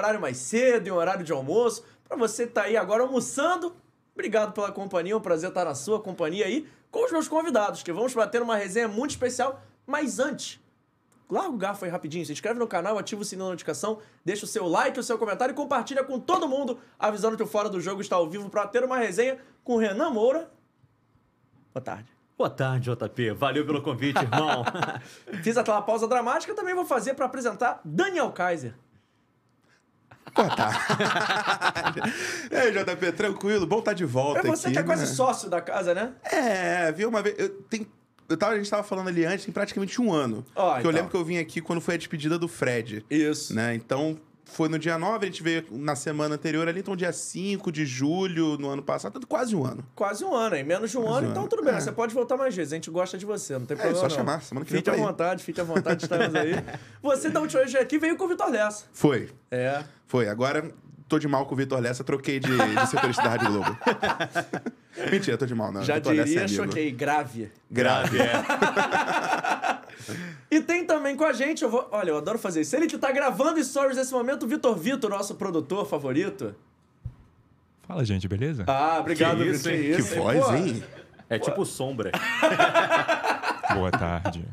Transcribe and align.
horário 0.00 0.20
mais 0.20 0.36
cedo, 0.36 0.88
em 0.88 0.90
um 0.90 0.96
horário 0.96 1.24
de 1.24 1.32
almoço. 1.32 1.84
Para 2.08 2.16
você 2.16 2.46
que 2.46 2.52
tá 2.52 2.62
aí 2.62 2.76
agora 2.76 3.02
almoçando, 3.02 3.74
obrigado 4.12 4.52
pela 4.52 4.72
companhia, 4.72 5.12
é 5.12 5.16
um 5.16 5.20
prazer 5.20 5.50
estar 5.50 5.64
na 5.64 5.74
sua 5.74 6.00
companhia 6.00 6.46
aí 6.46 6.66
com 6.90 7.04
os 7.04 7.12
meus 7.12 7.28
convidados, 7.28 7.82
que 7.82 7.92
vamos 7.92 8.12
bater 8.12 8.42
uma 8.42 8.56
resenha 8.56 8.88
muito 8.88 9.10
especial. 9.10 9.62
Mas 9.86 10.18
antes, 10.18 10.58
larga 11.30 11.50
o 11.50 11.56
garfo 11.56 11.84
aí 11.84 11.90
rapidinho, 11.90 12.26
se 12.26 12.32
inscreve 12.32 12.58
no 12.58 12.66
canal, 12.66 12.98
ativa 12.98 13.22
o 13.22 13.24
sininho 13.24 13.46
da 13.46 13.50
notificação, 13.52 13.98
deixa 14.24 14.44
o 14.44 14.48
seu 14.48 14.66
like, 14.66 14.98
o 14.98 15.02
seu 15.02 15.16
comentário 15.18 15.52
e 15.52 15.56
compartilha 15.56 16.02
com 16.02 16.18
todo 16.18 16.48
mundo, 16.48 16.78
avisando 16.98 17.36
que 17.36 17.42
o 17.42 17.46
Fora 17.46 17.68
do 17.68 17.80
Jogo 17.80 18.00
está 18.00 18.16
ao 18.16 18.28
vivo 18.28 18.48
para 18.50 18.66
ter 18.66 18.82
uma 18.82 18.96
resenha 18.96 19.38
com 19.62 19.76
Renan 19.76 20.10
Moura. 20.10 20.50
Boa 21.72 21.82
tarde. 21.82 22.20
Boa 22.36 22.50
tarde, 22.50 22.90
JP. 22.90 23.32
Valeu 23.32 23.66
pelo 23.66 23.82
convite, 23.82 24.18
irmão. 24.18 24.64
Fiz 25.44 25.56
aquela 25.56 25.82
pausa 25.82 26.08
dramática, 26.08 26.54
também 26.54 26.74
vou 26.74 26.86
fazer 26.86 27.14
para 27.14 27.26
apresentar 27.26 27.80
Daniel 27.84 28.32
Kaiser. 28.32 28.74
Tarde. 30.30 32.00
e 32.50 32.56
aí, 32.56 32.72
JP, 32.72 33.12
tranquilo? 33.12 33.66
Bom 33.66 33.80
estar 33.80 33.92
de 33.92 34.04
volta 34.04 34.40
É 34.40 34.42
você 34.42 34.68
aqui, 34.68 34.74
que 34.74 34.80
é 34.80 34.82
quase 34.82 35.02
né? 35.02 35.08
sócio 35.08 35.48
da 35.48 35.60
casa, 35.60 35.94
né? 35.94 36.12
É, 36.24 36.92
viu 36.92 37.08
uma 37.08 37.22
vez... 37.22 37.34
Eu, 37.38 37.48
tem, 37.64 37.86
eu 38.28 38.36
tava, 38.36 38.52
a 38.52 38.56
gente 38.56 38.70
tava 38.70 38.82
falando 38.82 39.08
ali 39.08 39.24
antes, 39.24 39.44
tem 39.44 39.52
praticamente 39.52 40.00
um 40.00 40.12
ano. 40.12 40.44
Ó, 40.54 40.74
que 40.74 40.80
então. 40.80 40.90
eu 40.90 40.94
lembro 40.94 41.10
que 41.10 41.16
eu 41.16 41.24
vim 41.24 41.38
aqui 41.38 41.60
quando 41.60 41.80
foi 41.80 41.94
a 41.94 41.98
despedida 41.98 42.38
do 42.38 42.46
Fred. 42.46 43.04
Isso. 43.10 43.54
Né? 43.54 43.74
Então, 43.74 44.18
foi 44.52 44.68
no 44.68 44.78
dia 44.78 44.98
9, 44.98 45.24
a 45.24 45.28
gente 45.30 45.42
veio 45.42 45.64
na 45.70 45.94
semana 45.96 46.34
anterior 46.34 46.68
ali, 46.68 46.80
então 46.80 46.94
dia 46.96 47.12
5 47.12 47.70
de 47.72 47.84
julho, 47.86 48.56
no 48.58 48.68
ano 48.68 48.82
passado, 48.82 49.12
tanto 49.14 49.26
quase 49.26 49.54
um 49.56 49.64
ano. 49.64 49.84
Quase 49.94 50.24
um 50.24 50.34
ano, 50.34 50.56
hein? 50.56 50.64
Menos 50.64 50.90
de 50.90 50.98
um 50.98 51.02
Quase 51.02 51.18
ano, 51.18 51.26
um 51.26 51.30
então 51.30 51.42
ano. 51.42 51.50
tudo 51.50 51.64
bem. 51.64 51.74
É. 51.74 51.80
Você 51.80 51.92
pode 51.92 52.12
voltar 52.14 52.36
mais 52.36 52.54
vezes. 52.54 52.72
A 52.72 52.76
gente 52.76 52.90
gosta 52.90 53.16
de 53.16 53.24
você, 53.24 53.54
não 53.58 53.64
tem 53.66 53.74
É, 53.76 53.80
problema. 53.80 53.98
só 54.00 54.08
não. 54.08 54.14
chamar, 54.14 54.42
semana 54.42 54.64
que 54.66 54.72
vem 54.72 54.78
Fique 54.80 54.90
eu 54.90 54.94
à 54.94 54.96
tô 54.96 55.02
aí. 55.02 55.06
vontade, 55.08 55.42
fique 55.44 55.60
à 55.60 55.64
vontade, 55.64 56.02
estamos 56.04 56.34
aí. 56.34 56.52
Você 57.02 57.30
da 57.30 57.40
última 57.40 57.60
vez 57.60 57.70
que 57.72 57.76
veio 57.78 57.84
aqui 57.84 57.98
veio 57.98 58.16
com 58.16 58.24
o 58.24 58.28
Vitor 58.28 58.50
Lessa. 58.50 58.84
Foi, 58.92 59.30
É. 59.50 59.82
foi. 60.06 60.28
Agora 60.28 60.70
tô 61.08 61.18
de 61.18 61.26
mal 61.26 61.44
com 61.46 61.54
o 61.54 61.56
Vitor 61.56 61.80
Lessa, 61.80 62.04
troquei 62.04 62.38
de, 62.38 62.48
de 62.50 62.86
setorista 62.88 63.22
da 63.22 63.30
Rádio 63.30 63.48
Globo. 63.52 63.76
Mentira, 65.10 65.36
tô 65.38 65.46
de 65.46 65.54
mal, 65.54 65.72
não. 65.72 65.82
Já 65.82 65.94
Vitor 65.96 66.12
Lessa 66.12 66.22
é 66.22 66.24
diria, 66.26 66.44
amigo. 66.44 66.64
choquei, 66.64 66.90
grave. 66.92 67.50
Grave. 67.70 68.18
é. 68.20 68.32
E 70.50 70.60
tem 70.60 70.84
também 70.84 71.16
com 71.16 71.24
a 71.24 71.32
gente, 71.32 71.62
eu 71.62 71.70
vou. 71.70 71.88
Olha, 71.90 72.10
eu 72.10 72.18
adoro 72.18 72.38
fazer 72.38 72.62
isso. 72.62 72.74
Ele 72.76 72.86
que 72.86 72.98
tá 72.98 73.10
gravando 73.12 73.62
stories 73.62 73.96
nesse 73.96 74.12
momento, 74.12 74.44
o 74.44 74.46
Vitor 74.48 74.76
Vitor, 74.76 75.10
nosso 75.10 75.34
produtor 75.34 75.86
favorito. 75.86 76.54
Fala, 77.82 78.04
gente, 78.04 78.28
beleza? 78.28 78.64
Ah, 78.66 78.98
obrigado, 79.00 79.38
Que 79.38 79.50
isso, 79.50 79.68
Vitor. 79.68 79.96
Que 79.96 80.00
isso, 80.00 80.14
voz, 80.14 80.44
Pô, 80.44 80.54
hein? 80.54 80.82
É 81.28 81.38
tipo 81.38 81.64
sombra. 81.64 82.10
Boa 83.74 83.90
tarde. 83.90 84.44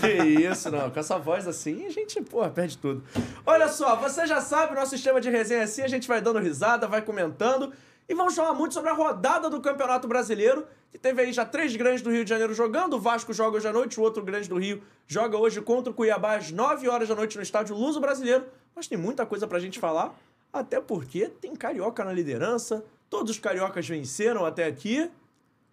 Que 0.00 0.12
isso, 0.48 0.70
não. 0.70 0.90
Com 0.90 0.98
essa 0.98 1.18
voz 1.18 1.46
assim, 1.46 1.86
a 1.86 1.90
gente, 1.90 2.20
porra, 2.22 2.48
perde 2.48 2.78
tudo. 2.78 3.04
Olha 3.44 3.68
só, 3.68 3.96
você 3.96 4.26
já 4.26 4.40
sabe, 4.40 4.72
o 4.72 4.76
nosso 4.76 4.90
sistema 4.90 5.20
de 5.20 5.28
resenha 5.28 5.60
é 5.60 5.64
assim, 5.64 5.82
a 5.82 5.88
gente 5.88 6.08
vai 6.08 6.20
dando 6.20 6.38
risada, 6.38 6.86
vai 6.86 7.02
comentando. 7.02 7.72
E 8.08 8.14
vamos 8.14 8.36
falar 8.36 8.54
muito 8.54 8.72
sobre 8.72 8.88
a 8.88 8.92
rodada 8.92 9.50
do 9.50 9.60
Campeonato 9.60 10.06
Brasileiro, 10.06 10.66
que 10.92 10.98
teve 10.98 11.22
aí 11.22 11.32
já 11.32 11.44
três 11.44 11.74
grandes 11.74 12.02
do 12.02 12.10
Rio 12.10 12.22
de 12.22 12.30
Janeiro 12.30 12.54
jogando. 12.54 12.94
O 12.94 13.00
Vasco 13.00 13.32
joga 13.32 13.56
hoje 13.56 13.66
à 13.66 13.72
noite, 13.72 13.98
o 13.98 14.02
outro 14.02 14.22
grande 14.22 14.48
do 14.48 14.56
Rio 14.56 14.82
joga 15.08 15.36
hoje 15.36 15.60
contra 15.60 15.90
o 15.90 15.94
Cuiabá 15.94 16.36
às 16.36 16.52
9 16.52 16.88
horas 16.88 17.08
da 17.08 17.16
noite 17.16 17.36
no 17.36 17.42
estádio 17.42 17.74
Luso 17.74 18.00
Brasileiro. 18.00 18.46
Mas 18.76 18.86
tem 18.86 18.96
muita 18.96 19.26
coisa 19.26 19.46
pra 19.48 19.58
gente 19.58 19.80
falar, 19.80 20.14
até 20.52 20.80
porque 20.80 21.28
tem 21.28 21.56
carioca 21.56 22.04
na 22.04 22.12
liderança, 22.12 22.84
todos 23.10 23.32
os 23.32 23.38
cariocas 23.40 23.88
venceram 23.88 24.44
até 24.44 24.66
aqui. 24.66 25.10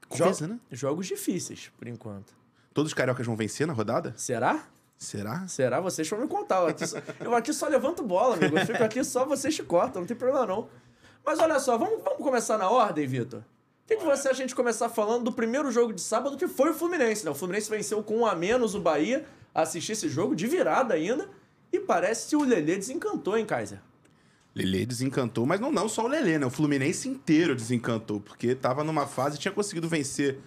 Coisa, 0.10 0.48
né? 0.48 0.60
Jogos 0.72 1.06
difíceis, 1.06 1.72
por 1.78 1.88
enquanto. 1.88 2.34
Todos 2.74 2.92
os 2.92 2.94
cariocas 2.96 3.26
vão 3.26 3.36
vencer 3.36 3.68
na 3.68 3.74
rodada? 3.74 4.14
Será? 4.18 4.68
Será? 4.98 5.48
Será? 5.48 5.80
Vocês 5.82 6.10
vão 6.10 6.22
me 6.22 6.28
contar. 6.28 6.62
Eu 6.62 6.68
aqui, 6.68 6.88
só, 6.88 6.98
eu 7.20 7.36
aqui 7.36 7.54
só 7.54 7.68
levanto 7.68 8.02
bola, 8.02 8.36
amigo. 8.36 8.58
Eu 8.58 8.66
fico 8.66 8.84
aqui 8.84 9.04
só 9.04 9.26
vocês 9.26 9.54
chicotam, 9.54 10.02
não 10.02 10.08
tem 10.08 10.18
problema 10.18 10.48
não. 10.48 10.70
Mas 11.26 11.40
olha 11.40 11.60
só, 11.60 11.78
vamos, 11.78 12.04
vamos 12.04 12.22
começar 12.22 12.58
na 12.58 12.70
ordem, 12.70 13.08
Vitor? 13.08 13.40
O 13.40 13.88
que, 13.88 13.98
que 13.98 14.04
você 14.04 14.30
acha 14.30 14.32
a 14.32 14.42
gente 14.42 14.56
começar 14.56 14.90
falando 14.90 15.26
do 15.26 15.32
primeiro 15.32 15.72
jogo 15.72 15.94
de 15.94 16.02
sábado, 16.02 16.38
que 16.38 16.48
foi 16.48 16.72
o 16.72 16.74
Fluminense, 16.74 17.26
né? 17.26 17.32
O 17.32 17.36
Fluminense 17.36 17.70
venceu 17.70 18.02
com 18.02 18.20
um 18.20 18.26
a 18.26 18.34
menos 18.34 18.76
o 18.76 18.80
Bahia, 18.80 19.26
assistir 19.54 19.92
esse 19.92 20.08
jogo 20.08 20.36
de 20.36 20.48
virada 20.48 20.94
ainda, 20.94 21.30
e 21.72 21.80
parece 21.80 22.30
que 22.30 22.36
o 22.36 22.44
Lelê 22.44 22.78
desencantou, 22.78 23.38
hein, 23.38 23.46
Kaiser? 23.46 23.82
Lelê 24.56 24.86
desencantou, 24.86 25.46
mas 25.46 25.60
não, 25.60 25.72
não 25.72 25.90
só 25.90 26.06
o 26.06 26.08
Lelê, 26.08 26.38
né? 26.38 26.46
O 26.46 26.50
Fluminense 26.50 27.10
inteiro 27.10 27.56
desencantou, 27.56 28.20
porque 28.20 28.56
tava 28.56 28.84
numa 28.84 29.08
fase, 29.08 29.38
tinha 29.38 29.52
conseguido 29.52 29.88
vencer 29.90 30.40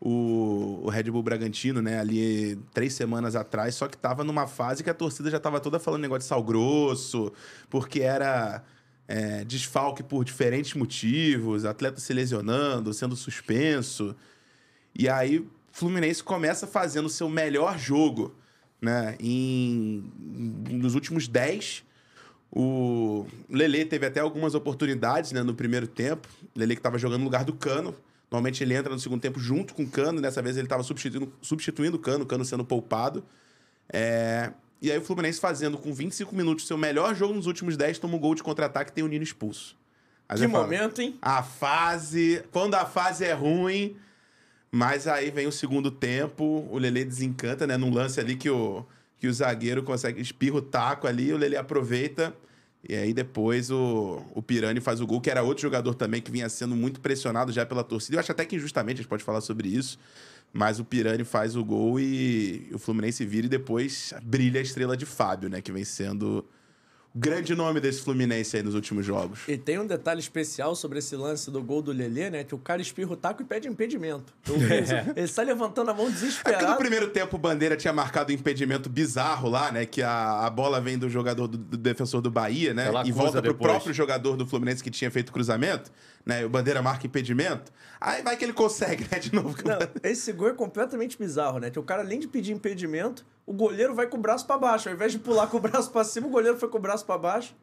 o, 0.00 0.82
o 0.84 0.88
Red 0.88 1.04
Bull 1.04 1.22
Bragantino, 1.22 1.80
né? 1.80 1.98
Ali 1.98 2.56
três 2.72 2.92
semanas 2.92 3.34
atrás, 3.34 3.74
só 3.74 3.88
que 3.88 3.96
tava 3.96 4.22
numa 4.22 4.46
fase 4.46 4.84
que 4.84 4.90
a 4.90 4.94
torcida 4.94 5.30
já 5.30 5.40
tava 5.40 5.58
toda 5.58 5.80
falando 5.80 6.02
negócio 6.02 6.20
de 6.20 6.26
sal 6.26 6.42
grosso, 6.42 7.32
porque 7.70 8.00
era 8.00 8.62
é, 9.08 9.44
desfalque 9.44 10.02
por 10.02 10.24
diferentes 10.24 10.74
motivos, 10.74 11.64
atleta 11.64 12.00
se 12.00 12.12
lesionando, 12.12 12.92
sendo 12.92 13.14
suspenso. 13.14 14.16
E 14.94 15.08
aí, 15.08 15.46
Fluminense 15.70 16.22
começa 16.22 16.66
fazendo 16.66 17.06
o 17.06 17.10
seu 17.10 17.28
melhor 17.28 17.78
jogo, 17.78 18.34
né? 18.80 19.16
Em, 19.20 20.10
nos 20.70 20.94
últimos 20.94 21.28
10. 21.28 21.84
O 22.50 23.26
Lele 23.50 23.84
teve 23.84 24.06
até 24.06 24.20
algumas 24.20 24.54
oportunidades 24.54 25.32
né, 25.32 25.42
no 25.42 25.54
primeiro 25.54 25.86
tempo. 25.86 26.26
Lele 26.54 26.74
que 26.74 26.80
estava 26.80 26.96
jogando 26.96 27.18
no 27.18 27.24
lugar 27.24 27.44
do 27.44 27.52
Cano. 27.52 27.94
Normalmente 28.30 28.64
ele 28.64 28.74
entra 28.74 28.92
no 28.92 28.98
segundo 28.98 29.20
tempo 29.20 29.38
junto 29.38 29.74
com 29.74 29.82
o 29.82 29.88
Cano. 29.88 30.20
Dessa 30.20 30.40
vez 30.40 30.56
ele 30.56 30.66
estava 30.66 30.82
substituindo, 30.82 31.30
substituindo 31.42 31.96
o 31.96 32.00
Cano, 32.00 32.24
o 32.24 32.26
Cano 32.26 32.44
sendo 32.44 32.64
poupado. 32.64 33.22
É, 33.92 34.50
E 34.80 34.90
aí 34.90 34.98
o 34.98 35.02
Fluminense 35.02 35.40
fazendo 35.40 35.78
com 35.78 35.92
25 35.92 36.34
minutos 36.34 36.66
seu 36.66 36.76
melhor 36.76 37.14
jogo 37.14 37.34
nos 37.34 37.46
últimos 37.46 37.76
10, 37.76 37.98
toma 37.98 38.16
um 38.16 38.18
gol 38.18 38.34
de 38.34 38.42
contra-ataque 38.42 38.90
e 38.90 38.94
tem 38.94 39.04
o 39.04 39.08
Nino 39.08 39.24
expulso. 39.24 39.76
Aí 40.28 40.38
Que 40.38 40.48
fala, 40.48 40.64
momento, 40.64 41.00
hein? 41.00 41.16
a 41.22 41.42
fase. 41.42 42.44
Quando 42.50 42.74
a 42.74 42.84
fase 42.84 43.24
é 43.24 43.32
ruim. 43.32 43.96
Mas 44.70 45.06
aí 45.06 45.30
vem 45.30 45.46
o 45.46 45.52
segundo 45.52 45.90
tempo, 45.90 46.68
o 46.70 46.76
Lele 46.76 47.04
desencanta, 47.04 47.66
né? 47.66 47.76
Num 47.76 47.94
lance 47.94 48.20
ali 48.20 48.36
que 48.36 48.50
o, 48.50 48.84
que 49.18 49.26
o 49.26 49.32
zagueiro 49.32 49.82
consegue 49.82 50.20
espirra 50.20 50.56
o 50.56 50.60
taco 50.60 51.06
ali, 51.06 51.32
o 51.32 51.36
Lele 51.38 51.56
aproveita. 51.56 52.34
E 52.88 52.94
aí 52.94 53.14
depois 53.14 53.70
o, 53.70 54.22
o 54.34 54.42
Pirani 54.42 54.80
faz 54.80 55.00
o 55.00 55.06
gol, 55.06 55.20
que 55.20 55.30
era 55.30 55.42
outro 55.42 55.62
jogador 55.62 55.94
também 55.94 56.20
que 56.20 56.30
vinha 56.30 56.48
sendo 56.48 56.76
muito 56.76 57.00
pressionado 57.00 57.52
já 57.52 57.64
pela 57.64 57.82
torcida. 57.82 58.16
Eu 58.16 58.20
acho 58.20 58.30
até 58.30 58.44
que 58.44 58.56
injustamente 58.56 58.96
a 58.96 59.02
gente 59.02 59.08
pode 59.08 59.24
falar 59.24 59.40
sobre 59.40 59.68
isso. 59.68 59.98
Mas 60.56 60.80
o 60.80 60.84
Pirani 60.84 61.22
faz 61.22 61.54
o 61.54 61.62
gol 61.62 62.00
e 62.00 62.70
o 62.72 62.78
Fluminense 62.78 63.26
vira 63.26 63.46
e 63.46 63.48
depois 63.50 64.14
brilha 64.22 64.58
a 64.58 64.62
estrela 64.62 64.96
de 64.96 65.04
Fábio, 65.04 65.50
né? 65.50 65.60
Que 65.60 65.70
vem 65.70 65.84
sendo 65.84 66.44
grande 67.16 67.54
nome 67.54 67.80
desse 67.80 68.02
Fluminense 68.02 68.56
aí 68.56 68.62
nos 68.62 68.74
últimos 68.74 69.04
jogos. 69.06 69.40
E 69.48 69.56
tem 69.56 69.78
um 69.78 69.86
detalhe 69.86 70.20
especial 70.20 70.76
sobre 70.76 70.98
esse 70.98 71.16
lance 71.16 71.50
do 71.50 71.62
gol 71.62 71.80
do 71.80 71.90
Lelê, 71.90 72.28
né? 72.28 72.44
Que 72.44 72.54
o 72.54 72.58
cara 72.58 72.82
espirra 72.82 73.12
o 73.12 73.16
taco 73.16 73.40
e 73.42 73.44
pede 73.44 73.66
impedimento. 73.68 74.34
Então, 74.42 74.56
Ele 75.16 75.24
está 75.24 75.42
levantando 75.42 75.90
a 75.90 75.94
mão 75.94 76.04
É 76.04 76.08
que 76.08 76.14
no 76.14 76.20
desesperado. 76.20 76.76
primeiro 76.76 77.08
tempo 77.08 77.36
o 77.36 77.38
Bandeira 77.38 77.76
tinha 77.76 77.92
marcado 77.92 78.30
um 78.32 78.34
impedimento 78.34 78.90
bizarro 78.90 79.48
lá, 79.48 79.72
né? 79.72 79.86
Que 79.86 80.02
a, 80.02 80.46
a 80.46 80.50
bola 80.50 80.80
vem 80.80 80.98
do 80.98 81.08
jogador 81.08 81.46
do, 81.48 81.56
do 81.56 81.76
defensor 81.76 82.20
do 82.20 82.30
Bahia, 82.30 82.74
né? 82.74 82.86
Ela 82.88 83.06
e 83.06 83.10
volta 83.12 83.40
pro 83.40 83.52
depois. 83.52 83.70
próprio 83.72 83.94
jogador 83.94 84.36
do 84.36 84.46
Fluminense 84.46 84.82
que 84.82 84.90
tinha 84.90 85.10
feito 85.10 85.32
cruzamento, 85.32 85.90
né? 86.24 86.42
E 86.42 86.44
o 86.44 86.48
Bandeira 86.50 86.82
marca 86.82 87.06
impedimento. 87.06 87.72
Aí 88.00 88.22
vai 88.22 88.36
que 88.36 88.44
ele 88.44 88.52
consegue, 88.52 89.06
né? 89.10 89.18
De 89.18 89.34
novo. 89.34 89.56
Não, 89.64 89.78
esse 90.02 90.32
gol 90.32 90.48
é 90.50 90.52
completamente 90.54 91.16
bizarro, 91.18 91.58
né? 91.58 91.70
Que 91.70 91.78
o 91.78 91.82
cara, 91.82 92.02
além 92.02 92.20
de 92.20 92.28
pedir 92.28 92.52
impedimento, 92.52 93.24
o 93.46 93.52
goleiro 93.52 93.94
vai 93.94 94.06
com 94.06 94.16
o 94.16 94.20
braço 94.20 94.46
pra 94.46 94.58
baixo. 94.58 94.88
Ao 94.88 94.94
invés 94.94 95.12
de 95.12 95.18
pular 95.18 95.46
com 95.46 95.56
o 95.56 95.60
braço 95.60 95.90
pra 95.90 96.04
cima, 96.04 96.26
o 96.26 96.30
goleiro 96.30 96.58
foi 96.58 96.68
com 96.68 96.78
o 96.78 96.80
braço 96.80 97.04
pra 97.06 97.16
baixo. 97.16 97.54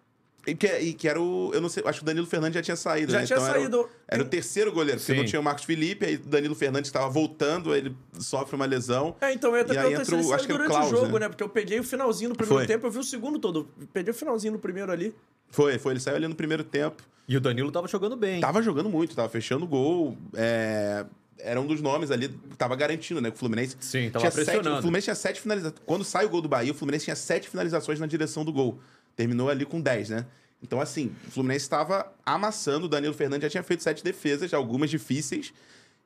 E 0.46 0.54
que, 0.54 0.68
e 0.68 0.94
que 0.94 1.08
era 1.08 1.22
o. 1.22 1.52
Eu 1.54 1.62
não 1.62 1.70
sei, 1.70 1.82
acho 1.86 2.00
que 2.00 2.04
o 2.04 2.06
Danilo 2.06 2.28
Fernandes 2.28 2.56
já 2.56 2.62
tinha 2.62 2.76
saído, 2.76 3.14
Já 3.14 3.20
né? 3.22 3.26
tinha 3.26 3.38
era 3.40 3.46
o- 3.46 3.52
saído. 3.54 3.90
Era, 4.06 4.24
o 4.24 4.26
terceiro 4.26 4.74
goleiro, 4.74 5.00
porque 5.00 5.14
Sim. 5.14 5.18
não 5.20 5.26
tinha 5.26 5.40
o 5.40 5.44
Marcos 5.44 5.64
Felipe, 5.64 6.06
aí 6.06 6.16
o 6.16 6.20
Danilo 6.20 6.54
Fernandes 6.54 6.90
estava 6.90 7.08
voltando, 7.10 7.72
aí 7.72 7.80
ele 7.80 7.96
sofre 8.20 8.54
uma 8.58 8.66
lesão. 8.66 9.16
É, 9.22 9.32
então 9.32 9.52
eu 9.52 9.56
ia 9.58 9.62
até 9.62 9.72
aí 9.72 9.78
perguntar 9.78 10.04
se 10.04 10.12
entra 10.12 10.16
ele 10.16 10.22
o- 10.22 10.26
saiu 10.28 10.36
acho 10.36 10.46
que 10.48 10.52
o 10.52 10.56
durante 10.58 10.70
o 10.72 10.76
Klaus, 10.76 10.90
jogo, 10.90 11.14
né? 11.14 11.20
né? 11.20 11.30
Porque 11.30 11.44
eu 11.44 11.48
peguei 11.48 11.80
o 11.80 11.84
finalzinho 11.84 12.30
no 12.32 12.36
primeiro 12.36 12.60
Foi. 12.60 12.68
tempo, 12.68 12.86
eu 12.86 12.92
vi 12.92 13.00
o 13.00 13.04
segundo 13.06 13.40
todo. 13.40 13.70
Peguei 13.94 14.12
o 14.12 14.14
finalzinho 14.14 14.52
no 14.52 14.60
primeiro 14.60 14.92
ali. 14.92 15.16
Foi, 15.50 15.80
foi, 15.80 15.94
ele 15.94 16.02
saiu 16.02 16.18
ali 16.18 16.28
no 16.28 16.36
primeiro 16.36 16.66
tempo. 16.66 17.02
E 17.26 17.38
o 17.38 17.40
Danilo 17.40 17.72
tava 17.72 17.88
jogando 17.88 18.18
bem. 18.18 18.42
Tava 18.42 18.62
jogando 18.62 18.90
muito, 18.90 19.16
tava 19.16 19.30
fechando 19.30 19.66
gol. 19.66 20.18
é, 20.36 21.06
Era 21.44 21.60
um 21.60 21.68
dos 21.68 21.82
nomes 21.82 22.10
ali, 22.10 22.30
tava 22.58 22.76
garantindo, 22.76 23.20
né? 23.20 23.30
Que 23.30 23.36
o 23.36 23.40
Fluminense. 23.40 23.76
Sim, 23.80 24.10
tava 24.10 24.20
tinha 24.20 24.32
sete, 24.32 24.46
pressionando. 24.46 24.78
o 24.78 24.82
Fluminense 24.82 25.06
tinha 25.06 25.16
sete 25.16 25.42
finalizações. 25.42 25.82
Quando 25.86 26.04
sai 26.04 26.26
o 26.26 26.30
gol 26.30 26.42
do 26.42 26.48
Bahia, 26.48 26.72
o 26.72 26.76
Fluminense 26.76 27.06
tinha 27.06 27.16
sete 27.16 27.50
finalizações 27.50 28.00
na 28.00 28.08
direção 28.08 28.46
do 28.46 28.54
gol. 28.54 28.80
Terminou 29.16 29.50
ali 29.50 29.66
com 29.66 29.80
10, 29.82 30.10
né? 30.10 30.26
Então, 30.62 30.80
assim, 30.80 31.14
o 31.28 31.32
Fluminense 31.32 31.66
estava 31.66 32.12
amassando. 32.26 32.86
O 32.86 32.90
Danilo 32.90 33.14
Fernandes 33.14 33.44
já 33.44 33.50
tinha 33.50 33.64
feito 33.64 33.84
sete 33.84 34.04
defesas, 34.04 34.54
algumas 34.54 34.90
difíceis. 34.90 35.54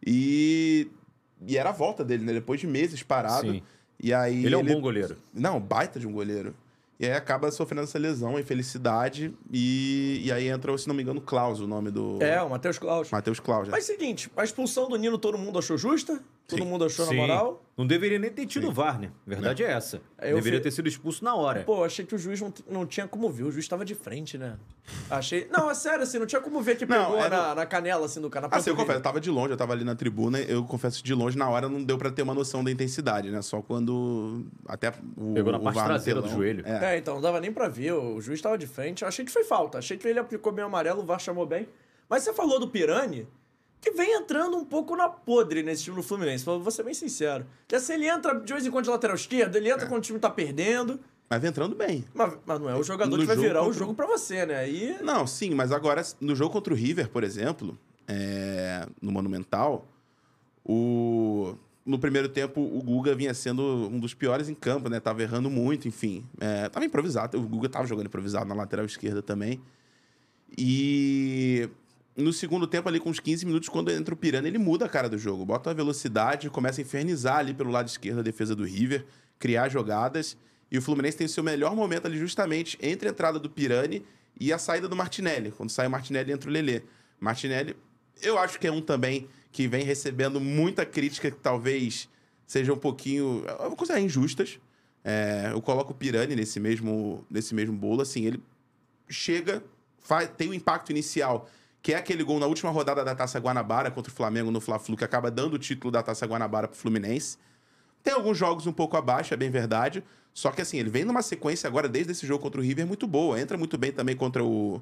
E. 0.06 0.88
E 1.46 1.56
era 1.56 1.70
a 1.70 1.74
volta 1.74 2.04
dele, 2.04 2.26
né? 2.26 2.34
Depois 2.34 2.60
de 2.60 2.66
meses 2.66 3.04
parado. 3.04 3.52
Sim. 3.52 3.62
E 4.02 4.12
aí. 4.12 4.44
Ele 4.44 4.56
é 4.56 4.58
um 4.58 4.66
bom 4.66 4.82
goleiro. 4.82 5.16
Não, 5.32 5.60
baita 5.60 6.00
de 6.00 6.08
um 6.08 6.12
goleiro. 6.12 6.56
E 7.00 7.06
aí 7.06 7.14
acaba 7.14 7.52
sofrendo 7.52 7.84
essa 7.84 8.00
lesão, 8.00 8.40
infelicidade. 8.40 9.34
E, 9.52 10.22
e 10.26 10.32
aí 10.32 10.48
entra, 10.48 10.76
se 10.78 10.88
não 10.88 10.96
me 10.96 11.04
engano, 11.04 11.22
Klaus, 11.22 11.60
o 11.60 11.68
nome 11.68 11.92
do. 11.92 12.18
É, 12.22 12.42
o 12.42 12.50
Matheus 12.50 12.80
Klaus. 12.80 13.12
Matheus 13.12 13.40
Klaus. 13.40 13.68
Mas 13.70 13.86
seguinte, 13.86 14.32
a 14.36 14.44
expulsão 14.44 14.90
do 14.90 14.96
Nino 14.96 15.18
todo 15.18 15.38
mundo 15.38 15.60
achou 15.60 15.78
justa? 15.78 16.20
Todo 16.48 16.64
Sim. 16.64 16.70
mundo 16.70 16.86
achou 16.86 17.06
Sim. 17.06 17.16
na 17.16 17.22
moral. 17.22 17.62
Não 17.78 17.86
deveria 17.86 18.18
nem 18.18 18.32
ter 18.32 18.46
tido 18.46 18.72
VAR, 18.72 18.98
né? 19.00 19.12
A 19.28 19.30
verdade 19.30 19.64
é 19.66 19.70
essa. 19.72 20.02
É, 20.18 20.32
eu 20.32 20.36
deveria 20.36 20.60
vi- 20.60 20.64
ter 20.64 20.72
sido 20.72 20.88
expulso 20.88 21.22
na 21.24 21.36
hora. 21.36 21.64
Pô, 21.64 21.84
achei 21.84 22.06
que 22.06 22.16
o 22.16 22.18
juiz 22.18 22.40
não, 22.40 22.54
não 22.70 22.86
tinha 22.86 23.06
como 23.06 23.30
ver. 23.30 23.44
O 23.44 23.52
juiz 23.52 23.68
tava 23.68 23.84
de 23.84 23.94
frente, 23.94 24.38
né? 24.38 24.56
Achei. 25.10 25.48
Não, 25.52 25.70
é 25.70 25.74
sério, 25.76 26.04
assim, 26.04 26.18
não 26.18 26.26
tinha 26.26 26.40
como 26.42 26.62
ver 26.62 26.78
que 26.78 26.86
Não, 26.86 27.04
pegou 27.04 27.20
era- 27.20 27.50
na, 27.50 27.56
na 27.56 27.66
canela, 27.66 28.06
assim, 28.06 28.22
do 28.22 28.30
cara. 28.30 28.48
Assim, 28.50 28.70
eu 28.70 28.78
confesso, 28.78 28.98
eu 28.98 29.04
tava 29.04 29.20
de 29.20 29.30
longe, 29.30 29.52
eu 29.52 29.58
tava 29.58 29.74
ali 29.74 29.84
na 29.84 29.94
tribuna, 29.94 30.40
eu 30.40 30.64
confesso 30.64 31.00
que 31.00 31.04
de 31.04 31.14
longe, 31.14 31.38
na 31.38 31.50
hora, 31.50 31.68
não 31.68 31.84
deu 31.84 31.98
pra 31.98 32.10
ter 32.10 32.22
uma 32.22 32.34
noção 32.34 32.64
da 32.64 32.72
intensidade, 32.72 33.30
né? 33.30 33.42
Só 33.42 33.62
quando 33.62 34.46
até 34.66 34.94
o 35.18 35.34
Pegou 35.34 35.52
na 35.52 35.60
o 35.60 35.64
parte 35.64 35.84
traseira 35.84 36.22
do 36.22 36.30
joelho. 36.30 36.64
É. 36.66 36.96
É, 36.96 36.98
então, 36.98 37.16
não 37.16 37.22
dava 37.22 37.42
nem 37.42 37.52
pra 37.52 37.68
ver. 37.68 37.92
O 37.92 38.22
juiz 38.22 38.42
tava 38.42 38.58
de 38.58 38.66
frente. 38.68 39.02
Eu 39.02 39.10
achei 39.10 39.26
que 39.26 39.32
foi 39.32 39.44
falta. 39.44 39.80
Achei 39.80 39.98
que 39.98 40.08
ele 40.08 40.18
aplicou 40.18 40.54
bem 40.54 40.64
amarelo, 40.64 41.02
o 41.02 41.06
VAR 41.06 41.20
chamou 41.20 41.46
bem. 41.46 41.68
Mas 42.10 42.24
você 42.24 42.32
falou 42.34 42.58
do 42.58 42.70
Pirani, 42.70 43.28
que 43.92 43.98
vem 43.98 44.14
entrando 44.14 44.58
um 44.58 44.66
pouco 44.66 44.96
na 44.96 45.08
podre 45.10 45.64
nesse 45.64 45.84
time 45.84 45.96
do 45.98 46.04
Fluminense. 46.04 46.44
Vou 46.46 46.70
ser 46.72 46.84
bem 46.84 46.94
sincero. 46.94 47.46
Que 47.68 47.76
assim, 47.76 47.94
ele 47.94 48.08
entra 48.08 48.34
de 48.40 48.52
vez 48.54 48.66
em 48.66 48.72
quando 48.72 48.86
de 48.86 48.90
lateral 48.92 49.16
esquerdo, 49.16 49.56
ele 49.56 49.70
entra 49.70 49.86
quando 49.88 50.00
o 50.00 50.06
time 50.06 50.20
tá 50.20 50.30
perdendo. 50.30 51.00
Mas 51.30 51.42
vem 51.42 51.50
entrando 51.50 51.76
bem. 51.76 52.06
Mas, 52.14 52.38
mas 52.46 52.60
não 52.60 52.70
é 52.70 52.76
o 52.76 52.84
jogador 52.84 53.12
No 53.16 53.22
que 53.22 53.26
vai 53.28 53.36
virar 53.36 53.62
o 53.62 53.66
contra- 53.66 53.80
jogo 53.80 53.94
pra 53.94 54.06
você, 54.08 54.46
né? 54.46 54.56
Aí. 54.60 54.98
Não, 55.02 55.28
sim, 55.28 55.54
mas 55.54 55.72
agora, 55.72 56.02
no 56.22 56.36
jogo 56.36 56.54
contra 56.54 56.74
o 56.74 56.76
River, 56.78 57.10
por 57.10 57.24
exemplo, 57.24 57.78
é, 58.08 58.88
no 59.02 59.12
Monumental, 59.12 59.86
o... 60.64 61.56
no 61.86 62.00
primeiro 62.00 62.30
tempo 62.30 62.62
o 62.62 62.82
Guga 62.82 63.14
vinha 63.14 63.34
sendo 63.34 63.62
um 63.92 64.00
dos 64.00 64.14
piores 64.14 64.48
em 64.48 64.56
campo, 64.56 64.90
né? 64.90 65.00
Tava 65.02 65.22
errando 65.22 65.50
muito, 65.50 65.88
enfim. 65.88 66.26
É, 66.40 66.70
tava 66.70 66.86
improvisado, 66.86 67.38
o 67.38 67.42
Guga 67.48 67.68
tava 67.68 67.86
jogando 67.86 68.08
improvisado 68.08 68.46
na 68.46 68.56
lateral 68.56 68.86
esquerda 68.86 69.22
também. 69.22 69.62
E 70.58 71.70
no 72.18 72.34
segundo 72.34 72.66
tempo, 72.66 72.90
ali 72.90 73.00
com 73.00 73.10
uns 73.10 73.20
15 73.20 73.46
minutos, 73.46 73.70
quando 73.70 73.92
entra 73.92 74.14
o 74.14 74.18
Pirani, 74.18 74.48
ele 74.48 74.58
muda 74.58 74.86
a 74.86 74.90
cara 74.90 75.08
do 75.08 75.18
jogo. 75.18 75.46
Bota 75.46 75.70
a 75.70 75.74
velocidade, 75.74 76.50
começa 76.50 76.82
a 76.82 76.84
infernizar 76.84 77.38
ali 77.38 77.54
pelo 77.54 77.70
lado 77.70 77.88
esquerdo 77.88 78.20
a 78.20 78.24
defesa 78.24 78.56
do 78.56 78.64
River, 78.64 79.06
criar 79.38 79.70
jogadas. 79.70 80.36
E 80.72 80.78
o 80.78 80.82
Fluminense 80.82 81.16
tem 81.16 81.28
seu 81.28 81.44
melhor 81.44 81.76
momento 81.76 82.08
ali 82.08 82.18
justamente 82.18 82.78
entre 82.82 83.08
a 83.08 83.12
entrada 83.12 83.38
do 83.38 83.50
Pirani 83.50 84.04
e 84.40 84.52
a 84.52 84.58
saída 84.58 84.88
do 84.88 84.96
Martinelli. 84.96 85.52
Quando 85.52 85.70
sai 85.70 85.86
o 85.88 85.92
Martinelli, 85.92 86.32
entra 86.32 86.50
o 86.50 86.54
Lelê. 86.54 86.82
Martinelli, 87.20 87.76
eu 88.22 88.38
acho 88.38 88.60
que 88.60 88.66
é 88.66 88.72
um 88.72 88.82
também 88.82 89.28
que 89.52 89.68
vem 89.68 89.84
recebendo 89.84 90.42
muita 90.42 90.86
crítica 90.86 91.30
que 91.30 91.38
talvez 91.38 92.10
seja 92.46 92.74
um 92.74 92.78
pouquinho... 92.78 93.44
Considerar 93.78 94.02
injustas. 94.02 94.60
É, 95.04 95.52
eu 95.52 95.62
coloco 95.62 95.94
o 95.94 95.96
Pirani 95.96 96.36
nesse 96.36 96.60
mesmo, 96.60 97.26
nesse 97.30 97.54
mesmo 97.54 97.76
bolo. 97.76 98.02
Assim, 98.02 98.26
ele 98.26 98.44
chega, 99.08 99.64
faz, 100.00 100.30
tem 100.36 100.50
o 100.50 100.54
impacto 100.54 100.90
inicial, 100.90 101.50
que 101.82 101.94
é 101.94 101.98
aquele 101.98 102.24
gol 102.24 102.40
na 102.40 102.46
última 102.46 102.72
rodada 102.72 103.04
da 103.04 103.16
Taça 103.16 103.40
Guanabara 103.40 103.90
contra 103.92 104.12
o 104.12 104.16
Flamengo 104.16 104.52
no 104.52 104.60
Fla-Flu, 104.60 104.98
que 104.98 105.04
acaba 105.04 105.32
dando 105.32 105.54
o 105.54 105.60
título 105.60 105.92
da 105.92 106.04
Taça 106.04 106.26
Guanabara 106.26 106.68
pro 106.68 106.78
Fluminense. 106.78 107.38
Tem 108.04 108.14
alguns 108.14 108.38
jogos 108.38 108.68
um 108.68 108.74
pouco 108.74 108.96
abaixo, 108.98 109.34
é 109.34 109.38
bem 109.38 109.50
verdade. 109.50 110.04
Só 110.34 110.52
que 110.52 110.62
assim, 110.62 110.78
ele 110.78 110.90
vem 110.90 111.04
numa 111.04 111.22
sequência 111.22 111.68
agora, 111.68 111.90
desde 111.90 112.12
esse 112.12 112.26
jogo 112.26 112.42
contra 112.42 112.62
o 112.62 112.64
River, 112.64 112.86
muito 112.86 113.08
boa. 113.08 113.40
Entra 113.40 113.58
muito 113.58 113.78
bem 113.78 113.92
também 113.92 114.16
contra 114.16 114.44
o, 114.44 114.82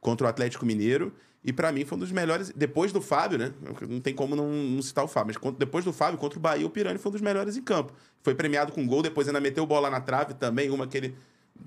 contra 0.00 0.26
o 0.26 0.30
Atlético 0.30 0.66
Mineiro. 0.66 1.12
E 1.44 1.52
pra 1.52 1.70
mim 1.70 1.84
foi 1.84 1.96
um 1.96 2.00
dos 2.00 2.10
melhores. 2.10 2.50
Depois 2.56 2.92
do 2.92 3.00
Fábio, 3.00 3.38
né? 3.38 3.52
Não 3.88 4.00
tem 4.00 4.12
como 4.12 4.34
não, 4.34 4.50
não 4.50 4.82
citar 4.82 5.04
o 5.04 5.08
Fábio. 5.08 5.38
Mas 5.40 5.54
depois 5.54 5.84
do 5.84 5.92
Fábio, 5.92 6.18
contra 6.18 6.38
o 6.38 6.42
Bahia, 6.42 6.66
o 6.66 6.70
Pirani 6.70 6.98
foi 6.98 7.10
um 7.10 7.12
dos 7.12 7.20
melhores 7.20 7.56
em 7.56 7.62
campo. 7.62 7.92
Foi 8.20 8.34
premiado 8.34 8.72
com 8.72 8.84
gol, 8.84 9.00
depois 9.00 9.28
ainda 9.28 9.40
meteu 9.40 9.64
bola 9.64 9.88
na 9.88 10.00
trave 10.00 10.34
também. 10.34 10.70
Uma 10.70 10.88
que 10.88 10.96
ele 10.96 11.16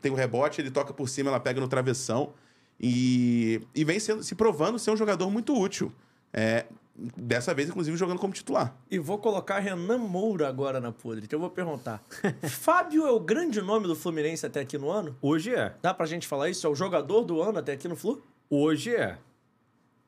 tem 0.02 0.12
um 0.12 0.16
rebote, 0.16 0.60
ele 0.60 0.70
toca 0.70 0.94
por 0.94 1.08
cima, 1.08 1.30
ela 1.30 1.40
pega 1.40 1.62
no 1.62 1.68
travessão. 1.70 2.34
E, 2.80 3.62
e 3.76 3.84
vem 3.84 4.00
sendo, 4.00 4.24
se 4.24 4.36
provando 4.36 4.80
ser 4.80 4.92
um 4.92 4.98
jogador 4.98 5.30
muito 5.30 5.54
útil. 5.54 5.92
É, 6.32 6.66
dessa 7.16 7.54
vez, 7.54 7.70
inclusive, 7.70 7.96
jogando 7.98 8.20
como 8.20 8.34
titular. 8.34 8.76
E 8.90 9.00
vou 9.00 9.18
colocar 9.18 9.60
Renan 9.60 9.98
Moura 9.98 10.48
agora 10.48 10.80
na 10.80 10.92
podre. 10.92 11.26
Então 11.26 11.38
eu 11.38 11.42
vou 11.42 11.50
perguntar. 11.50 12.04
Fábio 12.48 13.06
é 13.06 13.12
o 13.12 13.20
grande 13.20 13.62
nome 13.62 13.88
do 13.88 13.96
Fluminense 13.96 14.46
até 14.46 14.62
aqui 14.62 14.78
no 14.78 14.90
ano? 14.90 15.16
Hoje 15.22 15.54
é. 15.54 15.74
Dá 15.82 15.94
pra 15.94 16.06
gente 16.06 16.28
falar 16.28 16.50
isso? 16.50 16.66
É 16.66 16.70
o 16.70 16.76
jogador 16.76 17.24
do 17.24 17.42
ano 17.42 17.60
até 17.60 17.74
aqui 17.74 17.88
no 17.88 17.96
Flu? 17.96 18.22
Hoje 18.50 18.96
é. 18.96 19.18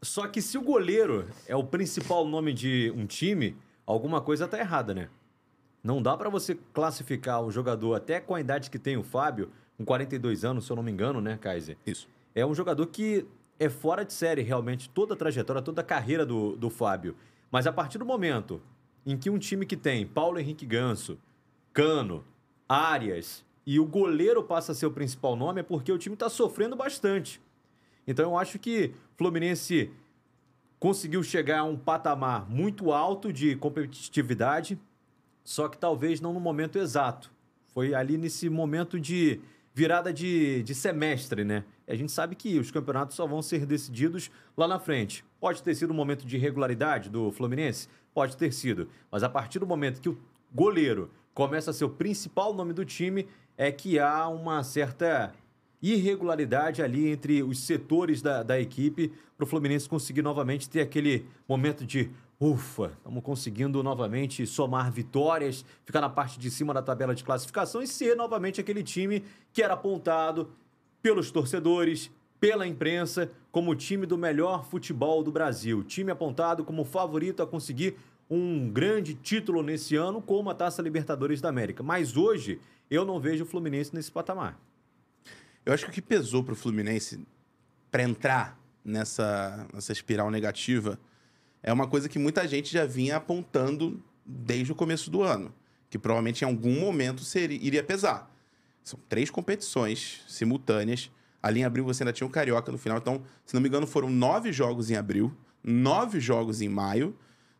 Só 0.01 0.27
que 0.27 0.41
se 0.41 0.57
o 0.57 0.61
goleiro 0.61 1.27
é 1.47 1.55
o 1.55 1.63
principal 1.63 2.25
nome 2.25 2.53
de 2.53 2.91
um 2.95 3.05
time, 3.05 3.55
alguma 3.85 4.19
coisa 4.19 4.47
tá 4.47 4.57
errada, 4.59 4.93
né? 4.93 5.09
Não 5.83 6.01
dá 6.01 6.15
pra 6.17 6.29
você 6.29 6.57
classificar 6.73 7.43
o 7.43 7.51
jogador 7.51 7.95
até 7.95 8.19
com 8.19 8.35
a 8.35 8.41
idade 8.41 8.69
que 8.69 8.79
tem 8.79 8.97
o 8.97 9.03
Fábio, 9.03 9.51
com 9.77 9.85
42 9.85 10.43
anos, 10.43 10.65
se 10.65 10.71
eu 10.71 10.75
não 10.75 10.83
me 10.83 10.91
engano, 10.91 11.21
né, 11.21 11.37
Kaiser? 11.39 11.77
Isso. 11.85 12.07
É 12.33 12.45
um 12.45 12.53
jogador 12.53 12.87
que 12.87 13.25
é 13.59 13.69
fora 13.69 14.03
de 14.03 14.13
série, 14.13 14.41
realmente, 14.41 14.89
toda 14.89 15.13
a 15.13 15.17
trajetória, 15.17 15.61
toda 15.61 15.81
a 15.81 15.83
carreira 15.83 16.25
do, 16.25 16.55
do 16.55 16.69
Fábio. 16.69 17.15
Mas 17.51 17.67
a 17.67 17.71
partir 17.71 17.97
do 17.97 18.05
momento 18.05 18.61
em 19.05 19.17
que 19.17 19.29
um 19.29 19.37
time 19.37 19.65
que 19.65 19.77
tem 19.77 20.05
Paulo 20.05 20.39
Henrique 20.39 20.65
Ganso, 20.65 21.19
Cano, 21.73 22.23
Arias 22.67 23.45
e 23.65 23.79
o 23.79 23.85
goleiro 23.85 24.43
passa 24.43 24.71
a 24.71 24.75
ser 24.75 24.85
o 24.85 24.91
principal 24.91 25.35
nome, 25.35 25.59
é 25.59 25.63
porque 25.63 25.91
o 25.91 25.97
time 25.97 26.15
está 26.15 26.29
sofrendo 26.29 26.75
bastante. 26.75 27.41
Então 28.07 28.31
eu 28.31 28.37
acho 28.37 28.57
que 28.57 28.93
Fluminense 29.15 29.91
conseguiu 30.79 31.21
chegar 31.21 31.59
a 31.59 31.63
um 31.63 31.77
patamar 31.77 32.49
muito 32.49 32.91
alto 32.91 33.31
de 33.31 33.55
competitividade, 33.55 34.79
só 35.43 35.67
que 35.67 35.77
talvez 35.77 36.19
não 36.19 36.33
no 36.33 36.39
momento 36.39 36.79
exato. 36.79 37.31
Foi 37.67 37.93
ali 37.93 38.17
nesse 38.17 38.49
momento 38.49 38.99
de 38.99 39.39
virada 39.73 40.13
de, 40.13 40.63
de 40.63 40.75
semestre, 40.75 41.43
né? 41.43 41.63
A 41.87 41.95
gente 41.95 42.11
sabe 42.11 42.35
que 42.35 42.59
os 42.59 42.71
campeonatos 42.71 43.15
só 43.15 43.25
vão 43.25 43.41
ser 43.41 43.65
decididos 43.65 44.29
lá 44.55 44.67
na 44.67 44.79
frente. 44.79 45.23
Pode 45.39 45.63
ter 45.63 45.75
sido 45.75 45.91
um 45.91 45.95
momento 45.95 46.25
de 46.25 46.35
irregularidade 46.35 47.09
do 47.09 47.31
Fluminense? 47.31 47.87
Pode 48.13 48.35
ter 48.37 48.51
sido. 48.51 48.89
Mas 49.09 49.23
a 49.23 49.29
partir 49.29 49.59
do 49.59 49.67
momento 49.67 50.01
que 50.01 50.09
o 50.09 50.17
goleiro 50.53 51.09
começa 51.33 51.71
a 51.71 51.73
ser 51.73 51.85
o 51.85 51.89
principal 51.89 52.53
nome 52.53 52.73
do 52.73 52.85
time, 52.85 53.27
é 53.57 53.71
que 53.71 53.99
há 53.99 54.27
uma 54.27 54.63
certa 54.63 55.33
irregularidade 55.81 56.81
ali 56.81 57.09
entre 57.09 57.41
os 57.41 57.59
setores 57.59 58.21
da, 58.21 58.43
da 58.43 58.59
equipe 58.59 59.11
para 59.35 59.43
o 59.43 59.47
Fluminense 59.47 59.89
conseguir 59.89 60.21
novamente 60.21 60.69
ter 60.69 60.81
aquele 60.81 61.25
momento 61.47 61.85
de 61.85 62.11
ufa, 62.41 62.93
estamos 62.97 63.23
conseguindo 63.23 63.83
novamente 63.83 64.47
somar 64.47 64.91
vitórias, 64.91 65.63
ficar 65.85 66.01
na 66.01 66.09
parte 66.09 66.39
de 66.39 66.49
cima 66.49 66.73
da 66.73 66.81
tabela 66.81 67.13
de 67.13 67.23
classificação 67.23 67.83
e 67.83 67.87
ser 67.87 68.15
novamente 68.15 68.59
aquele 68.59 68.81
time 68.81 69.23
que 69.53 69.61
era 69.61 69.75
apontado 69.75 70.49
pelos 71.03 71.29
torcedores, 71.29 72.09
pela 72.39 72.65
imprensa, 72.65 73.29
como 73.51 73.69
o 73.69 73.75
time 73.75 74.07
do 74.07 74.17
melhor 74.17 74.65
futebol 74.65 75.23
do 75.23 75.31
Brasil. 75.31 75.83
Time 75.83 76.09
apontado 76.09 76.65
como 76.65 76.83
favorito 76.83 77.43
a 77.43 77.47
conseguir 77.47 77.95
um 78.27 78.67
grande 78.71 79.13
título 79.13 79.61
nesse 79.61 79.95
ano, 79.95 80.19
como 80.19 80.49
a 80.49 80.55
Taça 80.55 80.81
Libertadores 80.81 81.41
da 81.41 81.49
América. 81.49 81.83
Mas 81.83 82.17
hoje 82.17 82.59
eu 82.89 83.05
não 83.05 83.19
vejo 83.19 83.43
o 83.43 83.47
Fluminense 83.47 83.93
nesse 83.93 84.11
patamar. 84.11 84.59
Eu 85.63 85.73
acho 85.73 85.85
que 85.85 85.91
o 85.91 85.93
que 85.93 86.01
pesou 86.01 86.43
pro 86.43 86.55
Fluminense 86.55 87.23
para 87.91 88.01
entrar 88.01 88.57
nessa, 88.83 89.67
nessa 89.71 89.91
espiral 89.91 90.31
negativa 90.31 90.97
é 91.63 91.71
uma 91.71 91.87
coisa 91.87 92.09
que 92.09 92.17
muita 92.17 92.47
gente 92.47 92.71
já 92.71 92.85
vinha 92.85 93.17
apontando 93.17 94.01
desde 94.25 94.71
o 94.71 94.75
começo 94.75 95.09
do 95.09 95.21
ano, 95.21 95.53
que 95.89 95.97
provavelmente 95.97 96.41
em 96.41 96.45
algum 96.45 96.79
momento 96.79 97.21
seria, 97.23 97.59
iria 97.61 97.83
pesar. 97.83 98.31
São 98.83 98.99
três 99.07 99.29
competições 99.29 100.21
simultâneas. 100.27 101.11
Ali 101.41 101.61
em 101.61 101.63
abril 101.63 101.83
você 101.83 102.03
ainda 102.03 102.13
tinha 102.13 102.25
o 102.25 102.29
Carioca 102.29 102.71
no 102.71 102.77
final. 102.77 102.97
Então, 102.97 103.21
se 103.45 103.53
não 103.53 103.61
me 103.61 103.67
engano, 103.67 103.85
foram 103.85 104.09
nove 104.09 104.51
jogos 104.51 104.89
em 104.89 104.95
abril, 104.95 105.35
nove 105.63 106.19
jogos 106.19 106.61
em 106.61 106.69
maio, 106.69 107.15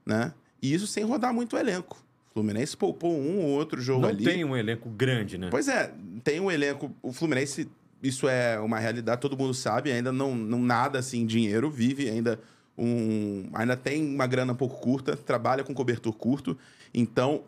né? 0.06 0.34
E 0.62 0.74
isso 0.74 0.88
sem 0.88 1.04
rodar 1.04 1.34
muito 1.34 1.56
o 1.56 1.60
elenco. 1.60 2.04
O 2.30 2.34
Fluminense 2.34 2.78
poupou 2.78 3.20
um 3.20 3.40
ou 3.40 3.50
outro 3.50 3.82
jogo 3.82 4.02
não 4.02 4.10
ali. 4.10 4.24
tem 4.24 4.46
um 4.46 4.56
elenco 4.56 4.90
grande, 4.90 5.38
né? 5.38 5.50
Pois 5.52 5.68
é, 5.68 5.94
tem 6.24 6.40
um 6.40 6.50
elenco. 6.50 6.96
O 7.02 7.12
Fluminense, 7.12 7.70
isso 8.02 8.28
é 8.28 8.60
uma 8.60 8.80
realidade, 8.80 9.20
todo 9.20 9.38
mundo 9.38 9.54
sabe, 9.54 9.92
ainda 9.92 10.12
não, 10.12 10.36
não 10.36 10.60
nada 10.60 11.00
assim 11.00 11.26
dinheiro, 11.26 11.70
vive 11.70 12.10
ainda 12.10 12.40
um. 12.78 13.50
Ainda 13.54 13.76
tem 13.76 14.04
uma 14.04 14.28
grana 14.28 14.54
um 14.54 14.56
pouco 14.56 14.80
curta, 14.80 15.16
trabalha 15.16 15.64
com 15.64 15.74
cobertor 15.74 16.14
curto, 16.14 16.58
então 16.94 17.44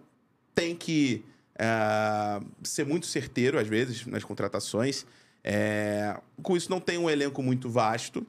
tem 0.54 0.76
que 0.76 1.24
é, 1.58 2.40
ser 2.64 2.86
muito 2.86 3.06
certeiro, 3.06 3.60
às 3.60 3.68
vezes, 3.68 4.06
nas 4.06 4.24
contratações. 4.24 5.06
É, 5.44 6.18
com 6.42 6.56
isso, 6.56 6.70
não 6.70 6.80
tem 6.80 6.98
um 6.98 7.10
elenco 7.10 7.42
muito 7.42 7.70
vasto. 7.70 8.26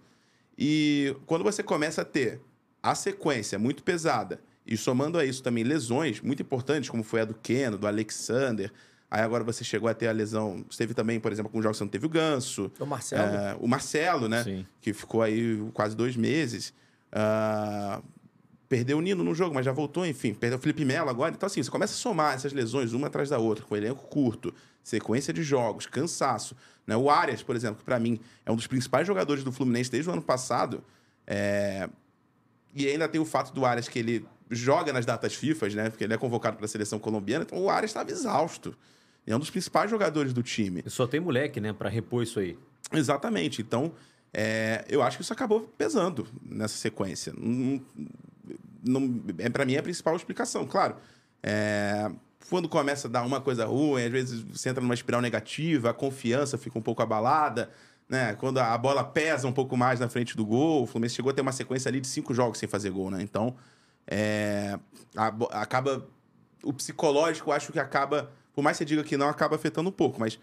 E 0.58 1.14
quando 1.26 1.42
você 1.42 1.62
começa 1.62 2.02
a 2.02 2.04
ter 2.04 2.40
a 2.82 2.94
sequência 2.94 3.58
muito 3.58 3.82
pesada, 3.82 4.40
e 4.66 4.76
somando 4.76 5.18
a 5.18 5.24
isso 5.24 5.42
também 5.42 5.62
lesões 5.62 6.20
muito 6.20 6.42
importantes, 6.42 6.88
como 6.88 7.02
foi 7.02 7.20
a 7.20 7.24
do 7.24 7.34
Keno, 7.34 7.76
do 7.76 7.86
Alexander. 7.86 8.72
Aí 9.10 9.20
agora 9.22 9.44
você 9.44 9.62
chegou 9.62 9.88
a 9.88 9.94
ter 9.94 10.08
a 10.08 10.12
lesão. 10.12 10.64
Você 10.70 10.78
teve 10.78 10.94
também, 10.94 11.20
por 11.20 11.30
exemplo, 11.30 11.52
com 11.52 11.60
jogos 11.60 11.76
você 11.76 11.84
não 11.84 11.88
teve 11.88 12.06
o 12.06 12.08
Ganso. 12.08 12.72
O 12.80 12.86
Marcelo. 12.86 13.36
É, 13.36 13.56
o 13.60 13.68
Marcelo, 13.68 14.28
né? 14.28 14.42
Sim. 14.42 14.66
Que 14.80 14.92
ficou 14.92 15.22
aí 15.22 15.62
quase 15.74 15.94
dois 15.94 16.16
meses. 16.16 16.72
Ah, 17.14 18.02
perdeu 18.68 18.98
o 18.98 19.00
Nino 19.00 19.22
no 19.22 19.34
jogo, 19.34 19.54
mas 19.54 19.64
já 19.64 19.70
voltou, 19.70 20.04
enfim. 20.04 20.34
Perdeu 20.34 20.58
o 20.58 20.60
Felipe 20.60 20.84
Melo 20.84 21.08
agora. 21.08 21.32
Então, 21.32 21.46
assim, 21.46 21.62
você 21.62 21.70
começa 21.70 21.94
a 21.94 21.96
somar 21.96 22.34
essas 22.34 22.52
lesões 22.52 22.92
uma 22.92 23.06
atrás 23.06 23.28
da 23.28 23.38
outra, 23.38 23.64
com 23.64 23.76
elenco 23.76 24.04
curto, 24.08 24.52
sequência 24.82 25.32
de 25.32 25.44
jogos, 25.44 25.86
cansaço. 25.86 26.56
Né? 26.84 26.96
O 26.96 27.08
Arias, 27.08 27.42
por 27.42 27.54
exemplo, 27.54 27.76
que 27.76 27.84
para 27.84 28.00
mim 28.00 28.18
é 28.44 28.50
um 28.50 28.56
dos 28.56 28.66
principais 28.66 29.06
jogadores 29.06 29.44
do 29.44 29.52
Fluminense 29.52 29.90
desde 29.90 30.10
o 30.10 30.12
ano 30.12 30.22
passado. 30.22 30.82
É, 31.26 31.88
e 32.74 32.88
ainda 32.88 33.08
tem 33.08 33.20
o 33.20 33.24
fato 33.24 33.54
do 33.54 33.64
Arias 33.64 33.88
que 33.88 33.98
ele 34.00 34.26
joga 34.50 34.92
nas 34.92 35.06
datas 35.06 35.34
FIFA, 35.34 35.68
né? 35.68 35.90
Porque 35.90 36.02
ele 36.02 36.14
é 36.14 36.18
convocado 36.18 36.56
para 36.56 36.66
a 36.66 36.68
seleção 36.68 36.98
colombiana, 36.98 37.44
então 37.46 37.58
o 37.58 37.70
Arias 37.70 37.90
estava 37.90 38.10
exausto. 38.10 38.76
É 39.26 39.34
um 39.34 39.38
dos 39.38 39.50
principais 39.50 39.90
jogadores 39.90 40.32
do 40.32 40.42
time. 40.42 40.82
E 40.84 40.90
Só 40.90 41.06
tem 41.06 41.18
moleque, 41.18 41.60
né, 41.60 41.72
pra 41.72 41.88
repor 41.88 42.22
isso 42.22 42.38
aí. 42.38 42.58
Exatamente. 42.92 43.62
Então, 43.62 43.92
é, 44.34 44.84
eu 44.88 45.00
acho 45.00 45.16
que 45.16 45.22
isso 45.22 45.32
acabou 45.32 45.60
pesando 45.78 46.26
nessa 46.44 46.76
sequência. 46.76 47.32
Não, 47.36 47.80
não, 48.82 49.22
é, 49.38 49.48
para 49.48 49.64
mim 49.64 49.74
é 49.74 49.78
a 49.78 49.82
principal 49.82 50.16
explicação. 50.16 50.66
Claro, 50.66 50.96
é, 51.40 52.10
quando 52.50 52.68
começa 52.68 53.06
a 53.06 53.10
dar 53.10 53.22
uma 53.22 53.40
coisa 53.40 53.64
ruim, 53.64 54.04
às 54.04 54.10
vezes 54.10 54.40
você 54.40 54.68
entra 54.68 54.82
numa 54.82 54.92
espiral 54.92 55.22
negativa, 55.22 55.90
a 55.90 55.94
confiança 55.94 56.58
fica 56.58 56.76
um 56.76 56.82
pouco 56.82 57.00
abalada. 57.00 57.70
Né? 58.08 58.34
Quando 58.34 58.58
a 58.58 58.76
bola 58.76 59.04
pesa 59.04 59.46
um 59.46 59.52
pouco 59.52 59.76
mais 59.76 60.00
na 60.00 60.08
frente 60.08 60.36
do 60.36 60.44
gol, 60.44 60.82
o 60.82 60.86
Fluminense 60.86 61.14
chegou 61.14 61.30
a 61.30 61.34
ter 61.34 61.40
uma 61.40 61.52
sequência 61.52 61.88
ali 61.88 62.00
de 62.00 62.08
cinco 62.08 62.34
jogos 62.34 62.58
sem 62.58 62.68
fazer 62.68 62.90
gol, 62.90 63.10
né? 63.10 63.22
Então, 63.22 63.56
é, 64.06 64.78
a 65.16 65.28
acaba. 65.62 66.06
O 66.62 66.72
psicológico, 66.72 67.52
acho 67.52 67.72
que 67.72 67.78
acaba. 67.78 68.30
Por 68.54 68.62
mais 68.62 68.76
que 68.76 68.78
você 68.78 68.84
diga 68.84 69.04
que 69.04 69.16
não, 69.16 69.28
acaba 69.28 69.56
afetando 69.56 69.88
um 69.88 69.92
pouco, 69.92 70.18
mas 70.20 70.38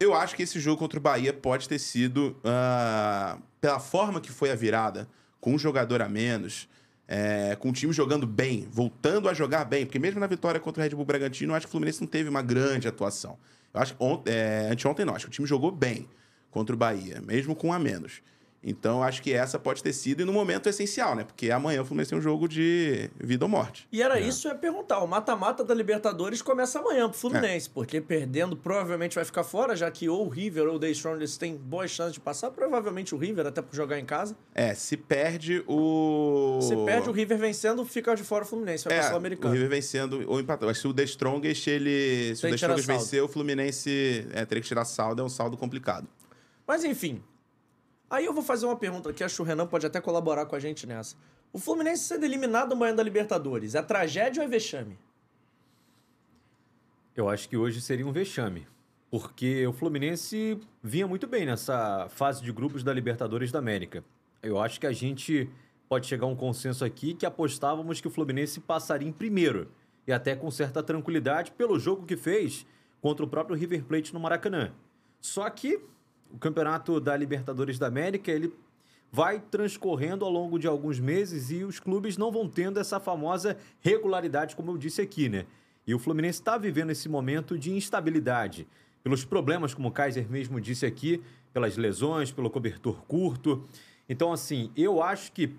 eu 0.00 0.14
acho 0.14 0.34
que 0.34 0.42
esse 0.42 0.58
jogo 0.58 0.78
contra 0.78 0.98
o 0.98 1.02
Bahia 1.02 1.30
pode 1.30 1.68
ter 1.68 1.78
sido, 1.78 2.34
ah, 2.42 3.38
pela 3.60 3.78
forma 3.78 4.18
que 4.18 4.32
foi 4.32 4.50
a 4.50 4.54
virada, 4.54 5.06
com 5.38 5.52
um 5.52 5.58
jogador 5.58 6.00
a 6.00 6.08
menos, 6.08 6.66
é, 7.06 7.54
com 7.56 7.68
o 7.68 7.72
time 7.72 7.92
jogando 7.92 8.26
bem, 8.26 8.66
voltando 8.70 9.28
a 9.28 9.34
jogar 9.34 9.66
bem, 9.66 9.84
porque 9.84 9.98
mesmo 9.98 10.18
na 10.18 10.26
vitória 10.26 10.58
contra 10.58 10.80
o 10.80 10.84
Red 10.84 10.96
Bull 10.96 11.04
Bragantino, 11.04 11.52
eu 11.52 11.56
acho 11.56 11.66
que 11.66 11.70
o 11.70 11.72
Fluminense 11.72 12.00
não 12.00 12.08
teve 12.08 12.30
uma 12.30 12.40
grande 12.40 12.88
atuação. 12.88 13.38
Eu 13.74 13.80
acho 13.80 13.94
que 13.94 14.02
é, 14.26 14.70
anteontem 14.72 15.04
não, 15.04 15.14
acho 15.14 15.26
que 15.26 15.30
o 15.30 15.32
time 15.32 15.46
jogou 15.46 15.70
bem 15.70 16.08
contra 16.50 16.74
o 16.74 16.78
Bahia, 16.78 17.20
mesmo 17.20 17.54
com 17.54 17.68
um 17.68 17.72
a 17.72 17.78
menos. 17.78 18.22
Então, 18.62 19.02
acho 19.02 19.22
que 19.22 19.32
essa 19.32 19.58
pode 19.58 19.82
ter 19.82 19.92
sido, 19.94 20.20
e 20.20 20.24
no 20.24 20.32
momento 20.34 20.68
essencial, 20.68 21.14
né? 21.14 21.24
Porque 21.24 21.50
amanhã 21.50 21.80
o 21.80 21.84
Fluminense 21.84 22.10
tem 22.10 22.18
um 22.18 22.22
jogo 22.22 22.46
de 22.46 23.10
vida 23.18 23.44
ou 23.44 23.48
morte. 23.48 23.88
E 23.90 24.02
era 24.02 24.20
isso 24.20 24.42
que 24.42 24.48
eu 24.48 24.52
ia 24.52 24.58
perguntar. 24.58 24.98
O 24.98 25.06
mata-mata 25.06 25.64
da 25.64 25.72
Libertadores 25.74 26.42
começa 26.42 26.78
amanhã 26.78 27.08
pro 27.08 27.18
Fluminense, 27.18 27.70
porque 27.70 28.02
perdendo 28.02 28.54
provavelmente 28.56 29.14
vai 29.14 29.24
ficar 29.24 29.44
fora, 29.44 29.74
já 29.74 29.90
que 29.90 30.10
ou 30.10 30.26
o 30.26 30.28
River 30.28 30.68
ou 30.68 30.74
o 30.74 30.78
The 30.78 30.90
Strongest 30.90 31.38
têm 31.38 31.56
boas 31.56 31.90
chances 31.90 32.12
de 32.12 32.20
passar. 32.20 32.50
Provavelmente 32.50 33.14
o 33.14 33.18
River, 33.18 33.46
até 33.46 33.62
por 33.62 33.74
jogar 33.74 33.98
em 33.98 34.04
casa. 34.04 34.36
É, 34.54 34.74
se 34.74 34.94
perde 34.96 35.64
o. 35.66 36.58
Se 36.60 36.76
perde 36.84 37.08
o 37.08 37.12
River 37.12 37.38
vencendo, 37.38 37.82
fica 37.86 38.14
de 38.14 38.22
fora 38.22 38.44
o 38.44 38.46
Fluminense, 38.46 38.84
vai 38.84 38.94
É, 38.94 39.00
passar 39.00 39.12
o 39.12 39.14
o 39.14 39.18
americano. 39.18 39.54
River 39.54 39.70
vencendo 39.70 40.22
ou 40.26 40.38
empatando. 40.38 40.70
Que 40.70 40.78
se 40.78 40.86
o 40.86 40.92
The 40.92 41.04
Strongest, 41.04 41.66
ele. 41.66 42.34
Se 42.36 42.42
Tem 42.42 42.50
o 42.50 42.52
The 42.52 42.56
Strongest 42.56 42.86
vencer, 42.86 43.22
o 43.22 43.28
Fluminense 43.28 44.26
é, 44.32 44.44
teria 44.44 44.60
que 44.60 44.68
tirar 44.68 44.84
saldo, 44.84 45.22
é 45.22 45.24
um 45.24 45.30
saldo 45.30 45.56
complicado. 45.56 46.06
Mas 46.66 46.84
enfim. 46.84 47.22
Aí 48.10 48.24
eu 48.24 48.32
vou 48.32 48.42
fazer 48.42 48.66
uma 48.66 48.76
pergunta 48.76 49.12
que 49.12 49.22
acho 49.22 49.36
que 49.36 49.42
o 49.42 49.44
Renan 49.44 49.68
pode 49.68 49.86
até 49.86 50.00
colaborar 50.00 50.44
com 50.44 50.56
a 50.56 50.58
gente 50.58 50.84
nessa. 50.84 51.14
O 51.52 51.58
Fluminense 51.58 52.02
sendo 52.02 52.24
eliminado 52.24 52.72
amanhã 52.72 52.92
da 52.92 53.04
Libertadores, 53.04 53.76
é 53.76 53.82
tragédia 53.82 54.42
ou 54.42 54.48
é 54.48 54.50
vexame? 54.50 54.98
Eu 57.16 57.28
acho 57.28 57.48
que 57.48 57.56
hoje 57.56 57.80
seria 57.80 58.06
um 58.06 58.12
vexame. 58.12 58.66
Porque 59.10 59.66
o 59.66 59.72
Fluminense 59.72 60.60
vinha 60.82 61.06
muito 61.06 61.26
bem 61.26 61.44
nessa 61.44 62.08
fase 62.10 62.42
de 62.42 62.52
grupos 62.52 62.84
da 62.84 62.92
Libertadores 62.92 63.50
da 63.52 63.58
América. 63.58 64.04
Eu 64.42 64.60
acho 64.60 64.78
que 64.80 64.86
a 64.86 64.92
gente 64.92 65.48
pode 65.88 66.06
chegar 66.06 66.26
a 66.26 66.28
um 66.28 66.36
consenso 66.36 66.84
aqui 66.84 67.14
que 67.14 67.26
apostávamos 67.26 68.00
que 68.00 68.06
o 68.06 68.10
Fluminense 68.10 68.60
passaria 68.60 69.08
em 69.08 69.12
primeiro. 69.12 69.68
E 70.06 70.12
até 70.12 70.34
com 70.36 70.50
certa 70.50 70.82
tranquilidade 70.82 71.50
pelo 71.52 71.78
jogo 71.78 72.06
que 72.06 72.16
fez 72.16 72.64
contra 73.00 73.24
o 73.24 73.28
próprio 73.28 73.56
River 73.56 73.84
Plate 73.84 74.14
no 74.14 74.20
Maracanã. 74.20 74.72
Só 75.20 75.48
que 75.50 75.80
o 76.32 76.38
campeonato 76.38 77.00
da 77.00 77.16
Libertadores 77.16 77.78
da 77.78 77.86
América, 77.86 78.30
ele 78.30 78.52
vai 79.12 79.40
transcorrendo 79.40 80.24
ao 80.24 80.30
longo 80.30 80.58
de 80.58 80.66
alguns 80.66 81.00
meses 81.00 81.50
e 81.50 81.64
os 81.64 81.80
clubes 81.80 82.16
não 82.16 82.30
vão 82.30 82.48
tendo 82.48 82.78
essa 82.78 83.00
famosa 83.00 83.56
regularidade, 83.80 84.54
como 84.54 84.70
eu 84.70 84.78
disse 84.78 85.00
aqui, 85.02 85.28
né? 85.28 85.46
E 85.86 85.94
o 85.94 85.98
Fluminense 85.98 86.38
está 86.38 86.56
vivendo 86.56 86.90
esse 86.90 87.08
momento 87.08 87.58
de 87.58 87.72
instabilidade, 87.72 88.68
pelos 89.02 89.24
problemas, 89.24 89.74
como 89.74 89.88
o 89.88 89.92
Kaiser 89.92 90.30
mesmo 90.30 90.60
disse 90.60 90.86
aqui, 90.86 91.22
pelas 91.52 91.76
lesões, 91.76 92.30
pelo 92.30 92.50
cobertor 92.50 93.02
curto. 93.06 93.66
Então, 94.08 94.32
assim, 94.32 94.70
eu 94.76 95.02
acho 95.02 95.32
que 95.32 95.54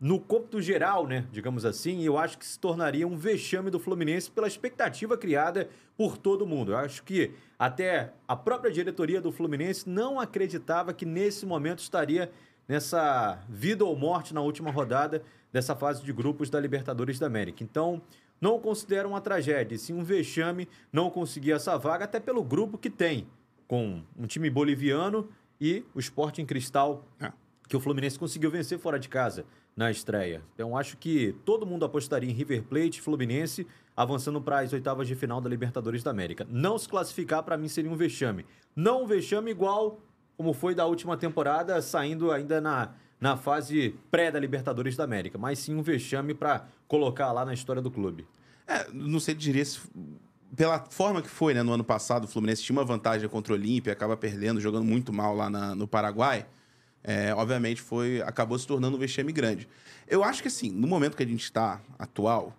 no 0.00 0.18
cômputo 0.18 0.62
geral, 0.62 1.06
né, 1.06 1.26
digamos 1.30 1.66
assim, 1.66 2.02
eu 2.02 2.16
acho 2.16 2.38
que 2.38 2.46
se 2.46 2.58
tornaria 2.58 3.06
um 3.06 3.18
vexame 3.18 3.70
do 3.70 3.78
Fluminense 3.78 4.30
pela 4.30 4.46
expectativa 4.48 5.14
criada 5.18 5.68
por 5.94 6.16
todo 6.16 6.46
mundo. 6.46 6.72
Eu 6.72 6.78
acho 6.78 7.02
que 7.02 7.32
até 7.58 8.14
a 8.26 8.34
própria 8.34 8.72
diretoria 8.72 9.20
do 9.20 9.30
Fluminense 9.30 9.86
não 9.86 10.18
acreditava 10.18 10.94
que 10.94 11.04
nesse 11.04 11.44
momento 11.44 11.80
estaria 11.80 12.32
nessa 12.66 13.44
vida 13.46 13.84
ou 13.84 13.94
morte 13.94 14.32
na 14.32 14.40
última 14.40 14.70
rodada 14.70 15.22
dessa 15.52 15.76
fase 15.76 16.02
de 16.02 16.12
grupos 16.14 16.48
da 16.48 16.58
Libertadores 16.58 17.18
da 17.18 17.26
América. 17.26 17.62
Então, 17.62 18.00
não 18.40 18.58
considero 18.58 19.08
uma 19.10 19.20
tragédia, 19.20 19.76
sim 19.76 19.92
um 19.92 20.02
vexame 20.02 20.66
não 20.90 21.10
conseguir 21.10 21.52
essa 21.52 21.76
vaga, 21.76 22.06
até 22.06 22.18
pelo 22.18 22.42
grupo 22.42 22.78
que 22.78 22.88
tem, 22.88 23.26
com 23.68 24.02
um 24.16 24.26
time 24.26 24.48
boliviano 24.48 25.28
e 25.60 25.84
o 25.94 26.00
Sporting 26.00 26.46
Cristal 26.46 27.04
É. 27.20 27.30
que 27.68 27.76
o 27.76 27.80
Fluminense 27.80 28.18
conseguiu 28.18 28.50
vencer 28.50 28.78
fora 28.78 28.98
de 28.98 29.08
casa 29.08 29.44
na 29.76 29.90
estreia. 29.90 30.42
Então 30.54 30.76
acho 30.76 30.96
que 30.96 31.34
todo 31.44 31.64
mundo 31.66 31.84
apostaria 31.84 32.30
em 32.30 32.32
River 32.32 32.62
Plate 32.64 33.00
Fluminense 33.00 33.66
avançando 33.96 34.40
para 34.40 34.60
as 34.60 34.72
oitavas 34.72 35.06
de 35.06 35.14
final 35.14 35.40
da 35.40 35.48
Libertadores 35.48 36.02
da 36.02 36.10
América. 36.10 36.46
Não 36.48 36.78
se 36.78 36.88
classificar 36.88 37.42
para 37.42 37.56
mim 37.56 37.68
seria 37.68 37.90
um 37.90 37.96
vexame. 37.96 38.46
Não 38.74 39.02
um 39.04 39.06
vexame 39.06 39.50
igual 39.50 40.00
como 40.36 40.52
foi 40.54 40.74
da 40.74 40.86
última 40.86 41.16
temporada, 41.16 41.80
saindo 41.82 42.30
ainda 42.32 42.60
na, 42.60 42.92
na 43.20 43.36
fase 43.36 43.94
pré 44.10 44.30
da 44.30 44.40
Libertadores 44.40 44.96
da 44.96 45.04
América, 45.04 45.36
mas 45.36 45.58
sim 45.58 45.74
um 45.74 45.82
vexame 45.82 46.32
para 46.32 46.66
colocar 46.88 47.30
lá 47.32 47.44
na 47.44 47.52
história 47.52 47.82
do 47.82 47.90
clube. 47.90 48.26
É, 48.66 48.86
não 48.92 49.20
sei 49.20 49.34
diria 49.34 49.64
se. 49.64 49.80
Pela 50.56 50.80
forma 50.90 51.22
que 51.22 51.28
foi, 51.28 51.54
né? 51.54 51.62
No 51.62 51.72
ano 51.72 51.84
passado, 51.84 52.24
o 52.24 52.26
Fluminense 52.28 52.62
tinha 52.62 52.76
uma 52.76 52.84
vantagem 52.84 53.28
contra 53.28 53.52
o 53.52 53.56
Olímpia, 53.56 53.92
acaba 53.92 54.16
perdendo, 54.16 54.60
jogando 54.60 54.84
muito 54.84 55.12
mal 55.12 55.34
lá 55.34 55.48
na- 55.50 55.74
no 55.76 55.86
Paraguai. 55.86 56.46
É, 57.02 57.34
obviamente, 57.34 57.80
foi 57.80 58.20
acabou 58.22 58.58
se 58.58 58.66
tornando 58.66 58.96
um 58.96 59.00
vexame 59.00 59.32
grande. 59.32 59.68
Eu 60.06 60.22
acho 60.22 60.42
que, 60.42 60.48
assim, 60.48 60.70
no 60.70 60.86
momento 60.86 61.16
que 61.16 61.22
a 61.22 61.26
gente 61.26 61.42
está 61.42 61.80
atual, 61.98 62.56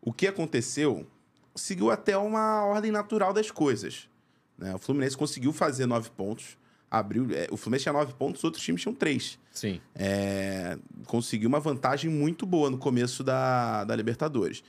o 0.00 0.12
que 0.12 0.26
aconteceu 0.26 1.06
seguiu 1.54 1.90
até 1.90 2.16
uma 2.16 2.64
ordem 2.64 2.90
natural 2.90 3.32
das 3.32 3.50
coisas. 3.50 4.08
né? 4.56 4.74
O 4.74 4.78
Fluminense 4.78 5.16
conseguiu 5.16 5.52
fazer 5.52 5.86
nove 5.86 6.10
pontos, 6.10 6.56
abriu. 6.90 7.26
é, 7.32 7.48
o 7.50 7.56
Fluminense 7.56 7.84
tinha 7.84 7.92
nove 7.92 8.12
pontos, 8.14 8.40
os 8.40 8.44
outros 8.44 8.62
times 8.62 8.80
tinham 8.82 8.94
três 8.94 9.38
Sim. 9.52 9.80
é, 9.94 10.78
conseguiu 11.06 11.48
uma 11.48 11.60
vantagem 11.60 12.10
muito 12.10 12.46
boa 12.46 12.70
no 12.70 12.78
começo 12.78 13.22
da, 13.22 13.84
da 13.84 13.96
Libertadores. 13.96 14.62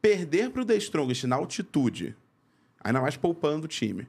Perder 0.00 0.50
para 0.50 0.62
o 0.62 0.64
The 0.64 0.76
Strongest 0.76 1.24
na 1.24 1.36
altitude, 1.36 2.16
ainda 2.82 3.00
mais 3.00 3.16
poupando 3.16 3.64
o 3.64 3.68
time, 3.68 4.06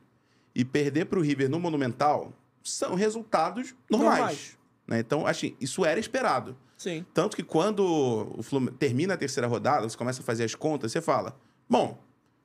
e 0.54 0.66
perder 0.66 1.06
para 1.06 1.20
o 1.20 1.22
River 1.22 1.50
no 1.50 1.60
Monumental, 1.60 2.34
são 2.66 2.96
resultados 2.96 3.74
normais. 3.90 4.18
Normais. 4.18 4.58
né? 4.88 5.00
Então, 5.00 5.26
assim, 5.26 5.56
isso 5.62 5.86
era 5.86 6.00
esperado. 6.00 6.58
Sim. 6.78 7.06
Tanto 7.14 7.38
que 7.38 7.44
quando 7.44 7.80
o 8.38 8.44
Fluminense 8.44 8.78
termina 8.78 9.14
a 9.14 9.18
terceira 9.18 9.48
rodada, 9.48 9.88
você 9.88 9.96
começa 9.98 10.22
a 10.22 10.24
fazer 10.26 10.44
as 10.44 10.56
contas, 10.56 10.92
você 10.92 11.00
fala: 11.02 11.36
bom, 11.70 11.98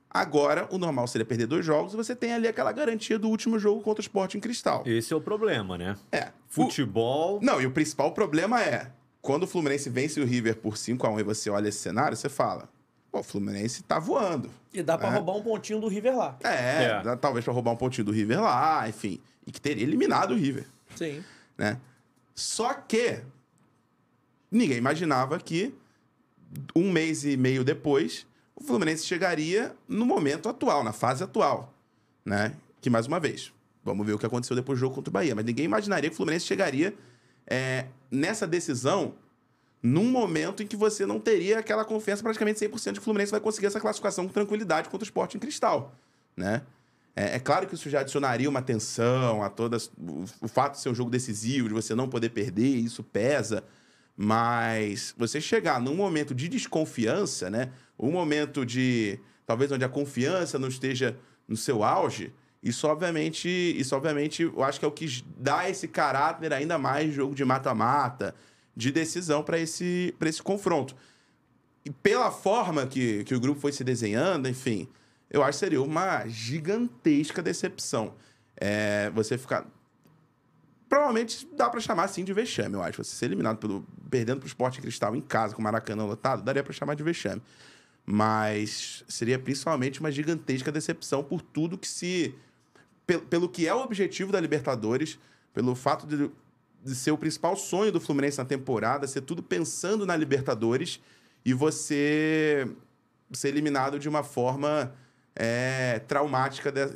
agora 0.08 0.68
o 0.70 0.78
normal 0.78 1.06
seria 1.08 1.24
perder 1.24 1.46
dois 1.46 1.64
jogos 1.64 1.94
e 1.94 1.96
você 1.96 2.14
tem 2.14 2.32
ali 2.32 2.46
aquela 2.46 2.70
garantia 2.72 3.18
do 3.18 3.28
último 3.28 3.58
jogo 3.58 3.80
contra 3.82 4.00
o 4.00 4.04
Sport 4.04 4.34
em 4.36 4.40
Cristal. 4.40 4.82
Esse 4.86 5.12
é 5.12 5.16
o 5.16 5.20
problema, 5.20 5.76
né? 5.76 5.96
É. 6.12 6.28
O- 6.28 6.30
Futebol. 6.48 7.40
não, 7.42 7.60
e 7.60 7.66
o 7.66 7.70
principal 7.70 8.12
problema 8.12 8.62
é, 8.62 8.90
quando 9.20 9.44
o 9.44 9.46
Fluminense 9.46 9.88
vence 9.90 10.20
o 10.20 10.24
River 10.24 10.56
por 10.56 10.76
5 10.76 11.06
a 11.06 11.10
1 11.10 11.20
e 11.20 11.22
você 11.22 11.50
olha 11.50 11.68
esse 11.68 11.78
cenário, 11.78 12.16
você 12.16 12.28
fala, 12.28 12.68
pô, 13.10 13.20
o 13.20 13.22
Fluminense 13.22 13.82
tá 13.82 13.98
voando. 13.98 14.50
E 14.72 14.82
dá 14.82 14.96
pra 14.96 15.08
É. 15.08 15.14
roubar 15.14 15.34
um 15.36 15.42
pontinho 15.42 15.80
do 15.80 15.88
River 15.88 16.16
lá. 16.16 16.36
É, 16.42 16.84
É. 16.84 17.02
dá- 17.02 17.16
talvez 17.16 17.44
pra 17.44 17.52
roubar 17.52 17.72
um 17.72 17.76
pontinho 17.76 18.04
do 18.04 18.12
River 18.12 18.40
lá, 18.40 18.88
enfim, 18.88 19.20
e 19.46 19.52
que 19.52 19.60
teria 19.60 19.82
eliminado 19.82 20.32
o 20.32 20.36
River, 20.36 20.66
Sim. 20.94 21.24
né? 21.56 21.78
Só 22.34 22.72
que 22.74 23.20
ninguém 24.50 24.78
imaginava 24.78 25.38
que 25.38 25.74
um 26.74 26.90
mês 26.90 27.24
e 27.24 27.36
meio 27.36 27.62
depois 27.64 28.26
o 28.54 28.62
Fluminense 28.62 29.06
chegaria 29.06 29.74
no 29.88 30.04
momento 30.04 30.48
atual, 30.48 30.84
na 30.84 30.92
fase 30.92 31.24
atual, 31.24 31.72
né? 32.24 32.54
Que 32.80 32.90
mais 32.90 33.06
uma 33.06 33.18
vez, 33.18 33.52
vamos 33.84 34.06
ver 34.06 34.12
o 34.12 34.18
que 34.18 34.26
aconteceu 34.26 34.54
depois 34.54 34.78
do 34.78 34.80
jogo 34.80 34.94
contra 34.94 35.10
o 35.10 35.12
Bahia, 35.12 35.34
mas 35.34 35.44
ninguém 35.44 35.64
imaginaria 35.64 36.10
que 36.10 36.14
o 36.14 36.16
Fluminense 36.16 36.46
chegaria 36.46 36.94
é, 37.46 37.86
nessa 38.10 38.46
decisão 38.46 39.14
num 39.82 40.10
momento 40.10 40.62
em 40.62 40.66
que 40.66 40.76
você 40.76 41.06
não 41.06 41.18
teria 41.18 41.58
aquela 41.58 41.84
confiança 41.84 42.22
praticamente 42.22 42.60
100% 42.60 42.84
de 42.84 42.92
que 42.92 42.98
o 42.98 43.02
Fluminense 43.02 43.32
vai 43.32 43.40
conseguir 43.40 43.66
essa 43.66 43.80
classificação 43.80 44.26
com 44.26 44.32
tranquilidade 44.32 44.90
contra 44.90 45.04
o 45.04 45.06
Sport 45.06 45.34
em 45.34 45.38
Cristal, 45.38 45.94
né? 46.36 46.62
É, 47.14 47.36
é 47.36 47.38
claro 47.38 47.66
que 47.66 47.74
isso 47.74 47.90
já 47.90 48.00
adicionaria 48.00 48.48
uma 48.48 48.62
tensão 48.62 49.42
a 49.42 49.50
todas 49.50 49.90
o, 49.98 50.24
o 50.42 50.48
fato 50.48 50.74
de 50.74 50.80
ser 50.80 50.88
um 50.88 50.94
jogo 50.94 51.10
decisivo, 51.10 51.68
de 51.68 51.74
você 51.74 51.94
não 51.94 52.08
poder 52.08 52.30
perder, 52.30 52.76
isso 52.76 53.02
pesa, 53.02 53.64
mas 54.16 55.14
você 55.16 55.40
chegar 55.40 55.80
num 55.80 55.94
momento 55.94 56.34
de 56.34 56.48
desconfiança, 56.48 57.50
né? 57.50 57.70
Um 57.98 58.10
momento 58.10 58.64
de 58.64 59.18
talvez 59.46 59.72
onde 59.72 59.84
a 59.84 59.88
confiança 59.88 60.58
não 60.58 60.68
esteja 60.68 61.16
no 61.48 61.56
seu 61.56 61.82
auge, 61.82 62.32
isso 62.62 62.86
obviamente, 62.86 63.48
isso 63.48 63.96
obviamente, 63.96 64.42
eu 64.42 64.62
acho 64.62 64.78
que 64.78 64.84
é 64.84 64.88
o 64.88 64.92
que 64.92 65.24
dá 65.36 65.68
esse 65.68 65.88
caráter 65.88 66.52
ainda 66.52 66.78
mais 66.78 67.08
de 67.08 67.12
jogo 67.12 67.34
de 67.34 67.44
mata-mata, 67.44 68.34
de 68.76 68.92
decisão 68.92 69.42
para 69.42 69.58
esse, 69.58 70.14
esse 70.20 70.42
confronto. 70.42 70.94
e 71.84 71.90
pela 71.90 72.30
forma 72.30 72.86
que, 72.86 73.24
que 73.24 73.34
o 73.34 73.40
grupo 73.40 73.60
foi 73.60 73.72
se 73.72 73.82
desenhando, 73.82 74.48
enfim, 74.48 74.86
eu 75.30 75.42
acho 75.42 75.52
que 75.52 75.64
seria 75.64 75.80
uma 75.80 76.26
gigantesca 76.26 77.40
decepção. 77.40 78.14
É, 78.56 79.10
você 79.10 79.38
ficar. 79.38 79.66
Provavelmente 80.88 81.48
dá 81.56 81.70
pra 81.70 81.80
chamar 81.80 82.04
assim 82.04 82.24
de 82.24 82.32
vexame, 82.32 82.74
eu 82.74 82.82
acho. 82.82 83.02
Você 83.02 83.14
ser 83.14 83.26
eliminado 83.26 83.58
pelo. 83.58 83.86
perdendo 84.10 84.40
pro 84.40 84.48
Sport 84.48 84.80
Cristal 84.80 85.14
em 85.14 85.20
casa, 85.20 85.54
com 85.54 85.60
o 85.60 85.64
Maracanã 85.64 86.04
lotado, 86.04 86.42
daria 86.42 86.64
pra 86.64 86.72
chamar 86.72 86.94
de 86.94 87.04
vexame. 87.04 87.40
Mas 88.04 89.04
seria 89.06 89.38
principalmente 89.38 90.00
uma 90.00 90.10
gigantesca 90.10 90.72
decepção 90.72 91.22
por 91.22 91.40
tudo 91.40 91.78
que 91.78 91.86
se. 91.86 92.34
Pelo, 93.06 93.22
pelo 93.22 93.48
que 93.48 93.68
é 93.68 93.74
o 93.74 93.82
objetivo 93.82 94.32
da 94.32 94.40
Libertadores, 94.40 95.18
pelo 95.54 95.76
fato 95.76 96.06
de, 96.06 96.28
de 96.84 96.94
ser 96.94 97.12
o 97.12 97.18
principal 97.18 97.56
sonho 97.56 97.92
do 97.92 98.00
Fluminense 98.00 98.38
na 98.38 98.44
temporada, 98.44 99.06
ser 99.06 99.20
tudo 99.20 99.42
pensando 99.42 100.04
na 100.04 100.16
Libertadores 100.16 101.00
e 101.44 101.54
você 101.54 102.68
ser 103.32 103.48
eliminado 103.48 103.98
de 103.98 104.08
uma 104.08 104.22
forma 104.22 104.92
é, 105.36 105.98
traumática 106.00 106.70
de, 106.72 106.86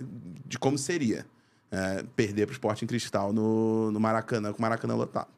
de 0.46 0.58
como 0.58 0.76
seria 0.78 1.26
é, 1.70 2.02
perder 2.16 2.46
para 2.46 2.52
o 2.52 2.54
Sporting 2.54 2.86
Cristal 2.86 3.32
no, 3.32 3.90
no 3.90 4.00
Maracanã, 4.00 4.52
com 4.52 4.58
o 4.58 4.62
Maracanã 4.62 4.94
lotado. 4.94 5.28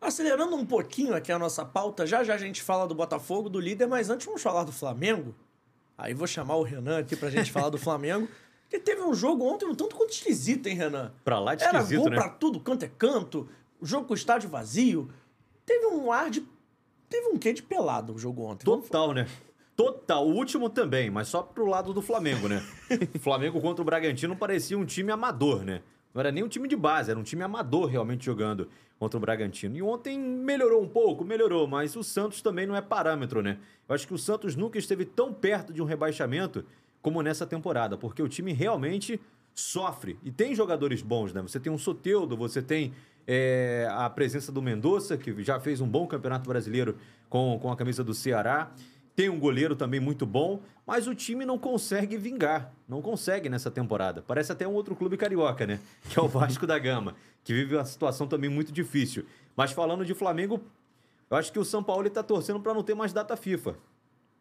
Acelerando 0.00 0.54
um 0.54 0.64
pouquinho 0.64 1.14
aqui 1.14 1.32
a 1.32 1.38
nossa 1.38 1.64
pauta, 1.64 2.06
já 2.06 2.22
já 2.22 2.34
a 2.34 2.38
gente 2.38 2.62
fala 2.62 2.86
do 2.86 2.94
Botafogo, 2.94 3.48
do 3.48 3.58
líder, 3.58 3.86
mas 3.86 4.08
antes 4.10 4.26
vamos 4.26 4.40
falar 4.42 4.64
do 4.64 4.70
Flamengo. 4.72 5.34
Aí 5.96 6.14
vou 6.14 6.26
chamar 6.28 6.54
o 6.56 6.62
Renan 6.62 6.98
aqui 7.00 7.16
pra 7.16 7.28
gente 7.30 7.50
falar 7.50 7.70
do 7.70 7.78
Flamengo. 7.78 8.28
Que 8.68 8.78
teve 8.78 9.00
um 9.00 9.14
jogo 9.14 9.46
ontem 9.46 9.64
um 9.64 9.74
tanto 9.74 9.96
quanto 9.96 10.10
esquisito, 10.12 10.66
hein, 10.66 10.74
Renan? 10.76 11.10
Pra 11.24 11.38
lá 11.40 11.54
de 11.54 11.64
Era 11.64 11.78
esquisito, 11.78 12.00
gol 12.02 12.10
né? 12.10 12.16
pra 12.16 12.28
tudo, 12.28 12.60
canto 12.60 12.84
é 12.84 12.88
canto, 12.98 13.48
o 13.80 13.86
jogo 13.86 14.04
com 14.06 14.12
o 14.12 14.14
estádio 14.14 14.50
vazio. 14.50 15.08
Teve 15.64 15.86
um 15.86 16.12
ar 16.12 16.28
de. 16.28 16.46
Teve 17.08 17.28
um 17.28 17.38
quê 17.38 17.54
de 17.54 17.62
pelado 17.62 18.12
o 18.12 18.18
jogo 18.18 18.42
ontem. 18.42 18.66
Vamos- 18.66 18.84
Total, 18.84 19.14
né? 19.14 19.26
Total. 19.78 20.26
O 20.26 20.34
último 20.34 20.68
também, 20.68 21.08
mas 21.08 21.28
só 21.28 21.40
pro 21.40 21.64
lado 21.64 21.94
do 21.94 22.02
Flamengo, 22.02 22.48
né? 22.48 22.60
O 23.14 23.18
Flamengo 23.22 23.60
contra 23.60 23.80
o 23.80 23.84
Bragantino 23.84 24.34
parecia 24.34 24.76
um 24.76 24.84
time 24.84 25.12
amador, 25.12 25.62
né? 25.62 25.82
Não 26.12 26.18
era 26.18 26.32
nem 26.32 26.42
um 26.42 26.48
time 26.48 26.66
de 26.66 26.74
base, 26.74 27.12
era 27.12 27.20
um 27.20 27.22
time 27.22 27.44
amador 27.44 27.86
realmente 27.86 28.26
jogando 28.26 28.68
contra 28.98 29.16
o 29.16 29.20
Bragantino. 29.20 29.76
E 29.76 29.80
ontem 29.80 30.18
melhorou 30.18 30.82
um 30.82 30.88
pouco, 30.88 31.24
melhorou, 31.24 31.68
mas 31.68 31.94
o 31.94 32.02
Santos 32.02 32.42
também 32.42 32.66
não 32.66 32.74
é 32.74 32.80
parâmetro, 32.80 33.40
né? 33.40 33.56
Eu 33.88 33.94
acho 33.94 34.04
que 34.04 34.12
o 34.12 34.18
Santos 34.18 34.56
nunca 34.56 34.80
esteve 34.80 35.04
tão 35.04 35.32
perto 35.32 35.72
de 35.72 35.80
um 35.80 35.84
rebaixamento 35.84 36.64
como 37.00 37.22
nessa 37.22 37.46
temporada, 37.46 37.96
porque 37.96 38.20
o 38.20 38.28
time 38.28 38.52
realmente 38.52 39.20
sofre. 39.54 40.18
E 40.24 40.32
tem 40.32 40.56
jogadores 40.56 41.02
bons, 41.02 41.32
né? 41.32 41.40
Você 41.40 41.60
tem 41.60 41.70
um 41.70 41.78
Soteudo, 41.78 42.36
você 42.36 42.60
tem 42.60 42.92
é, 43.28 43.86
a 43.92 44.10
presença 44.10 44.50
do 44.50 44.60
Mendonça, 44.60 45.16
que 45.16 45.40
já 45.44 45.60
fez 45.60 45.80
um 45.80 45.86
bom 45.86 46.04
campeonato 46.04 46.48
brasileiro 46.48 46.96
com, 47.28 47.60
com 47.62 47.70
a 47.70 47.76
camisa 47.76 48.02
do 48.02 48.12
Ceará. 48.12 48.72
Tem 49.18 49.28
um 49.28 49.40
goleiro 49.40 49.74
também 49.74 49.98
muito 49.98 50.24
bom, 50.24 50.62
mas 50.86 51.08
o 51.08 51.14
time 51.14 51.44
não 51.44 51.58
consegue 51.58 52.16
vingar. 52.16 52.72
Não 52.88 53.02
consegue 53.02 53.48
nessa 53.48 53.68
temporada. 53.68 54.22
Parece 54.24 54.52
até 54.52 54.64
um 54.64 54.72
outro 54.74 54.94
clube 54.94 55.16
carioca, 55.16 55.66
né? 55.66 55.80
Que 56.08 56.20
é 56.20 56.22
o 56.22 56.28
Vasco 56.28 56.64
da 56.68 56.78
Gama, 56.78 57.16
que 57.42 57.52
vive 57.52 57.74
uma 57.74 57.84
situação 57.84 58.28
também 58.28 58.48
muito 58.48 58.70
difícil. 58.70 59.26
Mas 59.56 59.72
falando 59.72 60.04
de 60.04 60.14
Flamengo, 60.14 60.62
eu 61.28 61.36
acho 61.36 61.52
que 61.52 61.58
o 61.58 61.64
São 61.64 61.82
Paulo 61.82 62.06
está 62.06 62.22
torcendo 62.22 62.60
para 62.60 62.72
não 62.72 62.84
ter 62.84 62.94
mais 62.94 63.12
data 63.12 63.36
FIFA. 63.36 63.74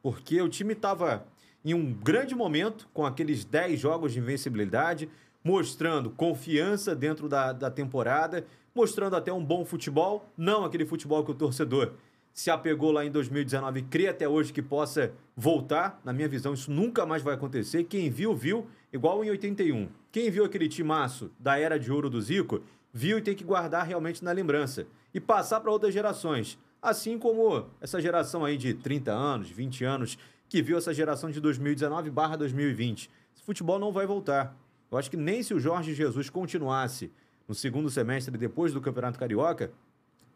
Porque 0.04 0.40
o 0.44 0.48
time 0.48 0.74
estava 0.74 1.26
em 1.66 1.74
um 1.74 1.92
grande 1.92 2.36
momento, 2.36 2.88
com 2.94 3.04
aqueles 3.04 3.44
10 3.44 3.80
jogos 3.80 4.14
de 4.14 4.20
invencibilidade, 4.20 5.10
mostrando 5.44 6.12
confiança 6.12 6.96
dentro 6.96 7.28
da, 7.28 7.52
da 7.52 7.72
temporada, 7.72 8.46
mostrando 8.76 9.16
até 9.16 9.34
um 9.34 9.44
bom 9.44 9.66
futebol, 9.66 10.30
não 10.38 10.64
aquele 10.64 10.86
futebol 10.86 11.26
que 11.26 11.32
o 11.32 11.34
torcedor 11.34 11.94
se 12.38 12.52
apegou 12.52 12.92
lá 12.92 13.04
em 13.04 13.10
2019 13.10 13.80
e 13.80 13.84
crê 13.84 14.08
até 14.08 14.30
hoje 14.30 14.54
que 14.54 14.62
possa 14.62 15.12
voltar. 15.36 16.00
Na 16.06 16.14
minha 16.14 16.28
visão, 16.28 16.54
isso 16.54 16.70
nunca 16.70 17.04
mais 17.04 17.24
vai 17.24 17.34
acontecer. 17.34 17.86
Quem 17.86 18.12
viu, 18.12 18.36
viu, 18.36 18.68
igual 18.94 19.26
em 19.26 19.32
81. 19.32 19.90
Quem 20.12 20.30
viu 20.30 20.46
aquele 20.46 20.70
timaço 20.70 21.32
da 21.40 21.58
era 21.58 21.80
de 21.80 21.92
ouro 21.92 22.12
do 22.12 22.22
Zico, 22.22 22.62
viu 22.94 23.18
e 23.18 23.24
tem 23.24 23.34
que 23.34 23.44
guardar 23.44 23.88
realmente 23.88 24.24
na 24.24 24.32
lembrança 24.32 24.86
e 25.16 25.20
passar 25.20 25.62
para 25.62 25.72
outras 25.72 25.92
gerações. 25.92 26.60
Assim 26.80 27.18
como 27.18 27.66
essa 27.82 28.00
geração 28.00 28.46
aí 28.46 28.56
de 28.56 28.72
30 28.76 29.12
anos, 29.12 29.50
20 29.50 29.84
anos, 29.84 30.20
que 30.48 30.62
viu 30.62 30.78
essa 30.78 30.94
geração 30.94 31.32
de 31.32 31.42
2019 31.42 32.12
barra 32.12 32.36
2020. 32.36 33.10
Esse 33.36 33.44
futebol 33.44 33.80
não 33.80 33.92
vai 33.92 34.06
voltar. 34.06 34.56
Eu 34.92 35.00
acho 35.00 35.10
que 35.10 35.18
nem 35.18 35.42
se 35.42 35.56
o 35.56 35.60
Jorge 35.60 35.96
Jesus 35.96 36.30
continuasse 36.30 37.12
no 37.48 37.56
segundo 37.56 37.90
semestre 37.90 38.38
depois 38.38 38.74
do 38.74 38.80
Campeonato 38.80 39.18
Carioca, 39.18 39.72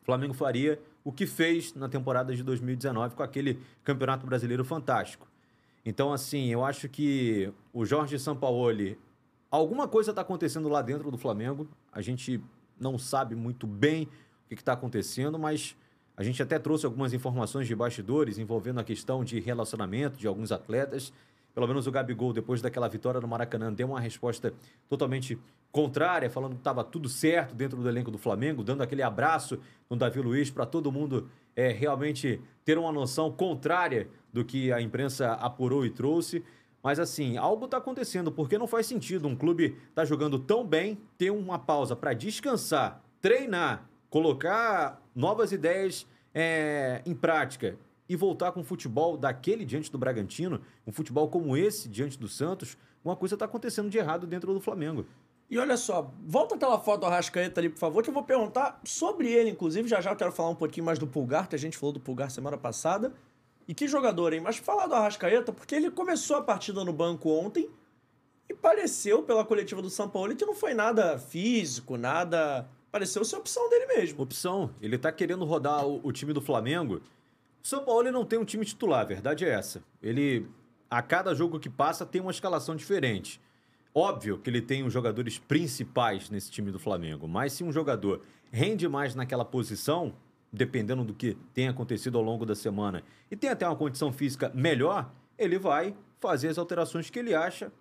Flamengo 0.03 0.33
faria 0.33 0.79
o 1.03 1.11
que 1.11 1.25
fez 1.25 1.73
na 1.73 1.89
temporada 1.89 2.35
de 2.35 2.43
2019 2.43 3.15
com 3.15 3.23
aquele 3.23 3.59
Campeonato 3.83 4.25
Brasileiro 4.25 4.63
fantástico. 4.63 5.27
Então, 5.85 6.13
assim, 6.13 6.47
eu 6.47 6.63
acho 6.63 6.87
que 6.87 7.51
o 7.73 7.85
Jorge 7.85 8.17
Sampaoli, 8.19 8.99
alguma 9.49 9.87
coisa 9.87 10.11
está 10.11 10.21
acontecendo 10.21 10.69
lá 10.69 10.81
dentro 10.81 11.09
do 11.09 11.17
Flamengo. 11.17 11.67
A 11.91 12.01
gente 12.01 12.41
não 12.79 12.97
sabe 12.97 13.35
muito 13.35 13.65
bem 13.65 14.03
o 14.45 14.49
que 14.49 14.55
está 14.55 14.73
acontecendo, 14.73 15.39
mas 15.39 15.75
a 16.15 16.23
gente 16.23 16.41
até 16.41 16.59
trouxe 16.59 16.85
algumas 16.85 17.13
informações 17.13 17.67
de 17.67 17.75
bastidores 17.75 18.37
envolvendo 18.37 18.79
a 18.79 18.83
questão 18.83 19.23
de 19.23 19.39
relacionamento 19.39 20.17
de 20.17 20.27
alguns 20.27 20.51
atletas. 20.51 21.11
Pelo 21.53 21.67
menos 21.67 21.87
o 21.87 21.91
Gabigol, 21.91 22.31
depois 22.31 22.61
daquela 22.61 22.87
vitória 22.87 23.19
no 23.19 23.27
Maracanã, 23.27 23.73
deu 23.73 23.87
uma 23.87 23.99
resposta 23.99 24.53
totalmente 24.87 25.37
contrária, 25.71 26.29
falando 26.29 26.53
que 26.53 26.59
estava 26.59 26.83
tudo 26.83 27.07
certo 27.07 27.55
dentro 27.55 27.81
do 27.81 27.87
elenco 27.87 28.11
do 28.11 28.17
Flamengo, 28.17 28.63
dando 28.63 28.83
aquele 28.83 29.01
abraço 29.01 29.59
no 29.89 29.95
Davi 29.95 30.19
Luiz 30.21 30.49
para 30.49 30.65
todo 30.65 30.91
mundo 30.91 31.29
é, 31.55 31.69
realmente 31.69 32.41
ter 32.65 32.77
uma 32.77 32.91
noção 32.91 33.31
contrária 33.31 34.09
do 34.31 34.43
que 34.43 34.71
a 34.71 34.81
imprensa 34.81 35.33
apurou 35.33 35.85
e 35.85 35.89
trouxe. 35.89 36.43
Mas 36.83 36.99
assim, 36.99 37.37
algo 37.37 37.65
está 37.65 37.77
acontecendo, 37.77 38.31
porque 38.31 38.57
não 38.57 38.67
faz 38.67 38.85
sentido 38.87 39.27
um 39.27 39.35
clube 39.35 39.77
estar 39.89 40.05
jogando 40.05 40.39
tão 40.39 40.65
bem, 40.65 40.97
ter 41.17 41.31
uma 41.31 41.59
pausa 41.59 41.95
para 41.95 42.13
descansar, 42.13 43.01
treinar, 43.21 43.87
colocar 44.09 45.01
novas 45.15 45.51
ideias 45.51 46.07
é, 46.33 47.01
em 47.05 47.13
prática 47.13 47.77
e 48.09 48.15
voltar 48.15 48.51
com 48.51 48.61
um 48.61 48.63
futebol 48.63 49.15
daquele 49.15 49.63
diante 49.63 49.91
do 49.91 49.97
Bragantino, 49.97 50.59
um 50.85 50.91
futebol 50.91 51.29
como 51.29 51.55
esse 51.55 51.87
diante 51.87 52.19
do 52.19 52.27
Santos, 52.27 52.77
uma 53.03 53.15
coisa 53.15 53.35
está 53.35 53.45
acontecendo 53.45 53.89
de 53.89 53.97
errado 53.97 54.27
dentro 54.27 54.53
do 54.53 54.59
Flamengo. 54.59 55.05
E 55.51 55.57
olha 55.57 55.75
só, 55.75 56.09
volta 56.25 56.55
aquela 56.55 56.79
foto 56.79 57.01
do 57.01 57.07
Arrascaeta 57.07 57.59
ali, 57.59 57.67
por 57.67 57.77
favor, 57.77 58.01
que 58.01 58.09
eu 58.09 58.13
vou 58.13 58.23
perguntar 58.23 58.79
sobre 58.85 59.29
ele, 59.29 59.49
inclusive. 59.49 59.85
Já 59.85 59.99
já 59.99 60.11
eu 60.11 60.15
quero 60.15 60.31
falar 60.31 60.47
um 60.47 60.55
pouquinho 60.55 60.85
mais 60.85 60.97
do 60.97 61.05
Pulgar, 61.05 61.49
que 61.49 61.55
a 61.55 61.59
gente 61.59 61.77
falou 61.77 61.91
do 61.91 61.99
Pulgar 61.99 62.31
semana 62.31 62.57
passada. 62.57 63.13
E 63.67 63.73
que 63.73 63.85
jogador, 63.85 64.31
hein? 64.31 64.39
Mas 64.39 64.55
falar 64.55 64.87
do 64.87 64.95
Arrascaeta, 64.95 65.51
porque 65.51 65.75
ele 65.75 65.91
começou 65.91 66.37
a 66.37 66.41
partida 66.41 66.85
no 66.85 66.93
banco 66.93 67.29
ontem 67.29 67.69
e 68.47 68.53
pareceu, 68.53 69.23
pela 69.23 69.43
coletiva 69.43 69.81
do 69.81 69.89
São 69.89 70.07
Paulo, 70.07 70.33
que 70.37 70.45
não 70.45 70.55
foi 70.55 70.73
nada 70.73 71.19
físico, 71.19 71.97
nada. 71.97 72.65
Pareceu 72.89 73.25
ser 73.25 73.35
opção 73.35 73.69
dele 73.69 73.87
mesmo. 73.87 74.23
Opção, 74.23 74.73
ele 74.81 74.97
tá 74.97 75.11
querendo 75.11 75.43
rodar 75.43 75.85
o, 75.85 75.99
o 76.01 76.13
time 76.13 76.31
do 76.31 76.39
Flamengo. 76.39 77.01
O 77.61 77.67
São 77.67 77.83
Paulo 77.83 78.09
não 78.09 78.23
tem 78.23 78.39
um 78.39 78.45
time 78.45 78.63
titular, 78.63 79.01
a 79.01 79.05
verdade 79.05 79.43
é 79.43 79.49
essa. 79.49 79.83
Ele, 80.01 80.47
a 80.89 81.01
cada 81.01 81.35
jogo 81.35 81.59
que 81.59 81.69
passa, 81.69 82.05
tem 82.05 82.21
uma 82.21 82.31
escalação 82.31 82.73
diferente. 82.73 83.41
Óbvio 83.93 84.37
que 84.37 84.49
ele 84.49 84.61
tem 84.61 84.83
os 84.83 84.93
jogadores 84.93 85.37
principais 85.37 86.29
nesse 86.29 86.49
time 86.49 86.71
do 86.71 86.79
Flamengo, 86.79 87.27
mas 87.27 87.53
se 87.53 87.63
um 87.63 87.71
jogador 87.71 88.21
rende 88.51 88.87
mais 88.87 89.15
naquela 89.15 89.43
posição, 89.43 90.13
dependendo 90.51 91.03
do 91.03 91.13
que 91.13 91.37
tem 91.53 91.67
acontecido 91.67 92.17
ao 92.17 92.23
longo 92.23 92.45
da 92.45 92.55
semana, 92.55 93.03
e 93.29 93.35
tem 93.35 93.49
até 93.49 93.67
uma 93.67 93.75
condição 93.75 94.11
física 94.13 94.49
melhor, 94.55 95.11
ele 95.37 95.59
vai 95.59 95.95
fazer 96.19 96.47
as 96.47 96.57
alterações 96.57 97.09
que 97.09 97.19
ele 97.19 97.33
acha 97.33 97.71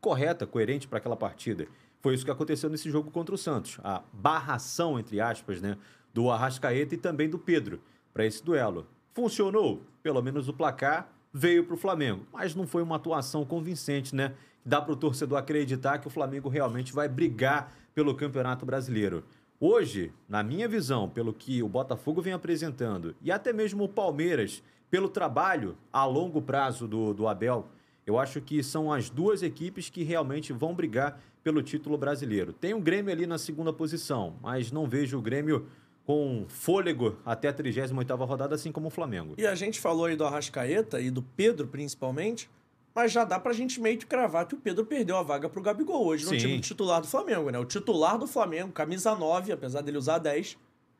correta, 0.00 0.46
coerente 0.46 0.86
para 0.86 0.98
aquela 0.98 1.16
partida. 1.16 1.66
Foi 2.00 2.14
isso 2.14 2.24
que 2.24 2.30
aconteceu 2.30 2.70
nesse 2.70 2.88
jogo 2.88 3.10
contra 3.10 3.34
o 3.34 3.38
Santos. 3.38 3.80
A 3.82 4.02
barração, 4.12 4.98
entre 4.98 5.20
aspas, 5.20 5.60
né, 5.60 5.76
do 6.14 6.30
Arrascaeta 6.30 6.94
e 6.94 6.98
também 6.98 7.28
do 7.28 7.38
Pedro 7.38 7.80
para 8.14 8.24
esse 8.24 8.44
duelo. 8.44 8.86
Funcionou? 9.12 9.82
Pelo 10.02 10.22
menos 10.22 10.48
o 10.48 10.52
placar 10.52 11.10
veio 11.32 11.64
para 11.64 11.74
o 11.74 11.78
Flamengo, 11.78 12.26
mas 12.32 12.54
não 12.54 12.66
foi 12.66 12.82
uma 12.82 12.96
atuação 12.96 13.44
convincente, 13.44 14.14
né? 14.14 14.34
Dá 14.64 14.80
para 14.80 14.92
o 14.92 14.96
torcedor 14.96 15.38
acreditar 15.38 15.98
que 15.98 16.06
o 16.06 16.10
Flamengo 16.10 16.48
realmente 16.48 16.92
vai 16.92 17.08
brigar 17.08 17.72
pelo 17.94 18.14
Campeonato 18.14 18.66
Brasileiro. 18.66 19.24
Hoje, 19.60 20.12
na 20.28 20.42
minha 20.42 20.68
visão, 20.68 21.08
pelo 21.08 21.32
que 21.32 21.62
o 21.62 21.68
Botafogo 21.68 22.22
vem 22.22 22.32
apresentando 22.32 23.16
e 23.20 23.32
até 23.32 23.52
mesmo 23.52 23.84
o 23.84 23.88
Palmeiras, 23.88 24.62
pelo 24.90 25.08
trabalho 25.08 25.76
a 25.92 26.04
longo 26.04 26.40
prazo 26.40 26.86
do, 26.86 27.12
do 27.12 27.26
Abel, 27.26 27.68
eu 28.06 28.18
acho 28.18 28.40
que 28.40 28.62
são 28.62 28.92
as 28.92 29.10
duas 29.10 29.42
equipes 29.42 29.90
que 29.90 30.02
realmente 30.02 30.52
vão 30.52 30.74
brigar 30.74 31.20
pelo 31.42 31.62
título 31.62 31.98
brasileiro. 31.98 32.52
Tem 32.52 32.72
o 32.72 32.80
Grêmio 32.80 33.12
ali 33.12 33.26
na 33.26 33.36
segunda 33.36 33.72
posição, 33.72 34.36
mas 34.40 34.72
não 34.72 34.86
vejo 34.86 35.18
o 35.18 35.22
Grêmio 35.22 35.66
com 36.06 36.46
fôlego 36.48 37.18
até 37.24 37.48
a 37.48 37.52
38ª 37.52 38.26
rodada, 38.26 38.54
assim 38.54 38.72
como 38.72 38.86
o 38.86 38.90
Flamengo. 38.90 39.34
E 39.36 39.46
a 39.46 39.54
gente 39.54 39.78
falou 39.78 40.06
aí 40.06 40.16
do 40.16 40.24
Arrascaeta 40.24 41.00
e 41.00 41.10
do 41.10 41.22
Pedro, 41.22 41.66
principalmente, 41.66 42.48
mas 42.98 43.12
já 43.12 43.24
dá 43.24 43.38
pra 43.38 43.52
gente 43.52 43.80
meio 43.80 43.96
que 43.96 44.04
cravar 44.04 44.44
que 44.44 44.56
o 44.56 44.58
Pedro 44.58 44.84
perdeu 44.84 45.16
a 45.16 45.22
vaga 45.22 45.48
pro 45.48 45.62
Gabigol 45.62 46.04
hoje 46.04 46.24
no 46.24 46.30
Sim. 46.32 46.38
time 46.38 46.58
titular 46.58 47.00
do 47.00 47.06
Flamengo, 47.06 47.48
né? 47.48 47.56
O 47.56 47.64
titular 47.64 48.18
do 48.18 48.26
Flamengo, 48.26 48.72
camisa 48.72 49.14
9, 49.14 49.52
apesar 49.52 49.82
dele 49.82 49.98
usar 49.98 50.18
10, 50.18 50.58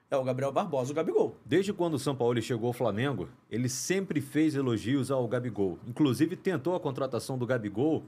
É 0.09 0.17
o 0.17 0.23
Gabriel 0.23 0.53
Barbosa, 0.53 0.93
o 0.93 0.95
Gabigol. 0.95 1.35
Desde 1.45 1.73
quando 1.73 1.95
o 1.95 1.99
São 1.99 2.15
Paulo 2.15 2.41
chegou 2.41 2.69
ao 2.69 2.73
Flamengo, 2.73 3.29
ele 3.51 3.69
sempre 3.69 4.21
fez 4.21 4.55
elogios 4.55 5.11
ao 5.11 5.27
Gabigol. 5.27 5.77
Inclusive 5.89 6.37
tentou 6.37 6.77
a 6.77 6.81
contratação 6.81 7.37
do 7.37 7.45
Gabigol 7.45 8.05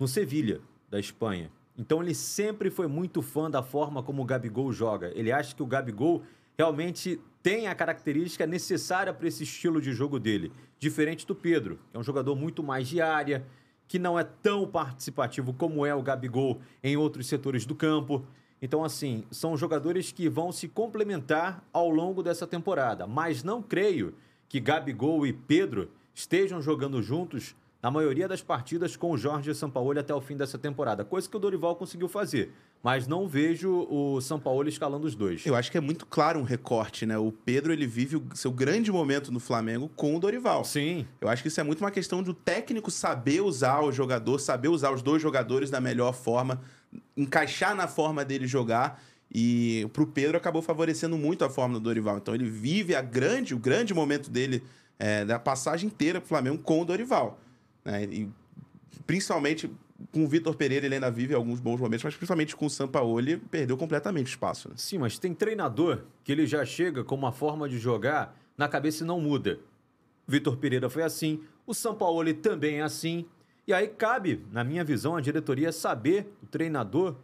no 0.00 0.08
Sevilha, 0.08 0.60
da 0.90 0.98
Espanha. 0.98 1.48
Então 1.78 2.02
ele 2.02 2.16
sempre 2.16 2.70
foi 2.70 2.88
muito 2.88 3.22
fã 3.22 3.48
da 3.48 3.62
forma 3.62 4.02
como 4.02 4.20
o 4.20 4.24
Gabigol 4.24 4.72
joga. 4.72 5.12
Ele 5.14 5.30
acha 5.30 5.54
que 5.54 5.62
o 5.62 5.66
Gabigol 5.66 6.24
realmente 6.58 7.20
tem 7.40 7.68
a 7.68 7.74
característica 7.74 8.44
necessária 8.44 9.14
para 9.14 9.28
esse 9.28 9.44
estilo 9.44 9.80
de 9.80 9.92
jogo 9.92 10.18
dele. 10.18 10.50
Diferente 10.76 11.24
do 11.24 11.32
Pedro, 11.32 11.78
que 11.88 11.96
é 11.96 12.00
um 12.00 12.02
jogador 12.02 12.34
muito 12.34 12.64
mais 12.64 12.88
de 12.88 13.00
área, 13.00 13.46
que 13.86 13.96
não 13.96 14.18
é 14.18 14.24
tão 14.24 14.66
participativo 14.66 15.54
como 15.54 15.86
é 15.86 15.94
o 15.94 16.02
Gabigol 16.02 16.60
em 16.82 16.96
outros 16.96 17.28
setores 17.28 17.64
do 17.64 17.76
campo. 17.76 18.26
Então, 18.60 18.82
assim, 18.82 19.24
são 19.30 19.56
jogadores 19.56 20.10
que 20.10 20.28
vão 20.28 20.50
se 20.50 20.66
complementar 20.66 21.62
ao 21.72 21.88
longo 21.88 22.24
dessa 22.24 22.44
temporada. 22.44 23.06
Mas 23.06 23.44
não 23.44 23.62
creio 23.62 24.14
que 24.48 24.58
Gabigol 24.58 25.24
e 25.24 25.32
Pedro 25.32 25.88
estejam 26.12 26.60
jogando 26.60 27.00
juntos 27.00 27.54
na 27.82 27.90
maioria 27.90 28.26
das 28.26 28.42
partidas 28.42 28.96
com 28.96 29.12
o 29.12 29.16
Jorge 29.16 29.54
Sampaoli 29.54 30.00
até 30.00 30.12
o 30.12 30.20
fim 30.20 30.36
dessa 30.36 30.58
temporada, 30.58 31.04
coisa 31.04 31.28
que 31.28 31.36
o 31.36 31.38
Dorival 31.38 31.76
conseguiu 31.76 32.08
fazer. 32.08 32.52
Mas 32.82 33.06
não 33.06 33.28
vejo 33.28 33.86
o 33.90 34.20
Sampaoli 34.20 34.68
escalando 34.68 35.06
os 35.06 35.14
dois. 35.14 35.44
Eu 35.46 35.54
acho 35.54 35.70
que 35.70 35.78
é 35.78 35.80
muito 35.80 36.06
claro 36.06 36.38
um 36.38 36.44
recorte, 36.44 37.06
né? 37.06 37.18
O 37.18 37.32
Pedro, 37.32 37.72
ele 37.72 37.86
vive 37.86 38.16
o 38.16 38.26
seu 38.34 38.52
grande 38.52 38.90
momento 38.90 39.32
no 39.32 39.40
Flamengo 39.40 39.90
com 39.96 40.16
o 40.16 40.20
Dorival. 40.20 40.64
Sim. 40.64 41.06
Eu 41.20 41.28
acho 41.28 41.42
que 41.42 41.48
isso 41.48 41.60
é 41.60 41.64
muito 41.64 41.80
uma 41.80 41.90
questão 41.90 42.22
do 42.22 42.34
técnico 42.34 42.90
saber 42.90 43.40
usar 43.40 43.80
o 43.80 43.92
jogador, 43.92 44.38
saber 44.38 44.68
usar 44.68 44.92
os 44.92 45.02
dois 45.02 45.20
jogadores 45.22 45.70
da 45.70 45.80
melhor 45.80 46.12
forma, 46.12 46.60
encaixar 47.16 47.74
na 47.74 47.88
forma 47.88 48.24
dele 48.24 48.46
jogar. 48.46 49.02
E 49.32 49.88
pro 49.92 50.06
Pedro 50.06 50.36
acabou 50.36 50.62
favorecendo 50.62 51.18
muito 51.18 51.44
a 51.44 51.50
forma 51.50 51.74
do 51.74 51.80
Dorival. 51.80 52.18
Então 52.18 52.34
ele 52.34 52.48
vive 52.48 52.94
a 52.94 53.02
grande, 53.02 53.54
o 53.54 53.58
grande 53.58 53.92
momento 53.92 54.30
dele 54.30 54.62
é, 54.98 55.24
da 55.24 55.38
passagem 55.38 55.88
inteira 55.88 56.20
pro 56.20 56.28
Flamengo 56.28 56.58
com 56.58 56.80
o 56.80 56.84
Dorival. 56.84 57.38
Né? 57.88 58.04
E 58.04 58.28
principalmente 59.06 59.70
com 60.12 60.24
o 60.24 60.28
Vitor 60.28 60.54
Pereira, 60.54 60.86
ele 60.86 60.94
ainda 60.94 61.10
vive 61.10 61.34
alguns 61.34 61.58
bons 61.58 61.80
momentos, 61.80 62.04
mas 62.04 62.14
principalmente 62.14 62.54
com 62.54 62.66
o 62.66 62.70
Sampaoli, 62.70 63.38
perdeu 63.38 63.76
completamente 63.76 64.28
espaço. 64.28 64.68
Né? 64.68 64.74
Sim, 64.76 64.98
mas 64.98 65.18
tem 65.18 65.34
treinador 65.34 66.04
que 66.22 66.30
ele 66.30 66.46
já 66.46 66.64
chega 66.64 67.02
com 67.02 67.14
uma 67.14 67.32
forma 67.32 67.68
de 67.68 67.78
jogar 67.78 68.38
na 68.56 68.68
cabeça 68.68 69.02
e 69.02 69.06
não 69.06 69.20
muda. 69.20 69.58
Vitor 70.26 70.58
Pereira 70.58 70.90
foi 70.90 71.02
assim, 71.02 71.40
o 71.66 71.72
Sampaoli 71.72 72.34
também 72.34 72.80
é 72.80 72.82
assim. 72.82 73.24
E 73.66 73.72
aí 73.72 73.88
cabe, 73.88 74.44
na 74.52 74.62
minha 74.62 74.84
visão, 74.84 75.16
a 75.16 75.20
diretoria 75.20 75.72
saber 75.72 76.30
o 76.42 76.46
treinador 76.46 77.16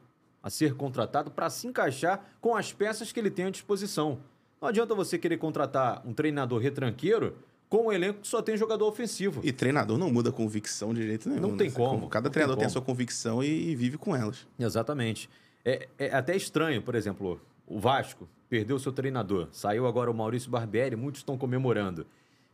a 0.42 0.50
ser 0.50 0.74
contratado 0.74 1.30
para 1.30 1.48
se 1.48 1.66
encaixar 1.66 2.24
com 2.40 2.56
as 2.56 2.72
peças 2.72 3.12
que 3.12 3.20
ele 3.20 3.30
tem 3.30 3.46
à 3.46 3.50
disposição. 3.50 4.18
Não 4.60 4.68
adianta 4.68 4.94
você 4.94 5.18
querer 5.18 5.36
contratar 5.36 6.02
um 6.06 6.12
treinador 6.12 6.60
retranqueiro 6.60 7.36
com 7.74 7.88
um 7.88 7.92
elenco 7.92 8.20
que 8.20 8.28
só 8.28 8.40
tem 8.40 8.56
jogador 8.56 8.86
ofensivo. 8.86 9.40
E 9.42 9.50
treinador 9.50 9.98
não 9.98 10.08
muda 10.08 10.30
a 10.30 10.32
convicção 10.32 10.94
de 10.94 11.02
jeito 11.02 11.28
nenhum. 11.28 11.40
Não 11.40 11.50
né? 11.50 11.56
tem 11.56 11.70
como. 11.72 12.08
Cada 12.08 12.30
treinador 12.30 12.54
tem, 12.54 12.60
tem, 12.60 12.66
a 12.68 12.70
sua 12.70 12.80
convicção 12.80 13.42
e, 13.42 13.70
e, 13.70 13.74
vive 13.74 13.98
com 13.98 14.14
elas. 14.14 14.46
Exatamente. 14.56 15.28
É, 15.64 15.88
é, 15.98 16.14
até 16.14 16.36
estranho, 16.36 16.80
por 16.82 16.94
exemplo, 16.94 17.40
o 17.66 17.80
Vasco 17.80 18.28
perdeu 18.48 18.78
seu 18.78 18.92
treinador. 18.92 19.48
Saiu 19.50 19.88
agora 19.88 20.08
o 20.08 20.14
Maurício 20.14 20.48
Barbieri, 20.52 20.94
muitos 20.94 21.22
estão 21.22 21.36
comemorando. 21.36 22.06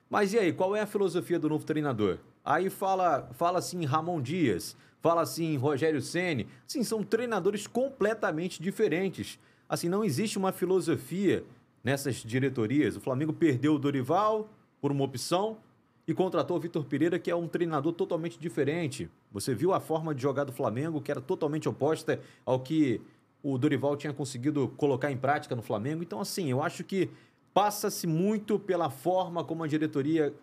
Mas 0.09 0.33
e 0.33 0.39
aí, 0.39 0.55
qual 0.55 0.75
é 0.75 0.81
a 0.81 0.87
filosofia 0.87 1.39
do 1.39 1.51
novo 1.51 1.67
treinador? 1.67 2.17
Aí 2.43 2.71
fala, 2.71 3.29
fala 3.35 3.59
assim 3.59 3.85
Ramon 3.85 4.23
Dias, 4.23 4.75
fala 5.03 5.21
assim 5.21 5.55
Rogério 5.59 6.01
Ceni. 6.01 6.49
Sim, 6.67 6.83
são 6.83 7.05
treinadores 7.05 7.67
completamente 7.67 8.63
diferentes. 8.63 9.39
Assim, 9.69 9.87
não 9.91 10.03
existe 10.03 10.39
uma 10.39 10.51
filosofia 10.51 11.45
nessas 11.85 12.17
diretorias. 12.17 12.97
O 12.97 13.01
Flamengo 13.01 13.35
perdeu 13.35 13.75
o 13.75 13.79
Dorival, 13.79 14.49
por 14.81 14.91
uma 14.91 15.05
opção 15.05 15.59
e 16.07 16.15
contratou 16.15 16.57
o 16.57 16.61
Vitor 16.61 16.85
Pereira, 16.85 17.19
que 17.19 17.31
é 17.31 17.37
um 17.37 17.47
treinador 17.47 17.93
totalmente 17.93 18.39
diferente. 18.39 19.09
Você 19.31 19.55
viu 19.55 19.73
a 19.73 19.81
forma 19.81 20.15
de 20.15 20.23
jogar 20.23 20.45
do 20.45 20.53
Flamengo, 20.53 21.01
que 21.01 21.11
era 21.11 21.21
totalmente 21.21 21.69
oposta 21.69 22.21
ao 22.45 22.59
que 22.61 23.01
o 23.43 23.57
Dorival 23.57 23.97
tinha 23.97 24.13
conseguido 24.13 24.69
colocar 24.77 25.11
em 25.11 25.17
prática 25.17 25.55
no 25.55 25.63
Flamengo. 25.63 26.03
Então, 26.03 26.21
assim, 26.21 26.51
eu 26.51 26.63
acho 26.63 26.83
que 26.85 27.09
passa-se 27.55 28.07
muito 28.07 28.59
pela 28.59 28.91
forma 28.91 29.45
como 29.45 29.63
a 29.63 29.67
diretoria 29.67 30.35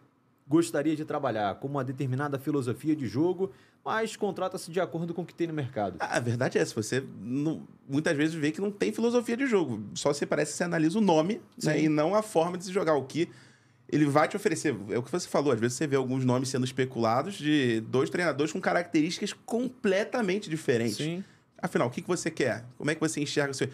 gostaria 0.48 0.96
de 0.96 1.04
trabalhar, 1.04 1.56
com 1.56 1.68
uma 1.68 1.84
determinada 1.84 2.40
filosofia 2.40 2.96
de 2.96 3.06
jogo, 3.06 3.52
mas 3.84 4.16
contrata-se 4.16 4.72
de 4.72 4.80
acordo 4.80 5.14
com 5.14 5.22
o 5.22 5.26
que 5.26 5.34
tem 5.34 5.48
no 5.48 5.54
mercado. 5.54 5.98
A 6.00 6.20
verdade 6.20 6.58
é 6.58 6.62
essa, 6.62 6.74
você 6.74 7.04
não, 7.20 7.68
muitas 7.88 8.16
vezes 8.16 8.34
vê 8.34 8.52
que 8.52 8.62
não 8.62 8.72
tem 8.72 8.94
filosofia 8.94 9.36
de 9.36 9.46
jogo, 9.46 9.84
só 9.94 10.14
você 10.14 10.26
parece 10.26 10.52
que 10.52 10.58
você 10.58 10.64
analisa 10.64 10.98
o 10.98 11.02
nome 11.02 11.42
né, 11.62 11.82
e 11.82 11.90
não 11.90 12.16
a 12.16 12.22
forma 12.22 12.58
de 12.58 12.64
se 12.64 12.72
jogar. 12.72 12.96
O 12.96 13.04
que 13.04 13.30
ele 13.90 14.06
vai 14.06 14.28
te 14.28 14.36
oferecer. 14.36 14.76
É 14.90 14.98
o 14.98 15.04
que 15.04 15.12
você 15.12 15.28
falou, 15.28 15.52
às 15.52 15.60
vezes 15.60 15.78
você 15.78 15.88
vê 15.88 15.96
alguns 15.96 16.26
nomes 16.26 16.50
sendo 16.50 16.66
especulados 16.66 17.36
de 17.36 17.82
dois 17.82 18.10
treinadores 18.10 18.52
com 18.52 18.60
características 18.60 19.34
completamente 19.46 20.50
diferentes. 20.50 20.98
Sim. 20.98 21.24
Afinal, 21.62 21.88
o 21.88 21.92
que, 21.92 22.02
que 22.02 22.08
você 22.08 22.30
quer? 22.30 22.66
Como 22.78 22.92
é 22.92 22.96
que 22.96 23.02
você 23.02 23.22
enxerga 23.22 23.52
o 23.52 23.54
seu. 23.54 23.70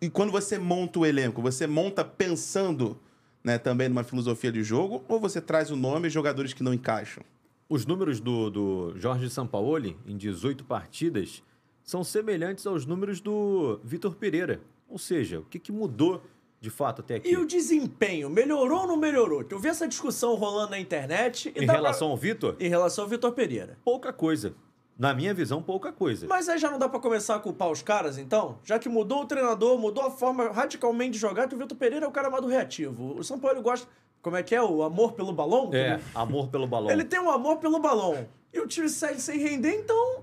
E 0.00 0.10
quando 0.10 0.30
você 0.30 0.58
monta 0.58 0.98
o 0.98 1.06
elenco, 1.06 1.40
você 1.40 1.66
monta 1.66 2.04
pensando 2.04 3.00
né, 3.42 3.58
também 3.58 3.88
numa 3.88 4.04
filosofia 4.04 4.52
de 4.52 4.62
jogo, 4.62 5.04
ou 5.08 5.18
você 5.18 5.40
traz 5.40 5.70
o 5.70 5.76
nome 5.76 6.08
e 6.08 6.10
jogadores 6.10 6.52
que 6.52 6.62
não 6.62 6.74
encaixam? 6.74 7.24
Os 7.68 7.86
números 7.86 8.20
do, 8.20 8.50
do 8.50 8.94
Jorge 8.96 9.30
Sampaoli, 9.30 9.96
em 10.06 10.16
18 10.16 10.64
partidas, 10.64 11.42
são 11.82 12.04
semelhantes 12.04 12.66
aos 12.66 12.84
números 12.86 13.20
do 13.20 13.80
Vitor 13.82 14.14
Pereira. 14.14 14.60
Ou 14.88 14.98
seja, 14.98 15.40
o 15.40 15.44
que, 15.44 15.58
que 15.58 15.72
mudou 15.72 16.22
de 16.62 16.70
fato 16.70 17.00
até 17.00 17.16
aqui. 17.16 17.28
E 17.28 17.36
o 17.36 17.44
desempenho, 17.44 18.30
melhorou 18.30 18.82
ou 18.82 18.86
não 18.86 18.96
melhorou? 18.96 19.44
Eu 19.50 19.58
vi 19.58 19.68
essa 19.68 19.86
discussão 19.88 20.36
rolando 20.36 20.70
na 20.70 20.78
internet. 20.78 21.52
em 21.56 21.66
relação 21.66 22.06
pra... 22.06 22.12
ao 22.12 22.16
Vitor? 22.16 22.56
Em 22.60 22.68
relação 22.68 23.02
ao 23.02 23.10
Vitor 23.10 23.32
Pereira. 23.32 23.76
Pouca 23.84 24.12
coisa. 24.12 24.54
Na 24.96 25.12
minha 25.12 25.34
visão, 25.34 25.60
pouca 25.60 25.92
coisa. 25.92 26.28
Mas 26.28 26.48
aí 26.48 26.58
já 26.58 26.70
não 26.70 26.78
dá 26.78 26.88
para 26.88 27.00
começar 27.00 27.34
a 27.34 27.40
culpar 27.40 27.68
os 27.68 27.82
caras, 27.82 28.16
então? 28.16 28.60
Já 28.62 28.78
que 28.78 28.88
mudou 28.88 29.22
o 29.22 29.26
treinador, 29.26 29.76
mudou 29.76 30.04
a 30.04 30.10
forma 30.12 30.52
radicalmente 30.52 31.14
de 31.14 31.18
jogar, 31.18 31.48
que 31.48 31.54
o 31.56 31.58
Vitor 31.58 31.76
Pereira 31.76 32.06
é 32.06 32.08
o 32.08 32.12
cara 32.12 32.30
mais 32.30 32.40
do 32.40 32.48
reativo. 32.48 33.18
O 33.18 33.24
São 33.24 33.40
Paulo 33.40 33.60
gosta. 33.60 33.88
Como 34.22 34.36
é 34.36 34.42
que 34.44 34.54
é? 34.54 34.62
O 34.62 34.84
amor 34.84 35.14
pelo 35.14 35.32
balão? 35.32 35.68
É, 35.74 35.98
amor 36.14 36.46
pelo 36.46 36.68
balão. 36.68 36.92
Ele 36.92 37.02
tem 37.02 37.18
um 37.18 37.28
amor 37.28 37.56
pelo 37.56 37.80
balão. 37.80 38.24
E 38.52 38.60
o 38.60 38.68
time 38.68 38.88
segue 38.88 39.20
sem 39.20 39.36
render, 39.40 39.74
então. 39.74 40.22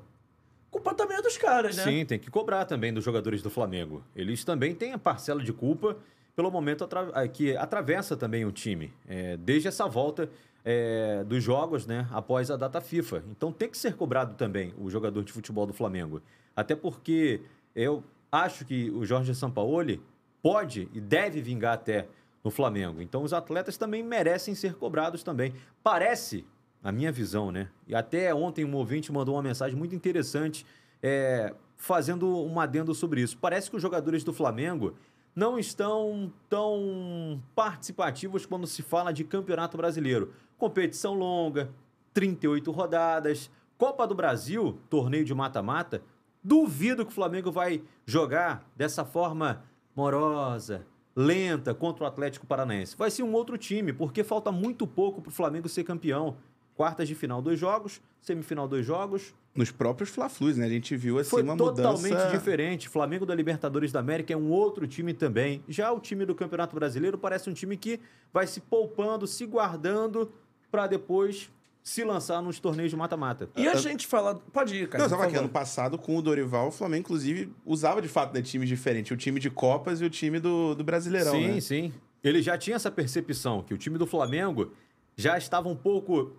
Culpa 0.71 0.93
também 0.93 1.17
é 1.17 1.21
dos 1.21 1.35
caras, 1.35 1.75
né? 1.75 1.83
Sim, 1.83 2.05
tem 2.05 2.17
que 2.17 2.31
cobrar 2.31 2.63
também 2.63 2.93
dos 2.93 3.03
jogadores 3.03 3.41
do 3.41 3.49
Flamengo. 3.49 4.01
Eles 4.15 4.45
também 4.45 4.73
têm 4.73 4.93
a 4.93 4.97
parcela 4.97 5.43
de 5.43 5.51
culpa 5.51 5.97
pelo 6.39 6.49
momento 6.49 6.85
atra 6.85 7.11
eh, 7.15 7.27
que 7.27 7.57
atravessa 7.57 8.15
também 8.15 8.45
o 8.45 8.51
time, 8.53 8.93
é, 9.09 9.35
desde 9.35 9.67
essa 9.67 9.89
volta 9.89 10.29
é, 10.63 11.21
dos 11.25 11.43
jogos 11.43 11.85
né, 11.85 12.07
após 12.11 12.49
a 12.49 12.55
data 12.55 12.79
FIFA. 12.79 13.25
Então 13.29 13.51
tem 13.51 13.67
que 13.67 13.77
ser 13.77 13.93
cobrado 13.97 14.35
também 14.35 14.73
o 14.79 14.89
jogador 14.89 15.21
de 15.21 15.33
futebol 15.33 15.65
do 15.65 15.73
Flamengo. 15.73 16.21
Até 16.55 16.77
porque 16.77 17.41
eu 17.75 18.01
acho 18.31 18.63
que 18.63 18.89
o 18.91 19.03
Jorge 19.03 19.35
Sampaoli 19.35 20.01
pode 20.41 20.87
e 20.93 21.01
deve 21.01 21.41
vingar 21.41 21.73
até 21.73 22.07
no 22.41 22.49
Flamengo. 22.49 23.01
Então 23.01 23.21
os 23.21 23.33
atletas 23.33 23.75
também 23.75 24.01
merecem 24.01 24.55
ser 24.55 24.75
cobrados 24.75 25.23
também. 25.23 25.53
Parece, 25.83 26.45
na 26.81 26.89
minha 26.89 27.11
visão, 27.11 27.51
né? 27.51 27.67
E 27.85 27.93
até 27.93 28.33
ontem 28.33 28.63
um 28.63 28.75
ouvinte 28.75 29.11
mandou 29.11 29.35
uma 29.35 29.43
mensagem 29.43 29.77
muito 29.77 29.93
interessante 29.93 30.65
é, 31.03 31.53
fazendo 31.75 32.29
um 32.45 32.61
adendo 32.61 32.95
sobre 32.95 33.19
isso. 33.19 33.37
Parece 33.37 33.69
que 33.69 33.75
os 33.75 33.81
jogadores 33.81 34.23
do 34.23 34.31
Flamengo 34.31 34.95
não 35.39 35.57
estão 35.57 36.29
tão 36.49 37.41
participativos 37.55 38.45
quando 38.45 38.67
se 38.67 38.81
fala 38.81 39.13
de 39.13 39.23
Campeonato 39.23 39.77
Brasileiro. 39.77 40.33
Competição 40.57 41.13
longa, 41.13 41.69
38 42.13 42.69
rodadas, 42.71 43.49
Copa 43.77 44.05
do 44.05 44.13
Brasil, 44.13 44.77
torneio 44.89 45.23
de 45.23 45.33
mata-mata. 45.33 46.03
Duvido 46.43 47.05
que 47.05 47.11
o 47.13 47.15
Flamengo 47.15 47.53
vai 47.53 47.81
jogar 48.05 48.69
dessa 48.75 49.05
forma 49.05 49.63
morosa, 49.95 50.85
lenta 51.15 51.73
contra 51.73 52.03
o 52.03 52.07
Atlético 52.07 52.45
Paranaense. 52.45 52.97
Vai 52.97 53.09
ser 53.09 53.23
um 53.23 53.31
outro 53.31 53.57
time, 53.57 53.93
porque 53.93 54.25
falta 54.25 54.51
muito 54.51 54.85
pouco 54.85 55.21
para 55.21 55.29
o 55.29 55.33
Flamengo 55.33 55.69
ser 55.69 55.85
campeão. 55.85 56.35
Quartas 56.75 57.07
de 57.07 57.15
final, 57.15 57.41
dois 57.41 57.57
jogos. 57.57 58.01
Semifinal, 58.21 58.67
dois 58.67 58.85
jogos 58.85 59.33
nos 59.59 59.71
próprios 59.71 60.09
Fla-Flus, 60.09 60.55
né? 60.55 60.65
A 60.65 60.69
gente 60.69 60.95
viu 60.95 61.19
assim 61.19 61.29
Foi 61.29 61.43
uma 61.43 61.55
totalmente 61.55 62.13
mudança... 62.13 62.31
diferente. 62.31 62.87
Flamengo 62.87 63.25
da 63.25 63.35
Libertadores 63.35 63.91
da 63.91 63.99
América 63.99 64.33
é 64.33 64.37
um 64.37 64.49
outro 64.49 64.87
time 64.87 65.13
também. 65.13 65.61
Já 65.67 65.91
o 65.91 65.99
time 65.99 66.25
do 66.25 66.33
Campeonato 66.33 66.73
Brasileiro 66.73 67.17
parece 67.17 67.49
um 67.49 67.53
time 67.53 67.75
que 67.75 67.99
vai 68.33 68.47
se 68.47 68.61
poupando, 68.61 69.27
se 69.27 69.45
guardando 69.45 70.31
para 70.71 70.87
depois 70.87 71.51
se 71.83 72.05
lançar 72.05 72.41
nos 72.41 72.57
torneios 72.59 72.89
de 72.89 72.95
mata-mata. 72.95 73.49
E 73.55 73.67
a 73.67 73.75
gente 73.75 74.07
fala. 74.07 74.35
Pode 74.35 74.75
ir, 74.75 74.87
cara. 74.87 75.03
Não, 75.03 75.09
só 75.09 75.27
que 75.27 75.35
ano 75.35 75.49
passado, 75.49 75.97
com 75.97 76.15
o 76.15 76.21
Dorival, 76.21 76.69
o 76.69 76.71
Flamengo, 76.71 77.01
inclusive, 77.01 77.51
usava 77.65 78.01
de 78.01 78.07
fato 78.07 78.33
né, 78.33 78.41
times 78.41 78.69
diferentes. 78.69 79.11
O 79.11 79.17
time 79.17 79.41
de 79.41 79.49
Copas 79.49 79.99
e 79.99 80.05
o 80.05 80.09
time 80.09 80.39
do, 80.39 80.73
do 80.73 80.83
Brasileirão. 80.83 81.33
Sim, 81.33 81.47
né? 81.47 81.61
sim. 81.61 81.93
Ele 82.23 82.41
já 82.41 82.57
tinha 82.57 82.77
essa 82.77 82.89
percepção 82.89 83.61
que 83.61 83.73
o 83.73 83.77
time 83.77 83.97
do 83.97 84.05
Flamengo 84.05 84.71
já 85.17 85.37
estava 85.37 85.67
um 85.67 85.75
pouco 85.75 86.31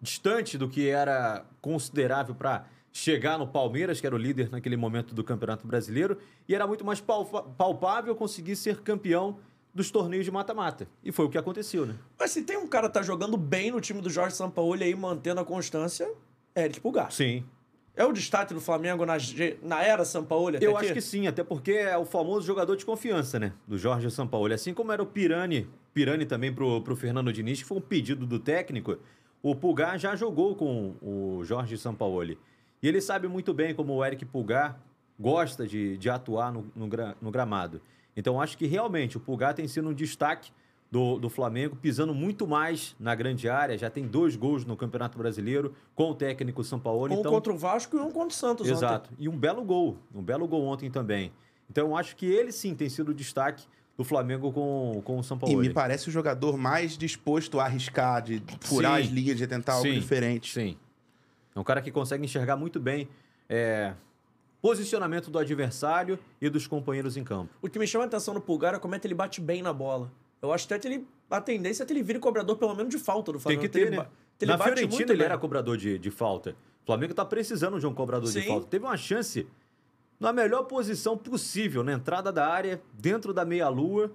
distante 0.00 0.58
do 0.58 0.68
que 0.68 0.88
era 0.88 1.44
considerável 1.60 2.34
para 2.34 2.66
chegar 2.92 3.38
no 3.38 3.46
Palmeiras, 3.46 4.00
que 4.00 4.06
era 4.06 4.14
o 4.14 4.18
líder 4.18 4.50
naquele 4.50 4.76
momento 4.76 5.14
do 5.14 5.22
Campeonato 5.22 5.66
Brasileiro, 5.66 6.16
e 6.48 6.54
era 6.54 6.66
muito 6.66 6.84
mais 6.84 7.00
palpável 7.00 8.14
conseguir 8.14 8.56
ser 8.56 8.80
campeão 8.80 9.38
dos 9.74 9.90
torneios 9.90 10.24
de 10.24 10.30
mata-mata. 10.30 10.88
E 11.04 11.12
foi 11.12 11.26
o 11.26 11.28
que 11.28 11.36
aconteceu, 11.36 11.84
né? 11.84 11.94
Mas 12.18 12.30
se 12.30 12.42
tem 12.42 12.56
um 12.56 12.66
cara 12.66 12.88
que 12.88 12.94
tá 12.94 13.02
jogando 13.02 13.36
bem 13.36 13.70
no 13.70 13.80
time 13.80 14.00
do 14.00 14.08
Jorge 14.08 14.34
Sampaoli 14.34 14.84
aí, 14.84 14.94
mantendo 14.94 15.40
a 15.40 15.44
constância, 15.44 16.10
é 16.54 16.64
Eric 16.64 16.80
Pulgar. 16.80 17.12
Sim. 17.12 17.44
É 17.94 18.04
o 18.04 18.12
destaque 18.12 18.54
do 18.54 18.60
Flamengo 18.60 19.04
na, 19.04 19.16
na 19.62 19.82
era 19.82 20.04
Sampaoli 20.04 20.56
até 20.56 20.66
Eu 20.66 20.76
aqui? 20.76 20.86
acho 20.86 20.94
que 20.94 21.00
sim, 21.02 21.26
até 21.26 21.44
porque 21.44 21.72
é 21.72 21.96
o 21.96 22.06
famoso 22.06 22.46
jogador 22.46 22.76
de 22.76 22.84
confiança, 22.84 23.38
né? 23.38 23.52
Do 23.66 23.76
Jorge 23.76 24.10
Sampaoli. 24.10 24.54
Assim 24.54 24.72
como 24.72 24.92
era 24.92 25.02
o 25.02 25.06
Pirani, 25.06 25.68
Pirani 25.92 26.24
também 26.24 26.52
pro, 26.52 26.80
pro 26.80 26.96
Fernando 26.96 27.30
Diniz, 27.32 27.60
que 27.60 27.68
foi 27.68 27.76
um 27.76 27.82
pedido 27.82 28.26
do 28.26 28.38
técnico, 28.38 28.98
o 29.42 29.54
Pulgar 29.54 29.98
já 29.98 30.16
jogou 30.16 30.54
com 30.54 30.94
o 31.02 31.44
Jorge 31.44 31.76
Sampaoli. 31.78 32.38
E 32.82 32.88
ele 32.88 33.00
sabe 33.00 33.28
muito 33.28 33.54
bem 33.54 33.74
como 33.74 33.94
o 33.94 34.04
Eric 34.04 34.24
Pulgar 34.24 34.78
gosta 35.18 35.66
de, 35.66 35.96
de 35.96 36.10
atuar 36.10 36.52
no, 36.52 36.66
no, 36.74 36.88
no 37.20 37.30
gramado. 37.30 37.80
Então 38.16 38.40
acho 38.40 38.56
que 38.56 38.66
realmente 38.66 39.16
o 39.16 39.20
Pulgar 39.20 39.54
tem 39.54 39.66
sido 39.68 39.88
um 39.88 39.94
destaque 39.94 40.50
do, 40.90 41.18
do 41.18 41.28
Flamengo, 41.28 41.76
pisando 41.76 42.14
muito 42.14 42.46
mais 42.46 42.94
na 42.98 43.14
grande 43.14 43.48
área. 43.48 43.76
Já 43.76 43.90
tem 43.90 44.06
dois 44.06 44.36
gols 44.36 44.64
no 44.64 44.76
Campeonato 44.76 45.18
Brasileiro 45.18 45.74
com 45.94 46.10
o 46.10 46.14
técnico 46.14 46.62
Sampaoli. 46.62 47.14
Um 47.14 47.20
então... 47.20 47.32
contra 47.32 47.52
o 47.52 47.58
Vasco 47.58 47.96
e 47.96 48.00
um 48.00 48.10
contra 48.10 48.28
o 48.28 48.32
Santos 48.32 48.68
Exato. 48.68 49.10
ontem. 49.10 49.24
E 49.24 49.28
um 49.28 49.36
belo 49.36 49.64
gol. 49.64 49.96
Um 50.14 50.22
belo 50.22 50.46
gol 50.46 50.64
ontem 50.64 50.90
também. 50.90 51.32
Então 51.70 51.96
acho 51.96 52.16
que 52.16 52.26
ele 52.26 52.52
sim 52.52 52.74
tem 52.74 52.88
sido 52.88 53.10
o 53.10 53.14
destaque 53.14 53.64
do 53.96 54.04
Flamengo 54.04 54.52
com, 54.52 55.00
com 55.04 55.18
o 55.18 55.24
São 55.24 55.38
Paulo. 55.38 55.62
E 55.64 55.68
me 55.68 55.72
parece 55.72 56.08
o 56.08 56.12
jogador 56.12 56.56
mais 56.56 56.98
disposto 56.98 57.58
a 57.58 57.64
arriscar, 57.64 58.22
de 58.22 58.42
furar 58.60 58.96
Sim. 58.96 59.02
as 59.02 59.08
linhas, 59.08 59.36
de 59.38 59.46
tentar 59.46 59.74
algo 59.74 59.86
Sim, 59.88 59.94
diferente. 59.94 60.52
Sim. 60.52 60.76
É 61.54 61.58
um 61.58 61.64
cara 61.64 61.80
que 61.80 61.90
consegue 61.90 62.24
enxergar 62.24 62.56
muito 62.56 62.78
bem 62.78 63.08
é, 63.48 63.94
posicionamento 64.60 65.30
do 65.30 65.38
adversário 65.38 66.18
e 66.40 66.50
dos 66.50 66.66
companheiros 66.66 67.16
em 67.16 67.24
campo. 67.24 67.50
O 67.62 67.68
que 67.68 67.78
me 67.78 67.86
chama 67.86 68.04
a 68.04 68.06
atenção 68.06 68.34
no 68.34 68.40
Pulgar 68.40 68.74
é 68.74 68.78
como 68.78 68.94
é 68.94 68.98
que 68.98 69.06
ele 69.06 69.14
bate 69.14 69.40
bem 69.40 69.62
na 69.62 69.72
bola. 69.72 70.12
Eu 70.42 70.52
acho 70.52 70.66
até 70.66 70.78
que 70.78 70.86
ele, 70.86 71.06
a 71.30 71.40
tendência 71.40 71.82
é 71.82 71.86
que 71.86 71.92
ele 71.92 72.02
vire 72.02 72.18
cobrador 72.18 72.56
pelo 72.56 72.74
menos 72.74 72.90
de 72.94 72.98
falta 72.98 73.32
do 73.32 73.38
Tem 73.38 73.42
Flamengo. 73.42 73.62
que 73.62 73.68
ter, 73.70 73.86
ele, 73.86 73.96
né? 73.96 74.06
ele 74.40 74.50
Na 74.50 74.56
bate 74.58 74.68
Fiorentina 74.70 74.96
muito 74.98 75.12
ele 75.12 75.18
bem. 75.18 75.24
era 75.24 75.38
cobrador 75.38 75.76
de, 75.78 75.98
de 75.98 76.10
falta. 76.10 76.50
O 76.82 76.86
Flamengo 76.86 77.14
tá 77.14 77.24
precisando 77.24 77.80
de 77.80 77.86
um 77.86 77.94
cobrador 77.94 78.28
Sim. 78.28 78.40
de 78.40 78.46
falta. 78.46 78.66
Teve 78.66 78.84
uma 78.84 78.96
chance 78.96 79.46
na 80.18 80.32
melhor 80.32 80.64
posição 80.64 81.16
possível, 81.16 81.82
na 81.82 81.92
entrada 81.92 82.32
da 82.32 82.46
área, 82.46 82.80
dentro 82.92 83.32
da 83.32 83.44
meia-lua. 83.44 84.12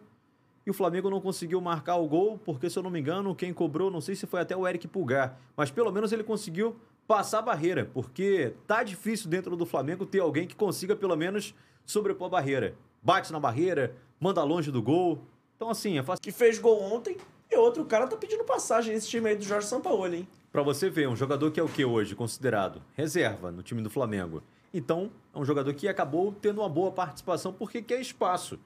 E 0.66 0.70
o 0.70 0.74
Flamengo 0.74 1.10
não 1.10 1.20
conseguiu 1.20 1.60
marcar 1.60 1.96
o 1.96 2.08
gol, 2.08 2.40
porque, 2.46 2.70
se 2.70 2.78
eu 2.78 2.84
não 2.84 2.90
me 2.90 3.00
engano, 3.00 3.34
quem 3.36 3.54
cobrou, 3.54 3.90
não 3.90 4.02
sei 4.02 4.16
se 4.16 4.28
foi 4.28 4.42
até 4.42 4.56
o 4.56 4.68
Eric 4.68 4.88
Pulgar, 4.88 5.40
mas 5.58 5.72
pelo 5.72 5.92
menos 5.92 6.12
ele 6.12 6.24
conseguiu 6.24 6.76
passar 7.08 7.40
a 7.40 7.42
barreira, 7.42 7.90
porque 7.94 8.54
tá 8.68 8.84
difícil 8.84 9.30
dentro 9.30 9.56
do 9.56 9.66
Flamengo 9.66 10.06
ter 10.06 10.20
alguém 10.20 10.48
que 10.48 10.56
consiga, 10.56 10.96
pelo 10.96 11.16
menos, 11.16 11.56
sobrepor 11.86 12.28
a 12.28 12.30
barreira. 12.30 12.76
Bate 13.02 13.32
na 13.32 13.40
barreira, 13.40 13.96
manda 14.20 14.44
longe 14.44 14.72
do 14.72 14.82
gol. 14.82 15.20
Então, 15.56 15.70
assim, 15.70 15.98
é 15.98 16.04
fácil. 16.04 16.22
Que 16.22 16.32
fez 16.32 16.60
gol 16.60 16.82
ontem 16.82 17.18
e 17.50 17.58
outro 17.58 17.84
cara 17.84 18.08
tá 18.08 18.16
pedindo 18.16 18.44
passagem 18.44 18.94
nesse 18.94 19.10
time 19.10 19.30
aí 19.30 19.36
do 19.36 19.44
Jorge 19.44 19.68
Sampaoli, 19.68 20.18
hein? 20.18 20.28
Pra 20.52 20.62
você 20.62 20.90
ver, 20.90 21.10
um 21.10 21.16
jogador 21.16 21.50
que 21.52 21.60
é 21.60 21.64
o 21.64 21.68
que 21.68 21.84
hoje? 21.84 22.16
Considerado 22.16 22.82
reserva 22.94 23.52
no 23.52 23.64
time 23.64 23.82
do 23.82 23.90
Flamengo. 23.90 24.44
Então, 24.74 25.12
é 25.34 25.40
um 25.40 25.46
jogador 25.46 25.74
que 25.74 25.88
acabou 25.88 26.32
tendo 26.32 26.62
uma 26.62 26.70
boa 26.70 26.92
participação 26.92 27.52
porque 27.52 27.82
quer 27.82 28.00
espaço. 28.00 28.60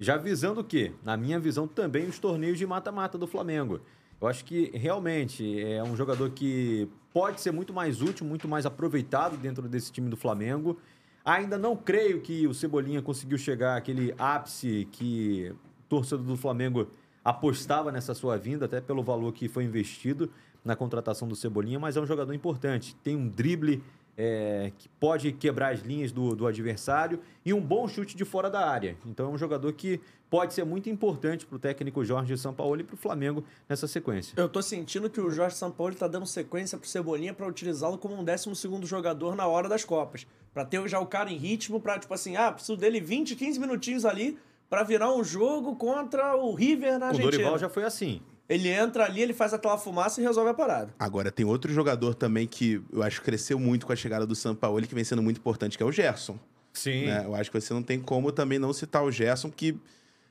Já 0.00 0.16
visando 0.16 0.60
o 0.60 0.64
quê? 0.64 0.92
Na 1.04 1.16
minha 1.16 1.38
visão, 1.38 1.68
também 1.68 2.06
os 2.06 2.18
torneios 2.18 2.58
de 2.58 2.66
mata-mata 2.66 3.16
do 3.16 3.26
Flamengo. 3.26 3.80
Eu 4.20 4.28
acho 4.28 4.44
que 4.44 4.70
realmente 4.74 5.62
é 5.62 5.82
um 5.82 5.94
jogador 5.94 6.30
que 6.30 6.88
pode 7.12 7.40
ser 7.40 7.52
muito 7.52 7.72
mais 7.72 8.00
útil, 8.00 8.26
muito 8.26 8.48
mais 8.48 8.66
aproveitado 8.66 9.36
dentro 9.36 9.68
desse 9.68 9.92
time 9.92 10.08
do 10.08 10.16
Flamengo. 10.16 10.78
Ainda 11.24 11.56
não 11.56 11.76
creio 11.76 12.20
que 12.20 12.46
o 12.46 12.54
Cebolinha 12.54 13.00
conseguiu 13.02 13.38
chegar 13.38 13.76
àquele 13.76 14.14
ápice 14.18 14.88
que 14.90 15.52
o 15.52 15.88
torcedor 15.88 16.24
do 16.24 16.36
Flamengo 16.36 16.88
apostava 17.24 17.92
nessa 17.92 18.14
sua 18.14 18.36
vinda, 18.36 18.66
até 18.66 18.80
pelo 18.80 19.02
valor 19.02 19.32
que 19.32 19.48
foi 19.48 19.64
investido 19.64 20.30
na 20.64 20.74
contratação 20.74 21.28
do 21.28 21.36
Cebolinha, 21.36 21.78
mas 21.78 21.96
é 21.96 22.00
um 22.00 22.06
jogador 22.06 22.32
importante. 22.32 22.96
Tem 22.96 23.16
um 23.16 23.28
drible 23.28 23.82
é, 24.16 24.72
que 24.78 24.88
pode 24.88 25.32
quebrar 25.32 25.72
as 25.72 25.80
linhas 25.80 26.12
do, 26.12 26.34
do 26.34 26.46
adversário 26.46 27.20
e 27.44 27.52
um 27.52 27.60
bom 27.60 27.86
chute 27.88 28.16
de 28.16 28.24
fora 28.24 28.48
da 28.48 28.68
área. 28.68 28.96
Então 29.06 29.26
é 29.26 29.28
um 29.28 29.38
jogador 29.38 29.72
que 29.72 30.00
pode 30.30 30.54
ser 30.54 30.64
muito 30.64 30.88
importante 30.88 31.46
para 31.46 31.56
o 31.56 31.58
técnico 31.58 32.04
Jorge 32.04 32.36
Sampaoli 32.36 32.82
e 32.82 32.84
para 32.84 32.94
o 32.94 32.96
Flamengo 32.96 33.44
nessa 33.68 33.86
sequência. 33.86 34.34
Eu 34.36 34.48
tô 34.48 34.62
sentindo 34.62 35.08
que 35.10 35.20
o 35.20 35.30
Jorge 35.30 35.56
Sampaoli 35.56 35.94
tá 35.94 36.08
dando 36.08 36.26
sequência 36.26 36.78
pro 36.78 36.88
Cebolinha 36.88 37.32
pra 37.32 37.46
utilizá-lo 37.46 37.98
como 37.98 38.14
um 38.14 38.24
12 38.24 38.54
segundo 38.56 38.86
jogador 38.86 39.36
na 39.36 39.46
hora 39.46 39.68
das 39.68 39.84
Copas. 39.84 40.26
Pra 40.52 40.64
ter 40.64 40.86
já 40.88 41.00
o 41.00 41.06
cara 41.06 41.30
em 41.30 41.36
ritmo, 41.36 41.80
pra 41.80 41.98
tipo 41.98 42.14
assim, 42.14 42.36
ah, 42.36 42.52
preciso 42.52 42.76
dele 42.76 43.00
20, 43.00 43.34
15 43.34 43.58
minutinhos 43.58 44.04
ali 44.04 44.38
pra 44.70 44.82
virar 44.82 45.12
um 45.12 45.22
jogo 45.22 45.76
contra 45.76 46.36
o 46.36 46.54
River 46.54 46.98
na 46.98 47.06
O 47.06 47.08
Argentina. 47.10 47.30
Dorival 47.30 47.58
já 47.58 47.68
foi 47.68 47.84
assim. 47.84 48.20
Ele 48.48 48.68
entra 48.68 49.04
ali, 49.04 49.22
ele 49.22 49.32
faz 49.32 49.54
aquela 49.54 49.78
fumaça 49.78 50.20
e 50.20 50.24
resolve 50.24 50.50
a 50.50 50.54
parada. 50.54 50.94
Agora, 50.98 51.30
tem 51.30 51.46
outro 51.46 51.72
jogador 51.72 52.14
também 52.14 52.46
que 52.46 52.82
eu 52.92 53.02
acho 53.02 53.20
que 53.20 53.24
cresceu 53.24 53.58
muito 53.58 53.86
com 53.86 53.92
a 53.92 53.96
chegada 53.96 54.26
do 54.26 54.34
Sampaoli, 54.34 54.86
que 54.86 54.94
vem 54.94 55.04
sendo 55.04 55.22
muito 55.22 55.38
importante, 55.38 55.76
que 55.76 55.82
é 55.82 55.86
o 55.86 55.92
Gerson. 55.92 56.38
Sim. 56.72 57.06
né? 57.06 57.22
Eu 57.24 57.34
acho 57.34 57.50
que 57.50 57.60
você 57.60 57.72
não 57.72 57.82
tem 57.82 57.98
como 58.00 58.30
também 58.32 58.58
não 58.58 58.72
citar 58.72 59.02
o 59.02 59.10
Gerson, 59.10 59.50
que 59.50 59.78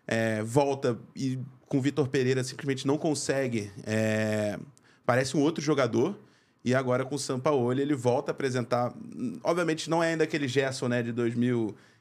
é, 0.08 0.44
volta 0.44 0.98
e 1.16 1.40
com 1.68 1.78
o 1.78 1.82
Vitor 1.82 2.08
Pereira 2.08 2.44
simplesmente 2.44 2.86
não 2.86 2.98
consegue. 2.98 3.72
é, 3.86 4.60
parece 5.06 5.36
um 5.36 5.42
outro 5.42 5.64
jogador. 5.64 6.16
E 6.66 6.74
agora 6.74 7.04
com 7.04 7.16
o 7.16 7.20
Sampaoli 7.20 7.82
ele 7.82 7.94
volta 7.94 8.32
a 8.32 8.34
apresentar. 8.34 8.94
Obviamente 9.44 9.90
não 9.90 10.02
é 10.02 10.12
ainda 10.12 10.24
aquele 10.24 10.48
Gerson 10.48 10.88
né, 10.88 11.04
de 11.04 11.12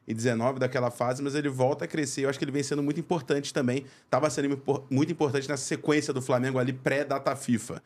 2019, 0.06 0.58
daquela 0.58 0.90
fase, 0.90 1.22
mas 1.22 1.34
ele 1.34 1.48
volta 1.48 1.84
a 1.84 1.88
crescer. 1.88 2.24
Eu 2.24 2.28
acho 2.30 2.38
que 2.38 2.44
ele 2.44 2.52
vem 2.52 2.62
sendo 2.62 2.82
muito 2.82 2.98
importante 3.00 3.52
também. 3.52 3.84
Estava 4.04 4.28
sendo 4.30 4.60
muito 4.90 5.12
importante 5.12 5.48
nessa 5.48 5.64
sequência 5.64 6.12
do 6.12 6.20
Flamengo 6.20 6.58
ali 6.58 6.72
pré-data 6.72 7.34
FIFA. 7.36 7.82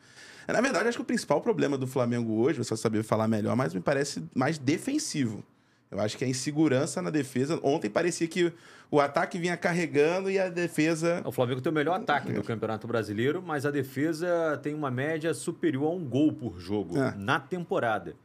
Na 0.47 0.61
verdade, 0.61 0.87
acho 0.87 0.97
que 0.97 1.01
o 1.01 1.05
principal 1.05 1.41
problema 1.41 1.77
do 1.77 1.85
Flamengo 1.85 2.33
hoje, 2.39 2.57
você 2.57 2.69
vai 2.69 2.77
saber 2.77 3.03
falar 3.03 3.27
melhor, 3.27 3.55
mas 3.55 3.73
me 3.73 3.81
parece 3.81 4.23
mais 4.33 4.57
defensivo. 4.57 5.43
Eu 5.91 5.99
acho 6.01 6.17
que 6.17 6.25
a 6.25 6.27
insegurança 6.27 7.01
na 7.01 7.09
defesa. 7.09 7.59
Ontem 7.63 7.89
parecia 7.89 8.27
que 8.27 8.51
o 8.91 8.99
ataque 8.99 9.37
vinha 9.39 9.55
carregando 9.55 10.29
e 10.29 10.37
a 10.37 10.49
defesa. 10.49 11.21
O 11.25 11.31
Flamengo 11.31 11.61
tem 11.61 11.71
o 11.71 11.75
melhor 11.75 11.95
ataque 11.99 12.31
do 12.33 12.43
Campeonato 12.43 12.85
Brasileiro, 12.87 13.41
mas 13.41 13.65
a 13.65 13.71
defesa 13.71 14.59
tem 14.61 14.73
uma 14.73 14.91
média 14.91 15.33
superior 15.33 15.91
a 15.91 15.95
um 15.95 16.03
gol 16.03 16.33
por 16.33 16.59
jogo 16.59 16.97
É. 16.97 17.13
na 17.15 17.39
temporada. 17.39 18.15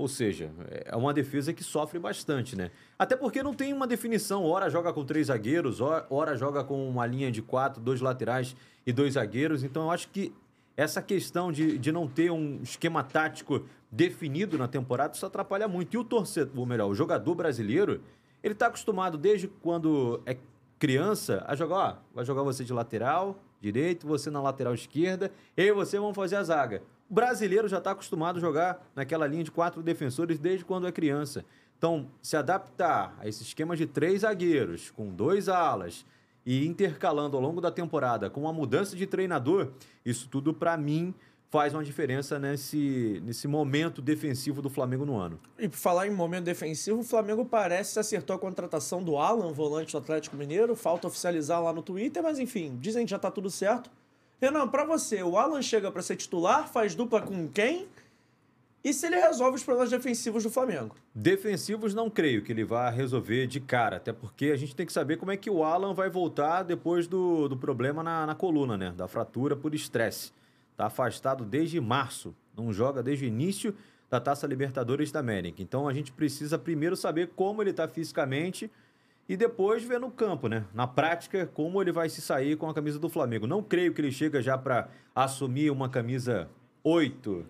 Ou 0.00 0.08
seja, 0.08 0.50
é 0.86 0.96
uma 0.96 1.12
defesa 1.12 1.52
que 1.52 1.62
sofre 1.62 1.98
bastante, 1.98 2.56
né? 2.56 2.70
Até 2.98 3.14
porque 3.14 3.42
não 3.42 3.52
tem 3.52 3.70
uma 3.74 3.86
definição. 3.86 4.46
Ora 4.46 4.70
joga 4.70 4.94
com 4.94 5.04
três 5.04 5.26
zagueiros, 5.26 5.78
ora- 5.82 6.34
joga 6.36 6.64
com 6.64 6.88
uma 6.88 7.04
linha 7.04 7.30
de 7.30 7.42
quatro, 7.42 7.82
dois 7.82 8.00
laterais 8.00 8.56
e 8.86 8.94
dois 8.94 9.12
zagueiros. 9.12 9.62
Então 9.62 9.82
eu 9.82 9.90
acho 9.90 10.08
que 10.08 10.32
essa 10.74 11.02
questão 11.02 11.52
de, 11.52 11.76
de 11.76 11.92
não 11.92 12.08
ter 12.08 12.30
um 12.30 12.60
esquema 12.62 13.04
tático 13.04 13.66
definido 13.92 14.56
na 14.56 14.66
temporada, 14.66 15.14
isso 15.14 15.26
atrapalha 15.26 15.68
muito. 15.68 15.92
E 15.92 15.98
o 15.98 16.04
torcedor, 16.04 16.58
ou 16.58 16.64
melhor, 16.64 16.88
o 16.88 16.94
jogador 16.94 17.34
brasileiro, 17.34 18.00
ele 18.42 18.54
está 18.54 18.68
acostumado 18.68 19.18
desde 19.18 19.48
quando 19.48 20.22
é 20.24 20.38
criança 20.78 21.44
a 21.46 21.54
jogar, 21.54 21.76
ó, 21.76 21.96
vai 22.14 22.24
jogar 22.24 22.42
você 22.42 22.64
de 22.64 22.72
lateral 22.72 23.38
direito, 23.60 24.06
você 24.06 24.30
na 24.30 24.40
lateral 24.40 24.72
esquerda, 24.72 25.30
e 25.54 25.70
você 25.72 25.98
vamos 25.98 26.16
fazer 26.16 26.36
a 26.36 26.42
zaga. 26.42 26.82
Brasileiro 27.10 27.66
já 27.66 27.78
está 27.78 27.90
acostumado 27.90 28.36
a 28.36 28.40
jogar 28.40 28.88
naquela 28.94 29.26
linha 29.26 29.42
de 29.42 29.50
quatro 29.50 29.82
defensores 29.82 30.38
desde 30.38 30.64
quando 30.64 30.86
é 30.86 30.92
criança. 30.92 31.44
Então, 31.76 32.08
se 32.22 32.36
adaptar 32.36 33.16
a 33.18 33.26
esse 33.26 33.42
esquema 33.42 33.76
de 33.76 33.86
três 33.86 34.20
zagueiros, 34.20 34.90
com 34.90 35.08
dois 35.08 35.48
alas, 35.48 36.06
e 36.46 36.66
intercalando 36.66 37.36
ao 37.36 37.42
longo 37.42 37.60
da 37.60 37.70
temporada 37.70 38.30
com 38.30 38.42
uma 38.42 38.52
mudança 38.52 38.94
de 38.94 39.06
treinador, 39.06 39.72
isso 40.04 40.28
tudo, 40.28 40.54
para 40.54 40.76
mim, 40.76 41.14
faz 41.50 41.74
uma 41.74 41.82
diferença 41.82 42.38
nesse, 42.38 43.20
nesse 43.24 43.48
momento 43.48 44.00
defensivo 44.00 44.62
do 44.62 44.70
Flamengo 44.70 45.04
no 45.04 45.16
ano. 45.16 45.38
E 45.58 45.68
por 45.68 45.76
falar 45.76 46.06
em 46.06 46.10
momento 46.10 46.44
defensivo, 46.44 47.00
o 47.00 47.04
Flamengo 47.04 47.44
parece 47.44 47.98
acertou 47.98 48.36
a 48.36 48.38
contratação 48.38 49.02
do 49.02 49.18
Alan, 49.18 49.52
volante 49.52 49.92
do 49.92 49.98
Atlético 49.98 50.36
Mineiro. 50.36 50.76
Falta 50.76 51.08
oficializar 51.08 51.60
lá 51.60 51.72
no 51.72 51.82
Twitter, 51.82 52.22
mas 52.22 52.38
enfim, 52.38 52.78
dizem 52.80 53.04
que 53.04 53.10
já 53.10 53.18
tá 53.18 53.30
tudo 53.30 53.50
certo. 53.50 53.90
Renan, 54.40 54.66
pra 54.68 54.84
você, 54.84 55.22
o 55.22 55.36
Alan 55.36 55.60
chega 55.60 55.90
pra 55.92 56.00
ser 56.00 56.16
titular, 56.16 56.66
faz 56.66 56.94
dupla 56.94 57.20
com 57.20 57.46
quem? 57.46 57.86
E 58.82 58.94
se 58.94 59.06
ele 59.06 59.16
resolve 59.16 59.56
os 59.56 59.62
problemas 59.62 59.90
defensivos 59.90 60.42
do 60.42 60.48
Flamengo? 60.48 60.96
Defensivos 61.14 61.92
não 61.92 62.08
creio 62.08 62.42
que 62.42 62.50
ele 62.50 62.64
vá 62.64 62.88
resolver 62.88 63.46
de 63.46 63.60
cara, 63.60 63.98
até 63.98 64.10
porque 64.14 64.46
a 64.46 64.56
gente 64.56 64.74
tem 64.74 64.86
que 64.86 64.92
saber 64.94 65.18
como 65.18 65.30
é 65.30 65.36
que 65.36 65.50
o 65.50 65.62
Alan 65.62 65.92
vai 65.92 66.08
voltar 66.08 66.62
depois 66.62 67.06
do, 67.06 67.48
do 67.48 67.56
problema 67.58 68.02
na, 68.02 68.24
na 68.24 68.34
coluna, 68.34 68.78
né? 68.78 68.94
Da 68.96 69.06
fratura 69.06 69.54
por 69.54 69.74
estresse. 69.74 70.32
Tá 70.74 70.86
afastado 70.86 71.44
desde 71.44 71.78
março, 71.78 72.34
não 72.56 72.72
joga 72.72 73.02
desde 73.02 73.26
o 73.26 73.28
início 73.28 73.76
da 74.08 74.18
Taça 74.18 74.46
Libertadores 74.46 75.12
da 75.12 75.20
América. 75.20 75.60
Então 75.60 75.86
a 75.86 75.92
gente 75.92 76.10
precisa 76.10 76.58
primeiro 76.58 76.96
saber 76.96 77.28
como 77.36 77.62
ele 77.62 77.70
está 77.70 77.86
fisicamente 77.86 78.70
e 79.30 79.36
depois 79.36 79.84
ver 79.84 80.00
no 80.00 80.10
campo, 80.10 80.48
né? 80.48 80.64
Na 80.74 80.88
prática, 80.88 81.46
como 81.46 81.80
ele 81.80 81.92
vai 81.92 82.08
se 82.08 82.20
sair 82.20 82.56
com 82.56 82.68
a 82.68 82.74
camisa 82.74 82.98
do 82.98 83.08
Flamengo. 83.08 83.46
Não 83.46 83.62
creio 83.62 83.94
que 83.94 84.00
ele 84.00 84.10
chega 84.10 84.42
já 84.42 84.58
para 84.58 84.88
assumir 85.14 85.70
uma 85.70 85.88
camisa 85.88 86.50
8, 86.82 87.46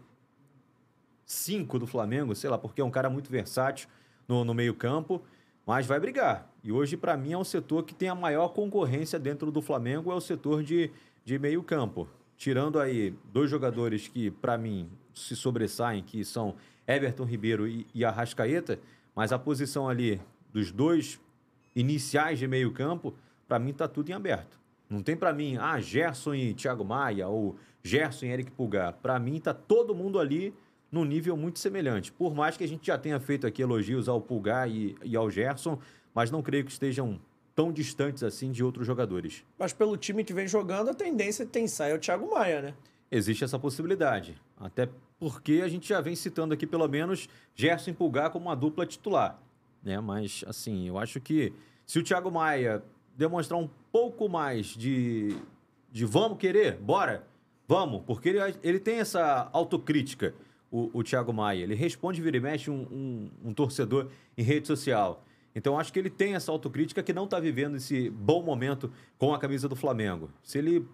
5 1.24 1.78
do 1.78 1.86
Flamengo, 1.86 2.34
sei 2.34 2.50
lá, 2.50 2.58
porque 2.58 2.82
é 2.82 2.84
um 2.84 2.90
cara 2.90 3.08
muito 3.08 3.30
versátil 3.30 3.88
no, 4.28 4.44
no 4.44 4.52
meio-campo. 4.52 5.22
mas 5.66 5.86
vai 5.86 5.98
brigar. 5.98 6.52
E 6.62 6.70
hoje, 6.70 6.98
para 6.98 7.16
mim, 7.16 7.32
é 7.32 7.38
um 7.38 7.44
setor 7.44 7.82
que 7.84 7.94
tem 7.94 8.10
a 8.10 8.14
maior 8.14 8.48
concorrência 8.48 9.18
dentro 9.18 9.50
do 9.50 9.62
Flamengo, 9.62 10.12
é 10.12 10.14
o 10.14 10.20
setor 10.20 10.62
de, 10.62 10.90
de 11.24 11.38
meio 11.38 11.62
campo. 11.62 12.06
Tirando 12.36 12.78
aí 12.78 13.14
dois 13.32 13.48
jogadores 13.48 14.06
que, 14.06 14.30
para 14.30 14.58
mim, 14.58 14.90
se 15.14 15.34
sobressaem, 15.34 16.02
que 16.02 16.26
são 16.26 16.56
Everton 16.86 17.24
Ribeiro 17.24 17.66
e, 17.66 17.86
e 17.94 18.04
Arrascaeta, 18.04 18.78
mas 19.16 19.32
a 19.32 19.38
posição 19.38 19.88
ali 19.88 20.20
dos 20.52 20.70
dois 20.70 21.18
iniciais 21.74 22.38
de 22.38 22.46
meio 22.46 22.72
campo, 22.72 23.14
para 23.46 23.58
mim 23.58 23.72
tá 23.72 23.88
tudo 23.88 24.10
em 24.10 24.12
aberto. 24.12 24.58
Não 24.88 25.02
tem 25.02 25.16
para 25.16 25.32
mim, 25.32 25.56
ah, 25.56 25.80
Gerson 25.80 26.34
e 26.34 26.52
Thiago 26.54 26.84
Maia, 26.84 27.28
ou 27.28 27.56
Gerson 27.82 28.26
e 28.26 28.28
Eric 28.30 28.50
Pulgar. 28.50 28.94
Para 28.94 29.18
mim 29.18 29.40
tá 29.40 29.54
todo 29.54 29.94
mundo 29.94 30.18
ali 30.18 30.52
num 30.90 31.04
nível 31.04 31.36
muito 31.36 31.58
semelhante. 31.58 32.10
Por 32.10 32.34
mais 32.34 32.56
que 32.56 32.64
a 32.64 32.68
gente 32.68 32.86
já 32.86 32.98
tenha 32.98 33.20
feito 33.20 33.46
aqui 33.46 33.62
elogios 33.62 34.08
ao 34.08 34.20
Pulgar 34.20 34.68
e, 34.68 34.96
e 35.04 35.16
ao 35.16 35.30
Gerson, 35.30 35.78
mas 36.12 36.30
não 36.30 36.42
creio 36.42 36.64
que 36.64 36.72
estejam 36.72 37.20
tão 37.54 37.72
distantes 37.72 38.22
assim 38.22 38.50
de 38.50 38.64
outros 38.64 38.86
jogadores. 38.86 39.44
Mas 39.58 39.72
pelo 39.72 39.96
time 39.96 40.24
que 40.24 40.34
vem 40.34 40.48
jogando, 40.48 40.90
a 40.90 40.94
tendência 40.94 41.46
tem 41.46 41.68
sair 41.68 41.92
é 41.92 41.94
o 41.94 41.98
Thiago 41.98 42.30
Maia, 42.30 42.62
né? 42.62 42.74
Existe 43.10 43.44
essa 43.44 43.58
possibilidade. 43.58 44.40
Até 44.58 44.88
porque 45.18 45.60
a 45.64 45.68
gente 45.68 45.88
já 45.88 46.00
vem 46.00 46.16
citando 46.16 46.54
aqui, 46.54 46.66
pelo 46.66 46.88
menos, 46.88 47.28
Gerson 47.54 47.90
e 47.90 47.94
Pulgar 47.94 48.30
como 48.30 48.46
uma 48.46 48.56
dupla 48.56 48.86
titular. 48.86 49.38
Né? 49.82 49.98
Mas, 50.00 50.44
assim, 50.46 50.86
eu 50.86 50.98
acho 50.98 51.20
que 51.20 51.52
se 51.86 51.98
o 51.98 52.02
Thiago 52.02 52.30
Maia 52.30 52.82
demonstrar 53.16 53.58
um 53.58 53.68
pouco 53.90 54.28
mais 54.28 54.66
de, 54.66 55.36
de 55.90 56.04
vamos 56.04 56.38
querer, 56.38 56.76
bora, 56.76 57.26
vamos, 57.66 58.02
porque 58.06 58.30
ele, 58.30 58.38
ele 58.62 58.80
tem 58.80 58.98
essa 58.98 59.48
autocrítica, 59.52 60.34
o, 60.70 60.90
o 60.92 61.02
Thiago 61.02 61.32
Maia. 61.32 61.62
Ele 61.62 61.74
responde, 61.74 62.22
vira 62.22 62.36
e 62.36 62.40
mexe, 62.40 62.70
um, 62.70 62.82
um, 62.90 63.30
um 63.50 63.54
torcedor 63.54 64.08
em 64.38 64.42
rede 64.42 64.66
social. 64.66 65.24
Então, 65.54 65.78
acho 65.78 65.92
que 65.92 65.98
ele 65.98 66.10
tem 66.10 66.34
essa 66.34 66.52
autocrítica 66.52 67.02
que 67.02 67.12
não 67.12 67.24
está 67.24 67.40
vivendo 67.40 67.76
esse 67.76 68.08
bom 68.08 68.42
momento 68.42 68.92
com 69.18 69.34
a 69.34 69.38
camisa 69.38 69.68
do 69.68 69.74
Flamengo. 69.74 70.30
Se 70.44 70.58
ele 70.58 70.86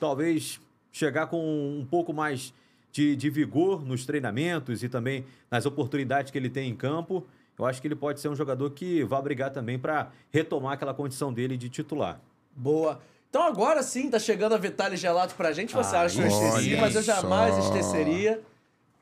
talvez 0.00 0.60
chegar 0.90 1.26
com 1.26 1.78
um 1.78 1.84
pouco 1.84 2.12
mais 2.12 2.54
de, 2.90 3.14
de 3.14 3.28
vigor 3.28 3.84
nos 3.84 4.06
treinamentos 4.06 4.82
e 4.82 4.88
também 4.88 5.26
nas 5.50 5.66
oportunidades 5.66 6.30
que 6.30 6.38
ele 6.38 6.48
tem 6.48 6.70
em 6.70 6.74
campo, 6.74 7.26
eu 7.58 7.66
acho 7.66 7.80
que 7.80 7.88
ele 7.88 7.96
pode 7.96 8.20
ser 8.20 8.28
um 8.28 8.36
jogador 8.36 8.70
que 8.70 9.02
vai 9.04 9.20
brigar 9.20 9.50
também 9.50 9.78
para 9.78 10.10
retomar 10.30 10.74
aquela 10.74 10.94
condição 10.94 11.32
dele 11.32 11.56
de 11.56 11.68
titular. 11.68 12.20
Boa. 12.54 13.00
Então 13.28 13.42
agora 13.42 13.82
sim 13.82 14.08
tá 14.08 14.18
chegando 14.18 14.54
a 14.54 14.58
Vitale 14.58 14.96
Gelato 14.96 15.34
pra 15.34 15.52
gente. 15.52 15.74
Você 15.74 15.94
ah, 15.94 16.02
acha 16.02 16.16
que 16.16 16.22
eu 16.22 16.28
esqueci, 16.28 16.76
mas 16.76 16.94
eu 16.94 17.02
jamais 17.02 17.54
só. 17.54 17.60
esqueceria. 17.60 18.40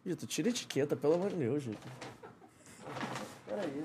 Vitor, 0.04 0.28
tira 0.28 0.48
a 0.48 0.50
etiqueta, 0.50 0.96
pelo 0.96 1.14
amor 1.14 1.30
de 1.30 1.36
Deus, 1.36 1.64
Vitor. 1.64 1.92
Peraí. 3.46 3.84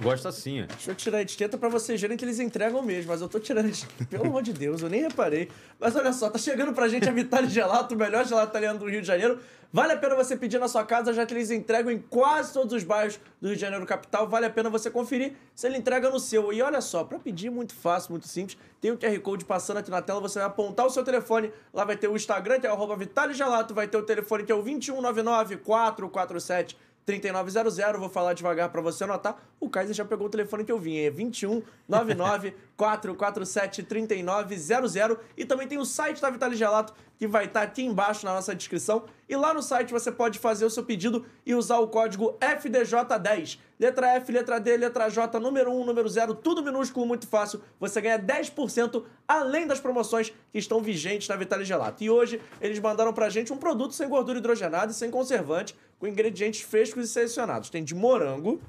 Gosta 0.00 0.30
sim. 0.30 0.60
É. 0.60 0.66
Deixa 0.66 0.90
eu 0.90 0.94
tirar 0.94 1.18
a 1.18 1.22
etiqueta 1.22 1.56
pra 1.56 1.68
vocês 1.68 2.00
verem 2.00 2.16
que 2.16 2.24
eles 2.24 2.38
entregam 2.38 2.82
mesmo, 2.82 3.10
mas 3.10 3.20
eu 3.20 3.28
tô 3.28 3.38
tirando. 3.38 3.70
Pelo 4.10 4.26
amor 4.26 4.42
de 4.42 4.52
Deus, 4.52 4.82
eu 4.82 4.88
nem 4.88 5.02
reparei. 5.02 5.48
Mas 5.78 5.96
olha 5.96 6.12
só, 6.12 6.28
tá 6.30 6.38
chegando 6.38 6.72
pra 6.72 6.88
gente 6.88 7.08
a 7.08 7.12
Vitale 7.12 7.48
Gelato, 7.48 7.94
o 7.94 7.98
melhor 7.98 8.24
gelato 8.26 8.50
italiano 8.50 8.78
do 8.78 8.88
Rio 8.88 9.00
de 9.00 9.06
Janeiro. 9.06 9.38
Vale 9.72 9.92
a 9.92 9.96
pena 9.96 10.14
você 10.14 10.36
pedir 10.36 10.58
na 10.58 10.68
sua 10.68 10.84
casa, 10.84 11.12
já 11.12 11.26
que 11.26 11.34
eles 11.34 11.50
entregam 11.50 11.90
em 11.90 11.98
quase 11.98 12.52
todos 12.52 12.72
os 12.72 12.84
bairros 12.84 13.18
do 13.40 13.48
Rio 13.48 13.56
de 13.56 13.60
Janeiro 13.60 13.84
capital. 13.84 14.26
Vale 14.28 14.46
a 14.46 14.50
pena 14.50 14.70
você 14.70 14.90
conferir 14.90 15.32
se 15.54 15.66
ele 15.66 15.76
entrega 15.76 16.08
no 16.08 16.20
seu. 16.20 16.52
E 16.52 16.62
olha 16.62 16.80
só, 16.80 17.04
para 17.04 17.18
pedir 17.18 17.50
muito 17.50 17.74
fácil, 17.74 18.12
muito 18.12 18.28
simples, 18.28 18.56
tem 18.80 18.90
o 18.92 18.96
QR 18.96 19.18
Code 19.20 19.44
passando 19.44 19.78
aqui 19.78 19.90
na 19.90 20.00
tela, 20.00 20.20
você 20.20 20.38
vai 20.38 20.46
apontar 20.46 20.86
o 20.86 20.90
seu 20.90 21.02
telefone, 21.02 21.52
lá 21.74 21.84
vai 21.84 21.96
ter 21.96 22.08
o 22.08 22.16
Instagram, 22.16 22.60
que 22.60 22.66
é 22.66 22.72
o 22.72 22.96
Vitale 22.96 23.34
Gelato, 23.34 23.74
vai 23.74 23.88
ter 23.88 23.96
o 23.96 24.02
telefone 24.02 24.44
que 24.44 24.52
é 24.52 24.54
o 24.54 24.62
2199 24.62 25.56
447 25.58 26.78
3900. 27.06 28.00
Vou 28.00 28.08
falar 28.08 28.34
devagar 28.34 28.68
para 28.68 28.82
você 28.82 29.04
anotar. 29.04 29.38
O 29.60 29.70
Kaiser 29.70 29.94
já 29.94 30.04
pegou 30.04 30.26
o 30.26 30.30
telefone 30.30 30.64
que 30.64 30.72
eu 30.72 30.78
vim. 30.78 30.98
É 30.98 31.08
21 31.08 31.62
99 31.88 32.52
447 32.76 33.84
3900. 33.84 35.16
E 35.36 35.44
também 35.44 35.68
tem 35.68 35.78
o 35.78 35.84
site 35.84 36.20
da 36.20 36.28
Vitale 36.28 36.56
Gelato, 36.56 36.92
que 37.16 37.26
vai 37.26 37.44
estar 37.44 37.60
tá 37.60 37.66
aqui 37.66 37.84
embaixo 37.84 38.26
na 38.26 38.34
nossa 38.34 38.54
descrição. 38.54 39.04
E 39.28 39.36
lá 39.36 39.54
no 39.54 39.62
site 39.62 39.92
você 39.92 40.10
pode 40.10 40.38
fazer 40.38 40.64
o 40.64 40.70
seu 40.70 40.84
pedido 40.84 41.24
e 41.46 41.54
usar 41.54 41.78
o 41.78 41.88
código 41.88 42.36
FDJ10. 42.40 43.58
Letra 43.78 44.14
F, 44.14 44.32
letra 44.32 44.58
D, 44.58 44.76
letra 44.76 45.08
J, 45.08 45.38
número 45.38 45.70
1, 45.70 45.84
número 45.84 46.08
0, 46.08 46.34
tudo 46.34 46.62
minúsculo, 46.62 47.04
muito 47.06 47.26
fácil. 47.26 47.60
Você 47.78 48.00
ganha 48.00 48.18
10% 48.18 49.04
além 49.28 49.66
das 49.66 49.78
promoções 49.78 50.32
que 50.50 50.58
estão 50.58 50.80
vigentes 50.80 51.28
na 51.28 51.36
Vitale 51.36 51.64
Gelato. 51.64 52.02
E 52.02 52.08
hoje 52.08 52.40
eles 52.60 52.78
mandaram 52.78 53.12
pra 53.12 53.28
gente 53.28 53.52
um 53.52 53.58
produto 53.58 53.92
sem 53.92 54.08
gordura 54.08 54.38
hidrogenada 54.38 54.92
e 54.92 54.94
sem 54.94 55.10
conservante, 55.10 55.76
com 55.98 56.06
ingredientes 56.06 56.60
frescos 56.62 57.04
e 57.04 57.08
selecionados. 57.08 57.70
Tem 57.70 57.82
de 57.82 57.94
morango 57.94 58.60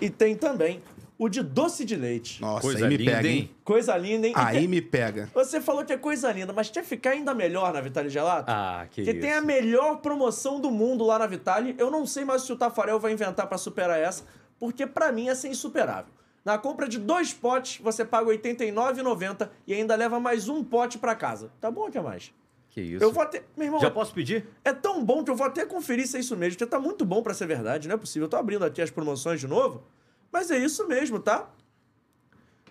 e 0.00 0.10
tem 0.10 0.36
também 0.36 0.82
o 1.18 1.28
de 1.28 1.42
doce 1.42 1.84
de 1.84 1.96
leite. 1.96 2.40
Nossa, 2.40 2.60
coisa 2.62 2.84
aí 2.84 2.90
me 2.90 2.96
linda, 2.96 3.10
pega, 3.10 3.28
hein? 3.28 3.50
Coisa 3.64 3.96
linda, 3.96 4.26
hein? 4.28 4.32
Aí 4.36 4.68
me 4.68 4.80
pega. 4.80 5.28
Você 5.34 5.60
falou 5.60 5.84
que 5.84 5.92
é 5.92 5.96
coisa 5.96 6.30
linda, 6.30 6.52
mas 6.52 6.70
quer 6.70 6.84
ficar 6.84 7.10
ainda 7.10 7.34
melhor 7.34 7.72
na 7.72 7.80
Vitale 7.80 8.08
Gelato? 8.08 8.48
Ah, 8.48 8.86
que 8.88 9.02
Porque 9.02 9.10
isso. 9.10 9.20
tem 9.20 9.32
a 9.32 9.40
melhor 9.40 9.96
promoção 9.96 10.60
do 10.60 10.70
mundo 10.70 11.04
lá 11.04 11.18
na 11.18 11.26
Vitale. 11.26 11.74
Eu 11.76 11.90
não 11.90 12.06
sei 12.06 12.24
mais 12.24 12.42
se 12.42 12.52
o 12.52 12.56
Tafarel 12.56 13.00
vai 13.00 13.12
inventar 13.12 13.48
para 13.48 13.58
superar 13.58 13.98
essa, 13.98 14.24
porque 14.60 14.86
para 14.86 15.10
mim 15.10 15.28
essa 15.28 15.48
é 15.48 15.50
insuperável. 15.50 16.12
Na 16.44 16.56
compra 16.56 16.88
de 16.88 16.98
dois 16.98 17.34
potes, 17.34 17.82
você 17.82 18.04
paga 18.04 18.30
R$ 18.30 18.38
89,90 18.38 19.50
e 19.66 19.74
ainda 19.74 19.96
leva 19.96 20.20
mais 20.20 20.48
um 20.48 20.62
pote 20.62 20.96
para 20.96 21.14
casa. 21.16 21.50
Tá 21.60 21.70
bom, 21.70 21.88
o 21.88 21.90
que 21.90 22.00
mais? 22.00 22.32
Que 22.78 22.94
isso. 22.94 23.04
Eu 23.04 23.10
vou 23.10 23.22
até. 23.22 23.42
Meu 23.56 23.66
irmão. 23.66 23.80
Já 23.80 23.90
posso 23.90 24.14
pedir? 24.14 24.46
É 24.64 24.72
tão 24.72 25.04
bom 25.04 25.24
que 25.24 25.30
eu 25.30 25.34
vou 25.34 25.46
até 25.46 25.66
conferir 25.66 26.06
se 26.06 26.16
é 26.16 26.20
isso 26.20 26.36
mesmo, 26.36 26.56
porque 26.56 26.70
tá 26.70 26.78
muito 26.78 27.04
bom 27.04 27.22
para 27.22 27.34
ser 27.34 27.46
verdade, 27.46 27.88
não 27.88 27.96
é 27.96 27.98
possível. 27.98 28.26
Eu 28.26 28.30
tô 28.30 28.36
abrindo 28.36 28.64
aqui 28.64 28.80
as 28.80 28.90
promoções 28.90 29.40
de 29.40 29.48
novo, 29.48 29.82
mas 30.30 30.50
é 30.50 30.58
isso 30.58 30.86
mesmo, 30.86 31.18
tá? 31.18 31.50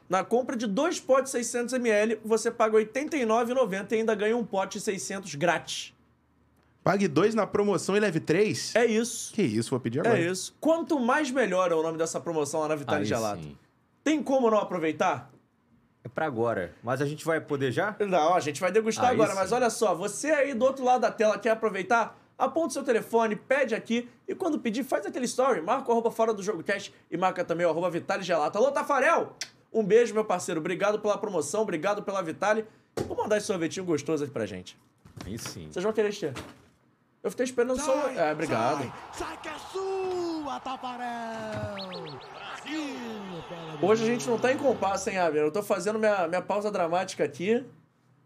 Na 0.09 0.23
compra 0.23 0.55
de 0.55 0.65
dois 0.65 0.97
potes 0.97 1.33
600ml, 1.33 2.19
você 2.23 2.49
paga 2.49 2.77
R$ 2.77 2.85
89,90 2.85 3.91
e 3.91 3.95
ainda 3.95 4.15
ganha 4.15 4.37
um 4.37 4.45
pote 4.45 4.79
600 4.79 5.35
grátis. 5.35 5.93
Pague 6.81 7.09
dois 7.09 7.35
na 7.35 7.45
promoção 7.45 7.97
e 7.97 7.99
leve 7.99 8.21
três? 8.21 8.73
É 8.73 8.85
isso. 8.85 9.33
Que 9.33 9.41
isso, 9.41 9.71
vou 9.71 9.79
pedir 9.81 9.99
agora. 9.99 10.17
É 10.17 10.31
isso. 10.31 10.55
Quanto 10.61 10.97
mais 10.97 11.29
melhor 11.29 11.69
é 11.69 11.75
o 11.75 11.83
nome 11.83 11.97
dessa 11.97 12.21
promoção 12.21 12.61
lá 12.61 12.69
na 12.69 12.75
Vitale 12.75 13.03
Gelato. 13.03 13.43
Sim. 13.43 13.57
Tem 14.05 14.23
como 14.23 14.49
não 14.49 14.59
aproveitar? 14.59 15.29
É 16.07 16.09
pra 16.09 16.25
agora. 16.25 16.73
Mas 16.81 17.01
a 17.01 17.05
gente 17.05 17.25
vai 17.25 17.41
poder 17.41 17.69
já? 17.69 17.93
Não, 17.99 18.33
a 18.33 18.39
gente 18.39 18.61
vai 18.61 18.71
degustar 18.71 19.09
aí 19.09 19.13
agora. 19.13 19.35
Mas 19.35 19.51
olha 19.51 19.69
só, 19.69 19.93
você 19.93 20.31
aí 20.31 20.53
do 20.53 20.63
outro 20.63 20.83
lado 20.83 21.01
da 21.01 21.11
tela 21.11 21.37
quer 21.37 21.49
aproveitar? 21.51 22.17
Aponta 22.37 22.73
seu 22.73 22.83
telefone, 22.83 23.35
pede 23.35 23.75
aqui 23.75 24.09
e 24.27 24.33
quando 24.33 24.57
pedir, 24.59 24.83
faz 24.83 25.05
aquele 25.05 25.25
story. 25.25 25.61
Marca 25.61 25.89
o 25.89 25.91
arroba 25.91 26.09
fora 26.09 26.33
do 26.33 26.41
jogo 26.41 26.63
cast 26.63 26.93
e 27.11 27.17
marca 27.17 27.43
também 27.43 27.65
o 27.65 27.69
arroba 27.69 27.89
Vitale 27.89 28.23
Gelato. 28.23 28.57
Alô, 28.57 28.71
Tafarel! 28.71 29.35
Um 29.73 29.83
beijo, 29.83 30.13
meu 30.13 30.23
parceiro. 30.23 30.61
Obrigado 30.61 30.99
pela 30.99 31.17
promoção, 31.17 31.61
obrigado 31.61 32.01
pela 32.03 32.21
Vitale. 32.21 32.65
Vou 33.05 33.17
mandar 33.17 33.37
esse 33.37 33.47
sorvetinho 33.47 33.85
gostoso 33.85 34.23
aqui 34.23 34.31
pra 34.31 34.45
gente. 34.45 34.77
Aí 35.25 35.37
sim. 35.37 35.67
Vocês 35.69 35.83
vão 35.83 35.91
querer 35.91 36.09
este? 36.09 36.31
Eu 37.23 37.31
fiquei 37.31 37.43
esperando 37.43 37.79
só. 37.81 38.07
É, 38.09 38.31
obrigado. 38.31 38.83
Sai, 39.11 39.27
sai 39.27 39.37
que 39.41 39.49
é 39.49 39.57
sua, 39.71 40.59
Tafarel! 40.59 42.36
Hoje 43.81 44.03
a 44.03 44.07
gente 44.07 44.27
não 44.27 44.37
tá 44.37 44.51
em 44.51 44.57
compasso, 44.57 45.09
hein, 45.09 45.17
Abner? 45.17 45.43
Eu 45.43 45.51
tô 45.51 45.61
fazendo 45.61 45.99
minha, 45.99 46.27
minha 46.27 46.41
pausa 46.41 46.71
dramática 46.71 47.23
aqui. 47.23 47.63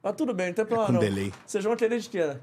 Mas 0.02 0.16
tudo 0.16 0.34
bem, 0.34 0.48
não 0.48 0.54
tem 0.54 0.66
problema 0.66 0.84
é 0.84 0.88
com 0.88 0.94
não. 0.94 1.00
delay. 1.00 1.34
Vocês 1.46 1.64
vão 1.64 1.76
querer 1.76 2.00
de 2.00 2.10
quê? 2.10 2.38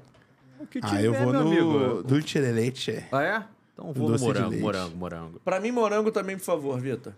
Ah, 0.81 1.01
eu 1.01 1.13
é, 1.13 1.23
vou 1.23 1.33
no 1.33 1.39
amigo? 1.39 2.03
dulce 2.03 2.39
de 2.39 2.51
leite. 2.51 3.05
Ah, 3.11 3.23
é? 3.23 3.43
Então 3.73 3.93
vou 3.93 4.09
no 4.09 4.19
morango, 4.19 4.57
morango, 4.57 4.95
morango. 4.95 5.39
Pra 5.39 5.59
mim, 5.59 5.71
morango 5.71 6.11
também, 6.11 6.37
por 6.37 6.43
favor, 6.43 6.79
Vitor. 6.79 7.13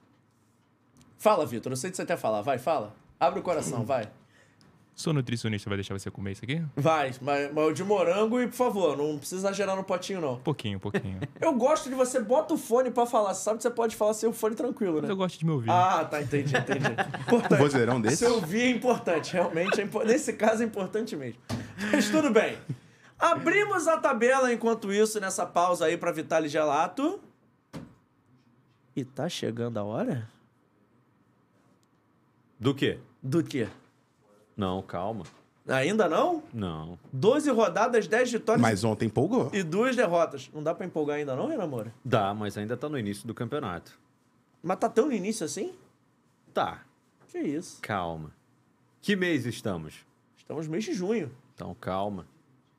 Fala, 1.17 1.45
Vitor. 1.45 1.69
Não 1.69 1.77
sei 1.77 1.89
o 1.89 1.91
que 1.91 1.97
você 1.97 2.05
quer 2.05 2.17
falar. 2.17 2.41
Vai, 2.41 2.57
fala. 2.57 2.93
Abre 3.19 3.39
o 3.39 3.43
coração, 3.43 3.83
vai. 3.85 4.07
Sou 4.93 5.13
nutricionista, 5.13 5.69
vai 5.69 5.77
deixar 5.77 5.97
você 5.97 6.11
comer 6.11 6.33
isso 6.33 6.43
aqui? 6.43 6.61
Vai, 6.75 7.11
mas, 7.21 7.51
mas 7.51 7.67
o 7.67 7.71
de 7.73 7.83
morango 7.83 8.39
e, 8.39 8.47
por 8.47 8.53
favor, 8.53 8.97
não 8.97 9.17
precisa 9.17 9.47
exagerar 9.47 9.75
no 9.75 9.83
potinho, 9.83 10.21
não. 10.21 10.37
Pouquinho, 10.37 10.79
pouquinho. 10.79 11.19
eu 11.41 11.53
gosto 11.53 11.89
de 11.89 11.95
você 11.95 12.19
bota 12.19 12.53
o 12.53 12.57
fone 12.57 12.91
pra 12.91 13.05
falar. 13.05 13.33
Você 13.33 13.43
sabe 13.43 13.57
que 13.57 13.63
você 13.63 13.71
pode 13.71 13.95
falar 13.95 14.13
sem 14.13 14.29
o 14.29 14.33
fone 14.33 14.55
tranquilo, 14.55 14.95
né? 14.95 15.01
Mas 15.01 15.09
eu 15.09 15.15
gosto 15.15 15.39
de 15.39 15.45
me 15.45 15.51
ouvir. 15.51 15.71
Ah, 15.71 16.05
tá, 16.05 16.21
entendi, 16.21 16.55
entendi. 16.55 16.85
Importante. 17.25 17.53
Um 17.53 17.57
vozeirão 17.57 18.01
desse? 18.01 18.17
Se 18.17 18.25
ouvir 18.25 18.61
é 18.61 18.69
importante, 18.69 19.33
realmente. 19.33 19.79
É 19.79 19.83
impo... 19.83 20.03
Nesse 20.03 20.33
caso 20.33 20.61
é 20.61 20.65
importante 20.65 21.15
mesmo. 21.15 21.39
Mas 21.91 22.09
tudo 22.09 22.29
bem. 22.29 22.57
Abrimos 23.17 23.87
a 23.87 23.97
tabela 23.97 24.53
enquanto 24.53 24.91
isso, 24.91 25.19
nessa 25.19 25.45
pausa 25.45 25.85
aí 25.85 25.97
pra 25.97 26.11
Vitale 26.11 26.47
Gelato. 26.47 27.19
E 28.95 29.05
tá 29.05 29.29
chegando 29.29 29.77
a 29.77 29.83
hora? 29.83 30.29
Do 32.59 32.75
quê? 32.75 32.99
Do 33.23 33.43
quê? 33.43 33.67
Não, 34.55 34.81
calma. 34.81 35.23
Ainda 35.67 36.07
não? 36.09 36.43
Não. 36.53 36.97
12 37.13 37.49
rodadas, 37.51 38.07
10 38.07 38.31
vitórias. 38.31 38.61
Mas 38.61 38.83
ontem 38.83 39.05
empolgou. 39.05 39.49
E 39.53 39.63
duas 39.63 39.95
derrotas. 39.95 40.49
Não 40.53 40.63
dá 40.63 40.73
pra 40.73 40.85
empolgar 40.85 41.17
ainda 41.17 41.35
não, 41.35 41.47
Renan 41.47 41.67
Moura? 41.67 41.93
Dá, 42.03 42.33
mas 42.33 42.57
ainda 42.57 42.75
tá 42.75 42.89
no 42.89 42.97
início 42.97 43.27
do 43.27 43.33
campeonato. 43.33 43.97
Mas 44.61 44.77
tá 44.79 44.89
tão 44.89 45.07
no 45.07 45.13
início 45.13 45.45
assim? 45.45 45.73
Tá. 46.53 46.83
Que 47.27 47.39
isso. 47.39 47.79
Calma. 47.81 48.31
Que 49.01 49.15
mês 49.15 49.45
estamos? 49.45 50.05
Estamos 50.37 50.65
no 50.65 50.71
mês 50.71 50.83
de 50.83 50.93
junho. 50.93 51.31
Então 51.55 51.75
calma. 51.79 52.25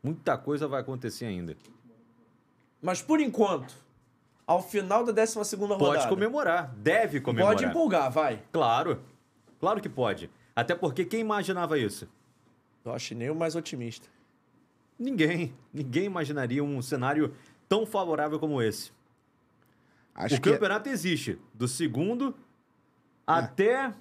Muita 0.03 0.37
coisa 0.37 0.69
vai 0.69 0.81
acontecer 0.81 1.25
ainda. 1.25 1.57
Mas 2.81 3.01
por 3.01 3.21
enquanto, 3.21 3.75
ao 4.47 4.63
final 4.63 5.05
da 5.05 5.13
12 5.13 5.45
segunda 5.45 5.75
rodada. 5.75 5.99
Pode 5.99 6.09
comemorar, 6.09 6.75
deve 6.77 7.21
comemorar. 7.21 7.55
Pode 7.55 7.65
empolgar, 7.65 8.11
vai. 8.11 8.43
Claro, 8.53 9.01
claro 9.61 9.81
que 9.81 9.89
pode. 9.89 10.29
Até 10.55 10.75
porque 10.75 11.05
quem 11.05 11.21
imaginava 11.21 11.79
isso? 11.79 12.09
Eu 12.85 12.93
acho 12.93 13.15
nem 13.15 13.31
o 13.31 13.35
mais 13.35 13.55
otimista. 13.57 14.09
Ninguém. 14.99 15.53
Ninguém 15.73 16.05
imaginaria 16.05 16.63
um 16.63 16.81
cenário 16.83 17.35
tão 17.69 17.87
favorável 17.87 18.39
como 18.39 18.61
esse. 18.61 18.91
Acho 20.15 20.37
o 20.37 20.41
que 20.41 20.49
é- 20.49 20.53
campeonato 20.53 20.89
existe. 20.89 21.39
Do 21.55 21.67
segundo 21.67 22.35
até 23.27 23.93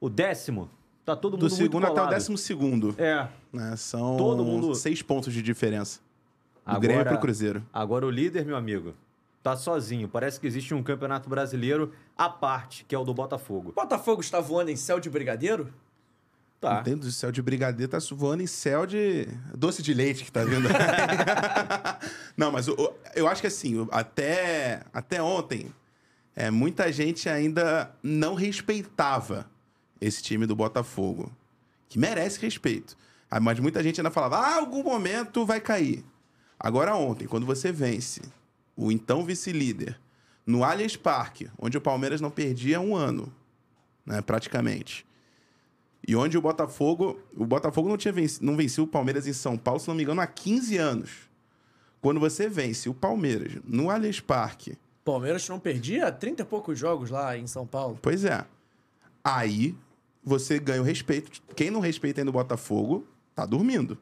o 0.00 0.08
décimo. 0.08 0.70
Tá 1.04 1.16
todo 1.16 1.32
mundo 1.32 1.40
do 1.40 1.50
muito 1.50 1.56
segundo 1.56 1.86
até 1.86 2.02
o 2.02 2.06
décimo 2.06 2.38
segundo. 2.38 2.94
É. 2.98 3.28
né? 3.52 3.74
São 3.76 4.16
Todo 4.16 4.44
mundo- 4.44 4.74
seis 4.74 5.02
pontos 5.02 5.32
de 5.32 5.42
diferença. 5.42 5.98
Do 5.98 6.70
Agora- 6.72 6.80
Grêmio 6.80 7.04
pro 7.06 7.18
Cruzeiro. 7.18 7.66
Agora 7.72 8.06
o 8.06 8.10
líder, 8.10 8.44
meu 8.44 8.54
amigo, 8.56 8.94
tá 9.42 9.56
sozinho. 9.56 10.08
Parece 10.08 10.38
que 10.38 10.46
existe 10.46 10.74
um 10.74 10.82
campeonato 10.82 11.28
brasileiro 11.28 11.92
à 12.16 12.28
parte, 12.28 12.84
que 12.84 12.94
é 12.94 12.98
o 12.98 13.04
do 13.04 13.14
Botafogo. 13.14 13.70
O 13.70 13.72
Botafogo 13.72 14.20
está 14.20 14.40
voando 14.40 14.70
em 14.70 14.76
céu 14.76 15.00
de 15.00 15.08
brigadeiro? 15.10 15.72
Tá. 16.60 16.82
Tem 16.82 16.94
do 16.94 17.10
céu 17.10 17.32
de 17.32 17.40
brigadeiro, 17.40 17.90
tá 17.90 17.98
voando 18.12 18.42
em 18.42 18.46
céu 18.46 18.84
de 18.84 19.26
doce 19.56 19.82
de 19.82 19.94
leite 19.94 20.24
que 20.24 20.30
tá 20.32 20.44
vindo. 20.44 20.68
Não, 22.36 22.52
mas 22.52 22.68
o- 22.68 22.92
eu 23.14 23.26
acho 23.28 23.40
que 23.40 23.46
assim, 23.46 23.86
até, 23.90 24.82
até 24.92 25.22
ontem, 25.22 25.72
é, 26.36 26.50
muita 26.50 26.92
gente 26.92 27.28
ainda 27.28 27.90
não 28.02 28.34
respeitava 28.34 29.50
esse 30.00 30.22
time 30.22 30.46
do 30.46 30.54
Botafogo, 30.54 31.32
que 31.88 31.98
merece 31.98 32.38
respeito. 32.40 32.96
Ah, 33.30 33.40
Mas 33.40 33.58
muita 33.58 33.82
gente 33.82 34.00
ainda 34.00 34.10
falava, 34.10 34.38
ah, 34.38 34.56
algum 34.56 34.82
momento 34.82 35.44
vai 35.46 35.60
cair. 35.60 36.04
Agora 36.58 36.94
ontem, 36.94 37.26
quando 37.26 37.46
você 37.46 37.72
vence 37.72 38.20
o 38.80 38.90
então 38.90 39.24
vice-líder 39.24 40.00
no 40.46 40.64
Allianz 40.64 40.96
Parque, 40.96 41.50
onde 41.58 41.76
o 41.76 41.80
Palmeiras 41.80 42.20
não 42.20 42.30
perdia 42.30 42.80
um 42.80 42.96
ano, 42.96 43.30
né, 44.06 44.22
praticamente. 44.22 45.06
E 46.06 46.16
onde 46.16 46.38
o 46.38 46.40
Botafogo. 46.40 47.20
O 47.36 47.44
Botafogo 47.44 47.90
não, 47.90 47.98
tinha 47.98 48.10
venci, 48.10 48.42
não 48.42 48.56
venceu 48.56 48.84
o 48.84 48.86
Palmeiras 48.86 49.26
em 49.26 49.34
São 49.34 49.58
Paulo, 49.58 49.78
se 49.78 49.86
não 49.86 49.94
me 49.94 50.02
engano, 50.02 50.22
há 50.22 50.26
15 50.26 50.78
anos. 50.78 51.10
Quando 52.00 52.18
você 52.18 52.48
vence 52.48 52.88
o 52.88 52.94
Palmeiras 52.94 53.60
no 53.64 53.90
Allianz 53.90 54.18
Parque, 54.18 54.78
Palmeiras 55.04 55.46
não 55.46 55.60
perdia 55.60 56.10
30 56.10 56.42
e 56.42 56.44
poucos 56.46 56.78
jogos 56.78 57.10
lá 57.10 57.36
em 57.36 57.46
São 57.46 57.66
Paulo. 57.66 57.98
pois 58.00 58.24
é. 58.24 58.46
Aí 59.22 59.76
você 60.24 60.58
ganha 60.58 60.80
o 60.80 60.84
respeito. 60.84 61.42
Quem 61.54 61.70
não 61.70 61.80
respeita 61.80 62.22
ainda 62.22 62.30
o 62.30 62.32
Botafogo, 62.32 63.06
tá 63.34 63.44
dormindo. 63.44 63.98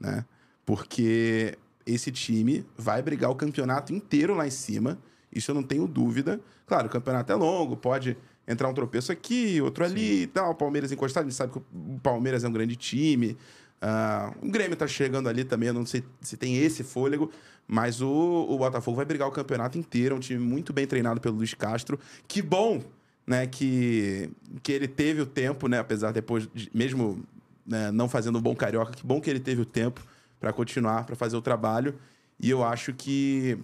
Né? 0.00 0.24
Porque 0.66 1.56
esse 1.88 2.12
time 2.12 2.64
vai 2.76 3.00
brigar 3.00 3.30
o 3.30 3.34
campeonato 3.34 3.94
inteiro 3.94 4.34
lá 4.34 4.46
em 4.46 4.50
cima. 4.50 4.98
Isso 5.32 5.50
eu 5.50 5.54
não 5.54 5.62
tenho 5.62 5.86
dúvida. 5.86 6.40
Claro, 6.66 6.86
o 6.86 6.90
campeonato 6.90 7.32
é 7.32 7.34
longo, 7.34 7.76
pode 7.76 8.16
entrar 8.46 8.68
um 8.68 8.74
tropeço 8.74 9.10
aqui, 9.10 9.60
outro 9.60 9.84
ali 9.84 10.22
e 10.22 10.26
tal. 10.26 10.50
O 10.50 10.54
Palmeiras 10.54 10.92
encostado, 10.92 11.24
a 11.24 11.28
gente 11.28 11.36
sabe 11.36 11.52
que 11.52 11.58
o 11.58 12.00
Palmeiras 12.02 12.44
é 12.44 12.48
um 12.48 12.52
grande 12.52 12.76
time. 12.76 13.36
Ah, 13.80 14.34
o 14.42 14.50
Grêmio 14.50 14.76
tá 14.76 14.86
chegando 14.86 15.28
ali 15.28 15.44
também, 15.44 15.68
eu 15.68 15.74
não 15.74 15.86
sei 15.86 16.02
se 16.20 16.36
tem 16.36 16.56
esse 16.56 16.82
fôlego, 16.82 17.30
mas 17.66 18.00
o, 18.00 18.46
o 18.48 18.58
Botafogo 18.58 18.96
vai 18.96 19.06
brigar 19.06 19.28
o 19.28 19.32
campeonato 19.32 19.78
inteiro. 19.78 20.14
É 20.14 20.18
um 20.18 20.20
time 20.20 20.40
muito 20.40 20.72
bem 20.72 20.86
treinado 20.86 21.20
pelo 21.20 21.36
Luiz 21.36 21.54
Castro. 21.54 21.98
Que 22.26 22.42
bom, 22.42 22.82
né, 23.26 23.46
que, 23.46 24.30
que 24.62 24.72
ele 24.72 24.88
teve 24.88 25.22
o 25.22 25.26
tempo, 25.26 25.68
né, 25.68 25.78
apesar 25.78 26.12
depois, 26.12 26.48
de, 26.52 26.70
mesmo 26.74 27.22
né, 27.66 27.90
não 27.92 28.08
fazendo 28.08 28.38
um 28.38 28.42
bom 28.42 28.54
carioca, 28.54 28.92
que 28.92 29.06
bom 29.06 29.20
que 29.20 29.30
ele 29.30 29.40
teve 29.40 29.62
o 29.62 29.66
tempo 29.66 30.04
para 30.40 30.52
continuar, 30.52 31.04
para 31.04 31.16
fazer 31.16 31.36
o 31.36 31.42
trabalho. 31.42 31.98
E 32.40 32.48
eu 32.50 32.64
acho 32.64 32.92
que 32.92 33.58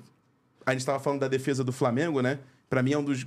a 0.66 0.72
gente 0.72 0.80
estava 0.80 0.98
falando 0.98 1.20
da 1.20 1.28
defesa 1.28 1.62
do 1.62 1.72
Flamengo, 1.72 2.20
né? 2.20 2.38
Para 2.68 2.82
mim 2.82 2.92
é 2.92 2.98
um 2.98 3.04
dos 3.04 3.26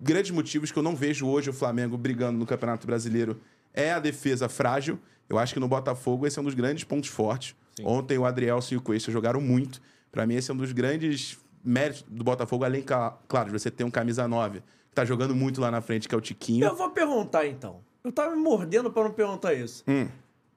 grandes 0.00 0.30
motivos 0.30 0.70
que 0.70 0.78
eu 0.78 0.82
não 0.82 0.94
vejo 0.94 1.26
hoje 1.26 1.48
o 1.50 1.52
Flamengo 1.52 1.96
brigando 1.96 2.38
no 2.38 2.46
Campeonato 2.46 2.86
Brasileiro 2.86 3.40
é 3.72 3.92
a 3.92 3.98
defesa 3.98 4.48
frágil. 4.48 4.98
Eu 5.28 5.38
acho 5.38 5.54
que 5.54 5.60
no 5.60 5.68
Botafogo 5.68 6.26
esse 6.26 6.38
é 6.38 6.42
um 6.42 6.44
dos 6.44 6.54
grandes 6.54 6.84
pontos 6.84 7.08
fortes. 7.08 7.54
Ontem 7.82 8.18
o 8.18 8.24
Adrielson 8.24 8.74
e 8.74 8.78
o 8.78 8.80
Cuesta 8.80 9.10
jogaram 9.10 9.40
muito. 9.40 9.80
Para 10.10 10.26
mim 10.26 10.34
esse 10.34 10.50
é 10.50 10.54
um 10.54 10.56
dos 10.56 10.72
grandes 10.72 11.38
méritos 11.62 12.04
do 12.08 12.24
Botafogo, 12.24 12.64
além, 12.64 12.82
claro, 12.82 13.46
de 13.46 13.52
você 13.52 13.70
ter 13.70 13.84
um 13.84 13.90
camisa 13.90 14.26
9 14.26 14.60
que 14.60 14.94
tá 14.94 15.04
jogando 15.04 15.34
muito 15.34 15.60
lá 15.60 15.70
na 15.70 15.80
frente, 15.80 16.08
que 16.08 16.14
é 16.14 16.18
o 16.18 16.20
Tiquinho. 16.20 16.64
Eu 16.64 16.76
vou 16.76 16.90
perguntar 16.90 17.46
então. 17.46 17.80
Eu 18.02 18.12
tava 18.12 18.34
me 18.34 18.42
mordendo 18.42 18.90
pra 18.90 19.02
não 19.02 19.10
perguntar 19.10 19.52
isso. 19.52 19.82
Hum. 19.86 20.06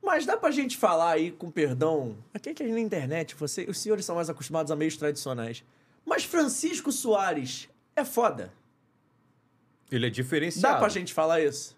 Mas 0.02 0.26
dá 0.26 0.38
pra 0.38 0.52
gente 0.52 0.78
falar 0.78 1.12
aí, 1.12 1.32
com 1.32 1.52
perdão, 1.52 2.18
aqui 2.34 2.54
que 2.54 2.64
é 2.64 2.68
na 2.68 2.80
internet, 2.80 3.36
você, 3.36 3.66
os 3.70 3.78
senhores 3.78 4.06
são 4.06 4.16
mais 4.16 4.30
acostumados 4.30 4.72
a 4.72 4.76
meios 4.76 4.98
tradicionais. 4.98 5.64
Mas 6.06 6.24
Francisco 6.24 6.92
Soares 6.92 7.70
é 7.96 8.04
foda. 8.06 8.52
Ele 9.92 10.08
é 10.08 10.10
diferenciado. 10.10 10.74
Dá 10.74 10.80
pra 10.80 10.90
gente 10.90 11.14
falar 11.14 11.42
isso? 11.42 11.78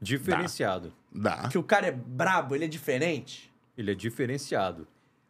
Diferenciado. 0.00 0.92
Dá. 1.12 1.48
Que 1.48 1.58
o 1.58 1.62
cara 1.62 1.86
é 1.86 1.92
brabo, 1.92 2.54
ele 2.54 2.66
é 2.66 2.68
diferente. 2.68 3.52
Ele 3.76 3.90
é 3.90 3.94
diferenciado. 3.94 4.86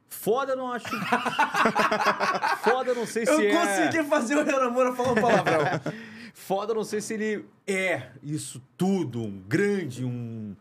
Foda 0.09 0.53
eu 0.53 0.57
não 0.57 0.72
acho. 0.72 0.87
Foda 2.62 2.91
eu 2.91 2.95
não 2.95 3.07
sei 3.07 3.27
se 3.27 3.33
Eu 3.33 3.41
é. 3.41 3.53
consegui 3.53 4.09
fazer 4.09 4.37
o 4.37 4.45
Renan 4.45 4.70
Moura 4.70 4.95
falar 4.95 5.12
um 5.12 5.14
palavrão. 5.14 5.61
Foda 6.35 6.72
eu 6.72 6.77
não 6.77 6.85
sei 6.85 7.01
se 7.01 7.14
ele 7.14 7.45
é 7.66 8.11
isso 8.22 8.62
tudo, 8.77 9.20
um 9.22 9.39
grande, 9.41 10.05
um 10.05 10.55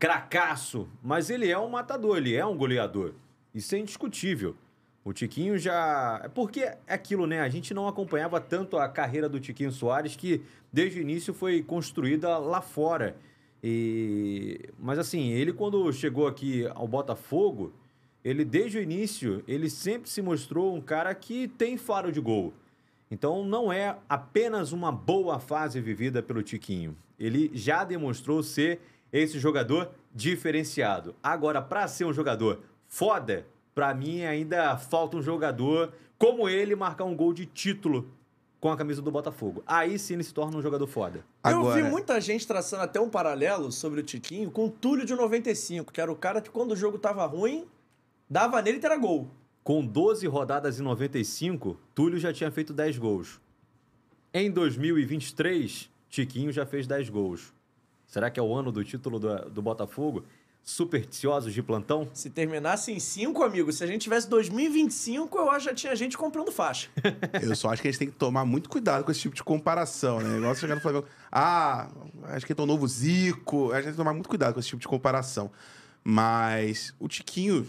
cracaço. 0.00 0.88
Mas 1.02 1.30
ele 1.30 1.48
é 1.48 1.58
um 1.58 1.68
matador, 1.68 2.16
ele 2.16 2.34
é 2.34 2.44
um 2.44 2.56
goleador. 2.56 3.12
Isso 3.54 3.74
é 3.74 3.78
indiscutível. 3.78 4.56
O 5.04 5.12
Tiquinho 5.12 5.58
já. 5.58 6.20
É 6.24 6.28
porque 6.28 6.60
é 6.60 6.78
aquilo, 6.88 7.26
né? 7.26 7.40
A 7.40 7.48
gente 7.48 7.72
não 7.72 7.86
acompanhava 7.86 8.40
tanto 8.40 8.76
a 8.78 8.88
carreira 8.88 9.28
do 9.28 9.38
Tiquinho 9.38 9.70
Soares, 9.70 10.16
que 10.16 10.42
desde 10.72 10.98
o 10.98 11.02
início 11.02 11.32
foi 11.32 11.62
construída 11.62 12.36
lá 12.38 12.60
fora. 12.60 13.16
E... 13.62 14.70
Mas 14.78 14.98
assim, 14.98 15.30
ele 15.30 15.52
quando 15.52 15.92
chegou 15.92 16.26
aqui 16.26 16.66
ao 16.74 16.88
Botafogo, 16.88 17.72
ele 18.24 18.44
desde 18.44 18.78
o 18.78 18.82
início, 18.82 19.42
ele 19.46 19.68
sempre 19.68 20.08
se 20.08 20.22
mostrou 20.22 20.74
um 20.74 20.80
cara 20.80 21.14
que 21.14 21.48
tem 21.48 21.76
faro 21.76 22.10
de 22.10 22.20
gol. 22.20 22.54
Então 23.10 23.44
não 23.44 23.72
é 23.72 23.96
apenas 24.08 24.72
uma 24.72 24.92
boa 24.92 25.38
fase 25.38 25.80
vivida 25.80 26.22
pelo 26.22 26.42
Tiquinho. 26.42 26.96
Ele 27.18 27.50
já 27.52 27.84
demonstrou 27.84 28.42
ser 28.42 28.80
esse 29.12 29.38
jogador 29.38 29.90
diferenciado. 30.14 31.14
Agora, 31.22 31.60
para 31.62 31.86
ser 31.88 32.04
um 32.04 32.12
jogador 32.12 32.60
foda, 32.88 33.46
para 33.74 33.94
mim 33.94 34.22
ainda 34.24 34.76
falta 34.76 35.16
um 35.16 35.22
jogador 35.22 35.92
como 36.18 36.48
ele 36.48 36.74
marcar 36.76 37.04
um 37.04 37.14
gol 37.16 37.32
de 37.32 37.46
título 37.46 38.10
com 38.60 38.70
a 38.70 38.76
camisa 38.76 39.00
do 39.00 39.10
Botafogo. 39.10 39.62
Aí 39.66 39.98
sim 39.98 40.14
ele 40.14 40.22
se 40.22 40.34
torna 40.34 40.58
um 40.58 40.62
jogador 40.62 40.86
foda. 40.86 41.24
Eu 41.44 41.62
vi 41.62 41.68
Agora- 41.78 41.88
muita 41.90 42.20
gente 42.20 42.46
traçando 42.46 42.82
até 42.82 43.00
um 43.00 43.08
paralelo 43.08 43.72
sobre 43.72 44.00
o 44.00 44.02
Tiquinho 44.02 44.50
com 44.50 44.66
o 44.66 44.70
Túlio 44.70 45.06
de 45.06 45.14
95, 45.14 45.90
que 45.92 46.00
era 46.00 46.12
o 46.12 46.16
cara 46.16 46.42
que 46.42 46.50
quando 46.50 46.72
o 46.72 46.76
jogo 46.76 46.98
tava 46.98 47.24
ruim, 47.24 47.64
dava 48.28 48.60
nele 48.60 48.78
e 48.82 48.84
era 48.84 48.98
gol. 48.98 49.30
Com 49.64 49.84
12 49.86 50.26
rodadas 50.26 50.78
em 50.78 50.82
95, 50.82 51.78
Túlio 51.94 52.18
já 52.18 52.32
tinha 52.34 52.50
feito 52.50 52.74
10 52.74 52.98
gols. 52.98 53.40
Em 54.32 54.50
2023, 54.50 55.88
Tiquinho 56.08 56.52
já 56.52 56.66
fez 56.66 56.86
10 56.86 57.08
gols. 57.08 57.52
Será 58.10 58.28
que 58.28 58.40
é 58.40 58.42
o 58.42 58.52
ano 58.52 58.72
do 58.72 58.82
título 58.82 59.20
do, 59.20 59.50
do 59.50 59.62
Botafogo? 59.62 60.24
Supersticiosos 60.64 61.54
de 61.54 61.62
plantão? 61.62 62.10
Se 62.12 62.28
terminasse 62.28 62.90
em 62.90 62.98
5, 62.98 63.40
amigo, 63.44 63.72
se 63.72 63.84
a 63.84 63.86
gente 63.86 64.02
tivesse 64.02 64.28
2025, 64.28 65.38
eu 65.38 65.48
acho 65.48 65.66
que 65.66 65.70
já 65.70 65.74
tinha 65.76 65.96
gente 65.96 66.18
comprando 66.18 66.50
faixa. 66.50 66.88
Eu 67.40 67.54
só 67.54 67.70
acho 67.70 67.80
que 67.80 67.86
a 67.86 67.90
gente 67.90 68.00
tem 68.00 68.10
que 68.10 68.16
tomar 68.16 68.44
muito 68.44 68.68
cuidado 68.68 69.04
com 69.04 69.12
esse 69.12 69.20
tipo 69.20 69.36
de 69.36 69.44
comparação, 69.44 70.18
né? 70.20 70.38
Igual 70.38 70.52
você 70.52 70.60
chegar 70.60 70.74
no 70.74 70.80
Flamengo. 70.80 71.06
Ah, 71.30 71.88
acho 72.24 72.44
que 72.44 72.52
é 72.52 72.56
o 72.60 72.66
novo 72.66 72.86
Zico. 72.88 73.70
A 73.70 73.76
gente 73.76 73.84
tem 73.84 73.92
que 73.92 73.96
tomar 73.98 74.12
muito 74.12 74.28
cuidado 74.28 74.54
com 74.54 74.60
esse 74.60 74.68
tipo 74.68 74.80
de 74.80 74.88
comparação. 74.88 75.48
Mas 76.02 76.92
o 76.98 77.06
Tiquinho, 77.06 77.64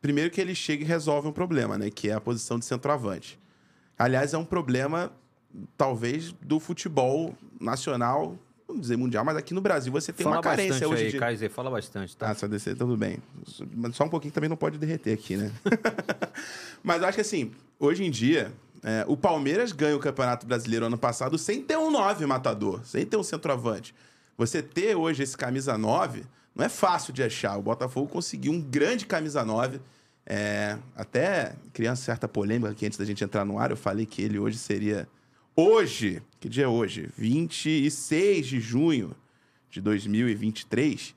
primeiro 0.00 0.30
que 0.30 0.40
ele 0.40 0.54
chega 0.54 0.84
e 0.84 0.86
resolve 0.86 1.26
um 1.26 1.32
problema, 1.32 1.76
né? 1.76 1.90
Que 1.90 2.08
é 2.08 2.12
a 2.12 2.20
posição 2.20 2.56
de 2.56 2.64
centroavante. 2.64 3.36
Aliás, 3.98 4.32
é 4.32 4.38
um 4.38 4.44
problema, 4.44 5.12
talvez, 5.76 6.32
do 6.40 6.60
futebol 6.60 7.34
nacional, 7.60 8.38
vamos 8.72 8.82
dizer 8.82 8.96
mundial, 8.96 9.24
mas 9.24 9.36
aqui 9.36 9.54
no 9.54 9.60
Brasil 9.60 9.92
você 9.92 10.12
tem 10.12 10.24
fala 10.24 10.36
uma 10.36 10.42
carência 10.42 10.88
hoje 10.88 11.04
aí, 11.04 11.10
de... 11.10 11.18
Kaiser, 11.18 11.50
fala 11.50 11.70
bastante, 11.70 12.16
tá? 12.16 12.28
Tá, 12.28 12.34
só 12.34 12.46
descer, 12.46 12.76
tudo 12.76 12.96
bem. 12.96 13.18
Mas 13.74 13.94
só 13.94 14.04
um 14.04 14.08
pouquinho 14.08 14.32
também 14.32 14.48
não 14.48 14.56
pode 14.56 14.78
derreter 14.78 15.14
aqui, 15.14 15.36
né? 15.36 15.52
Mas 16.82 17.02
eu 17.02 17.08
acho 17.08 17.16
que 17.16 17.20
assim, 17.20 17.52
hoje 17.78 18.04
em 18.04 18.10
dia, 18.10 18.52
é, 18.82 19.04
o 19.06 19.16
Palmeiras 19.16 19.72
ganha 19.72 19.96
o 19.96 20.00
Campeonato 20.00 20.46
Brasileiro 20.46 20.86
ano 20.86 20.98
passado 20.98 21.38
sem 21.38 21.62
ter 21.62 21.76
um 21.76 21.90
9 21.90 22.26
matador, 22.26 22.80
sem 22.84 23.06
ter 23.06 23.16
um 23.16 23.22
centroavante. 23.22 23.94
Você 24.36 24.62
ter 24.62 24.96
hoje 24.96 25.22
esse 25.22 25.36
camisa 25.36 25.78
9 25.78 26.24
não 26.54 26.64
é 26.64 26.68
fácil 26.68 27.12
de 27.12 27.22
achar. 27.22 27.56
O 27.56 27.62
Botafogo 27.62 28.08
conseguiu 28.08 28.52
um 28.52 28.60
grande 28.60 29.06
camisa 29.06 29.44
9. 29.44 29.80
É, 30.24 30.78
até 30.94 31.54
uma 31.78 31.96
certa 31.96 32.28
polêmica 32.28 32.70
aqui 32.70 32.86
antes 32.86 32.98
da 32.98 33.04
gente 33.04 33.22
entrar 33.22 33.44
no 33.44 33.58
ar. 33.58 33.70
Eu 33.70 33.76
falei 33.76 34.06
que 34.06 34.22
ele 34.22 34.38
hoje 34.38 34.58
seria. 34.58 35.08
Hoje, 35.54 36.22
que 36.40 36.48
dia 36.48 36.64
é 36.64 36.68
hoje? 36.68 37.10
26 37.16 38.46
de 38.46 38.60
junho 38.60 39.14
de 39.68 39.80
2023. 39.80 41.14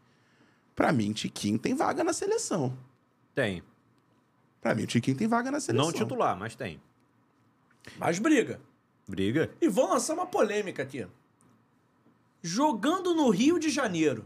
Pra 0.76 0.92
mim, 0.92 1.14
Tiquinho 1.14 1.58
tem 1.58 1.74
vaga 1.74 2.04
na 2.04 2.12
seleção. 2.12 2.78
Tem. 3.34 3.64
Pra 4.60 4.76
mim, 4.76 4.84
o 4.84 4.88
Tiquinho 4.88 5.16
tem 5.16 5.28
vaga 5.28 5.50
na 5.50 5.60
seleção. 5.62 5.86
Não 5.86 5.94
titular, 5.94 6.38
mas 6.38 6.54
tem. 6.54 6.82
Mas 7.98 8.20
briga. 8.20 8.60
Briga. 9.08 9.52
E 9.62 9.70
vou 9.70 9.88
lançar 9.90 10.14
uma 10.14 10.26
polêmica 10.26 10.84
aqui. 10.84 11.08
Jogando 12.42 13.16
no 13.16 13.30
Rio 13.30 13.58
de 13.58 13.70
Janeiro, 13.70 14.26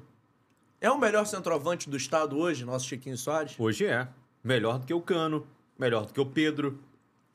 é 0.82 0.90
o 0.90 0.98
melhor 0.98 1.26
centroavante 1.26 1.90
do 1.90 1.98
estado 1.98 2.38
hoje, 2.38 2.66
nosso 2.66 2.88
Chiquinho 2.88 3.18
Soares? 3.18 3.56
Hoje 3.60 3.86
é. 3.86 4.08
Melhor 4.44 4.80
do 4.80 4.88
que 4.88 4.94
o 4.94 5.02
Cano, 5.02 5.46
melhor 5.78 6.06
do 6.06 6.14
que 6.14 6.20
o 6.20 6.26
Pedro. 6.26 6.80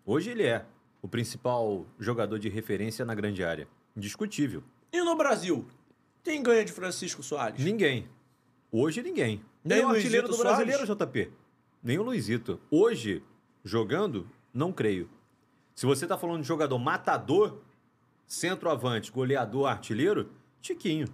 Hoje 0.04 0.30
ele 0.30 0.42
é 0.42 0.66
o 1.04 1.08
principal 1.08 1.84
jogador 1.98 2.38
de 2.38 2.48
referência 2.48 3.04
na 3.04 3.14
grande 3.14 3.44
área. 3.44 3.68
Indiscutível. 3.94 4.64
E 4.90 5.02
no 5.02 5.14
Brasil? 5.14 5.66
Quem 6.22 6.42
ganha 6.42 6.64
de 6.64 6.72
Francisco 6.72 7.22
Soares? 7.22 7.62
Ninguém. 7.62 8.08
Hoje 8.72 9.02
ninguém. 9.02 9.44
Nem 9.62 9.80
Nem 9.80 9.86
o 9.86 9.90
artilheiro 9.90 10.26
do 10.28 10.30
Luizito 10.34 10.48
brasileiro, 10.48 10.86
JP. 10.96 11.30
Nem 11.82 11.98
o 11.98 12.02
Luizito. 12.02 12.58
Hoje, 12.70 13.22
jogando, 13.62 14.26
não 14.52 14.72
creio. 14.72 15.10
Se 15.74 15.84
você 15.84 16.06
tá 16.06 16.16
falando 16.16 16.40
de 16.40 16.48
jogador 16.48 16.78
matador, 16.78 17.58
centroavante, 18.26 19.12
goleador, 19.12 19.66
artilheiro, 19.66 20.30
Tiquinho. 20.62 21.06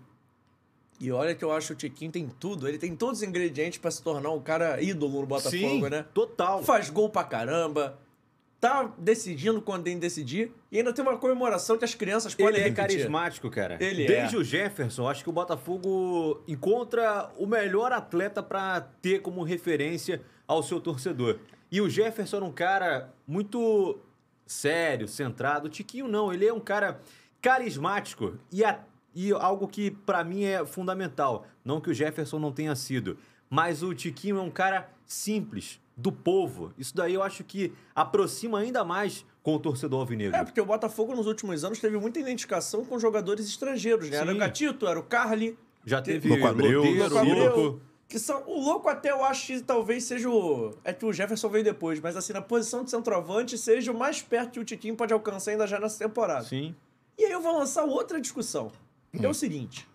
E 1.00 1.10
olha 1.10 1.34
que 1.34 1.44
eu 1.44 1.50
acho 1.50 1.68
que 1.68 1.72
o 1.72 1.76
Tiquinho 1.76 2.12
tem 2.12 2.28
tudo. 2.28 2.68
Ele 2.68 2.78
tem 2.78 2.94
todos 2.94 3.22
os 3.22 3.26
ingredientes 3.26 3.80
pra 3.80 3.90
se 3.90 4.00
tornar 4.00 4.30
um 4.30 4.40
cara 4.40 4.80
ídolo 4.80 5.20
no 5.22 5.26
Botafogo, 5.26 5.50
Sim, 5.56 5.80
né? 5.88 6.04
total. 6.14 6.62
Faz 6.62 6.90
gol 6.90 7.10
pra 7.10 7.24
caramba. 7.24 7.98
Tá 8.60 8.92
decidindo 8.98 9.62
quando 9.62 9.84
tem 9.84 9.94
que 9.94 10.00
decidir. 10.00 10.52
E 10.70 10.76
ainda 10.78 10.92
tem 10.92 11.02
uma 11.02 11.16
comemoração 11.16 11.78
que 11.78 11.84
as 11.84 11.94
crianças 11.94 12.34
podem 12.34 12.48
Ele 12.48 12.56
é 12.58 12.62
repetir. 12.68 12.76
carismático, 12.98 13.48
cara. 13.50 13.78
Ele 13.80 14.06
Desde 14.06 14.36
é. 14.36 14.38
o 14.38 14.44
Jefferson, 14.44 15.08
acho 15.08 15.24
que 15.24 15.30
o 15.30 15.32
Botafogo 15.32 16.42
encontra 16.46 17.30
o 17.38 17.46
melhor 17.46 17.90
atleta 17.90 18.42
pra 18.42 18.82
ter 19.00 19.20
como 19.22 19.42
referência 19.42 20.20
ao 20.46 20.62
seu 20.62 20.78
torcedor. 20.78 21.38
E 21.72 21.80
o 21.80 21.88
Jefferson 21.88 22.36
era 22.36 22.44
um 22.44 22.52
cara 22.52 23.14
muito 23.26 23.98
sério, 24.44 25.08
centrado. 25.08 25.68
O 25.68 25.70
Tiquinho 25.70 26.06
não, 26.06 26.30
ele 26.30 26.46
é 26.46 26.52
um 26.52 26.60
cara 26.60 27.00
carismático 27.40 28.34
e, 28.52 28.62
a- 28.64 28.80
e 29.14 29.32
algo 29.32 29.66
que 29.68 29.90
pra 29.90 30.22
mim 30.22 30.44
é 30.44 30.64
fundamental. 30.66 31.46
Não 31.64 31.80
que 31.80 31.88
o 31.90 31.94
Jefferson 31.94 32.38
não 32.38 32.52
tenha 32.52 32.74
sido, 32.76 33.16
mas 33.48 33.82
o 33.82 33.94
Tiquinho 33.94 34.36
é 34.38 34.42
um 34.42 34.50
cara 34.50 34.88
simples, 35.06 35.80
do 36.00 36.10
povo. 36.10 36.72
Isso 36.78 36.96
daí 36.96 37.14
eu 37.14 37.22
acho 37.22 37.44
que 37.44 37.72
aproxima 37.94 38.58
ainda 38.58 38.82
mais 38.84 39.24
com 39.42 39.54
o 39.54 39.58
torcedor 39.58 40.00
alvinegro. 40.00 40.36
É, 40.36 40.44
porque 40.44 40.60
o 40.60 40.64
Botafogo 40.64 41.14
nos 41.14 41.26
últimos 41.26 41.64
anos 41.64 41.78
teve 41.78 41.98
muita 41.98 42.18
identificação 42.18 42.84
com 42.84 42.98
jogadores 42.98 43.46
estrangeiros, 43.46 44.08
né? 44.08 44.16
Era 44.16 44.30
o 44.30 44.32
Sim. 44.32 44.38
Gatito, 44.38 44.86
era 44.86 44.98
o 44.98 45.02
Carly, 45.02 45.58
Já 45.84 46.00
teve 46.00 46.28
Louco 46.28 46.46
Abreu, 46.46 46.82
Louco. 46.82 47.80
que 48.08 48.18
são... 48.18 48.42
O 48.46 48.60
Louco 48.60 48.88
até 48.88 49.10
eu 49.10 49.24
acho 49.24 49.46
que 49.46 49.60
talvez 49.60 50.04
seja 50.04 50.28
o... 50.28 50.74
É 50.84 50.92
que 50.92 51.04
o 51.04 51.12
Jefferson 51.12 51.48
veio 51.48 51.64
depois, 51.64 52.00
mas 52.00 52.16
assim, 52.16 52.32
na 52.32 52.42
posição 52.42 52.82
de 52.84 52.90
centroavante, 52.90 53.56
seja 53.58 53.92
o 53.92 53.98
mais 53.98 54.22
perto 54.22 54.52
que 54.52 54.60
o 54.60 54.64
Tiquinho 54.64 54.96
pode 54.96 55.12
alcançar 55.12 55.52
ainda 55.52 55.66
já 55.66 55.78
nessa 55.78 55.98
temporada. 55.98 56.44
Sim. 56.44 56.74
E 57.18 57.24
aí 57.24 57.32
eu 57.32 57.40
vou 57.40 57.58
lançar 57.58 57.84
outra 57.84 58.20
discussão. 58.20 58.72
É 59.12 59.28
o 59.28 59.34
seguinte. 59.34 59.88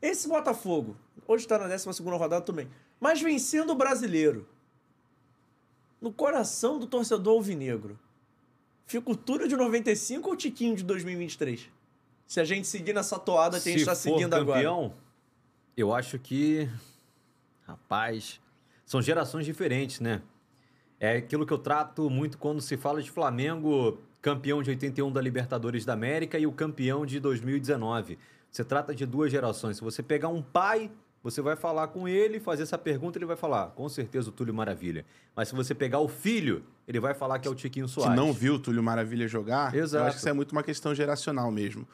Esse 0.00 0.28
Botafogo, 0.28 0.96
hoje 1.26 1.46
tá 1.46 1.58
na 1.58 1.66
12 1.66 2.02
rodada 2.02 2.40
também, 2.40 2.68
mas 3.00 3.20
vencendo 3.20 3.70
o 3.70 3.74
brasileiro, 3.74 4.46
no 6.00 6.12
coração 6.12 6.78
do 6.78 6.86
torcedor 6.86 7.34
alvinegro, 7.34 7.98
fica 8.86 9.10
o 9.10 9.16
Túlio 9.16 9.48
de 9.48 9.56
95 9.56 10.28
ou 10.28 10.34
o 10.34 10.36
Tiquinho 10.36 10.76
de 10.76 10.84
2023? 10.84 11.68
Se 12.26 12.40
a 12.40 12.44
gente 12.44 12.66
seguir 12.66 12.92
nessa 12.92 13.18
toada 13.18 13.58
que 13.60 13.68
a 13.68 13.72
gente 13.72 13.84
tá 13.84 13.94
for 13.94 14.00
seguindo 14.00 14.34
agora. 14.34 14.58
campeão, 14.58 14.94
eu 15.76 15.94
acho 15.94 16.18
que... 16.18 16.68
Rapaz, 17.66 18.40
são 18.86 19.02
gerações 19.02 19.44
diferentes, 19.44 20.00
né? 20.00 20.22
É 20.98 21.16
aquilo 21.16 21.46
que 21.46 21.52
eu 21.52 21.58
trato 21.58 22.08
muito 22.08 22.38
quando 22.38 22.60
se 22.60 22.76
fala 22.76 23.02
de 23.02 23.10
Flamengo, 23.10 23.98
campeão 24.20 24.62
de 24.62 24.70
81 24.70 25.12
da 25.12 25.20
Libertadores 25.20 25.84
da 25.84 25.92
América 25.92 26.38
e 26.38 26.46
o 26.46 26.52
campeão 26.52 27.06
de 27.06 27.20
2019. 27.20 28.18
Você 28.50 28.64
trata 28.64 28.94
de 28.94 29.06
duas 29.06 29.30
gerações. 29.30 29.76
Se 29.76 29.84
você 29.84 30.02
pegar 30.02 30.28
um 30.28 30.42
pai, 30.42 30.90
você 31.22 31.42
vai 31.42 31.56
falar 31.56 31.88
com 31.88 32.06
ele, 32.08 32.38
fazer 32.38 32.62
essa 32.62 32.78
pergunta, 32.78 33.18
ele 33.18 33.26
vai 33.26 33.36
falar, 33.36 33.68
com 33.68 33.88
certeza 33.88 34.28
o 34.28 34.32
Túlio 34.32 34.54
Maravilha. 34.54 35.04
Mas 35.34 35.48
se 35.48 35.54
você 35.54 35.74
pegar 35.74 35.98
o 35.98 36.08
filho, 36.08 36.64
ele 36.86 37.00
vai 37.00 37.14
falar 37.14 37.38
que 37.38 37.48
é 37.48 37.50
o 37.50 37.54
Tiquinho 37.54 37.86
que 37.86 37.92
Soares. 37.92 38.16
não 38.16 38.32
viu 38.32 38.54
o 38.54 38.58
Túlio 38.58 38.82
Maravilha 38.82 39.26
jogar, 39.26 39.74
eu 39.74 39.84
Exato. 39.84 40.04
acho 40.04 40.16
que 40.16 40.20
isso 40.20 40.28
é 40.28 40.32
muito 40.32 40.52
uma 40.52 40.62
questão 40.62 40.94
geracional 40.94 41.50
mesmo. 41.50 41.86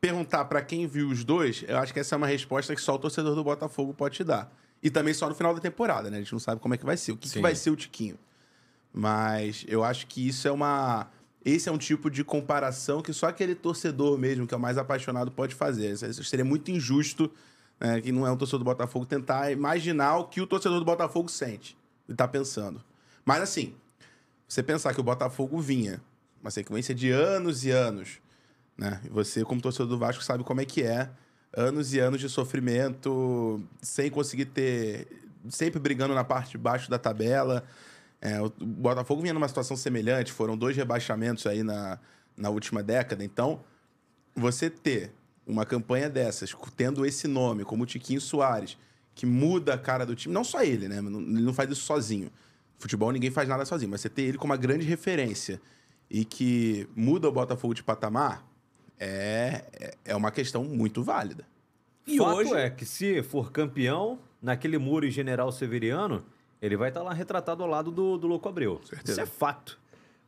Perguntar 0.00 0.44
pra 0.46 0.60
quem 0.60 0.86
viu 0.86 1.08
os 1.08 1.22
dois, 1.22 1.64
eu 1.68 1.78
acho 1.78 1.92
que 1.92 2.00
essa 2.00 2.14
é 2.14 2.18
uma 2.18 2.26
resposta 2.26 2.74
que 2.74 2.80
só 2.80 2.96
o 2.96 2.98
torcedor 2.98 3.34
do 3.36 3.44
Botafogo 3.44 3.94
pode 3.94 4.16
te 4.16 4.24
dar. 4.24 4.52
E 4.82 4.90
também 4.90 5.14
só 5.14 5.28
no 5.28 5.34
final 5.34 5.54
da 5.54 5.60
temporada, 5.60 6.10
né? 6.10 6.16
A 6.16 6.20
gente 6.20 6.32
não 6.32 6.40
sabe 6.40 6.60
como 6.60 6.74
é 6.74 6.76
que 6.76 6.84
vai 6.84 6.96
ser. 6.96 7.12
O 7.12 7.16
que, 7.16 7.30
que 7.30 7.40
vai 7.40 7.54
ser 7.54 7.70
o 7.70 7.76
Tiquinho? 7.76 8.18
Mas 8.92 9.64
eu 9.68 9.84
acho 9.84 10.08
que 10.08 10.26
isso 10.26 10.48
é 10.48 10.50
uma. 10.50 11.08
Esse 11.44 11.68
é 11.68 11.72
um 11.72 11.78
tipo 11.78 12.10
de 12.10 12.22
comparação 12.24 13.00
que 13.00 13.12
só 13.12 13.26
aquele 13.26 13.54
torcedor 13.54 14.18
mesmo, 14.18 14.46
que 14.46 14.54
é 14.54 14.56
o 14.56 14.60
mais 14.60 14.76
apaixonado, 14.76 15.30
pode 15.30 15.54
fazer. 15.54 15.92
Isso 15.92 16.24
seria 16.24 16.44
muito 16.44 16.70
injusto, 16.70 17.30
né, 17.82 18.00
que 18.00 18.12
não 18.12 18.24
é 18.24 18.30
um 18.30 18.36
torcedor 18.36 18.60
do 18.60 18.64
Botafogo, 18.64 19.04
tentar 19.04 19.50
imaginar 19.50 20.18
o 20.18 20.24
que 20.26 20.40
o 20.40 20.46
torcedor 20.46 20.78
do 20.78 20.84
Botafogo 20.84 21.28
sente 21.28 21.76
e 22.08 22.14
tá 22.14 22.28
pensando. 22.28 22.80
Mas 23.24 23.42
assim, 23.42 23.74
você 24.46 24.62
pensar 24.62 24.94
que 24.94 25.00
o 25.00 25.02
Botafogo 25.02 25.58
vinha, 25.60 26.00
uma 26.40 26.50
sequência 26.52 26.94
de 26.94 27.10
anos 27.10 27.64
e 27.64 27.70
anos, 27.72 28.20
né? 28.78 29.00
E 29.04 29.08
você, 29.08 29.44
como 29.44 29.60
torcedor 29.60 29.88
do 29.88 29.98
Vasco, 29.98 30.22
sabe 30.22 30.44
como 30.44 30.60
é 30.60 30.64
que 30.64 30.82
é. 30.82 31.10
Anos 31.54 31.92
e 31.92 31.98
anos 31.98 32.20
de 32.20 32.28
sofrimento, 32.28 33.60
sem 33.80 34.10
conseguir 34.10 34.46
ter. 34.46 35.08
sempre 35.48 35.80
brigando 35.80 36.14
na 36.14 36.24
parte 36.24 36.52
de 36.52 36.58
baixo 36.58 36.88
da 36.88 36.98
tabela. 36.98 37.64
É, 38.20 38.40
o 38.40 38.50
Botafogo 38.60 39.22
vinha 39.22 39.34
numa 39.34 39.48
situação 39.48 39.76
semelhante, 39.76 40.32
foram 40.32 40.56
dois 40.56 40.76
rebaixamentos 40.76 41.46
aí 41.46 41.62
na, 41.62 41.98
na 42.36 42.48
última 42.48 42.82
década. 42.82 43.24
Então, 43.24 43.60
você 44.34 44.70
ter 44.70 45.12
uma 45.46 45.64
campanha 45.66 46.08
dessas, 46.08 46.54
tendo 46.76 47.04
esse 47.04 47.26
nome, 47.28 47.64
como 47.64 47.82
o 47.82 47.86
Tiquinho 47.86 48.20
Soares, 48.20 48.76
que 49.14 49.26
muda 49.26 49.74
a 49.74 49.78
cara 49.78 50.06
do 50.06 50.14
time, 50.14 50.32
não 50.32 50.44
só 50.44 50.62
ele, 50.62 50.88
né? 50.88 51.00
Não- 51.00 51.20
Ele 51.20 51.42
não 51.42 51.52
faz 51.52 51.70
isso 51.70 51.82
sozinho. 51.82 52.30
Futebol 52.78 53.12
ninguém 53.12 53.30
faz 53.30 53.48
nada 53.48 53.64
sozinho, 53.64 53.90
mas 53.90 54.00
você 54.00 54.08
ter 54.08 54.22
ele 54.22 54.38
como 54.38 54.52
uma 54.52 54.56
grande 54.56 54.84
referência 54.86 55.60
e 56.10 56.24
que 56.24 56.88
muda 56.96 57.28
o 57.28 57.32
Botafogo 57.32 57.74
de 57.74 57.82
patamar 57.82 58.44
é, 58.98 59.64
é- 59.72 59.94
é 60.06 60.16
uma 60.16 60.30
questão 60.30 60.64
muito 60.64 61.02
válida. 61.02 61.44
E 62.06 62.16
Fato 62.18 62.36
hoje- 62.36 62.54
é 62.54 62.70
que 62.70 62.84
se 62.84 63.22
for 63.22 63.50
campeão, 63.52 64.18
naquele 64.40 64.78
muro 64.78 65.06
em 65.06 65.10
General 65.10 65.50
Severiano, 65.52 66.24
ele 66.60 66.76
vai 66.76 66.88
estar 66.88 67.02
lá 67.02 67.12
retratado 67.12 67.62
ao 67.62 67.68
lado 67.68 67.90
do, 67.90 68.16
do 68.16 68.26
Louco 68.26 68.48
Abreu. 68.48 68.80
Certeza. 68.84 69.12
Isso 69.12 69.20
é 69.20 69.26
fato. 69.26 69.78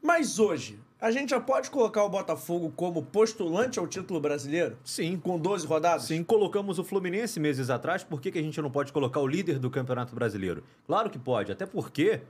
Mas 0.07 0.39
hoje, 0.39 0.79
a 1.01 1.11
gente 1.11 1.31
já 1.31 1.41
pode 1.41 1.71
colocar 1.71 2.05
o 2.05 2.11
Botafogo 2.11 2.71
como 2.77 3.03
postulante 3.03 3.79
ao 3.79 3.87
título 3.87 4.21
brasileiro? 4.21 4.77
Sim. 4.85 5.17
Com 5.17 5.39
12 5.39 5.67
rodadas? 5.67 6.03
Sim, 6.03 6.23
colocamos 6.23 6.79
o 6.79 6.85
Fluminense 6.85 7.41
meses 7.41 7.71
atrás, 7.71 8.05
por 8.05 8.21
que, 8.21 8.31
que 8.31 8.39
a 8.39 8.43
gente 8.43 8.61
não 8.61 8.71
pode 8.71 8.93
colocar 8.93 9.21
o 9.21 9.27
líder 9.27 9.59
do 9.59 9.71
Campeonato 9.71 10.15
Brasileiro? 10.15 10.63
Claro 10.87 11.09
que 11.09 11.19
pode, 11.19 11.51
até 11.51 11.65
porque 11.65 12.21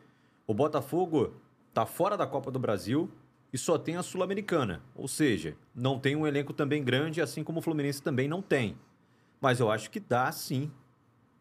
o 0.47 0.55
Botafogo 0.55 1.35
tá 1.75 1.85
fora 1.85 2.16
da 2.16 2.29
Copa 2.29 2.49
do 2.49 2.61
Brasil 2.61 3.11
e 3.53 3.59
só 3.59 3.77
tem 3.77 3.97
a 3.97 4.05
Sul-Americana. 4.05 4.81
Ou 4.95 5.09
seja, 5.09 5.57
não 5.75 5.99
tem 5.99 6.14
um 6.14 6.29
elenco 6.29 6.53
também 6.53 6.85
grande, 6.85 7.20
assim 7.20 7.43
como 7.43 7.59
o 7.59 7.62
Fluminense 7.62 8.01
também 8.01 8.29
não 8.29 8.41
tem. 8.41 8.79
Mas 9.41 9.59
eu 9.59 9.68
acho 9.68 9.91
que 9.91 9.99
dá 9.99 10.31
sim 10.31 10.70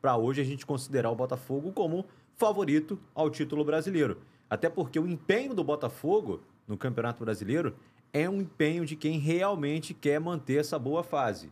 para 0.01 0.17
hoje 0.17 0.41
a 0.41 0.43
gente 0.43 0.65
considerar 0.65 1.11
o 1.11 1.15
Botafogo 1.15 1.71
como 1.71 2.07
favorito 2.35 2.99
ao 3.13 3.29
título 3.29 3.63
brasileiro. 3.63 4.17
Até 4.49 4.69
porque 4.69 4.99
o 4.99 5.07
empenho 5.07 5.53
do 5.53 5.63
Botafogo 5.63 6.41
no 6.67 6.77
Campeonato 6.77 7.23
Brasileiro 7.23 7.75
é 8.11 8.29
um 8.29 8.41
empenho 8.41 8.85
de 8.85 8.95
quem 8.95 9.17
realmente 9.17 9.93
quer 9.93 10.19
manter 10.19 10.59
essa 10.59 10.77
boa 10.77 11.03
fase. 11.03 11.51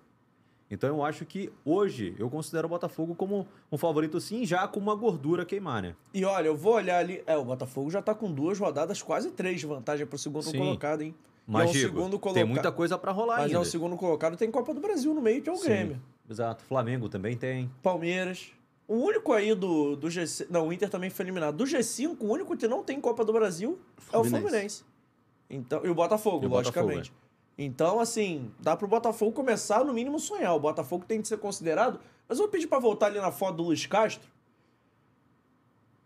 Então 0.70 0.88
eu 0.88 1.04
acho 1.04 1.26
que 1.26 1.52
hoje 1.66 2.16
eu 2.18 2.30
considero 2.30 2.66
o 2.68 2.70
Botafogo 2.70 3.14
como 3.14 3.46
um 3.70 3.78
favorito 3.78 4.22
sim, 4.22 4.46
já 4.46 4.66
com 4.68 4.80
uma 4.80 4.96
gordura 4.96 5.44
queimar, 5.46 5.82
né? 5.82 5.96
E 6.14 6.24
olha, 6.24 6.48
eu 6.48 6.56
vou 6.56 6.76
olhar 6.76 7.00
ali. 7.00 7.22
É, 7.28 7.36
o 7.36 7.44
Botafogo 7.44 7.90
já 7.92 8.02
tá 8.02 8.16
com 8.16 8.32
duas 8.32 8.58
rodadas, 8.58 9.02
quase 9.02 9.32
três 9.32 9.60
de 9.60 9.66
vantagem 9.66 10.06
pro 10.06 10.18
segundo 10.18 10.44
Sim. 10.44 10.58
colocado, 10.58 11.02
hein? 11.02 11.14
E 11.46 11.52
Mas 11.52 11.66
é 11.66 11.70
o 11.70 11.74
digo, 11.74 11.88
segundo 11.90 12.12
tem 12.12 12.20
colocado. 12.20 12.48
muita 12.48 12.72
coisa 12.72 12.98
para 12.98 13.12
rolar 13.12 13.38
Mas 13.38 13.46
ainda. 13.48 13.58
é 13.58 13.60
o 13.60 13.66
segundo 13.66 13.98
colocado, 13.98 14.38
tem 14.38 14.50
Copa 14.50 14.74
do 14.74 14.80
Brasil 14.80 15.14
no 15.14 15.22
meio, 15.22 15.42
que 15.42 15.50
é 15.50 15.52
o 15.52 15.58
Sim, 15.58 15.66
Grêmio. 15.68 16.02
Exato. 16.30 16.64
Flamengo 16.64 17.10
também 17.10 17.36
tem. 17.36 17.70
Palmeiras. 17.84 18.54
O 18.92 18.96
único 18.96 19.32
aí 19.32 19.56
do, 19.56 19.96
do 19.96 20.10
G5. 20.10 20.48
Não, 20.50 20.68
o 20.68 20.74
Inter 20.74 20.90
também 20.90 21.10
foi 21.10 21.24
eliminado. 21.24 21.56
Do 21.56 21.64
G5, 21.64 22.18
o 22.20 22.26
único 22.26 22.58
que 22.58 22.68
não 22.68 22.84
tem 22.84 23.00
Copa 23.00 23.24
do 23.24 23.32
Brasil 23.32 23.80
é 24.12 24.18
o 24.18 24.22
Fluminense. 24.22 24.42
Fluminense. 24.42 24.84
Então, 25.50 25.86
e 25.86 25.90
o 25.90 25.96
Botafogo, 25.96 26.44
E 26.44 26.48
o 26.48 26.50
Botafogo, 26.50 26.88
logicamente. 26.88 27.14
Então, 27.58 28.02
assim, 28.02 28.52
dá 28.60 28.76
pro 28.76 28.90
Botafogo 28.90 29.32
começar, 29.32 29.86
no 29.86 29.94
mínimo, 29.94 30.20
sonhar. 30.20 30.54
O 30.54 30.60
Botafogo 30.60 31.06
tem 31.08 31.22
que 31.22 31.30
ser 31.30 31.38
considerado. 31.38 32.02
Mas 32.28 32.38
eu 32.38 32.44
vou 32.44 32.52
pedir 32.52 32.68
pra 32.68 32.80
voltar 32.80 33.06
ali 33.06 33.18
na 33.18 33.32
foto 33.32 33.56
do 33.56 33.64
Luiz 33.64 33.86
Castro. 33.86 34.28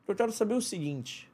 Eu 0.08 0.14
quero 0.14 0.32
saber 0.32 0.54
o 0.54 0.62
seguinte: 0.62 1.28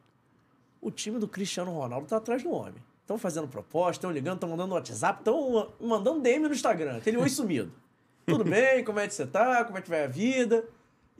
o 0.79 0.89
time 0.89 1.19
do 1.19 1.27
Cristiano 1.27 1.73
Ronaldo 1.73 2.07
tá 2.07 2.15
atrás 2.15 2.41
do 2.43 2.49
homem. 2.49 2.81
Estão 3.01 3.17
fazendo 3.17 3.49
proposta, 3.49 3.97
estão 3.97 4.11
ligando, 4.11 4.35
estão 4.35 4.49
mandando 4.49 4.73
WhatsApp, 4.73 5.19
estão 5.19 5.69
mandando 5.81 6.21
DM 6.21 6.47
no 6.47 6.53
Instagram. 6.53 6.95
Aquele 6.95 7.17
oi 7.17 7.27
sumido. 7.27 7.73
Tudo 8.25 8.45
bem? 8.45 8.85
Como 8.85 9.01
é 9.01 9.07
que 9.09 9.13
você 9.13 9.27
tá? 9.27 9.65
Como 9.65 9.77
é 9.77 9.81
que 9.81 9.89
vai 9.89 10.05
a 10.05 10.07
vida? 10.07 10.63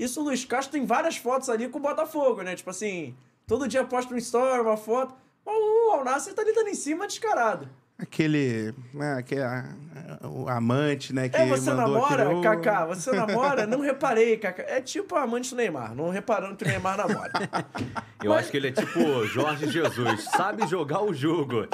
Isso 0.04 0.20
o 0.20 0.24
Luiz 0.24 0.44
Castro 0.46 0.72
tem 0.72 0.86
várias 0.86 1.18
fotos 1.18 1.48
ali 1.50 1.68
com 1.70 1.78
o 1.78 1.82
Botafogo, 1.82 2.42
né? 2.42 2.56
Tipo 2.56 2.72
assim, 2.72 3.16
todo 3.46 3.68
dia 3.68 3.84
posta 3.84 4.14
um 4.14 4.18
story, 4.18 4.62
uma 4.62 4.76
foto. 4.78 5.14
O 5.46 5.92
Al 5.94 6.04
Nassr 6.04 6.34
tá 6.34 6.42
ali 6.42 6.54
dando 6.54 6.70
em 6.70 6.74
cima 6.76 7.06
descarado. 7.08 7.68
Aquele. 8.00 8.74
Né, 8.94 9.14
aquele 9.20 9.42
a- 9.44 9.76
a- 10.24 10.28
o 10.28 10.50
amante, 10.50 11.14
né? 11.14 11.30
Que 11.30 11.38
É, 11.38 11.46
você 11.46 11.70
mandou 11.72 11.94
namora, 11.94 12.24
aquele, 12.24 12.40
"Ô, 12.40 12.42
Kaká? 12.42 12.86
Você 12.88 13.12
namora? 13.14 13.68
Não 13.68 13.80
reparei, 13.80 14.38
Kaká. 14.38 14.64
É 14.64 14.82
tipo 14.82 15.16
a 15.16 15.22
amante 15.22 15.52
do 15.52 15.56
Neymar, 15.58 15.94
não 15.94 16.10
reparando 16.10 16.56
que 16.56 16.64
o 16.64 16.68
Neymar 16.68 16.98
namora. 16.98 17.32
Eu 18.24 18.32
Mas- 18.32 18.40
acho 18.42 18.52
que 18.52 18.58
ele 18.58 18.70
é 18.70 18.72
tipo 18.72 19.24
Jorge 19.28 19.70
Jesus, 19.70 20.24
sabe 20.36 20.66
jogar 20.68 21.04
o 21.04 21.14
jogo. 21.14 21.68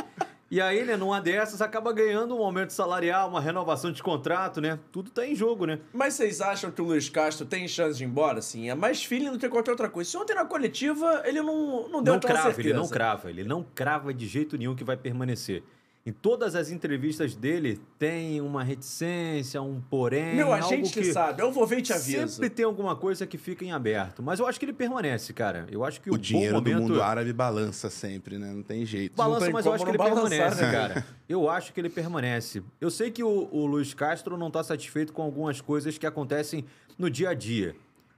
E 0.49 0.61
aí, 0.61 0.85
né, 0.85 0.95
numa 0.95 1.19
dessas, 1.19 1.61
acaba 1.61 1.91
ganhando 1.91 2.37
um 2.37 2.41
aumento 2.41 2.71
salarial, 2.71 3.29
uma 3.29 3.41
renovação 3.41 3.91
de 3.91 4.01
contrato, 4.01 4.61
né? 4.61 4.79
Tudo 4.93 5.11
tá 5.11 5.25
em 5.25 5.35
jogo, 5.35 5.65
né? 5.65 5.79
Mas 5.91 6.13
vocês 6.13 6.39
acham 6.39 6.71
que 6.71 6.81
o 6.81 6.85
Luiz 6.85 7.09
Castro 7.09 7.45
tem 7.45 7.67
chance 7.67 7.97
de 7.97 8.05
ir 8.05 8.07
embora? 8.07 8.41
Sim, 8.41 8.69
é 8.69 8.75
mais 8.75 9.03
feeling 9.03 9.31
do 9.31 9.37
que 9.37 9.49
qualquer 9.49 9.71
outra 9.71 9.89
coisa. 9.89 10.09
Se 10.09 10.15
ontem 10.15 10.33
na 10.33 10.45
coletiva 10.45 11.21
ele 11.25 11.41
não, 11.41 11.89
não 11.89 12.01
deu 12.01 12.13
não 12.13 12.19
crava, 12.21 12.43
certeza. 12.45 12.69
ele 12.69 12.77
não 12.77 12.87
crava, 12.87 13.29
ele 13.29 13.43
não 13.43 13.65
crava 13.75 14.13
de 14.13 14.25
jeito 14.25 14.57
nenhum 14.57 14.73
que 14.73 14.85
vai 14.85 14.95
permanecer. 14.95 15.63
Em 16.07 16.13
todas 16.13 16.55
as 16.55 16.71
entrevistas 16.71 17.35
dele 17.35 17.81
tem 17.99 18.39
uma 18.39 18.63
reticência, 18.63 19.61
um 19.61 19.81
porém, 19.81 20.37
Meu, 20.37 20.53
a 20.53 20.61
gente 20.61 20.93
que... 20.93 21.11
sabe. 21.11 21.41
Eu 21.41 21.51
vou 21.51 21.67
ver 21.67 21.79
e 21.79 21.81
te 21.81 21.91
aviso. 21.91 22.29
Sempre 22.29 22.49
tem 22.49 22.63
alguma 22.63 22.95
coisa 22.95 23.27
que 23.27 23.37
fica 23.37 23.65
em 23.65 23.73
aberto. 23.73 24.23
Mas 24.23 24.39
eu 24.39 24.47
acho 24.47 24.57
que 24.57 24.63
ele 24.63 24.71
permanece, 24.71 25.33
cara. 25.33 25.67
Eu 25.69 25.83
acho 25.83 25.99
que 25.99 26.09
o, 26.09 26.13
O 26.13 26.17
dinheiro 26.17 26.55
momento... 26.55 26.75
do 26.75 26.81
mundo 26.81 27.01
árabe 27.03 27.33
balança 27.33 27.89
sempre, 27.89 28.37
né? 28.37 28.53
Não 28.53 28.63
tem 28.63 28.85
jeito. 28.85 29.17
Balança, 29.17 29.47
tem 29.47 29.53
mas 29.53 29.65
eu 29.65 29.73
acho 29.73 29.83
que 29.83 29.91
ele 29.91 29.97
balançar, 29.97 30.29
permanece, 30.29 30.61
né? 30.61 30.71
cara. 30.71 31.05
Eu 31.27 31.49
acho 31.49 31.73
que 31.73 31.81
ele 31.81 31.89
permanece. 31.89 32.63
Eu 32.79 32.89
sei 32.89 33.11
que 33.11 33.21
o, 33.21 33.49
o 33.51 33.65
Luiz 33.65 33.93
Castro 33.93 34.37
não 34.37 34.49
tá 34.49 34.63
satisfeito 34.63 35.11
com 35.11 35.21
algumas 35.21 35.59
coisas 35.59 35.97
que 35.97 36.07
acontecem 36.07 36.63
no 36.97 37.09
dia 37.09 37.31
a 37.31 37.33
dia. 37.33 37.75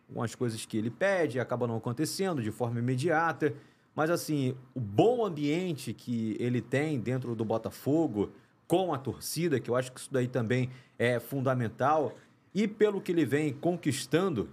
Algumas 0.09 0.35
coisas 0.35 0.63
que 0.63 0.77
ele 0.77 0.91
pede 0.91 1.39
acabam 1.39 1.67
não 1.67 1.77
acontecendo 1.77 2.39
de 2.41 2.51
forma 2.51 2.77
imediata. 2.77 3.51
Mas, 3.99 4.09
assim, 4.09 4.55
o 4.73 4.79
bom 4.79 5.25
ambiente 5.25 5.93
que 5.93 6.37
ele 6.39 6.61
tem 6.61 6.97
dentro 6.97 7.35
do 7.35 7.43
Botafogo, 7.43 8.31
com 8.65 8.93
a 8.93 8.97
torcida, 8.97 9.59
que 9.59 9.69
eu 9.69 9.75
acho 9.75 9.91
que 9.91 9.99
isso 9.99 10.07
daí 10.09 10.25
também 10.25 10.69
é 10.97 11.19
fundamental, 11.19 12.15
e 12.55 12.65
pelo 12.65 13.01
que 13.01 13.11
ele 13.11 13.25
vem 13.25 13.51
conquistando 13.51 14.51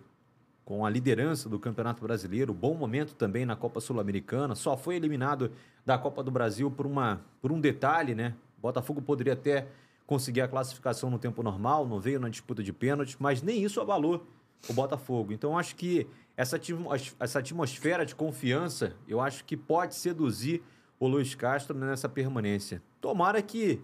com 0.64 0.84
a 0.84 0.90
liderança 0.90 1.48
do 1.48 1.60
Campeonato 1.60 2.02
Brasileiro, 2.02 2.52
bom 2.52 2.74
momento 2.74 3.14
também 3.14 3.46
na 3.46 3.54
Copa 3.54 3.80
Sul-Americana, 3.80 4.56
só 4.56 4.76
foi 4.76 4.96
eliminado 4.96 5.52
da 5.84 5.96
Copa 5.96 6.24
do 6.24 6.30
Brasil 6.32 6.68
por, 6.68 6.84
uma, 6.84 7.20
por 7.40 7.52
um 7.52 7.60
detalhe, 7.60 8.16
né? 8.16 8.34
O 8.58 8.62
Botafogo 8.62 9.00
poderia 9.00 9.34
até 9.34 9.68
conseguir 10.08 10.40
a 10.40 10.48
classificação 10.48 11.08
no 11.08 11.20
tempo 11.20 11.40
normal, 11.40 11.86
não 11.86 12.00
veio 12.00 12.18
na 12.18 12.28
disputa 12.28 12.64
de 12.64 12.72
pênaltis, 12.72 13.16
mas 13.20 13.42
nem 13.42 13.62
isso 13.62 13.80
abalou 13.80 14.26
o 14.68 14.72
Botafogo. 14.72 15.32
Então 15.32 15.56
acho 15.56 15.76
que 15.76 16.04
essa, 16.36 16.60
essa 17.18 17.38
atmosfera 17.38 18.04
de 18.04 18.14
confiança, 18.14 18.94
eu 19.08 19.20
acho 19.20 19.44
que 19.44 19.56
pode 19.56 19.94
seduzir 19.94 20.62
o 21.00 21.08
Luiz 21.08 21.34
Castro 21.34 21.76
nessa 21.76 22.08
permanência. 22.08 22.82
Tomara 23.00 23.40
que 23.40 23.80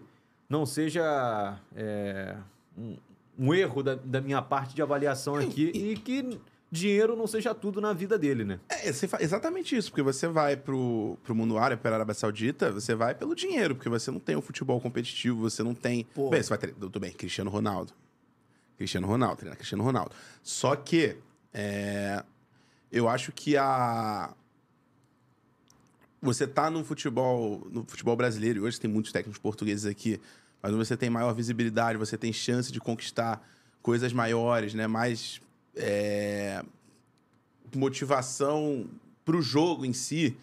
não 0.47 0.65
seja 0.65 1.59
é, 1.75 2.35
um, 2.77 2.97
um 3.37 3.53
erro 3.53 3.81
da, 3.81 3.95
da 3.95 4.21
minha 4.21 4.41
parte 4.41 4.75
de 4.75 4.81
avaliação 4.81 5.35
aqui 5.35 5.71
e 5.73 5.97
que 5.97 6.39
dinheiro 6.69 7.15
não 7.15 7.27
seja 7.27 7.53
tudo 7.53 7.79
na 7.79 7.93
vida 7.93 8.17
dele, 8.17 8.43
né? 8.43 8.59
É, 8.67 8.89
exatamente 8.89 9.75
isso, 9.75 9.91
porque 9.91 10.01
você 10.01 10.27
vai 10.27 10.57
pro, 10.57 11.17
pro 11.23 11.35
mundo 11.35 11.57
árabe, 11.57 11.81
para 11.81 11.91
a 11.91 11.95
Arábia 11.95 12.15
Saudita, 12.15 12.71
você 12.71 12.95
vai 12.95 13.13
pelo 13.13 13.35
dinheiro, 13.35 13.75
porque 13.75 13.89
você 13.89 14.09
não 14.09 14.19
tem 14.19 14.35
o 14.35 14.41
futebol 14.41 14.81
competitivo, 14.81 15.39
você 15.39 15.61
não 15.61 15.75
tem. 15.75 16.05
Pô. 16.15 16.29
Bem, 16.29 16.41
você 16.41 16.49
vai. 16.49 16.57
Tudo 16.57 16.99
bem, 16.99 17.11
Cristiano 17.11 17.51
Ronaldo. 17.51 17.93
Cristiano 18.75 19.05
Ronaldo, 19.05 19.37
treinar 19.37 19.55
Cristiano 19.55 19.83
Ronaldo. 19.83 20.11
Só 20.41 20.75
que 20.75 21.15
é, 21.53 22.23
eu 22.93 23.09
acho 23.09 23.31
que 23.31 23.57
a. 23.57 24.33
Você 26.21 26.47
tá 26.47 26.69
no 26.69 26.85
futebol, 26.85 27.67
no 27.69 27.83
futebol 27.83 28.15
brasileiro, 28.15 28.59
e 28.59 28.61
hoje 28.61 28.79
tem 28.79 28.89
muitos 28.89 29.11
técnicos 29.11 29.41
portugueses 29.41 29.85
aqui, 29.85 30.21
mas 30.61 30.73
você 30.73 30.95
tem 30.95 31.09
maior 31.09 31.33
visibilidade, 31.33 31.97
você 31.97 32.17
tem 32.17 32.31
chance 32.31 32.71
de 32.71 32.79
conquistar 32.79 33.45
coisas 33.81 34.13
maiores, 34.13 34.73
né? 34.73 34.87
Mais 34.87 35.41
é, 35.75 36.63
motivação 37.75 38.87
pro 39.25 39.41
jogo 39.41 39.85
em 39.85 39.91
si. 39.91 40.37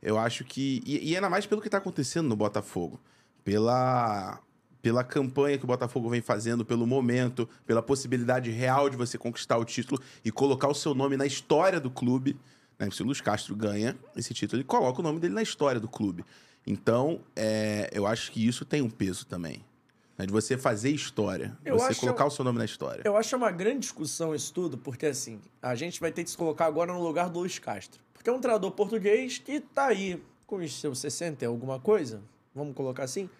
Eu 0.00 0.18
acho 0.18 0.44
que. 0.44 0.82
E, 0.86 1.10
e 1.10 1.16
ainda 1.16 1.30
mais 1.30 1.46
pelo 1.46 1.62
que 1.62 1.70
tá 1.70 1.78
acontecendo 1.78 2.28
no 2.28 2.36
Botafogo. 2.36 3.00
Pela, 3.42 4.40
pela 4.84 5.02
campanha 5.02 5.56
que 5.56 5.64
o 5.64 5.66
Botafogo 5.66 6.10
vem 6.10 6.20
fazendo, 6.20 6.62
pelo 6.62 6.86
momento, 6.86 7.48
pela 7.64 7.82
possibilidade 7.82 8.50
real 8.50 8.90
de 8.90 8.98
você 8.98 9.16
conquistar 9.16 9.56
o 9.56 9.64
título 9.64 9.98
e 10.22 10.30
colocar 10.30 10.68
o 10.68 10.74
seu 10.74 10.94
nome 10.94 11.16
na 11.16 11.24
história 11.24 11.80
do 11.80 11.90
clube. 11.90 12.36
Né? 12.78 12.90
Se 12.90 13.00
o 13.02 13.06
Luiz 13.06 13.18
Castro 13.22 13.56
ganha 13.56 13.96
esse 14.14 14.34
título, 14.34 14.58
ele 14.60 14.66
coloca 14.66 15.00
o 15.00 15.02
nome 15.02 15.18
dele 15.18 15.32
na 15.32 15.40
história 15.40 15.80
do 15.80 15.88
clube. 15.88 16.22
Então, 16.66 17.22
é, 17.34 17.88
eu 17.94 18.06
acho 18.06 18.30
que 18.30 18.46
isso 18.46 18.62
tem 18.66 18.82
um 18.82 18.90
peso 18.90 19.24
também. 19.26 19.64
né? 20.18 20.26
De 20.26 20.32
você 20.32 20.58
fazer 20.58 20.90
história. 20.90 21.56
Eu 21.64 21.78
você 21.78 21.92
acho- 21.92 22.00
colocar 22.00 22.26
o 22.26 22.30
seu 22.30 22.44
nome 22.44 22.58
na 22.58 22.66
história. 22.66 23.00
Eu 23.06 23.16
acho 23.16 23.34
uma 23.36 23.50
grande 23.50 23.78
discussão 23.80 24.34
isso 24.34 24.52
tudo, 24.52 24.76
porque 24.76 25.06
assim, 25.06 25.40
a 25.62 25.74
gente 25.74 25.98
vai 25.98 26.12
ter 26.12 26.24
que 26.24 26.30
se 26.30 26.36
colocar 26.36 26.66
agora 26.66 26.92
no 26.92 27.02
lugar 27.02 27.30
do 27.30 27.38
Luiz 27.38 27.58
Castro. 27.58 28.02
Porque 28.12 28.28
é 28.28 28.32
um 28.34 28.38
treinador 28.38 28.70
português 28.72 29.38
que 29.38 29.60
tá 29.60 29.86
aí 29.86 30.22
com 30.46 30.56
os 30.56 30.78
seus 30.78 30.98
60 30.98 31.42
e 31.42 31.46
alguma 31.48 31.80
coisa, 31.80 32.20
vamos 32.54 32.74
colocar 32.74 33.04
assim, 33.04 33.30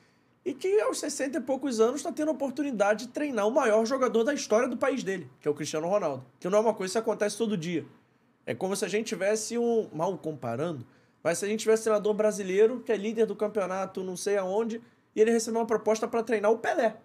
e 0.45 0.53
que 0.53 0.81
aos 0.81 0.99
60 0.99 1.39
e 1.39 1.41
poucos 1.41 1.81
anos 1.81 1.97
está 1.97 2.13
tendo 2.13 2.29
a 2.29 2.33
oportunidade 2.33 3.07
de 3.07 3.13
treinar 3.13 3.49
o 3.49 3.51
maior 3.51 3.85
jogador 3.87 4.25
da 4.25 4.35
história 4.35 4.69
do 4.69 4.77
país 4.77 5.03
dele, 5.03 5.31
que 5.41 5.49
é 5.49 5.51
o 5.51 5.55
Cristiano 5.55 5.89
Ronaldo. 5.89 6.25
Que 6.39 6.49
não 6.49 6.59
é 6.59 6.61
uma 6.61 6.75
coisa 6.75 6.93
que 6.93 6.99
acontece 6.99 7.39
todo 7.39 7.57
dia. 7.57 7.87
É 8.45 8.55
como 8.55 8.77
se 8.77 8.85
a 8.85 8.89
gente 8.89 9.07
tivesse 9.07 9.57
um. 9.57 9.89
Mal 9.93 10.17
comparando, 10.19 10.87
mas 11.23 11.39
se 11.39 11.47
a 11.47 11.49
gente 11.49 11.61
tivesse 11.61 11.83
um 11.83 11.85
treinador 11.85 12.13
brasileiro 12.13 12.81
que 12.81 12.93
é 12.93 12.97
líder 12.97 13.25
do 13.25 13.35
campeonato, 13.35 14.05
não 14.05 14.17
sei 14.17 14.37
aonde, 14.37 14.83
e 15.17 15.21
ele 15.21 15.31
recebeu 15.31 15.61
uma 15.61 15.67
proposta 15.67 16.07
para 16.07 16.23
treinar 16.23 16.51
o 16.51 16.59
Pelé. 16.59 16.97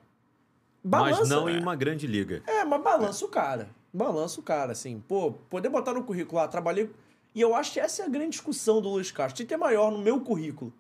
mas 0.84 1.30
não 1.30 1.46
né? 1.46 1.54
em 1.54 1.62
uma 1.62 1.76
grande 1.76 2.06
liga. 2.06 2.44
É, 2.46 2.66
mas 2.66 2.82
balança 2.82 3.24
o 3.24 3.30
cara. 3.30 3.70
Balança 3.94 4.40
o 4.40 4.44
cara, 4.44 4.74
assim. 4.74 5.02
Pô, 5.08 5.32
poder 5.32 5.70
botar 5.70 5.94
no 5.94 6.04
currículo, 6.04 6.42
ah, 6.42 6.48
trabalhei. 6.48 6.90
E 7.34 7.40
eu 7.40 7.56
acho 7.56 7.72
que 7.72 7.80
essa 7.80 8.02
é 8.02 8.06
a 8.06 8.10
grande 8.10 8.32
discussão 8.32 8.82
do 8.82 8.90
Luiz 8.90 9.12
Castro. 9.12 9.38
Tem 9.38 9.46
que 9.46 9.54
ter 9.54 9.58
maior 9.58 9.92
no 9.92 10.00
meu 10.00 10.20
currículo. 10.20 10.74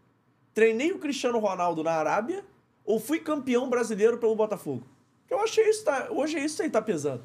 Treinei 0.59 0.91
o 0.91 0.99
Cristiano 0.99 1.39
Ronaldo 1.39 1.81
na 1.81 1.93
Arábia 1.93 2.43
ou 2.83 2.99
fui 2.99 3.17
campeão 3.21 3.69
brasileiro 3.69 4.17
pelo 4.17 4.35
Botafogo? 4.35 4.83
Eu 5.29 5.39
acho 5.39 5.53
que 5.53 5.61
isso 5.61 5.85
tá, 5.85 6.09
hoje 6.11 6.37
é 6.37 6.43
isso 6.43 6.61
aí 6.61 6.69
tá 6.69 6.81
pesando. 6.81 7.23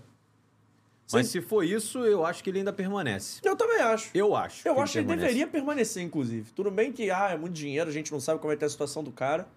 Mas 1.12 1.26
Sim. 1.26 1.41
se 1.41 1.41
for 1.41 1.64
isso, 1.64 1.99
eu 2.05 2.24
acho 2.24 2.45
que 2.45 2.51
ele 2.51 2.59
ainda 2.59 2.72
permanece. 2.72 3.41
Eu 3.43 3.57
também 3.57 3.80
acho. 3.80 4.09
Eu 4.14 4.37
acho. 4.37 4.68
Eu 4.68 4.76
que 4.76 4.80
acho 4.82 4.93
que 4.93 4.99
ele 5.01 5.07
permanece. 5.09 5.26
deveria 5.35 5.49
permanecer, 5.49 6.05
inclusive. 6.05 6.53
Tudo 6.53 6.70
bem 6.70 6.93
que 6.93 7.11
ah, 7.11 7.30
é 7.30 7.37
muito 7.37 7.55
dinheiro, 7.55 7.91
a 7.91 7.93
gente 7.93 8.12
não 8.12 8.20
sabe 8.20 8.39
como 8.39 8.51
vai 8.51 8.57
ter 8.57 8.66
a 8.66 8.70
situação 8.70 9.03
do 9.03 9.11
cara. 9.11 9.49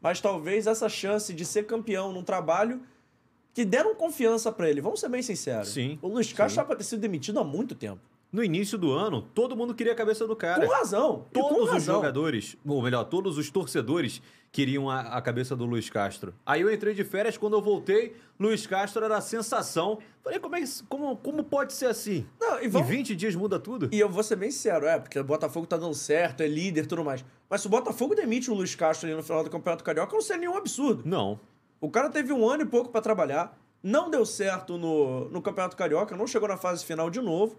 Mas 0.00 0.20
talvez 0.20 0.66
essa 0.66 0.88
chance 0.88 1.32
de 1.32 1.44
ser 1.44 1.66
campeão 1.66 2.12
num 2.12 2.24
trabalho 2.24 2.82
que 3.54 3.64
deram 3.64 3.94
confiança 3.94 4.50
pra 4.50 4.68
ele. 4.68 4.80
Vamos 4.80 4.98
ser 4.98 5.08
bem 5.08 5.22
sinceros. 5.22 5.68
Sim, 5.68 6.00
O 6.02 6.08
Luiz 6.08 6.32
Castro 6.32 6.56
já 6.56 6.64
pra 6.64 6.74
ter 6.74 6.82
sido 6.82 6.98
demitido 6.98 7.38
há 7.38 7.44
muito 7.44 7.76
tempo. 7.76 8.00
No 8.34 8.42
início 8.42 8.76
do 8.76 8.90
ano, 8.90 9.22
todo 9.22 9.54
mundo 9.54 9.72
queria 9.76 9.92
a 9.92 9.94
cabeça 9.94 10.26
do 10.26 10.34
cara. 10.34 10.66
Com 10.66 10.72
razão. 10.72 11.24
e 11.30 11.38
com 11.38 11.48
Todos 11.48 11.62
os 11.66 11.70
razão. 11.70 11.94
jogadores, 11.94 12.56
ou 12.66 12.82
melhor, 12.82 13.04
todos 13.04 13.38
os 13.38 13.48
torcedores 13.48 14.20
queriam 14.50 14.90
a, 14.90 15.02
a 15.02 15.22
cabeça 15.22 15.54
do 15.54 15.64
Luiz 15.64 15.88
Castro. 15.88 16.34
Aí 16.44 16.60
eu 16.62 16.72
entrei 16.72 16.94
de 16.94 17.04
férias, 17.04 17.36
quando 17.38 17.52
eu 17.52 17.62
voltei, 17.62 18.16
Luiz 18.38 18.66
Castro 18.66 19.04
era 19.04 19.18
a 19.18 19.20
sensação. 19.20 20.00
Falei, 20.20 20.40
como, 20.40 20.56
é 20.56 20.62
que, 20.62 20.82
como, 20.88 21.16
como 21.18 21.44
pode 21.44 21.74
ser 21.74 21.86
assim? 21.86 22.26
Não, 22.40 22.60
e 22.60 22.66
Em 22.66 22.68
vamos- 22.68 22.88
20 22.88 23.14
dias 23.14 23.36
muda 23.36 23.60
tudo? 23.60 23.88
E 23.92 24.00
eu 24.00 24.08
vou 24.08 24.24
ser 24.24 24.34
bem 24.34 24.50
sincero, 24.50 24.84
é, 24.84 24.98
porque 24.98 25.16
o 25.16 25.22
Botafogo 25.22 25.64
tá 25.64 25.76
dando 25.76 25.94
certo, 25.94 26.40
é 26.40 26.48
líder 26.48 26.82
e 26.84 26.86
tudo 26.88 27.04
mais. 27.04 27.24
Mas 27.48 27.60
se 27.60 27.68
o 27.68 27.70
Botafogo 27.70 28.16
demite 28.16 28.50
o 28.50 28.54
Luiz 28.54 28.74
Castro 28.74 29.06
ali 29.06 29.16
no 29.16 29.22
final 29.22 29.44
do 29.44 29.50
Campeonato 29.50 29.84
Carioca, 29.84 30.12
não 30.12 30.20
seria 30.20 30.40
nenhum 30.40 30.56
absurdo. 30.56 31.02
Não. 31.08 31.38
O 31.80 31.88
cara 31.88 32.10
teve 32.10 32.32
um 32.32 32.48
ano 32.48 32.64
e 32.64 32.66
pouco 32.66 32.90
pra 32.90 33.00
trabalhar, 33.00 33.56
não 33.80 34.10
deu 34.10 34.26
certo 34.26 34.76
no, 34.76 35.28
no 35.28 35.40
Campeonato 35.40 35.76
Carioca, 35.76 36.16
não 36.16 36.26
chegou 36.26 36.48
na 36.48 36.56
fase 36.56 36.84
final 36.84 37.08
de 37.08 37.20
novo. 37.20 37.56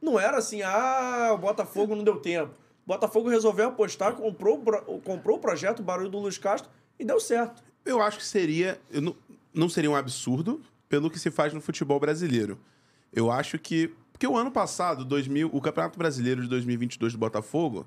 Não 0.00 0.18
era 0.18 0.38
assim, 0.38 0.62
ah, 0.62 1.30
o 1.34 1.38
Botafogo 1.38 1.94
não 1.94 2.04
deu 2.04 2.16
tempo. 2.16 2.52
O 2.84 2.88
Botafogo 2.88 3.28
resolveu 3.28 3.68
apostar, 3.68 4.14
comprou, 4.14 4.58
comprou 5.04 5.36
o 5.36 5.40
projeto, 5.40 5.80
o 5.80 5.82
barulho 5.82 6.08
do 6.08 6.18
Luiz 6.18 6.38
Castro, 6.38 6.70
e 6.98 7.04
deu 7.04 7.20
certo. 7.20 7.62
Eu 7.84 8.00
acho 8.00 8.18
que 8.18 8.24
seria. 8.24 8.80
não, 8.90 9.14
não 9.52 9.68
seria 9.68 9.90
um 9.90 9.96
absurdo 9.96 10.60
pelo 10.88 11.10
que 11.10 11.18
se 11.18 11.30
faz 11.30 11.52
no 11.52 11.60
futebol 11.60 11.98
brasileiro. 12.00 12.58
Eu 13.12 13.30
acho 13.30 13.58
que. 13.58 13.94
Porque 14.12 14.26
o 14.26 14.36
ano 14.36 14.50
passado, 14.50 15.04
2000, 15.04 15.50
o 15.52 15.60
Campeonato 15.60 15.98
Brasileiro 15.98 16.42
de 16.42 16.48
2022 16.48 17.12
do 17.12 17.18
Botafogo 17.18 17.86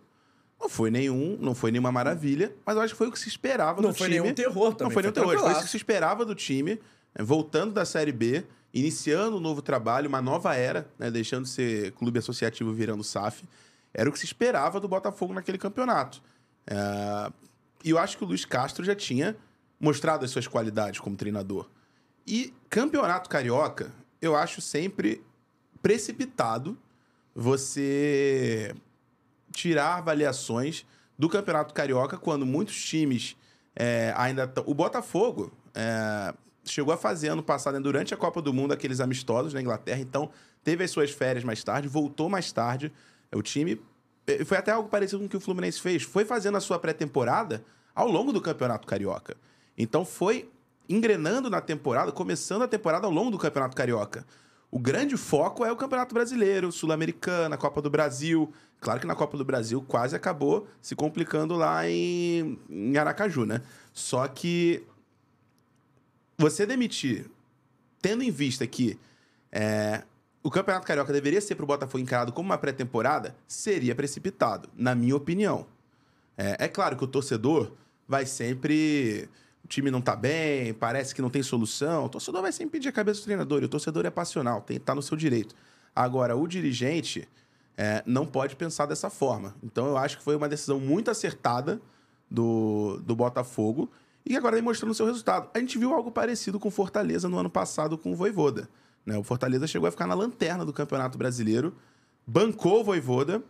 não 0.61 0.69
foi 0.69 0.91
nenhum, 0.91 1.37
não 1.41 1.55
foi 1.55 1.71
nenhuma 1.71 1.91
maravilha, 1.91 2.55
mas 2.63 2.75
eu 2.75 2.83
acho 2.83 2.93
que 2.93 2.97
foi 2.97 3.07
o 3.07 3.11
que 3.11 3.19
se 3.19 3.27
esperava 3.27 3.81
Não 3.81 3.89
do 3.89 3.95
foi 3.95 4.07
time. 4.07 4.21
nenhum 4.21 4.33
terror 4.33 4.73
também, 4.75 4.87
Não 4.87 4.91
foi 4.91 5.01
nenhum 5.01 5.13
foi 5.13 5.23
terror, 5.35 5.39
foi 5.39 5.53
o 5.59 5.63
que 5.63 5.69
se 5.69 5.75
esperava 5.75 6.23
do 6.23 6.35
time, 6.35 6.75
né, 7.15 7.23
voltando 7.23 7.73
da 7.73 7.83
Série 7.83 8.11
B, 8.11 8.45
iniciando 8.73 9.37
um 9.37 9.39
novo 9.39 9.61
trabalho, 9.61 10.07
uma 10.07 10.21
nova 10.21 10.55
era, 10.55 10.87
né, 10.97 11.11
deixando 11.11 11.43
de 11.43 11.49
ser 11.49 11.91
clube 11.93 12.19
associativo 12.19 12.73
virando 12.73 13.03
SAF. 13.03 13.43
Era 13.93 14.09
o 14.09 14.13
que 14.13 14.19
se 14.19 14.25
esperava 14.25 14.79
do 14.79 14.87
Botafogo 14.87 15.33
naquele 15.33 15.57
campeonato. 15.57 16.21
É, 16.65 17.31
E 17.83 17.89
eu 17.89 17.97
acho 17.97 18.17
que 18.17 18.23
o 18.23 18.27
Luiz 18.27 18.45
Castro 18.45 18.85
já 18.85 18.95
tinha 18.95 19.35
mostrado 19.79 20.23
as 20.23 20.31
suas 20.31 20.47
qualidades 20.47 20.99
como 20.99 21.15
treinador. 21.15 21.67
E 22.25 22.53
campeonato 22.69 23.29
carioca, 23.29 23.91
eu 24.21 24.35
acho 24.35 24.61
sempre 24.61 25.21
precipitado 25.81 26.77
você 27.33 28.73
tirar 29.51 29.97
avaliações 29.97 30.85
do 31.17 31.29
Campeonato 31.29 31.73
Carioca, 31.73 32.17
quando 32.17 32.45
muitos 32.45 32.81
times 32.83 33.35
é, 33.75 34.13
ainda. 34.15 34.51
O 34.65 34.73
Botafogo 34.73 35.51
é, 35.73 36.33
chegou 36.63 36.93
a 36.93 36.97
fazer 36.97 37.29
ano 37.29 37.43
passado, 37.43 37.73
né, 37.75 37.79
durante 37.79 38.13
a 38.13 38.17
Copa 38.17 38.41
do 38.41 38.53
Mundo, 38.53 38.71
aqueles 38.73 38.99
amistosos 38.99 39.53
na 39.53 39.61
Inglaterra, 39.61 39.99
então 39.99 40.29
teve 40.63 40.83
as 40.83 40.91
suas 40.91 41.11
férias 41.11 41.43
mais 41.43 41.63
tarde, 41.63 41.87
voltou 41.87 42.29
mais 42.29 42.51
tarde. 42.51 42.91
O 43.33 43.41
time. 43.41 43.81
eh, 44.27 44.45
Foi 44.45 44.57
até 44.57 44.71
algo 44.71 44.89
parecido 44.89 45.19
com 45.19 45.25
o 45.25 45.29
que 45.29 45.37
o 45.37 45.39
Fluminense 45.39 45.79
fez. 45.81 46.03
Foi 46.03 46.25
fazendo 46.25 46.57
a 46.57 46.61
sua 46.61 46.77
pré-temporada 46.77 47.63
ao 47.95 48.07
longo 48.07 48.31
do 48.31 48.41
Campeonato 48.41 48.87
Carioca. 48.87 49.35
Então 49.77 50.05
foi 50.05 50.49
engrenando 50.87 51.49
na 51.49 51.61
temporada, 51.61 52.11
começando 52.11 52.61
a 52.63 52.67
temporada 52.67 53.07
ao 53.07 53.11
longo 53.11 53.31
do 53.31 53.37
Campeonato 53.37 53.75
Carioca. 53.75 54.25
O 54.69 54.79
grande 54.79 55.17
foco 55.17 55.65
é 55.65 55.71
o 55.71 55.75
Campeonato 55.75 56.13
Brasileiro, 56.13 56.71
Sul-Americana, 56.71 57.57
Copa 57.57 57.81
do 57.81 57.89
Brasil. 57.89 58.53
Claro 58.79 58.99
que 58.99 59.07
na 59.07 59.15
Copa 59.15 59.37
do 59.37 59.43
Brasil 59.43 59.83
quase 59.85 60.15
acabou 60.15 60.67
se 60.81 60.95
complicando 60.95 61.55
lá 61.55 61.87
em, 61.89 62.57
em 62.69 62.97
Aracaju, 62.97 63.45
né? 63.45 63.61
Só 63.93 64.27
que 64.27 64.83
você 66.41 66.65
demitir, 66.65 67.29
tendo 68.01 68.23
em 68.23 68.31
vista 68.31 68.65
que 68.65 68.97
é, 69.51 70.03
o 70.41 70.49
Campeonato 70.49 70.87
Carioca 70.87 71.13
deveria 71.13 71.39
ser 71.39 71.53
para 71.53 71.63
o 71.63 71.67
Botafogo 71.67 71.99
encarado 71.99 72.33
como 72.33 72.49
uma 72.49 72.57
pré-temporada, 72.57 73.35
seria 73.47 73.93
precipitado, 73.93 74.67
na 74.75 74.95
minha 74.95 75.15
opinião. 75.15 75.67
É, 76.35 76.65
é 76.65 76.67
claro 76.67 76.97
que 76.97 77.03
o 77.03 77.07
torcedor 77.07 77.73
vai 78.07 78.25
sempre. 78.25 79.29
O 79.63 79.67
time 79.67 79.91
não 79.91 80.01
tá 80.01 80.15
bem, 80.15 80.73
parece 80.73 81.13
que 81.13 81.21
não 81.21 81.29
tem 81.29 81.43
solução. 81.43 82.05
O 82.05 82.09
torcedor 82.09 82.41
vai 82.41 82.51
sempre 82.51 82.71
pedir 82.71 82.89
a 82.89 82.91
cabeça 82.91 83.21
do 83.21 83.25
treinador. 83.25 83.61
E 83.61 83.65
o 83.65 83.69
torcedor 83.69 84.03
é 84.07 84.09
passional, 84.09 84.61
tem, 84.61 84.79
tá 84.79 84.95
no 84.95 85.03
seu 85.03 85.15
direito. 85.15 85.53
Agora, 85.95 86.35
o 86.35 86.47
dirigente 86.47 87.29
é, 87.77 88.01
não 88.03 88.25
pode 88.25 88.55
pensar 88.55 88.87
dessa 88.87 89.11
forma. 89.11 89.55
Então, 89.61 89.85
eu 89.85 89.97
acho 89.97 90.17
que 90.17 90.23
foi 90.23 90.35
uma 90.35 90.49
decisão 90.49 90.79
muito 90.79 91.11
acertada 91.11 91.79
do, 92.29 92.99
do 93.05 93.15
Botafogo 93.15 93.91
e 94.25 94.35
agora 94.37 94.55
vem 94.55 94.63
mostrando 94.63 94.91
o 94.91 94.95
seu 94.95 95.05
resultado. 95.05 95.49
A 95.53 95.59
gente 95.59 95.77
viu 95.77 95.93
algo 95.93 96.11
parecido 96.11 96.59
com 96.59 96.67
o 96.67 96.71
Fortaleza 96.71 97.27
no 97.27 97.37
ano 97.37 97.49
passado 97.49 97.97
com 97.97 98.11
o 98.11 98.15
Voivoda. 98.15 98.69
Né? 99.05 99.17
O 99.17 99.23
Fortaleza 99.23 99.65
chegou 99.67 99.87
a 99.87 99.91
ficar 99.91 100.07
na 100.07 100.13
lanterna 100.13 100.63
do 100.65 100.71
Campeonato 100.71 101.17
Brasileiro, 101.17 101.75
bancou 102.25 102.81
o 102.81 102.83
Voivoda 102.83 103.41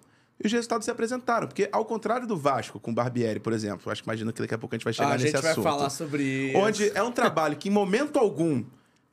e 0.41 0.47
os 0.47 0.51
resultados 0.51 0.85
se 0.85 0.91
apresentaram. 0.91 1.47
Porque, 1.47 1.67
ao 1.71 1.83
contrário 1.85 2.25
do 2.25 2.37
Vasco, 2.37 2.79
com 2.79 2.91
o 2.91 2.93
Barbieri, 2.93 3.39
por 3.39 3.53
exemplo, 3.53 3.91
acho 3.91 4.01
que 4.01 4.07
imagino 4.09 4.31
que 4.31 4.41
daqui 4.41 4.53
a 4.53 4.57
pouco 4.57 4.73
a 4.73 4.77
gente 4.77 4.85
vai 4.85 4.93
chegar 4.93 5.09
Ah, 5.09 5.11
a 5.11 5.17
nesse 5.17 5.27
gente 5.31 5.41
vai 5.41 5.51
assunto. 5.51 5.63
falar 5.63 5.89
sobre 5.89 6.23
isso. 6.23 6.57
Onde 6.57 6.89
é 6.97 7.03
um 7.03 7.11
trabalho 7.11 7.55
que, 7.57 7.67
em 7.69 7.71
momento 7.71 8.17
algum, 8.17 8.63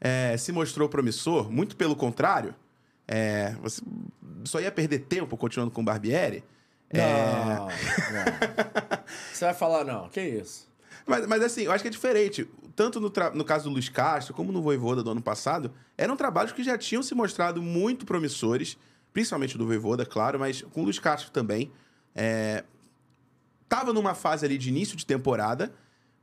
é, 0.01 0.37
se 0.37 0.53
mostrou 0.53 0.89
promissor, 0.89 1.51
muito 1.51 1.77
pelo 1.77 1.97
contrário, 1.97 2.55
é, 3.07 3.55
você 3.61 3.83
só 4.45 4.61
ia 4.61 4.71
perder 4.71 5.01
tempo 5.01 5.37
continuando 5.37 5.73
com 5.73 5.81
o 5.81 5.85
Barbieri. 5.85 6.45
É, 6.91 7.01
Não, 7.03 7.67
não. 7.67 7.69
Você 9.33 9.45
vai 9.45 9.55
falar, 9.55 9.85
não, 9.85 10.09
que 10.09 10.21
isso? 10.21 10.69
Mas, 11.09 11.27
mas 11.27 11.43
assim, 11.43 11.63
eu 11.63 11.73
acho 11.73 11.83
que 11.83 11.89
é 11.89 11.91
diferente. 11.91 12.47
Tanto 12.77 13.01
no, 13.01 13.11
no 13.35 13.45
caso 13.45 13.65
do 13.65 13.71
Luiz 13.71 13.89
Castro, 13.89 14.35
como 14.35 14.53
no 14.53 14.61
Voivoda 14.61 15.03
do 15.03 15.11
ano 15.11 15.23
passado, 15.23 15.73
eram 15.97 16.15
trabalhos 16.17 16.53
que 16.53 16.63
já 16.63 16.77
tinham 16.77 17.03
se 17.03 17.15
mostrado 17.15 17.63
muito 17.63 18.05
promissores, 18.05 18.77
principalmente 19.13 19.57
do 19.57 19.67
Voivoda, 19.67 20.05
claro, 20.05 20.39
mas 20.39 20.61
com 20.61 20.83
o 20.83 20.85
Luiz 20.85 20.99
Castro 20.99 21.31
também. 21.31 21.73
É, 22.15 22.63
tava 23.67 23.93
numa 23.93 24.15
fase 24.15 24.45
ali 24.45 24.59
de 24.59 24.69
início 24.69 24.97
de 24.97 25.07
temporada, 25.07 25.75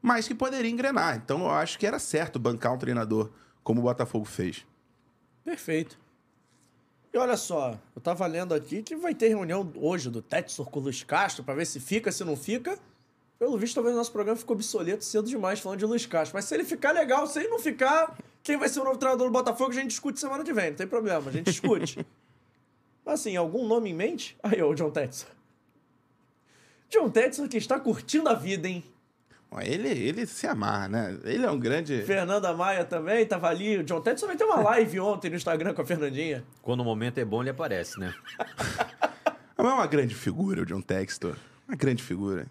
mas 0.02 0.28
que 0.28 0.36
poderia 0.36 0.70
engrenar. 0.70 1.16
Então 1.18 1.42
eu 1.42 1.50
acho 1.50 1.80
que 1.80 1.88
era 1.88 1.98
certo 1.98 2.38
bancar 2.38 2.72
um 2.72 2.78
treinador 2.78 3.32
como 3.64 3.82
o 3.82 3.84
Botafogo 3.84 4.26
fez. 4.26 4.68
Perfeito. 5.44 6.00
E 7.12 7.18
olha 7.18 7.38
só, 7.38 7.80
eu 7.96 8.02
tava 8.02 8.28
lendo 8.28 8.54
aqui 8.54 8.84
que 8.84 8.96
vai 8.96 9.16
ter 9.16 9.30
reunião 9.30 9.72
hoje 9.78 10.12
do 10.12 10.22
Tetsor 10.22 10.70
com 10.70 10.80
o 10.80 10.84
Luiz 10.84 11.04
Castro 11.04 11.44
pra 11.44 11.56
ver 11.56 11.66
se 11.66 11.80
fica, 11.80 12.12
se 12.12 12.24
não 12.24 12.36
fica. 12.36 12.78
Pelo 13.38 13.58
visto, 13.58 13.76
talvez 13.76 13.94
o 13.94 13.98
nosso 13.98 14.12
programa 14.12 14.38
ficou 14.38 14.56
obsoleto 14.56 15.04
cedo 15.04 15.28
demais 15.28 15.60
falando 15.60 15.80
de 15.80 15.86
Luiz 15.86 16.06
Castro. 16.06 16.38
Mas 16.38 16.46
se 16.46 16.54
ele 16.56 16.64
ficar 16.64 16.92
legal, 16.92 17.28
se 17.28 17.40
ele 17.40 17.50
não 17.50 17.60
ficar, 17.60 18.18
quem 18.42 18.58
vai 18.58 18.70
ser 18.70 18.80
o 18.80 18.84
novo 18.84 18.98
treinador 18.98 19.28
do 19.28 19.34
Botafogo, 19.34 19.72
a 19.72 19.74
gente 19.74 19.88
discute 19.88 20.20
semana 20.20 20.44
que 20.44 20.54
vem, 20.54 20.70
não 20.70 20.78
tem 20.78 20.88
problema, 20.88 21.30
a 21.30 21.32
gente 21.32 21.46
discute. 21.46 22.06
Mas 23.06 23.20
assim, 23.20 23.36
algum 23.36 23.68
nome 23.68 23.90
em 23.90 23.94
mente? 23.94 24.38
Aí, 24.42 24.62
ó, 24.62 24.70
o 24.70 24.76
John 24.76 24.90
Tetson. 24.90 25.28
John 26.90 27.10
Tetson 27.10 27.48
que 27.48 27.58
está 27.58 27.80
curtindo 27.80 28.30
a 28.30 28.34
vida, 28.34 28.68
hein? 28.68 28.84
Ele, 29.62 29.88
ele 29.88 30.26
se 30.26 30.46
amarra, 30.48 30.90
né? 30.90 31.18
Ele 31.24 31.46
é 31.46 31.52
um 31.52 31.58
grande. 31.58 32.02
Fernanda 32.02 32.54
Maia 32.54 32.84
também 32.84 33.26
tava 33.26 33.48
ali. 33.48 33.78
O 33.78 33.84
John 33.84 34.02
Tetson 34.02 34.28
vai 34.28 34.36
ter 34.36 34.44
uma 34.44 34.60
live 34.62 35.00
ontem 35.00 35.30
no 35.30 35.38
Instagram 35.38 35.74
com 35.74 35.82
a 35.82 35.86
Fernandinha. 35.86 36.44
Quando 36.62 36.82
o 36.82 36.84
momento 36.84 37.20
é 37.20 37.26
bom, 37.26 37.42
ele 37.42 37.52
aparece, 37.52 38.00
né? 38.00 38.14
É 39.58 39.62
uma 39.62 39.88
grande 39.88 40.14
figura, 40.14 40.62
o 40.62 40.66
John 40.66 40.82
Textor. 40.82 41.38
Uma 41.68 41.76
grande 41.76 42.04
figura. 42.04 42.46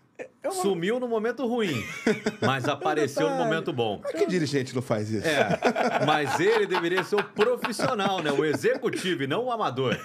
É 0.45 0.49
uma- 0.49 0.61
Sumiu 0.63 1.01
no 1.01 1.09
momento 1.09 1.47
ruim, 1.47 1.83
mas 2.43 2.69
apareceu 2.69 3.31
no 3.31 3.37
momento 3.37 3.73
bom. 3.73 3.99
Mas 4.05 4.13
que 4.13 4.27
dirigente 4.27 4.75
não 4.75 4.83
faz 4.83 5.09
isso? 5.11 5.27
É, 5.27 5.59
mas 6.07 6.39
ele 6.39 6.67
deveria 6.67 7.03
ser 7.03 7.17
o 7.17 7.25
profissional, 7.25 8.23
né? 8.23 8.31
O 8.31 8.45
executivo 8.45 9.23
e 9.23 9.27
não 9.27 9.45
o 9.47 9.51
amador. 9.51 9.99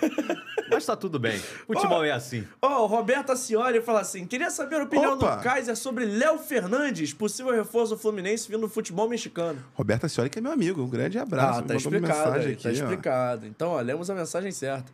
Mas 0.71 0.85
tá 0.85 0.95
tudo 0.95 1.19
bem. 1.19 1.37
Futebol 1.67 2.05
é 2.05 2.11
assim. 2.11 2.47
Ó, 2.61 2.83
o 2.83 2.85
Roberto 2.85 3.31
Acioli 3.33 3.81
fala 3.81 3.99
assim: 3.99 4.25
queria 4.25 4.49
saber 4.49 4.79
a 4.79 4.83
opinião 4.83 5.15
Opa! 5.15 5.35
do 5.35 5.43
Kaiser 5.43 5.75
sobre 5.75 6.05
Léo 6.05 6.37
Fernandes, 6.39 7.11
possível 7.13 7.51
reforço 7.51 7.95
do 7.95 7.99
Fluminense 7.99 8.47
vindo 8.49 8.61
do 8.61 8.69
futebol 8.69 9.09
mexicano. 9.09 9.61
Roberto 9.73 10.05
Ascioli, 10.05 10.29
que 10.29 10.39
é 10.39 10.41
meu 10.41 10.53
amigo. 10.53 10.81
Um 10.81 10.89
grande 10.89 11.19
abraço. 11.19 11.59
Ah, 11.59 11.63
tá 11.63 11.75
explicado. 11.75 12.39
Aí, 12.39 12.55
tá 12.55 12.69
aqui, 12.69 12.79
ó. 12.79 12.83
explicado. 12.83 13.45
Então, 13.45 13.69
ó, 13.71 13.81
lemos 13.81 14.09
a 14.09 14.15
mensagem 14.15 14.51
certa. 14.53 14.89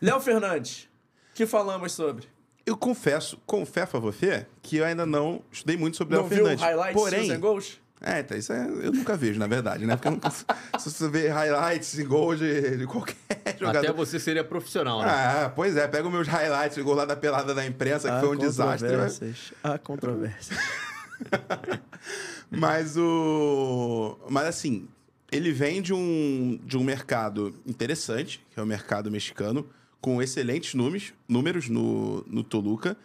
Léo 0.00 0.20
Fernandes, 0.20 0.88
que 1.34 1.46
falamos 1.46 1.90
sobre? 1.92 2.26
Eu 2.68 2.76
confesso, 2.76 3.38
confesso 3.46 3.96
a 3.96 4.00
você 4.00 4.46
que 4.62 4.76
eu 4.76 4.84
ainda 4.84 5.06
não 5.06 5.40
estudei 5.50 5.76
muito 5.76 5.96
sobre 5.96 6.14
Não 6.14 6.22
Léo 6.22 6.28
viu 6.28 6.38
Fernandes. 6.44 6.62
highlights 6.64 6.92
Porém, 7.02 7.24
Porém... 7.26 7.40
gols? 7.40 7.80
é, 8.02 8.20
então, 8.20 8.36
isso 8.38 8.52
é, 8.52 8.64
eu 8.68 8.92
nunca 8.92 9.16
vejo, 9.16 9.38
na 9.40 9.46
verdade, 9.46 9.86
né? 9.86 9.96
Porque 9.96 10.08
eu 10.08 10.12
nunca, 10.12 10.30
se 10.30 10.44
você 10.90 11.08
vê 11.08 11.28
highlights 11.28 11.98
e 11.98 12.04
gols 12.04 12.38
de, 12.38 12.76
de 12.76 12.86
qualquer 12.86 13.16
jogador. 13.58 13.78
Até 13.78 13.92
você 13.92 14.20
seria 14.20 14.44
profissional, 14.44 15.00
né? 15.00 15.06
Ah, 15.08 15.52
pois 15.54 15.76
é, 15.76 15.88
pega 15.88 16.06
os 16.06 16.12
meus 16.12 16.28
highlights, 16.28 16.76
o 16.76 16.84
gol 16.84 16.94
lá 16.94 17.04
da 17.04 17.16
pelada 17.16 17.54
da 17.54 17.64
imprensa, 17.66 18.10
que 18.12 18.20
foi 18.20 18.36
um 18.36 18.38
desastre. 18.38 18.88
mas- 18.96 19.18
Controvérsias. 19.18 19.52
Há 19.64 19.78
controvérsias. 19.78 20.58
Mas 22.50 22.96
o. 22.96 24.18
Mas 24.28 24.46
assim, 24.46 24.88
ele 25.30 25.52
vem 25.52 25.82
de 25.82 25.92
um, 25.92 26.58
de 26.64 26.76
um 26.78 26.84
mercado 26.84 27.54
interessante, 27.66 28.44
que 28.52 28.58
é 28.60 28.62
o 28.62 28.66
mercado 28.66 29.10
mexicano, 29.10 29.66
com 30.00 30.22
excelentes 30.22 30.74
números, 30.74 31.12
números 31.28 31.68
no, 31.68 32.22
no 32.26 32.42
Toluca. 32.42 32.96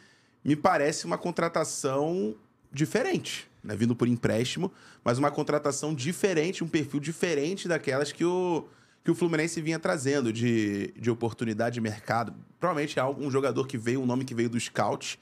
Me 0.44 0.56
parece 0.56 1.06
uma 1.06 1.18
contratação 1.18 2.36
diferente, 2.72 3.48
né? 3.64 3.76
Vindo 3.76 3.96
por 3.96 4.08
empréstimo, 4.08 4.72
mas 5.04 5.18
uma 5.18 5.32
contratação 5.32 5.94
diferente, 5.94 6.64
um 6.64 6.68
perfil 6.68 7.00
diferente 7.00 7.68
daquelas 7.68 8.12
que 8.12 8.26
o, 8.26 8.68
que 9.04 9.12
o 9.12 9.16
Fluminense 9.16 9.62
vinha 9.62 9.80
trazendo 9.80 10.34
de, 10.34 10.94
de 10.98 11.10
oportunidade 11.10 11.76
de 11.76 11.82
mercado. 11.82 12.34
Provavelmente 12.60 13.00
é 13.00 13.02
algum 13.02 13.30
jogador 13.30 13.68
que 13.68 13.78
veio, 13.78 14.02
um 14.02 14.06
nome 14.06 14.26
que 14.26 14.36
veio 14.36 14.50
do 14.50 14.60
scout 14.60 15.20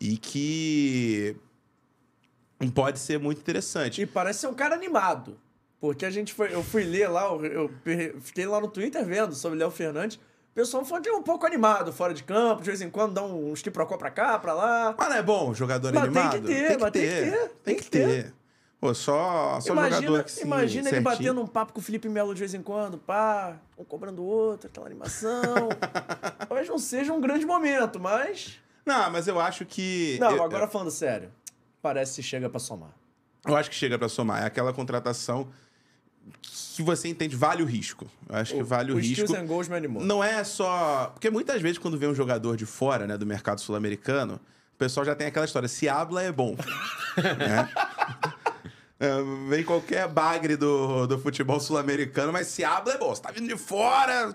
e 0.00 0.16
que 0.16 1.36
pode 2.74 2.98
ser 2.98 3.18
muito 3.18 3.40
interessante. 3.40 4.02
E 4.02 4.06
parece 4.06 4.40
ser 4.40 4.46
um 4.46 4.54
cara 4.54 4.74
animado. 4.74 5.38
Porque 5.80 6.06
a 6.06 6.10
gente 6.10 6.32
foi. 6.32 6.54
Eu 6.54 6.62
fui 6.62 6.84
ler 6.84 7.08
lá, 7.08 7.24
eu, 7.24 7.68
eu 7.84 8.20
fiquei 8.20 8.46
lá 8.46 8.60
no 8.60 8.68
Twitter 8.68 9.04
vendo 9.04 9.34
sobre 9.34 9.58
Léo 9.58 9.70
Fernandes. 9.70 10.18
O 10.52 10.54
pessoal 10.54 10.84
que 11.00 11.08
é 11.08 11.12
um 11.12 11.22
pouco 11.22 11.46
animado 11.46 11.94
fora 11.94 12.12
de 12.12 12.22
campo, 12.22 12.62
de 12.62 12.68
vez 12.68 12.82
em 12.82 12.90
quando 12.90 13.14
dá 13.14 13.22
uns 13.22 13.62
quiprocó 13.62 13.96
pra 13.96 14.10
cá, 14.10 14.38
pra 14.38 14.52
lá. 14.52 14.94
Mas 14.98 15.08
não 15.08 15.16
é 15.16 15.22
bom 15.22 15.54
jogador 15.54 15.90
Mas 15.94 16.02
tem 16.02 16.12
que 16.12 16.18
animado? 16.18 16.46
ter, 16.46 16.78
mas 16.78 16.90
tem 16.92 17.02
que 17.02 17.08
ter, 17.08 17.48
Tem 17.64 17.76
que 17.76 17.84
ter. 17.90 18.34
Pô, 18.78 18.92
só, 18.92 19.60
só 19.60 19.72
imagina 19.72 20.02
jogador 20.02 20.24
que 20.24 20.30
sim, 20.32 20.42
imagina 20.42 20.88
ele 20.90 20.96
certinho. 20.96 21.02
batendo 21.04 21.40
um 21.40 21.46
papo 21.46 21.72
com 21.72 21.80
o 21.80 21.82
Felipe 21.82 22.08
Melo 22.08 22.34
de 22.34 22.40
vez 22.40 22.52
em 22.52 22.60
quando, 22.60 22.98
pá, 22.98 23.56
um 23.78 23.84
cobrando 23.84 24.20
o 24.22 24.26
outro, 24.26 24.68
aquela 24.68 24.84
animação. 24.84 25.68
Talvez 26.46 26.68
não 26.68 26.78
seja 26.78 27.12
um 27.14 27.20
grande 27.20 27.46
momento, 27.46 27.98
mas. 27.98 28.58
Não, 28.84 29.08
mas 29.10 29.28
eu 29.28 29.40
acho 29.40 29.64
que... 29.64 30.18
Não, 30.20 30.32
eu, 30.32 30.42
agora 30.42 30.66
falando 30.66 30.90
sério. 30.90 31.30
Parece 31.80 32.16
que 32.16 32.22
chega 32.22 32.50
pra 32.50 32.58
somar. 32.58 32.90
Eu 33.46 33.56
acho 33.56 33.70
que 33.70 33.76
chega 33.76 33.98
pra 33.98 34.08
somar. 34.08 34.42
É 34.42 34.46
aquela 34.46 34.72
contratação 34.72 35.48
que 36.76 36.82
você 36.82 37.08
entende, 37.08 37.34
vale 37.36 37.62
o 37.62 37.66
risco. 37.66 38.06
Eu 38.28 38.36
acho 38.36 38.54
que 38.54 38.62
vale 38.62 38.92
o, 38.92 38.96
o 38.96 38.98
risco. 38.98 39.24
Skills 39.24 39.34
and 39.42 39.46
Goals 39.46 39.68
me 39.68 39.76
animou. 39.76 40.02
Não 40.04 40.22
é 40.22 40.42
só... 40.44 41.10
Porque 41.14 41.30
muitas 41.30 41.60
vezes 41.60 41.78
quando 41.78 41.98
vem 41.98 42.08
um 42.08 42.14
jogador 42.14 42.56
de 42.56 42.66
fora, 42.66 43.06
né, 43.06 43.16
do 43.18 43.26
mercado 43.26 43.60
sul-americano, 43.60 44.34
o 44.74 44.78
pessoal 44.78 45.04
já 45.06 45.14
tem 45.14 45.26
aquela 45.26 45.44
história, 45.44 45.68
se 45.68 45.88
habla 45.88 46.22
é 46.22 46.32
bom. 46.32 46.56
né? 47.38 47.68
É, 48.98 49.10
Vem 49.48 49.64
qualquer 49.64 50.06
bagre 50.08 50.56
do, 50.56 51.06
do 51.06 51.18
futebol 51.18 51.58
sul-americano, 51.58 52.32
mas 52.32 52.46
se 52.46 52.64
habla 52.64 52.94
é 52.94 52.98
bom. 52.98 53.14
Você 53.14 53.20
tá 53.22 53.30
vindo 53.32 53.48
de 53.48 53.56
fora. 53.58 54.34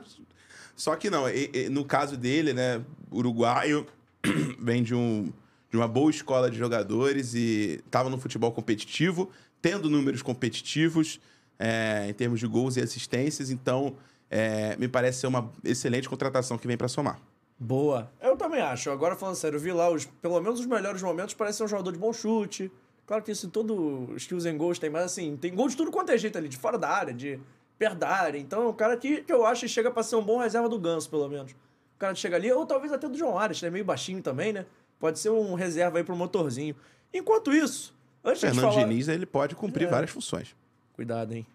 Só 0.75 0.95
que 0.95 1.09
não, 1.09 1.27
e- 1.29 1.49
e 1.53 1.69
no 1.69 1.85
caso 1.85 2.17
dele, 2.17 2.53
né, 2.53 2.81
uruguaio, 3.11 3.87
vem 4.59 4.83
de, 4.83 4.93
um, 4.93 5.31
de 5.71 5.77
uma 5.77 5.87
boa 5.87 6.11
escola 6.11 6.51
de 6.51 6.57
jogadores 6.57 7.33
e 7.33 7.81
estava 7.85 8.09
no 8.09 8.17
futebol 8.19 8.51
competitivo, 8.51 9.31
tendo 9.61 9.89
números 9.89 10.21
competitivos 10.21 11.19
é, 11.59 12.07
em 12.09 12.13
termos 12.13 12.39
de 12.39 12.47
gols 12.47 12.77
e 12.77 12.81
assistências. 12.81 13.49
Então, 13.49 13.95
é, 14.29 14.75
me 14.77 14.87
parece 14.87 15.19
ser 15.19 15.27
uma 15.27 15.51
excelente 15.63 16.07
contratação 16.09 16.57
que 16.57 16.67
vem 16.67 16.77
para 16.77 16.87
somar. 16.87 17.19
Boa. 17.59 18.11
Eu, 18.21 18.37
também 18.37 18.61
acho. 18.61 18.89
Agora, 18.91 19.15
falando 19.15 19.35
sério, 19.35 19.57
eu 19.57 19.59
vi 19.61 19.71
lá, 19.71 19.89
os, 19.89 20.05
pelo 20.05 20.39
menos 20.39 20.59
os 20.59 20.65
melhores 20.65 21.01
momentos, 21.01 21.33
parece 21.33 21.57
ser 21.57 21.63
um 21.63 21.67
jogador 21.67 21.91
de 21.91 21.97
bom 21.97 22.13
chute. 22.13 22.71
Claro 23.05 23.23
que 23.23 23.31
isso 23.31 23.47
em 23.47 23.49
todo 23.49 24.13
skills 24.17 24.45
and 24.45 24.57
goals 24.57 24.77
tem, 24.77 24.89
mas 24.89 25.05
assim, 25.05 25.37
tem 25.37 25.55
gol 25.55 25.67
de 25.69 25.77
tudo 25.77 25.89
quanto 25.89 26.11
é 26.11 26.17
jeito 26.17 26.37
ali, 26.37 26.49
de 26.49 26.57
fora 26.57 26.77
da 26.77 26.89
área, 26.89 27.13
de 27.13 27.39
perto 27.79 27.97
da 27.97 28.09
área. 28.09 28.37
Então 28.37 28.63
é 28.63 28.67
um 28.67 28.73
cara 28.73 28.97
que, 28.97 29.21
que 29.21 29.31
eu 29.31 29.45
acho 29.45 29.61
que 29.61 29.67
chega 29.69 29.89
pra 29.89 30.03
ser 30.03 30.17
um 30.17 30.23
bom 30.23 30.39
reserva 30.39 30.67
do 30.67 30.77
Ganso, 30.77 31.09
pelo 31.09 31.27
menos. 31.29 31.53
O 31.53 31.99
cara 31.99 32.13
que 32.13 32.19
chega 32.19 32.35
ali, 32.35 32.51
ou 32.51 32.65
talvez 32.65 32.91
até 32.91 33.07
do 33.07 33.17
João 33.17 33.39
Arias, 33.39 33.59
que 33.59 33.65
é 33.65 33.69
meio 33.71 33.85
baixinho 33.85 34.21
também, 34.21 34.51
né? 34.53 34.65
Pode 34.99 35.19
ser 35.19 35.29
um 35.29 35.53
reserva 35.55 35.97
aí 35.97 36.03
pro 36.03 36.15
motorzinho. 36.15 36.75
Enquanto 37.13 37.51
isso, 37.53 37.95
antes 38.23 38.41
de 38.41 38.47
Fernando 38.47 38.71
falar... 38.73 38.83
Diniz, 38.83 39.07
ele 39.07 39.25
pode 39.25 39.55
cumprir 39.55 39.87
É. 39.87 39.89
várias 39.89 40.11
funções. 40.11 40.55
Cuidado, 40.97 41.33
hein? 41.33 41.45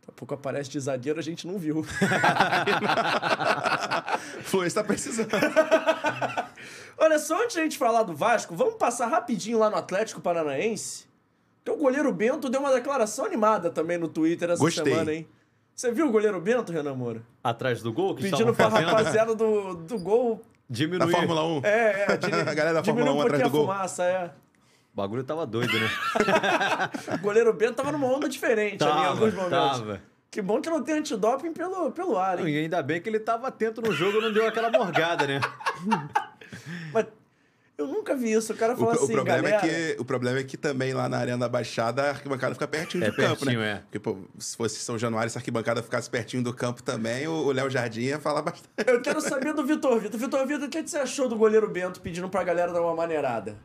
Daqui 0.00 0.10
a 0.10 0.12
pouco 0.12 0.32
aparece 0.34 0.70
de 0.70 0.80
zagueiro, 0.80 1.18
a 1.18 1.22
gente 1.22 1.46
não 1.46 1.58
viu. 1.58 1.82
Fluminense 4.44 4.74
tá 4.74 4.84
precisando. 4.84 5.28
Olha 6.96 7.18
só, 7.18 7.42
antes 7.42 7.54
de 7.54 7.60
a 7.60 7.64
gente 7.64 7.76
falar 7.76 8.04
do 8.04 8.14
Vasco, 8.14 8.54
vamos 8.54 8.74
passar 8.76 9.08
rapidinho 9.08 9.58
lá 9.58 9.68
no 9.68 9.76
Atlético 9.76 10.20
Paranaense. 10.20 11.06
Que 11.64 11.70
o 11.70 11.76
goleiro 11.76 12.12
Bento 12.12 12.48
deu 12.48 12.60
uma 12.60 12.72
declaração 12.72 13.24
animada 13.24 13.68
também 13.70 13.98
no 13.98 14.06
Twitter 14.06 14.50
essa 14.50 14.60
Gostei. 14.62 14.84
semana, 14.84 15.12
hein? 15.12 15.26
Você 15.74 15.90
viu 15.90 16.06
o 16.06 16.12
goleiro 16.12 16.40
Bento, 16.40 16.70
Renan 16.70 16.94
Moura? 16.94 17.22
Atrás 17.42 17.82
do 17.82 17.92
gol 17.92 18.14
que 18.14 18.22
Pedindo 18.22 18.54
pra 18.54 18.70
fazendo, 18.70 18.90
rapaziada 18.90 19.34
do, 19.34 19.74
do 19.74 19.98
gol. 19.98 20.40
Diminuir. 20.70 21.10
Fórmula 21.10 21.44
1. 21.44 21.60
É, 21.64 22.04
é, 22.12 22.16
dire- 22.16 22.36
A 22.48 22.54
galera 22.54 22.74
da 22.74 22.84
Fórmula 22.84 23.10
1 23.10 23.12
um 23.12 23.16
pouquinho 23.16 23.34
atrás 23.34 23.42
do 23.42 23.46
a 23.46 23.50
gol. 23.50 23.66
fumaça, 23.66 24.04
é. 24.04 24.30
O 24.94 24.96
bagulho 24.96 25.24
tava 25.24 25.44
doido, 25.44 25.72
né? 25.78 25.90
O 27.14 27.18
goleiro 27.18 27.52
Bento 27.52 27.74
tava 27.74 27.90
numa 27.90 28.06
onda 28.06 28.28
diferente 28.28 28.82
ali 28.82 28.92
em 28.92 28.94
tava, 28.94 29.06
alguns 29.08 29.34
momentos. 29.34 29.50
tava. 29.78 30.00
Que 30.30 30.40
bom 30.40 30.60
que 30.60 30.70
não 30.70 30.82
tem 30.82 30.98
antidoping 30.98 31.52
pelo, 31.52 31.90
pelo 31.90 32.16
ar, 32.16 32.38
hein? 32.40 32.48
E 32.48 32.58
ainda 32.58 32.82
bem 32.82 33.00
que 33.00 33.08
ele 33.08 33.18
tava 33.20 33.48
atento 33.48 33.82
no 33.82 33.92
jogo 33.92 34.18
e 34.18 34.20
não 34.20 34.32
deu 34.32 34.46
aquela 34.46 34.70
morgada, 34.70 35.26
né? 35.26 35.40
Mas 36.92 37.06
eu 37.76 37.86
nunca 37.88 38.14
vi 38.16 38.32
isso. 38.32 38.52
O 38.52 38.56
cara 38.56 38.74
O, 38.74 38.76
fala 38.76 38.92
o 38.92 38.94
assim, 39.04 39.12
problema 39.12 39.42
galera... 39.48 39.66
é 39.66 39.94
que, 39.94 40.00
o 40.00 40.04
problema 40.04 40.38
é 40.38 40.44
que 40.44 40.56
também 40.56 40.92
lá 40.92 41.08
na 41.08 41.18
Arena 41.18 41.38
da 41.38 41.48
Baixada 41.48 42.02
a 42.04 42.08
arquibancada 42.10 42.54
fica 42.54 42.66
pertinho 42.68 43.04
É 43.04 43.10
do 43.10 43.16
campo, 43.16 43.44
pertinho, 43.44 43.60
né? 43.60 43.70
é. 43.72 43.76
Porque, 43.78 43.98
pô, 43.98 44.16
se 44.38 44.56
fosse 44.56 44.78
São 44.80 44.96
Januário, 44.98 45.30
se 45.30 45.38
a 45.38 45.40
arquibancada 45.40 45.82
ficasse 45.82 46.08
pertinho 46.08 46.42
do 46.42 46.52
campo 46.54 46.82
também, 46.84 47.26
o 47.28 47.32
o 47.32 47.52
Léo 47.52 47.68
Jardim 47.70 48.02
ia 48.02 48.18
falar 48.20 48.42
bastante. 48.42 48.68
Eu 48.86 49.00
quero 49.02 49.20
saber 49.20 49.52
do 49.54 49.64
Vitor 49.64 49.98
Vitor. 50.00 50.18
Vitor 50.20 50.46
Vitor, 50.46 50.66
o 50.66 50.70
que 50.70 50.82
que 50.84 50.90
você 50.90 50.98
achou 50.98 51.28
do 51.28 51.36
goleiro 51.36 51.68
Bento 51.68 52.00
pedindo 52.00 52.28
pra 52.28 52.42
galera 52.44 52.72
dar 52.72 52.80
uma 52.80 52.94
maneirada? 52.94 53.56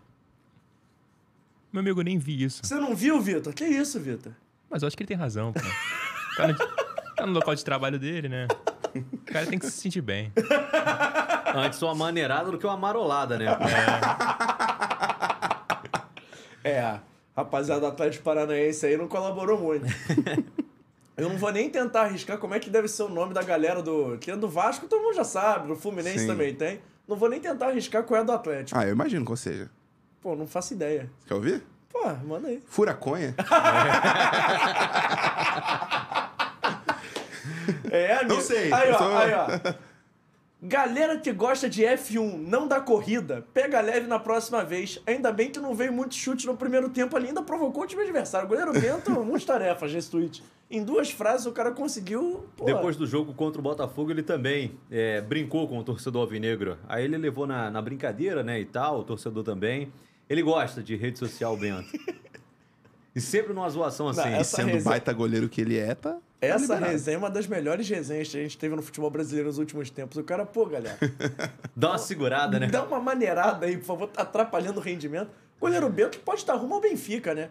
Meu 1.71 1.81
amigo, 1.81 1.99
eu 1.99 2.03
nem 2.03 2.17
vi 2.17 2.43
isso. 2.43 2.61
Você 2.63 2.75
não 2.75 2.95
viu, 2.95 3.21
Vitor? 3.21 3.53
Que 3.53 3.65
isso, 3.65 3.99
Vitor? 3.99 4.33
Mas 4.69 4.81
eu 4.81 4.87
acho 4.87 4.97
que 4.97 5.03
ele 5.03 5.07
tem 5.07 5.17
razão, 5.17 5.53
pô. 5.53 5.59
Tá 6.35 6.47
no, 6.47 6.55
tá 7.15 7.25
no 7.25 7.33
local 7.33 7.53
de 7.53 7.65
trabalho 7.65 7.99
dele, 7.99 8.29
né? 8.29 8.47
O 8.95 9.17
cara 9.31 9.45
tem 9.45 9.59
que 9.59 9.65
se 9.65 9.73
sentir 9.73 10.01
bem. 10.01 10.31
Antes 11.53 11.81
uma 11.81 11.93
maneirada 11.93 12.49
do 12.49 12.57
que 12.57 12.65
uma 12.65 12.77
marolada, 12.77 13.37
né? 13.37 13.45
É, 16.63 16.99
rapaziada 17.35 17.81
do 17.81 17.87
Atlético 17.87 18.23
Paranaense 18.23 18.85
aí 18.85 18.97
não 18.97 19.07
colaborou 19.07 19.59
muito. 19.59 19.85
Eu 21.17 21.29
não 21.29 21.37
vou 21.37 21.51
nem 21.51 21.69
tentar 21.69 22.03
arriscar 22.03 22.37
como 22.37 22.53
é 22.53 22.59
que 22.59 22.69
deve 22.69 22.87
ser 22.87 23.03
o 23.03 23.09
nome 23.09 23.33
da 23.33 23.43
galera 23.43 23.83
do. 23.83 24.17
Que 24.17 24.31
é 24.31 24.37
do 24.37 24.47
Vasco, 24.47 24.87
todo 24.87 25.01
mundo 25.01 25.15
já 25.15 25.23
sabe, 25.23 25.67
do 25.67 25.75
Fluminense 25.75 26.19
Sim. 26.19 26.27
também 26.27 26.53
tem. 26.55 26.79
Não 27.07 27.17
vou 27.17 27.29
nem 27.29 27.39
tentar 27.39 27.67
arriscar 27.67 28.03
qual 28.03 28.19
é 28.19 28.21
a 28.21 28.23
do 28.23 28.31
Atlético. 28.31 28.79
Ah, 28.79 28.85
eu 28.85 28.93
imagino 28.93 29.25
qual 29.25 29.35
seja. 29.35 29.69
Pô, 30.21 30.35
não 30.35 30.45
faço 30.47 30.73
ideia. 30.73 31.09
Quer 31.27 31.33
ouvir? 31.33 31.63
Pô, 31.91 32.01
manda 32.25 32.47
aí. 32.49 32.61
Furaconha? 32.67 33.35
É, 37.91 38.13
amigo. 38.17 38.35
Não 38.35 38.41
sei, 38.41 38.71
Aí, 38.71 38.91
ó, 38.91 38.97
tô- 38.97 39.03
aí, 39.05 39.33
ó. 39.33 39.73
Galera 40.61 41.17
que 41.17 41.31
gosta 41.31 41.69
de 41.69 41.83
F1, 41.83 42.35
não 42.45 42.67
da 42.67 42.81
corrida, 42.81 43.45
pega 43.53 43.79
leve 43.79 44.07
na 44.07 44.19
próxima 44.19 44.63
vez. 44.63 44.99
Ainda 45.07 45.31
bem 45.31 45.49
que 45.49 45.59
não 45.59 45.73
veio 45.73 45.91
muito 45.93 46.13
chute 46.13 46.45
no 46.45 46.57
primeiro 46.57 46.89
tempo 46.89 47.15
ali, 47.15 47.27
ainda 47.29 47.41
provocou 47.41 47.83
o 47.83 47.87
time 47.87 48.01
adversário. 48.03 48.45
O 48.45 48.49
goleiro 48.49 48.73
Bento, 48.73 49.11
muitas 49.23 49.45
tarefas 49.45 49.93
nesse 49.93 50.11
tweet. 50.11 50.43
Em 50.69 50.83
duas 50.83 51.09
frases 51.09 51.45
o 51.47 51.51
cara 51.53 51.71
conseguiu. 51.71 52.45
pô, 52.57 52.65
Depois 52.65 52.95
do 52.97 53.07
jogo 53.07 53.33
contra 53.33 53.59
o 53.59 53.63
Botafogo, 53.63 54.11
ele 54.11 54.21
também 54.21 54.77
é, 54.91 55.21
brincou 55.21 55.67
com 55.67 55.79
o 55.79 55.83
torcedor 55.83 56.21
alvinegro. 56.23 56.77
Aí 56.87 57.05
ele 57.05 57.17
levou 57.17 57.47
na, 57.47 57.71
na 57.71 57.81
brincadeira, 57.81 58.43
né, 58.43 58.59
e 58.59 58.65
tal, 58.65 58.99
o 58.99 59.03
torcedor 59.03 59.43
também. 59.43 59.91
Ele 60.29 60.41
gosta 60.43 60.81
de 60.83 60.95
rede 60.95 61.17
social, 61.19 61.55
Bento. 61.57 61.89
E 63.15 63.19
sempre 63.19 63.53
numa 63.53 63.67
zoação 63.69 64.07
assim. 64.07 64.21
Não, 64.29 64.39
E 64.39 64.43
sendo 64.45 64.67
resenha- 64.67 64.83
baita 64.83 65.11
goleiro 65.11 65.49
que 65.49 65.59
ele 65.59 65.77
é, 65.77 65.95
tá. 65.95 66.13
tá 66.13 66.19
Essa 66.39 66.59
liberado. 66.61 66.85
resenha 66.91 67.15
é 67.15 67.17
uma 67.17 67.29
das 67.29 67.47
melhores 67.47 67.89
resenhas 67.89 68.29
que 68.29 68.37
a 68.37 68.41
gente 68.43 68.57
teve 68.57 68.75
no 68.75 68.83
futebol 68.83 69.09
brasileiro 69.09 69.47
nos 69.49 69.57
últimos 69.57 69.89
tempos. 69.89 70.15
O 70.17 70.23
cara, 70.23 70.45
pô, 70.45 70.67
galera, 70.67 70.95
Dá 71.75 71.89
uma 71.89 71.97
segurada, 71.97 72.59
né? 72.59 72.67
dá 72.67 72.83
uma 72.83 72.99
maneirada 72.99 73.65
aí, 73.65 73.77
por 73.77 73.83
favor, 73.85 74.07
tá 74.09 74.21
atrapalhando 74.21 74.79
o 74.79 74.83
rendimento. 74.83 75.31
Goleiro 75.59 75.89
Bento 75.89 76.19
pode 76.19 76.41
estar 76.41 76.53
rumo 76.53 76.75
ao 76.75 76.81
Benfica, 76.81 77.33
né? 77.33 77.49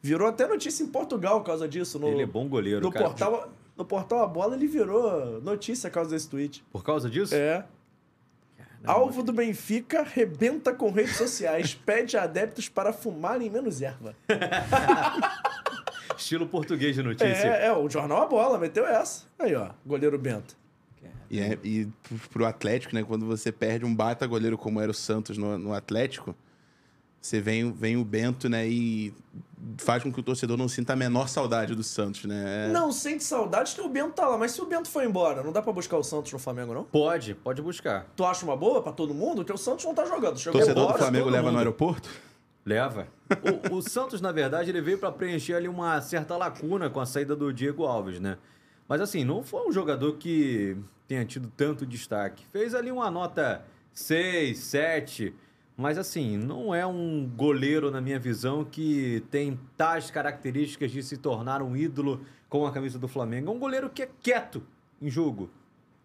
Virou 0.00 0.28
até 0.28 0.46
notícia 0.46 0.84
em 0.84 0.86
Portugal 0.86 1.40
por 1.40 1.46
causa 1.46 1.68
disso. 1.68 1.98
No, 1.98 2.06
Ele 2.08 2.22
é 2.22 2.26
bom 2.26 2.48
goleiro, 2.48 2.80
no 2.80 2.92
cara. 2.92 3.06
portal, 3.06 3.52
no 3.76 3.84
portal 3.84 4.22
A 4.22 4.26
Bola 4.28 4.54
ele 4.54 4.68
virou 4.68 5.40
notícia 5.42 5.90
por 5.90 5.94
causa 5.94 6.10
desse 6.10 6.28
tweet. 6.28 6.64
Por 6.70 6.84
causa 6.84 7.10
disso? 7.10 7.34
É. 7.34 7.66
Alvo 8.86 9.22
do 9.22 9.32
Benfica 9.32 10.02
rebenta 10.02 10.72
com 10.72 10.90
redes 10.90 11.16
sociais, 11.16 11.74
pede 11.84 12.16
a 12.16 12.22
adeptos 12.22 12.68
para 12.68 12.92
fumarem 12.92 13.50
menos 13.50 13.82
erva. 13.82 14.14
Estilo 16.16 16.46
português 16.46 16.94
de 16.94 17.02
notícia. 17.02 17.26
É, 17.26 17.66
é, 17.66 17.72
o 17.72 17.88
jornal 17.90 18.22
A 18.22 18.26
Bola 18.26 18.58
meteu 18.58 18.86
essa. 18.86 19.24
Aí, 19.38 19.54
ó, 19.54 19.70
goleiro 19.84 20.18
Bento. 20.18 20.56
E, 21.30 21.40
é, 21.40 21.58
e 21.64 21.88
pro 22.32 22.46
Atlético, 22.46 22.94
né? 22.94 23.02
Quando 23.02 23.26
você 23.26 23.50
perde 23.50 23.84
um 23.84 23.94
baita 23.94 24.26
goleiro 24.26 24.56
como 24.56 24.80
era 24.80 24.90
o 24.90 24.94
Santos 24.94 25.36
no, 25.36 25.58
no 25.58 25.74
Atlético, 25.74 26.34
você 27.26 27.40
vem, 27.40 27.72
vem 27.72 27.96
o 27.96 28.04
Bento, 28.04 28.48
né? 28.48 28.66
E 28.68 29.12
faz 29.78 30.02
com 30.02 30.12
que 30.12 30.20
o 30.20 30.22
torcedor 30.22 30.56
não 30.56 30.68
sinta 30.68 30.92
a 30.92 30.96
menor 30.96 31.28
saudade 31.28 31.74
do 31.74 31.82
Santos, 31.82 32.24
né? 32.24 32.68
É- 32.68 32.72
Não 32.72 32.92
sente 32.92 33.24
saudade 33.24 33.74
que 33.74 33.80
o 33.80 33.88
Bento 33.88 34.12
tá 34.12 34.28
lá, 34.28 34.38
mas 34.38 34.52
se 34.52 34.60
o 34.62 34.66
Bento 34.66 34.88
foi 34.88 35.04
embora, 35.06 35.42
não 35.42 35.50
dá 35.52 35.60
pra 35.60 35.72
buscar 35.72 35.96
o 35.96 36.04
Santos 36.04 36.32
no 36.32 36.38
Flamengo, 36.38 36.72
não? 36.72 36.84
Pode, 36.84 37.34
pode 37.34 37.60
buscar. 37.60 38.06
Tu 38.14 38.24
acha 38.24 38.44
uma 38.44 38.56
boa 38.56 38.80
pra 38.82 38.92
todo 38.92 39.12
mundo? 39.12 39.36
Porque 39.38 39.52
o 39.52 39.58
Santos 39.58 39.84
não 39.84 39.94
tá 39.94 40.04
jogando. 40.04 40.36
O 40.36 40.38
Chegou 40.38 40.60
torcedor 40.60 40.82
embora, 40.84 40.98
do 40.98 41.02
Flamengo 41.02 41.28
leva 41.30 41.42
mundo. 41.44 41.52
no 41.52 41.58
aeroporto? 41.58 42.08
Leva. 42.64 43.08
O, 43.70 43.76
o 43.76 43.82
Santos, 43.82 44.20
na 44.20 44.30
verdade, 44.32 44.70
ele 44.70 44.80
veio 44.80 44.98
para 44.98 45.10
preencher 45.10 45.54
ali 45.54 45.68
uma 45.68 46.00
certa 46.00 46.36
lacuna 46.36 46.88
com 46.90 47.00
a 47.00 47.06
saída 47.06 47.34
do 47.34 47.52
Diego 47.52 47.84
Alves, 47.84 48.20
né? 48.20 48.38
Mas 48.88 49.00
assim, 49.00 49.24
não 49.24 49.42
foi 49.42 49.66
um 49.68 49.72
jogador 49.72 50.12
que 50.16 50.76
tenha 51.08 51.24
tido 51.24 51.50
tanto 51.56 51.84
destaque. 51.84 52.44
Fez 52.52 52.74
ali 52.74 52.90
uma 52.92 53.10
nota 53.10 53.64
6, 53.92 54.58
7, 54.58 55.34
mas 55.76 55.98
assim, 55.98 56.38
não 56.38 56.74
é 56.74 56.86
um 56.86 57.28
goleiro, 57.36 57.90
na 57.90 58.00
minha 58.00 58.18
visão, 58.18 58.64
que 58.64 59.22
tem 59.30 59.60
tais 59.76 60.10
características 60.10 60.90
de 60.90 61.02
se 61.02 61.18
tornar 61.18 61.60
um 61.60 61.76
ídolo 61.76 62.22
com 62.48 62.66
a 62.66 62.72
camisa 62.72 62.98
do 62.98 63.06
Flamengo. 63.06 63.50
É 63.50 63.54
um 63.54 63.58
goleiro 63.58 63.90
que 63.90 64.02
é 64.02 64.08
quieto 64.22 64.62
em 65.02 65.10
jogo. 65.10 65.50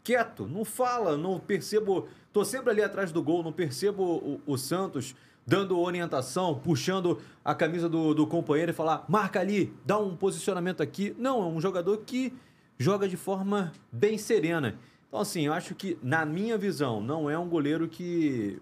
Quieto, 0.04 0.46
não 0.46 0.66
fala, 0.66 1.16
não 1.16 1.40
percebo. 1.40 2.08
Tô 2.34 2.44
sempre 2.44 2.72
ali 2.72 2.84
atrás 2.84 3.12
do 3.12 3.24
gol, 3.24 3.44
não 3.44 3.54
percebo 3.54 4.04
o, 4.04 4.42
o 4.46 4.58
Santos 4.58 5.16
dando 5.46 5.80
orientação, 5.80 6.60
puxando 6.60 7.20
a 7.44 7.56
camisa 7.56 7.88
do, 7.88 8.14
do 8.14 8.28
companheiro 8.28 8.72
e 8.72 8.74
falar, 8.74 9.06
marca 9.08 9.40
ali, 9.40 9.74
dá 9.86 9.98
um 9.98 10.16
posicionamento 10.16 10.82
aqui. 10.82 11.16
Não, 11.18 11.42
é 11.42 11.46
um 11.46 11.62
jogador 11.62 11.98
que 12.00 12.34
joga 12.78 13.08
de 13.08 13.18
forma 13.18 13.72
bem 13.92 14.18
serena. 14.18 14.78
Então, 15.08 15.20
assim, 15.20 15.46
eu 15.46 15.54
acho 15.54 15.76
que, 15.76 15.98
na 16.02 16.26
minha 16.26 16.58
visão, 16.58 17.02
não 17.02 17.30
é 17.30 17.38
um 17.38 17.48
goleiro 17.48 17.88
que 17.88 18.62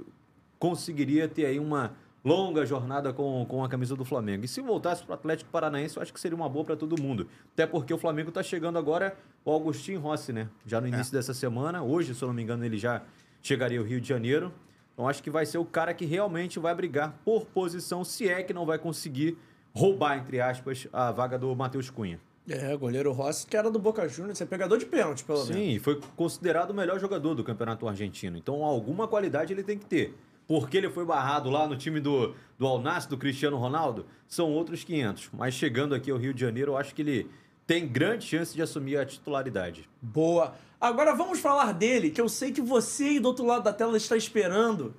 conseguiria 0.60 1.28
ter 1.28 1.45
aí 1.45 1.60
uma 1.60 1.95
longa 2.24 2.66
jornada 2.66 3.14
com, 3.14 3.45
com 3.47 3.64
a 3.64 3.70
camisa 3.70 3.95
do 3.95 4.03
Flamengo. 4.03 4.45
E 4.45 4.47
se 4.47 4.62
voltasse 4.62 5.03
para 5.03 5.12
o 5.12 5.14
Atlético 5.16 5.49
Paranaense, 5.49 5.95
eu 5.95 6.03
acho 6.03 6.14
que 6.14 6.20
seria 6.20 6.36
uma 6.36 6.49
boa 6.49 6.66
para 6.66 6.76
todo 6.76 7.01
mundo. 7.01 7.28
Até 7.53 7.66
porque 7.66 7.93
o 7.93 7.97
Flamengo 7.97 8.30
está 8.30 8.43
chegando 8.43 8.78
agora 8.78 9.18
o 9.45 9.51
Augustinho 9.51 9.99
Rossi, 9.99 10.34
né? 10.34 10.49
Já 10.66 10.82
no 10.82 10.88
início 10.88 11.14
dessa 11.14 11.34
semana. 11.34 11.82
Hoje, 11.82 12.14
se 12.14 12.22
eu 12.22 12.28
não 12.28 12.36
me 12.36 12.43
engano, 12.43 12.66
ele 12.66 12.78
já 12.78 13.01
chegaria 13.41 13.80
ao 13.80 13.86
Rio 13.86 14.01
de 14.01 14.07
Janeiro. 14.07 14.51
Então 14.93 15.07
acho 15.07 15.24
que 15.24 15.30
vai 15.30 15.45
ser 15.45 15.57
o 15.57 15.66
cara 15.66 15.93
que 15.93 16.05
realmente 16.05 16.60
vai 16.60 16.76
brigar 16.76 17.18
por 17.24 17.45
posição, 17.45 18.03
se 18.03 18.28
é 18.28 18.43
que 18.43 18.53
não 18.53 18.66
vai 18.66 18.78
conseguir 18.78 19.38
roubar, 19.74 20.18
entre 20.18 20.41
aspas, 20.41 20.89
a 20.91 21.10
vaga 21.12 21.39
do 21.39 21.55
Matheus 21.55 21.89
Cunha. 21.89 22.20
É, 22.49 22.76
goleiro 22.76 23.12
Rossi, 23.14 23.45
que 23.45 23.55
era 23.55 23.70
do 23.70 23.80
Boca 23.80 24.10
Juniors, 24.10 24.41
é 24.41 24.45
pegador 24.45 24.78
de 24.78 24.86
pênalti, 24.86 25.24
pelo 25.24 25.45
menos. 25.45 25.55
Sim, 25.55 25.80
foi 25.80 26.01
considerado 26.18 26.72
o 26.72 26.74
melhor 26.74 26.99
jogador 26.99 27.36
do 27.36 27.43
campeonato 27.43 27.88
argentino. 27.88 28.38
Então, 28.38 28.64
alguma 28.64 29.07
qualidade 29.07 29.53
ele 29.53 29.64
tem 29.64 29.78
que 29.78 29.86
ter. 29.86 30.18
Porque 30.50 30.78
ele 30.78 30.89
foi 30.89 31.06
barrado 31.06 31.47
lá 31.47 31.68
no 31.68 31.78
time 31.78 32.00
do, 32.00 32.34
do 32.58 32.66
Al 32.66 32.82
Nassr, 32.82 33.08
do 33.08 33.20
Cristiano 33.20 33.56
Ronaldo, 33.56 34.08
são 34.28 34.52
outros 34.52 34.84
500. 34.84 35.30
Mas 35.32 35.54
chegando 35.54 35.93
aqui 35.93 36.10
ao 36.10 36.18
Rio 36.18 36.34
de 36.34 36.41
Janeiro, 36.41 36.72
eu 36.72 36.78
acho 36.78 36.95
que 36.95 37.04
ele 37.04 37.30
tem 37.68 37.88
grande 37.88 38.26
chance 38.26 38.56
de 38.56 38.60
assumir 38.60 38.97
a 38.97 39.06
titularidade. 39.06 39.88
Boa. 40.02 40.56
Agora 40.82 41.14
vamos 41.14 41.39
falar 41.39 41.72
dele, 41.74 42.10
que 42.10 42.20
eu 42.20 42.28
sei 42.28 42.52
que 42.52 42.62
você 42.62 43.04
aí 43.04 43.20
do 43.20 43.28
outro 43.28 43.45
lado 43.45 43.62
da 43.62 43.72
tela 43.72 43.95
está 43.95 44.18
esperando. 44.18 44.95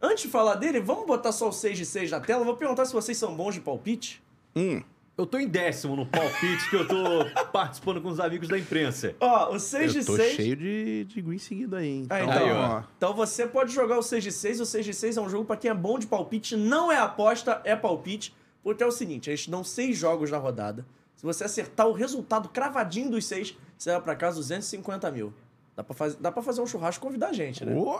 Antes 0.00 0.22
de 0.22 0.28
falar 0.28 0.54
dele, 0.54 0.78
vamos 0.78 1.08
botar 1.08 1.32
só 1.32 1.48
o 1.48 1.52
6 1.52 1.76
de 1.76 1.84
6 1.84 2.12
na 2.12 2.20
tela. 2.20 2.44
Vou 2.44 2.56
perguntar 2.56 2.84
se 2.84 2.92
vocês 2.92 3.18
são 3.18 3.34
bons 3.34 3.54
de 3.54 3.60
palpite. 3.60 4.22
Hum, 4.54 4.80
Eu 5.18 5.26
tô 5.26 5.36
em 5.36 5.48
décimo 5.48 5.96
no 5.96 6.06
palpite 6.06 6.70
que 6.70 6.76
eu 6.76 6.86
tô 6.86 6.94
participando 7.50 8.00
com 8.00 8.08
os 8.08 8.20
amigos 8.20 8.46
da 8.46 8.56
imprensa. 8.56 9.16
Ó, 9.18 9.52
o 9.52 9.58
6 9.58 9.92
de 9.92 9.98
Eu 9.98 10.06
tô 10.06 10.16
6. 10.16 10.36
cheio 10.36 10.54
de, 10.54 11.04
de 11.06 11.20
green 11.20 11.38
seguido 11.38 11.74
aí, 11.74 11.88
hein? 11.88 12.06
Ah, 12.08 12.22
Então, 12.22 12.34
então, 12.34 12.46
Aí, 12.46 12.52
ó. 12.52 12.82
Então 12.96 13.12
você 13.14 13.44
pode 13.44 13.72
jogar 13.72 13.98
o 13.98 14.02
6 14.02 14.22
de 14.22 14.30
6. 14.30 14.60
O 14.60 14.66
6 14.66 14.86
de 14.86 14.94
6 14.94 15.16
é 15.16 15.20
um 15.20 15.28
jogo 15.28 15.44
pra 15.44 15.56
quem 15.56 15.72
é 15.72 15.74
bom 15.74 15.98
de 15.98 16.06
palpite. 16.06 16.56
Não 16.56 16.92
é 16.92 16.98
aposta, 16.98 17.60
é 17.64 17.74
palpite. 17.74 18.32
Porque 18.62 18.80
é 18.80 18.86
o 18.86 18.92
seguinte, 18.92 19.28
eles 19.28 19.48
dão 19.48 19.64
seis 19.64 19.96
jogos 19.96 20.30
na 20.30 20.38
rodada. 20.38 20.86
Se 21.16 21.24
você 21.24 21.42
acertar 21.42 21.88
o 21.88 21.92
resultado 21.92 22.48
cravadinho 22.48 23.10
dos 23.10 23.24
seis, 23.24 23.56
você 23.76 23.90
vai 23.90 24.00
pra 24.00 24.14
casa 24.14 24.36
250 24.36 25.10
mil. 25.10 25.32
Dá 25.74 25.82
pra, 25.82 25.94
faz... 25.94 26.14
dá 26.14 26.30
pra 26.30 26.42
fazer 26.42 26.60
um 26.60 26.66
churrasco 26.66 27.02
e 27.02 27.06
convidar 27.06 27.28
a 27.28 27.32
gente, 27.32 27.64
né? 27.64 27.74
Ô, 27.74 27.98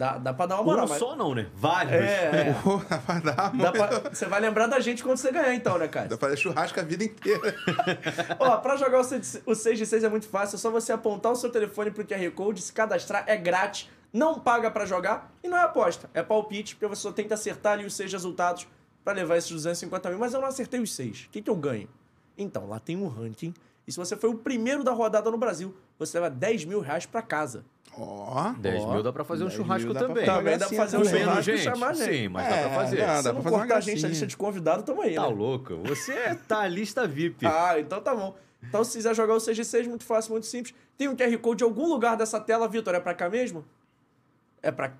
Dá, 0.00 0.16
dá 0.16 0.32
pra 0.32 0.46
dar 0.46 0.54
uma 0.54 0.64
moral. 0.64 0.86
Um 0.86 0.88
mas- 0.88 0.98
só 0.98 1.14
não, 1.14 1.34
né? 1.34 1.46
Vários. 1.54 1.92
É, 1.92 2.48
é. 2.48 2.54
Pô, 2.64 2.78
vai 2.78 3.20
dar, 3.20 3.52
Dá 3.54 3.70
pra- 3.70 4.08
Você 4.10 4.24
vai 4.24 4.40
lembrar 4.40 4.66
da 4.66 4.80
gente 4.80 5.02
quando 5.02 5.18
você 5.18 5.30
ganhar, 5.30 5.54
então, 5.54 5.76
né, 5.76 5.88
cara? 5.88 6.08
Dá 6.08 6.16
pra 6.16 6.28
fazer 6.30 6.40
churrasco 6.40 6.80
a 6.80 6.82
vida 6.82 7.04
inteira. 7.04 7.54
Ó, 8.40 8.56
pra 8.56 8.76
jogar 8.76 8.98
o 9.00 9.04
6 9.04 9.42
o 9.44 9.54
6 9.54 9.76
de 9.76 9.84
6 9.84 10.02
é 10.02 10.08
muito 10.08 10.26
fácil, 10.26 10.56
é 10.56 10.58
só 10.58 10.70
você 10.70 10.90
apontar 10.90 11.30
o 11.32 11.36
seu 11.36 11.50
telefone 11.52 11.90
pro 11.90 12.02
QR 12.02 12.30
Code, 12.30 12.62
se 12.62 12.72
cadastrar, 12.72 13.24
é 13.26 13.36
grátis, 13.36 13.90
não 14.10 14.40
paga 14.40 14.70
pra 14.70 14.86
jogar 14.86 15.30
e 15.44 15.48
não 15.48 15.58
é 15.58 15.64
aposta, 15.64 16.08
é 16.14 16.22
palpite, 16.22 16.76
porque 16.76 16.86
você 16.86 17.02
só 17.02 17.12
tem 17.12 17.28
que 17.28 17.34
acertar 17.34 17.74
ali 17.74 17.84
os 17.84 17.92
seis 17.92 18.10
resultados 18.10 18.66
pra 19.04 19.12
levar 19.12 19.36
esses 19.36 19.50
250 19.50 20.08
mil, 20.08 20.18
mas 20.18 20.32
eu 20.32 20.40
não 20.40 20.48
acertei 20.48 20.80
os 20.80 20.94
seis. 20.94 21.26
O 21.26 21.30
que, 21.30 21.42
que 21.42 21.50
eu 21.50 21.56
ganho? 21.56 21.90
Então, 22.38 22.66
lá 22.66 22.80
tem 22.80 22.96
um 22.96 23.06
ranking, 23.06 23.52
e 23.86 23.92
se 23.92 23.98
você 23.98 24.16
foi 24.16 24.30
o 24.30 24.34
primeiro 24.38 24.82
da 24.82 24.92
rodada 24.92 25.30
no 25.30 25.36
Brasil, 25.36 25.76
você 26.06 26.18
leva 26.18 26.30
10 26.34 26.64
mil 26.64 26.80
reais 26.80 27.06
pra 27.06 27.22
casa. 27.22 27.64
Ó. 27.96 28.52
10 28.58 28.82
Ó, 28.84 28.92
mil 28.94 29.02
dá 29.02 29.12
pra 29.12 29.24
fazer 29.24 29.44
um 29.44 29.48
10 29.48 29.56
churrasco 29.56 29.84
mil 29.86 29.94
dá 29.94 30.00
pra 30.00 30.08
também. 30.08 30.24
Também 30.26 30.58
dá 30.58 30.66
pra 30.68 30.76
fazer 30.76 30.96
um 30.96 31.02
também. 31.02 31.14
menos 31.20 31.28
churrasco 31.44 31.50
e 31.50 31.56
gente? 31.56 31.64
chamar 31.64 31.88
a 31.88 31.92
gente. 31.94 32.12
Sim, 32.14 32.28
mas 32.28 32.48
dá 32.48 32.54
É, 32.56 32.62
pra 32.62 32.70
fazer. 32.74 32.96
dá, 32.96 33.16
Se 33.16 33.22
dá 33.24 33.32
não 33.32 33.34
pra 33.34 33.42
fazer 33.42 33.54
uma 33.56 33.60
cortar 33.60 33.76
a 33.76 33.80
gente 33.80 33.86
na 33.88 33.92
gracinha. 33.92 34.08
lista 34.10 34.26
de 34.26 34.36
convidado, 34.36 34.82
tamo 34.82 35.02
aí, 35.02 35.14
Tá 35.14 35.22
né? 35.22 35.28
louco? 35.34 35.76
Você 35.84 36.34
tá 36.48 36.66
lista 36.66 37.06
VIP. 37.06 37.44
Ah, 37.46 37.78
então 37.78 38.00
tá 38.00 38.14
bom. 38.14 38.34
Então, 38.62 38.84
se 38.84 38.96
quiser 38.96 39.14
jogar 39.14 39.34
o 39.34 39.40
6 39.40 39.56
de 39.56 39.64
6, 39.64 39.86
muito 39.86 40.04
fácil, 40.04 40.32
muito 40.32 40.46
simples. 40.46 40.74
Tem 40.96 41.08
um 41.08 41.16
QR 41.16 41.36
Code 41.38 41.64
em 41.64 41.66
algum 41.66 41.86
lugar 41.88 42.16
dessa 42.16 42.38
tela, 42.38 42.68
Vitor. 42.68 42.94
É 42.94 43.00
pra 43.00 43.14
cá 43.14 43.28
mesmo? 43.30 43.64
É 44.62 44.70
pra. 44.70 44.92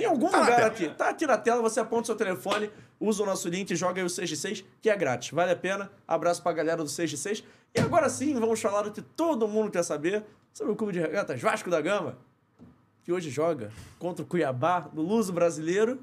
Tem 0.00 0.04
algum 0.06 0.28
Tá 0.28 0.40
lugar 0.40 0.62
aqui. 0.64 0.88
Tá 0.90 1.08
aqui 1.08 1.26
na 1.26 1.38
tela, 1.38 1.62
você 1.62 1.80
aponta 1.80 2.02
o 2.02 2.06
seu 2.06 2.16
telefone, 2.16 2.70
usa 3.00 3.22
o 3.22 3.26
nosso 3.26 3.48
link, 3.48 3.74
joga 3.74 4.00
aí 4.00 4.04
o 4.06 4.10
6 4.10 4.28
de 4.28 4.36
6, 4.36 4.64
que 4.82 4.90
é 4.90 4.96
grátis. 4.96 5.30
Vale 5.30 5.52
a 5.52 5.56
pena. 5.56 5.90
Abraço 6.06 6.42
pra 6.42 6.52
galera 6.52 6.82
do 6.82 6.88
6 6.88 7.10
de 7.10 7.16
6. 7.16 7.44
E 7.74 7.80
agora 7.80 8.08
sim, 8.08 8.34
vamos 8.38 8.60
falar 8.60 8.82
do 8.82 8.90
que 8.92 9.00
todo 9.02 9.48
mundo 9.48 9.70
quer 9.70 9.82
saber 9.82 10.24
sobre 10.52 10.72
o 10.72 10.76
Clube 10.76 10.92
de 10.92 11.00
Regatas 11.00 11.40
Vasco 11.40 11.70
da 11.70 11.80
Gama, 11.80 12.18
que 13.02 13.12
hoje 13.12 13.30
joga 13.30 13.70
contra 13.98 14.22
o 14.22 14.26
Cuiabá, 14.26 14.88
no 14.92 15.02
Luso 15.02 15.32
Brasileiro. 15.32 15.98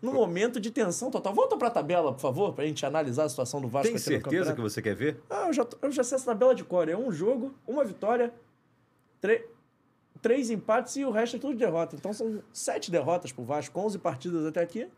No 0.00 0.12
momento 0.12 0.60
de 0.60 0.70
tensão 0.70 1.10
total. 1.10 1.34
Volta 1.34 1.56
pra 1.56 1.70
tabela, 1.70 2.12
por 2.12 2.20
favor, 2.20 2.52
pra 2.52 2.64
gente 2.64 2.86
analisar 2.86 3.24
a 3.24 3.28
situação 3.28 3.60
do 3.60 3.66
Vasco 3.66 3.88
Tem 3.88 3.96
aqui 3.96 3.98
no 3.98 4.04
certeza 4.12 4.22
campeonato. 4.52 4.54
que 4.56 4.62
você 4.62 4.80
quer 4.80 4.94
ver? 4.94 5.20
Ah, 5.28 5.46
eu 5.48 5.52
já, 5.52 5.66
eu 5.82 5.90
já 5.90 6.04
sei 6.04 6.14
essa 6.16 6.26
tabela 6.26 6.54
de 6.54 6.62
cor. 6.62 6.88
É 6.88 6.96
um 6.96 7.10
jogo, 7.10 7.52
uma 7.66 7.84
vitória, 7.84 8.32
tre- 9.20 9.44
três 10.20 10.50
empates 10.50 10.96
e 10.96 11.04
o 11.04 11.10
resto 11.10 11.36
é 11.36 11.38
tudo 11.38 11.56
derrota. 11.56 11.96
Então 11.96 12.12
são 12.12 12.42
sete 12.52 12.90
derrotas 12.90 13.32
pro 13.32 13.44
Vasco, 13.44 13.78
11 13.78 13.98
partidas 13.98 14.46
até 14.46 14.62
aqui. 14.62 14.88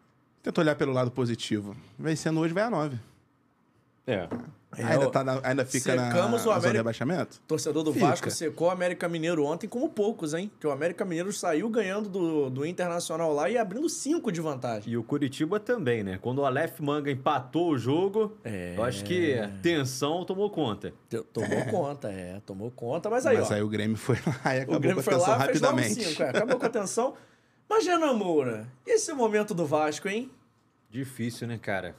Tenta 0.42 0.60
olhar 0.60 0.74
pelo 0.74 0.92
lado 0.92 1.10
positivo. 1.10 1.76
Vencendo 1.98 2.40
hoje 2.40 2.54
vai 2.54 2.64
a 2.64 2.70
9. 2.70 2.98
É. 4.06 4.28
ainda, 4.72 5.08
o- 5.08 5.10
tá 5.10 5.24
na- 5.24 5.40
ainda 5.42 5.64
fica 5.64 5.94
na, 5.94 6.06
secamos 6.10 6.26
o 6.26 6.32
na 6.32 6.38
zona 6.38 6.44
de 6.44 6.50
América- 6.66 6.78
rebaixamento? 6.78 7.40
Torcedor 7.46 7.82
do 7.82 7.92
Fica. 7.92 8.06
Vasco 8.06 8.30
secou 8.30 8.68
o 8.68 8.70
América 8.70 9.08
Mineiro 9.08 9.44
ontem 9.44 9.66
como 9.68 9.88
poucos, 9.88 10.32
hein? 10.34 10.50
Que 10.60 10.66
o 10.66 10.70
América 10.70 11.04
Mineiro 11.04 11.32
saiu 11.32 11.68
ganhando 11.68 12.08
do, 12.08 12.50
do 12.50 12.64
Internacional 12.66 13.32
lá 13.32 13.50
e 13.50 13.58
abrindo 13.58 13.88
cinco 13.88 14.30
de 14.30 14.40
vantagem. 14.40 14.92
E 14.92 14.96
o 14.96 15.02
Curitiba 15.02 15.58
também, 15.58 16.02
né? 16.02 16.18
Quando 16.22 16.38
o 16.38 16.44
Aleph 16.46 16.78
Manga 16.80 17.10
empatou 17.10 17.70
o 17.70 17.78
jogo, 17.78 18.36
É. 18.44 18.74
eu 18.76 18.84
acho 18.84 19.04
que 19.04 19.34
a 19.38 19.48
tensão 19.62 20.24
tomou 20.24 20.48
conta. 20.50 20.92
Te- 21.08 21.22
Tomou 21.32 21.64
conta, 21.66 22.08
é, 22.10 22.40
tomou 22.46 22.70
conta. 22.70 23.10
Mas 23.10 23.26
aí, 23.26 23.38
Mas 23.38 23.50
ó. 23.50 23.54
aí 23.54 23.62
o 23.62 23.68
Grêmio 23.68 23.96
foi 23.96 24.16
lá 24.44 24.54
e 24.54 24.58
acabou 24.60 24.76
O 24.76 24.80
Grêmio 24.80 24.96
com 24.96 25.02
foi 25.02 25.14
a 25.14 25.16
tensão 25.18 25.32
lá, 25.32 25.38
rapidamente. 25.38 26.04
cinco, 26.04 26.22
é, 26.22 26.28
acabou 26.30 26.58
com 26.58 26.66
a 26.66 26.70
tensão. 26.70 27.14
Mas, 27.68 27.86
Renan 27.86 28.14
Moura, 28.14 28.66
esse 28.86 29.12
momento 29.12 29.54
do 29.54 29.64
Vasco, 29.64 30.08
hein? 30.08 30.30
Difícil, 30.90 31.46
né, 31.46 31.56
cara? 31.56 31.94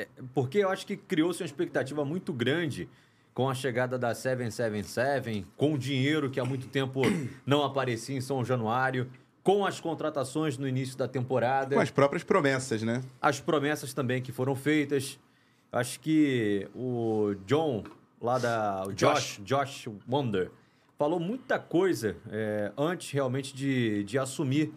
É, 0.00 0.08
porque 0.34 0.58
eu 0.58 0.70
acho 0.70 0.86
que 0.86 0.96
criou-se 0.96 1.42
uma 1.42 1.46
expectativa 1.46 2.04
muito 2.04 2.32
grande 2.32 2.88
com 3.34 3.48
a 3.48 3.54
chegada 3.54 3.98
da 3.98 4.14
777, 4.14 5.46
com 5.56 5.74
o 5.74 5.78
dinheiro 5.78 6.30
que 6.30 6.40
há 6.40 6.44
muito 6.44 6.68
tempo 6.68 7.02
não 7.44 7.62
aparecia 7.62 8.16
em 8.16 8.20
São 8.20 8.44
Januário, 8.44 9.10
com 9.42 9.64
as 9.64 9.78
contratações 9.80 10.56
no 10.58 10.66
início 10.66 10.96
da 10.96 11.06
temporada. 11.06 11.74
Com 11.74 11.82
as 11.82 11.90
próprias 11.90 12.24
promessas, 12.24 12.82
né? 12.82 13.02
as 13.20 13.40
promessas 13.40 13.92
também 13.92 14.22
que 14.22 14.32
foram 14.32 14.54
feitas. 14.54 15.18
Acho 15.72 16.00
que 16.00 16.68
o 16.74 17.34
John, 17.46 17.84
lá 18.20 18.38
da. 18.38 18.84
O 18.86 18.92
Josh, 18.92 19.40
Josh 19.44 19.88
Wonder, 20.08 20.50
falou 20.98 21.20
muita 21.20 21.58
coisa 21.58 22.16
é, 22.30 22.72
antes 22.76 23.10
realmente 23.12 23.54
de, 23.54 24.02
de 24.04 24.18
assumir 24.18 24.72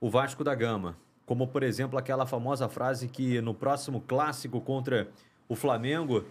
o 0.00 0.10
Vasco 0.10 0.42
da 0.42 0.54
Gama. 0.54 0.96
Como, 1.26 1.46
por 1.46 1.62
exemplo, 1.62 1.98
aquela 1.98 2.26
famosa 2.26 2.68
frase 2.68 3.08
que 3.08 3.40
no 3.40 3.54
próximo 3.54 4.00
clássico 4.00 4.60
contra 4.60 5.08
o 5.48 5.54
Flamengo 5.54 6.24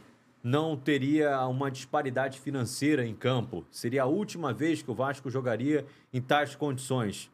não 0.43 0.75
teria 0.75 1.39
uma 1.47 1.71
disparidade 1.71 2.39
financeira 2.39 3.05
em 3.05 3.15
campo. 3.15 3.65
Seria 3.71 4.03
a 4.03 4.07
última 4.07 4.53
vez 4.53 4.81
que 4.81 4.91
o 4.91 4.93
Vasco 4.93 5.29
jogaria 5.29 5.85
em 6.13 6.21
tais 6.21 6.53
condições. 6.53 7.31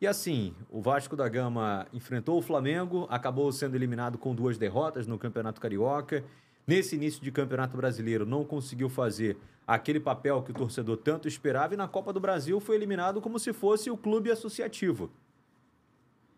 E 0.00 0.06
assim, 0.06 0.54
o 0.70 0.80
Vasco 0.80 1.16
da 1.16 1.28
Gama 1.28 1.86
enfrentou 1.92 2.38
o 2.38 2.42
Flamengo, 2.42 3.06
acabou 3.10 3.50
sendo 3.50 3.74
eliminado 3.74 4.18
com 4.18 4.34
duas 4.34 4.56
derrotas 4.56 5.06
no 5.06 5.18
Campeonato 5.18 5.60
Carioca. 5.60 6.24
Nesse 6.66 6.94
início 6.94 7.22
de 7.22 7.32
Campeonato 7.32 7.76
Brasileiro, 7.76 8.24
não 8.24 8.44
conseguiu 8.44 8.88
fazer 8.88 9.36
aquele 9.66 9.98
papel 9.98 10.42
que 10.42 10.50
o 10.50 10.54
torcedor 10.54 10.98
tanto 10.98 11.26
esperava 11.26 11.74
e 11.74 11.76
na 11.76 11.88
Copa 11.88 12.12
do 12.12 12.20
Brasil 12.20 12.60
foi 12.60 12.76
eliminado 12.76 13.20
como 13.20 13.38
se 13.38 13.52
fosse 13.52 13.90
o 13.90 13.96
clube 13.96 14.30
associativo. 14.30 15.10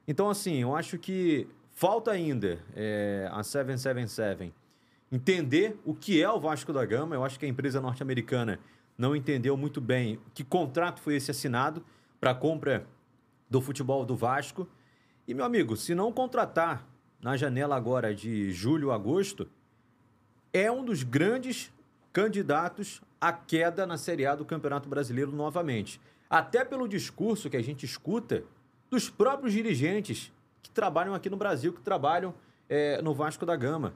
Então, 0.07 0.31
assim, 0.31 0.63
eu 0.63 0.75
acho 0.75 0.99
que 0.99 1.49
falta 1.73 2.11
ainda 2.11 2.59
é, 2.75 3.29
a 3.33 3.43
777 3.43 4.53
entender 5.11 5.79
o 5.85 5.95
que 5.95 6.23
é 6.23 6.31
o 6.31 6.41
Vasco 6.41 6.73
da 6.73 6.85
Gama. 6.85 7.15
Eu 7.15 7.25
acho 7.25 7.39
que 7.39 7.47
a 7.47 7.49
empresa 7.49 7.81
norte-americana 7.81 8.59
não 8.97 9.15
entendeu 9.15 9.57
muito 9.57 9.81
bem 9.81 10.19
que 10.35 10.45
contrato 10.45 11.01
foi 11.01 11.17
esse 11.17 11.31
assinado 11.31 11.85
para 12.21 12.35
compra 12.35 12.87
do 13.49 13.61
futebol 13.61 14.05
do 14.05 14.17
Vasco. 14.17 14.69
E, 15.27 15.35
meu 15.35 15.45
amigo, 15.45 15.77
se 15.77 15.95
não 15.95 16.13
contratar 16.13 16.87
na 17.21 17.37
janela 17.37 17.77
agora 17.77 18.15
de 18.15 18.53
julho, 18.53 18.93
agosto, 18.93 19.49
é 20.53 20.71
um 20.71 20.85
dos 20.85 21.03
grandes 21.03 21.73
candidatos 22.13 23.03
à 23.21 23.33
queda 23.33 23.87
na 23.87 23.99
Série 23.99 24.25
A 24.25 24.35
do 24.35 24.45
Campeonato 24.45 24.89
Brasileiro 24.89 25.33
novamente. 25.33 26.01
Até 26.31 26.65
pelo 26.65 26.89
discurso 26.89 27.51
que 27.51 27.57
a 27.57 27.63
gente 27.63 27.85
escuta 27.85 28.45
dos 28.91 29.11
próprios 29.11 29.53
dirigentes 29.53 30.33
que 30.63 30.71
trabalham 30.71 31.15
aqui 31.15 31.29
no 31.31 31.37
Brasil, 31.37 31.73
que 31.73 31.81
trabalham 31.81 32.35
eh, 32.69 33.01
no 33.03 33.15
Vasco 33.15 33.45
da 33.45 33.57
Gama. 33.57 33.95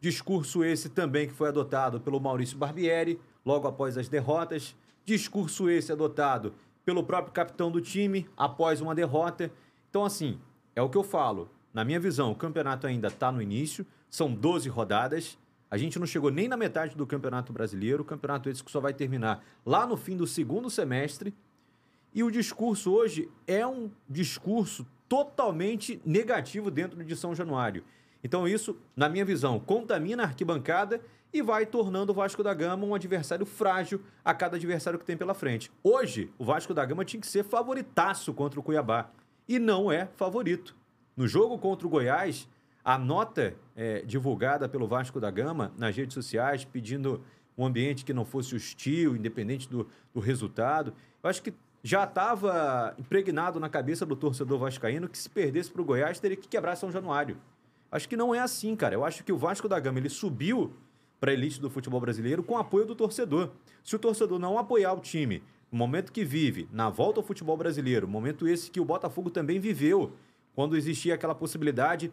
Discurso 0.00 0.62
esse 0.62 0.88
também 0.88 1.26
que 1.26 1.34
foi 1.34 1.48
adotado 1.48 2.00
pelo 2.00 2.20
Maurício 2.20 2.58
Barbieri, 2.58 3.18
logo 3.44 3.66
após 3.66 3.96
as 3.96 4.08
derrotas. 4.08 4.76
Discurso 5.04 5.70
esse 5.70 5.90
adotado 5.92 6.54
pelo 6.84 7.02
próprio 7.02 7.32
capitão 7.32 7.70
do 7.70 7.80
time, 7.80 8.28
após 8.36 8.80
uma 8.80 8.94
derrota. 8.94 9.50
Então, 9.90 10.04
assim, 10.04 10.38
é 10.74 10.82
o 10.82 10.88
que 10.88 10.96
eu 10.96 11.02
falo. 11.02 11.50
Na 11.72 11.84
minha 11.84 11.98
visão, 11.98 12.30
o 12.30 12.34
campeonato 12.34 12.86
ainda 12.86 13.08
está 13.08 13.32
no 13.32 13.42
início, 13.42 13.86
são 14.08 14.32
12 14.32 14.68
rodadas. 14.68 15.38
A 15.70 15.76
gente 15.76 15.98
não 15.98 16.06
chegou 16.06 16.30
nem 16.30 16.46
na 16.46 16.56
metade 16.56 16.96
do 16.96 17.06
Campeonato 17.06 17.52
Brasileiro. 17.52 18.02
O 18.02 18.06
campeonato 18.06 18.48
esse 18.48 18.62
que 18.62 18.70
só 18.70 18.80
vai 18.80 18.94
terminar 18.94 19.44
lá 19.64 19.86
no 19.86 19.96
fim 19.96 20.16
do 20.16 20.26
segundo 20.26 20.70
semestre. 20.70 21.34
E 22.16 22.22
o 22.22 22.30
discurso 22.30 22.94
hoje 22.94 23.28
é 23.46 23.66
um 23.66 23.90
discurso 24.08 24.86
totalmente 25.06 26.00
negativo 26.02 26.70
dentro 26.70 27.04
de 27.04 27.14
São 27.14 27.34
Januário. 27.34 27.84
Então, 28.24 28.48
isso, 28.48 28.74
na 28.96 29.06
minha 29.06 29.22
visão, 29.22 29.60
contamina 29.60 30.22
a 30.22 30.26
arquibancada 30.26 30.98
e 31.30 31.42
vai 31.42 31.66
tornando 31.66 32.12
o 32.12 32.14
Vasco 32.14 32.42
da 32.42 32.54
Gama 32.54 32.86
um 32.86 32.94
adversário 32.94 33.44
frágil 33.44 34.00
a 34.24 34.32
cada 34.32 34.56
adversário 34.56 34.98
que 34.98 35.04
tem 35.04 35.14
pela 35.14 35.34
frente. 35.34 35.70
Hoje, 35.84 36.32
o 36.38 36.44
Vasco 36.46 36.72
da 36.72 36.86
Gama 36.86 37.04
tinha 37.04 37.20
que 37.20 37.26
ser 37.26 37.44
favoritaço 37.44 38.32
contra 38.32 38.58
o 38.58 38.62
Cuiabá. 38.62 39.10
E 39.46 39.58
não 39.58 39.92
é 39.92 40.06
favorito. 40.16 40.74
No 41.14 41.28
jogo 41.28 41.58
contra 41.58 41.86
o 41.86 41.90
Goiás, 41.90 42.48
a 42.82 42.96
nota 42.96 43.54
eh, 43.76 44.02
divulgada 44.06 44.66
pelo 44.70 44.88
Vasco 44.88 45.20
da 45.20 45.30
Gama 45.30 45.70
nas 45.76 45.94
redes 45.94 46.14
sociais, 46.14 46.64
pedindo 46.64 47.22
um 47.58 47.66
ambiente 47.66 48.06
que 48.06 48.14
não 48.14 48.24
fosse 48.24 48.56
hostil, 48.56 49.14
independente 49.14 49.68
do, 49.68 49.86
do 50.14 50.20
resultado, 50.20 50.94
eu 51.22 51.30
acho 51.30 51.42
que 51.42 51.52
já 51.86 52.02
estava 52.02 52.96
impregnado 52.98 53.60
na 53.60 53.68
cabeça 53.68 54.04
do 54.04 54.16
torcedor 54.16 54.58
vascaíno 54.58 55.08
que 55.08 55.16
se 55.16 55.30
perdesse 55.30 55.70
para 55.70 55.80
o 55.80 55.84
Goiás 55.84 56.18
teria 56.18 56.36
que 56.36 56.48
quebrar 56.48 56.74
São 56.74 56.90
Januário. 56.90 57.36
Acho 57.92 58.08
que 58.08 58.16
não 58.16 58.34
é 58.34 58.40
assim, 58.40 58.74
cara. 58.74 58.96
Eu 58.96 59.04
acho 59.04 59.22
que 59.22 59.32
o 59.32 59.38
Vasco 59.38 59.68
da 59.68 59.78
Gama 59.78 60.00
ele 60.00 60.08
subiu 60.08 60.72
para 61.20 61.30
a 61.30 61.34
elite 61.34 61.60
do 61.60 61.70
futebol 61.70 62.00
brasileiro 62.00 62.42
com 62.42 62.58
apoio 62.58 62.86
do 62.86 62.96
torcedor. 62.96 63.52
Se 63.84 63.94
o 63.94 64.00
torcedor 64.00 64.36
não 64.36 64.58
apoiar 64.58 64.94
o 64.94 65.00
time 65.00 65.44
no 65.70 65.78
momento 65.78 66.10
que 66.10 66.24
vive, 66.24 66.68
na 66.72 66.90
volta 66.90 67.20
ao 67.20 67.24
futebol 67.24 67.56
brasileiro, 67.56 68.08
momento 68.08 68.48
esse 68.48 68.68
que 68.68 68.80
o 68.80 68.84
Botafogo 68.84 69.30
também 69.30 69.60
viveu, 69.60 70.12
quando 70.56 70.76
existia 70.76 71.14
aquela 71.14 71.36
possibilidade 71.36 72.12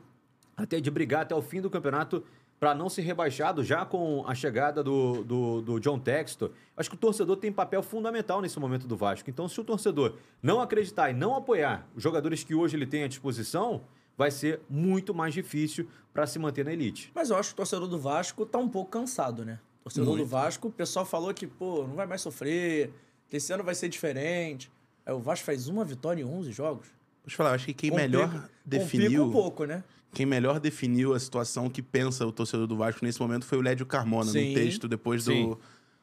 até 0.55 0.79
de 0.79 0.91
brigar 0.91 1.23
até 1.23 1.33
o 1.33 1.41
fim 1.41 1.59
do 1.59 1.69
campeonato 1.71 2.23
para 2.63 2.73
não 2.73 2.87
ser 2.87 3.01
rebaixado 3.01 3.61
já 3.61 3.83
com 3.85 4.23
a 4.25 4.33
chegada 4.33 4.81
do, 4.81 5.21
do, 5.25 5.61
do 5.61 5.79
John 5.81 5.99
Textor. 5.99 6.51
Acho 6.77 6.89
que 6.89 6.95
o 6.95 6.97
torcedor 6.97 7.35
tem 7.35 7.51
papel 7.51 7.83
fundamental 7.83 8.41
nesse 8.41 8.57
momento 8.57 8.87
do 8.87 8.95
Vasco. 8.95 9.29
Então, 9.29 9.49
se 9.49 9.59
o 9.59 9.65
torcedor 9.65 10.15
não 10.41 10.61
acreditar 10.61 11.09
e 11.09 11.13
não 11.13 11.35
apoiar 11.35 11.85
os 11.93 12.01
jogadores 12.01 12.41
que 12.41 12.55
hoje 12.55 12.77
ele 12.77 12.85
tem 12.87 13.03
à 13.03 13.07
disposição, 13.09 13.81
vai 14.17 14.31
ser 14.31 14.61
muito 14.69 15.13
mais 15.13 15.33
difícil 15.33 15.89
para 16.13 16.25
se 16.25 16.39
manter 16.39 16.63
na 16.63 16.71
elite. 16.71 17.11
Mas 17.13 17.31
eu 17.31 17.35
acho 17.35 17.49
que 17.49 17.53
o 17.55 17.57
torcedor 17.57 17.85
do 17.89 17.99
Vasco 17.99 18.45
tá 18.45 18.59
um 18.59 18.69
pouco 18.69 18.91
cansado, 18.91 19.43
né? 19.43 19.59
O 19.81 19.83
torcedor 19.89 20.15
do 20.15 20.25
Vasco, 20.25 20.69
o 20.69 20.71
pessoal 20.71 21.05
falou 21.05 21.33
que, 21.33 21.45
pô, 21.45 21.85
não 21.85 21.95
vai 21.95 22.05
mais 22.07 22.21
sofrer, 22.21 22.93
que 23.27 23.35
esse 23.35 23.51
ano 23.51 23.65
vai 23.65 23.75
ser 23.75 23.89
diferente. 23.89 24.71
Aí 25.05 25.13
o 25.13 25.19
Vasco 25.19 25.45
faz 25.45 25.67
uma 25.67 25.83
vitória 25.83 26.21
em 26.21 26.25
11 26.25 26.53
jogos. 26.53 26.87
Deixa 27.25 27.33
eu 27.33 27.37
falar, 27.37 27.49
eu 27.49 27.55
acho 27.55 27.65
que 27.65 27.73
quem 27.73 27.89
Complica- 27.89 28.09
melhor 28.09 28.29
Complica 28.31 28.49
definiu. 28.65 29.25
um 29.25 29.31
pouco, 29.33 29.65
né? 29.65 29.83
Quem 30.13 30.25
melhor 30.25 30.59
definiu 30.59 31.13
a 31.13 31.19
situação 31.19 31.69
que 31.69 31.81
pensa 31.81 32.25
o 32.25 32.31
torcedor 32.31 32.67
do 32.67 32.77
Vasco 32.77 33.03
nesse 33.03 33.19
momento 33.19 33.45
foi 33.45 33.57
o 33.57 33.61
Lédio 33.61 33.85
Carmona, 33.85 34.31
Sim. 34.31 34.49
no 34.49 34.53
texto 34.55 34.87
depois 34.87 35.23
Sim. 35.23 35.49
do, 35.49 35.59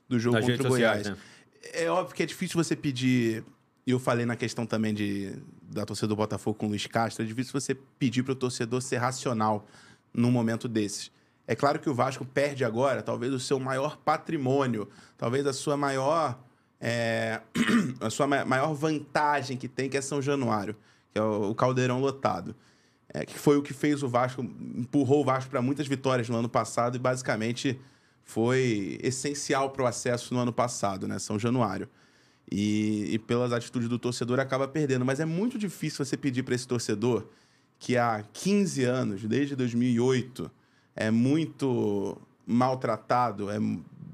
do 0.08 0.18
jogo 0.18 0.40
contra 0.40 0.66
o 0.66 0.68
Goiás. 0.68 0.98
sociais, 1.06 1.18
né? 1.18 1.24
É 1.72 1.88
óbvio 1.90 2.14
que 2.16 2.22
é 2.22 2.26
difícil 2.26 2.62
você 2.62 2.74
pedir. 2.74 3.44
E 3.86 3.90
eu 3.92 3.98
falei 3.98 4.26
na 4.26 4.36
questão 4.36 4.66
também 4.66 4.92
de, 4.92 5.32
da 5.62 5.84
torcida 5.86 6.08
do 6.08 6.16
Botafogo 6.16 6.58
com 6.58 6.66
o 6.66 6.68
Luiz 6.70 6.86
Castro, 6.86 7.24
é 7.24 7.26
difícil 7.26 7.52
você 7.58 7.74
pedir 7.98 8.22
para 8.22 8.32
o 8.32 8.36
torcedor 8.36 8.80
ser 8.82 8.96
racional 8.98 9.66
num 10.12 10.30
momento 10.30 10.68
desses. 10.68 11.10
É 11.46 11.54
claro 11.56 11.78
que 11.80 11.88
o 11.88 11.94
Vasco 11.94 12.24
perde 12.24 12.64
agora, 12.64 13.02
talvez 13.02 13.32
o 13.32 13.40
seu 13.40 13.58
maior 13.58 13.96
patrimônio, 13.96 14.88
talvez 15.16 15.46
a 15.46 15.52
sua 15.52 15.76
maior. 15.76 16.38
é, 16.80 17.40
a 18.00 18.10
sua 18.10 18.26
ma- 18.26 18.44
maior 18.44 18.72
vantagem 18.74 19.56
que 19.56 19.66
tem, 19.68 19.88
que 19.88 19.96
é 19.96 20.00
São 20.00 20.20
Januário, 20.22 20.76
que 21.12 21.18
é 21.18 21.22
o 21.22 21.54
caldeirão 21.54 22.00
lotado. 22.00 22.54
É, 23.12 23.26
que 23.26 23.36
foi 23.36 23.56
o 23.56 23.62
que 23.62 23.72
fez 23.72 24.02
o 24.04 24.08
Vasco, 24.08 24.40
empurrou 24.42 25.22
o 25.22 25.24
Vasco 25.24 25.50
para 25.50 25.60
muitas 25.60 25.86
vitórias 25.88 26.28
no 26.28 26.36
ano 26.36 26.48
passado 26.48 26.94
e 26.94 26.98
basicamente 26.98 27.78
foi 28.22 28.98
essencial 29.02 29.70
para 29.70 29.82
o 29.82 29.86
acesso 29.86 30.32
no 30.32 30.38
ano 30.38 30.52
passado, 30.52 31.08
né? 31.08 31.18
São 31.18 31.36
Januário. 31.36 31.88
E, 32.50 33.08
e 33.12 33.18
pelas 33.18 33.52
atitudes 33.52 33.88
do 33.88 33.98
torcedor 33.98 34.38
acaba 34.38 34.68
perdendo. 34.68 35.04
Mas 35.04 35.18
é 35.18 35.24
muito 35.24 35.58
difícil 35.58 36.04
você 36.04 36.16
pedir 36.16 36.44
para 36.44 36.54
esse 36.54 36.66
torcedor 36.66 37.26
que 37.78 37.96
há 37.96 38.24
15 38.32 38.84
anos, 38.84 39.24
desde 39.24 39.56
2008, 39.56 40.50
é 40.94 41.10
muito 41.10 42.16
maltratado, 42.46 43.50
é 43.50 43.58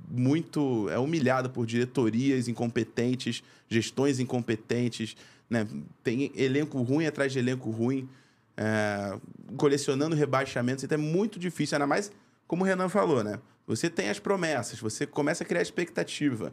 muito 0.09 0.88
é 0.88 0.99
humilhado 0.99 1.51
por 1.51 1.66
diretorias 1.66 2.49
incompetentes, 2.49 3.42
gestões 3.68 4.20
incompetentes, 4.20 5.16
né? 5.51 5.66
Tem 6.03 6.30
elenco 6.34 6.80
ruim 6.80 7.07
atrás 7.07 7.32
de 7.32 7.38
elenco 7.38 7.70
ruim, 7.70 8.09
é, 8.57 9.19
colecionando 9.57 10.17
rebaixamentos. 10.17 10.85
Então 10.85 10.97
é 10.97 11.01
muito 11.01 11.39
difícil, 11.39 11.77
ainda 11.77 11.87
mais 11.87 12.11
como 12.47 12.63
o 12.63 12.67
Renan 12.67 12.89
falou, 12.89 13.23
né? 13.25 13.39
Você 13.67 13.91
tem 13.91 14.09
as 14.09 14.19
promessas, 14.19 14.79
você 14.79 15.07
começa 15.07 15.43
a 15.43 15.47
criar 15.47 15.61
expectativa 15.61 16.53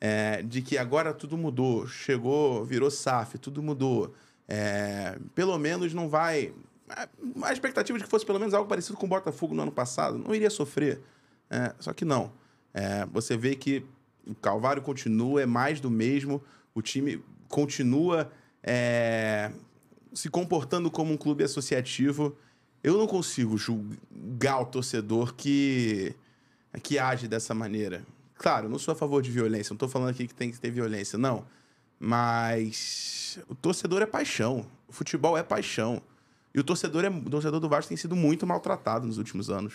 é, 0.00 0.42
de 0.42 0.62
que 0.62 0.78
agora 0.78 1.12
tudo 1.12 1.36
mudou, 1.36 1.86
chegou, 1.86 2.64
virou 2.64 2.90
SAF, 2.90 3.38
tudo 3.38 3.62
mudou. 3.62 4.14
É, 4.48 5.18
pelo 5.34 5.58
menos 5.58 5.92
não 5.92 6.08
vai. 6.08 6.52
A- 6.88 7.52
expectativa 7.52 7.98
de 7.98 8.04
que 8.04 8.10
fosse 8.10 8.24
pelo 8.24 8.38
menos 8.38 8.54
algo 8.54 8.68
parecido 8.68 8.96
com 8.96 9.06
o 9.06 9.08
Botafogo 9.08 9.54
no 9.54 9.62
ano 9.62 9.72
passado, 9.72 10.18
não 10.18 10.34
iria 10.34 10.50
sofrer. 10.50 11.00
É, 11.50 11.74
só 11.78 11.92
que 11.92 12.04
não. 12.04 12.32
É, 12.72 13.06
você 13.06 13.36
vê 13.36 13.54
que 13.54 13.84
o 14.26 14.34
Calvário 14.34 14.82
continua, 14.82 15.42
é 15.42 15.46
mais 15.46 15.80
do 15.80 15.90
mesmo, 15.90 16.42
o 16.74 16.80
time 16.80 17.22
continua 17.48 18.30
é, 18.62 19.50
se 20.14 20.30
comportando 20.30 20.90
como 20.90 21.12
um 21.12 21.16
clube 21.16 21.44
associativo. 21.44 22.36
Eu 22.82 22.96
não 22.96 23.06
consigo 23.06 23.56
julgar 23.58 24.60
o 24.60 24.66
torcedor 24.66 25.34
que, 25.34 26.14
que 26.82 26.98
age 26.98 27.26
dessa 27.26 27.54
maneira. 27.54 28.06
Claro, 28.36 28.68
não 28.68 28.78
sou 28.78 28.92
a 28.92 28.94
favor 28.94 29.22
de 29.22 29.30
violência, 29.30 29.72
não 29.72 29.76
estou 29.76 29.88
falando 29.88 30.10
aqui 30.10 30.26
que 30.26 30.34
tem 30.34 30.50
que 30.50 30.60
ter 30.60 30.70
violência, 30.70 31.18
não. 31.18 31.44
Mas 31.98 33.38
o 33.48 33.54
torcedor 33.54 34.02
é 34.02 34.06
paixão. 34.06 34.66
O 34.86 34.92
futebol 34.92 35.36
é 35.36 35.42
paixão. 35.42 36.02
E 36.54 36.60
o 36.60 36.64
torcedor, 36.64 37.04
é, 37.04 37.08
o 37.08 37.30
torcedor 37.30 37.58
do 37.58 37.68
Vasco 37.68 37.88
tem 37.88 37.96
sido 37.96 38.14
muito 38.14 38.46
maltratado 38.46 39.06
nos 39.06 39.18
últimos 39.18 39.50
anos. 39.50 39.74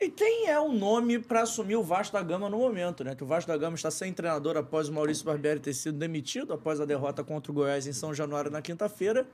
E 0.00 0.08
quem 0.08 0.48
é 0.48 0.58
o 0.58 0.72
nome 0.72 1.18
para 1.18 1.42
assumir 1.42 1.76
o 1.76 1.82
Vasco 1.82 2.14
da 2.14 2.22
Gama 2.22 2.48
no 2.48 2.56
momento, 2.56 3.04
né? 3.04 3.14
Que 3.14 3.22
o 3.22 3.26
Vasco 3.26 3.50
da 3.50 3.58
Gama 3.58 3.76
está 3.76 3.90
sem 3.90 4.14
treinador 4.14 4.56
após 4.56 4.88
o 4.88 4.92
Maurício 4.94 5.26
Barbieri 5.26 5.60
ter 5.60 5.74
sido 5.74 5.98
demitido 5.98 6.54
após 6.54 6.80
a 6.80 6.86
derrota 6.86 7.22
contra 7.22 7.52
o 7.52 7.54
Goiás 7.54 7.86
em 7.86 7.92
São 7.92 8.14
Januário 8.14 8.50
na 8.50 8.62
quinta-feira. 8.62 9.28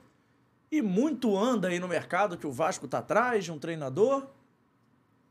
E 0.69 0.81
muito 0.81 1.37
anda 1.37 1.69
aí 1.69 1.79
no 1.79 1.87
mercado 1.87 2.37
que 2.37 2.45
o 2.45 2.51
Vasco 2.51 2.85
tá 2.85 2.97
atrás 2.97 3.45
de 3.45 3.51
um 3.53 3.57
treinador. 3.57 4.27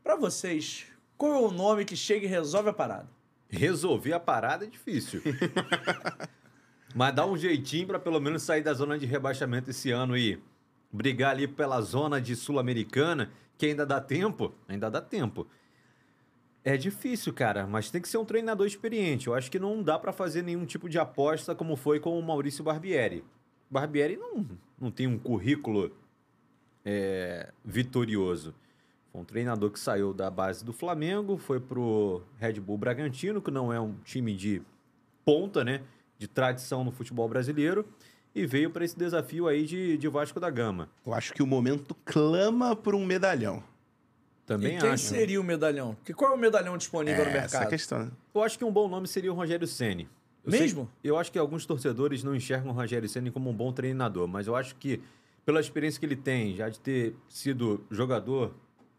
Para 0.03 0.15
vocês, 0.15 0.87
qual 1.15 1.33
é 1.33 1.39
o 1.39 1.51
nome 1.51 1.85
que 1.85 1.95
chega 1.95 2.25
e 2.25 2.29
resolve 2.29 2.69
a 2.69 2.73
parada? 2.73 3.07
Resolver 3.47 4.13
a 4.13 4.19
parada 4.19 4.65
é 4.65 4.67
difícil. 4.67 5.21
Mas 6.95 7.13
dá 7.13 7.27
um 7.27 7.37
jeitinho 7.37 7.85
para 7.85 7.99
pelo 7.99 8.19
menos 8.19 8.41
sair 8.41 8.63
da 8.63 8.73
zona 8.73 8.97
de 8.97 9.05
rebaixamento 9.05 9.69
esse 9.69 9.91
ano 9.91 10.17
e 10.17 10.41
brigar 10.91 11.31
ali 11.31 11.47
pela 11.47 11.79
zona 11.81 12.19
de 12.19 12.35
Sul-Americana, 12.35 13.29
que 13.57 13.65
ainda 13.65 13.85
dá 13.85 13.99
tempo, 13.99 14.53
ainda 14.67 14.89
dá 14.89 15.01
tempo. 15.01 15.47
É 16.63 16.75
difícil, 16.75 17.33
cara, 17.33 17.65
mas 17.65 17.89
tem 17.89 18.01
que 18.01 18.09
ser 18.09 18.17
um 18.17 18.25
treinador 18.25 18.67
experiente. 18.67 19.27
Eu 19.27 19.33
acho 19.33 19.49
que 19.49 19.57
não 19.57 19.81
dá 19.81 19.97
para 19.97 20.11
fazer 20.11 20.41
nenhum 20.41 20.65
tipo 20.65 20.89
de 20.89 20.99
aposta 20.99 21.55
como 21.55 21.75
foi 21.75 21.99
com 21.99 22.19
o 22.19 22.21
Maurício 22.21 22.63
Barbieri. 22.63 23.23
Barbieri 23.69 24.17
não, 24.17 24.45
não 24.79 24.91
tem 24.91 25.07
um 25.07 25.17
currículo 25.17 25.95
é, 26.83 27.51
vitorioso. 27.63 28.53
Foi 29.11 29.21
um 29.21 29.25
treinador 29.25 29.71
que 29.71 29.79
saiu 29.79 30.13
da 30.13 30.29
base 30.29 30.63
do 30.63 30.73
Flamengo, 30.73 31.37
foi 31.37 31.59
pro 31.59 32.21
Red 32.37 32.59
Bull 32.59 32.77
Bragantino, 32.77 33.41
que 33.41 33.49
não 33.49 33.71
é 33.71 33.79
um 33.79 33.93
time 34.03 34.35
de 34.35 34.61
ponta, 35.23 35.63
né? 35.63 35.83
De 36.17 36.27
tradição 36.27 36.83
no 36.83 36.91
futebol 36.91 37.27
brasileiro, 37.29 37.85
e 38.35 38.45
veio 38.45 38.69
para 38.69 38.85
esse 38.85 38.97
desafio 38.97 39.47
aí 39.47 39.65
de, 39.65 39.97
de 39.97 40.07
Vasco 40.07 40.39
da 40.39 40.49
Gama. 40.49 40.89
Eu 41.05 41.13
acho 41.13 41.33
que 41.33 41.41
o 41.41 41.47
momento 41.47 41.95
clama 42.05 42.75
por 42.75 42.93
um 42.95 43.05
medalhão. 43.05 43.63
Também 44.45 44.77
e 44.77 44.79
quem 44.79 44.89
acho. 44.91 45.03
seria 45.05 45.41
o 45.41 45.43
medalhão? 45.43 45.97
Que 46.05 46.13
qual 46.13 46.31
é 46.31 46.35
o 46.35 46.37
medalhão 46.37 46.77
disponível 46.77 47.25
no 47.25 47.31
É, 47.31 47.37
essa 47.37 47.37
é 47.37 47.39
a 47.39 47.43
mercado? 47.61 47.69
questão. 47.69 47.99
né? 48.05 48.11
Eu 48.33 48.41
acho 48.43 48.57
que 48.57 48.63
um 48.63 48.71
bom 48.71 48.87
nome 48.87 49.07
seria 49.07 49.31
o 49.31 49.35
Rogério 49.35 49.67
Ceni. 49.67 50.07
Eu 50.45 50.51
sei- 50.51 50.61
Mesmo? 50.61 50.89
eu 51.03 51.17
acho 51.17 51.29
que 51.31 51.37
alguns 51.37 51.65
torcedores 51.65 52.23
não 52.23 52.33
enxergam 52.35 52.71
o 52.71 52.73
Rogério 52.73 53.09
Ceni 53.09 53.29
como 53.31 53.49
um 53.49 53.53
bom 53.53 53.73
treinador, 53.73 54.25
mas 54.27 54.47
eu 54.47 54.55
acho 54.55 54.75
que 54.75 55.01
pela 55.45 55.59
experiência 55.59 55.99
que 55.99 56.05
ele 56.05 56.15
tem, 56.15 56.55
já 56.55 56.69
de 56.69 56.79
ter 56.79 57.13
sido 57.27 57.83
jogador 57.91 58.53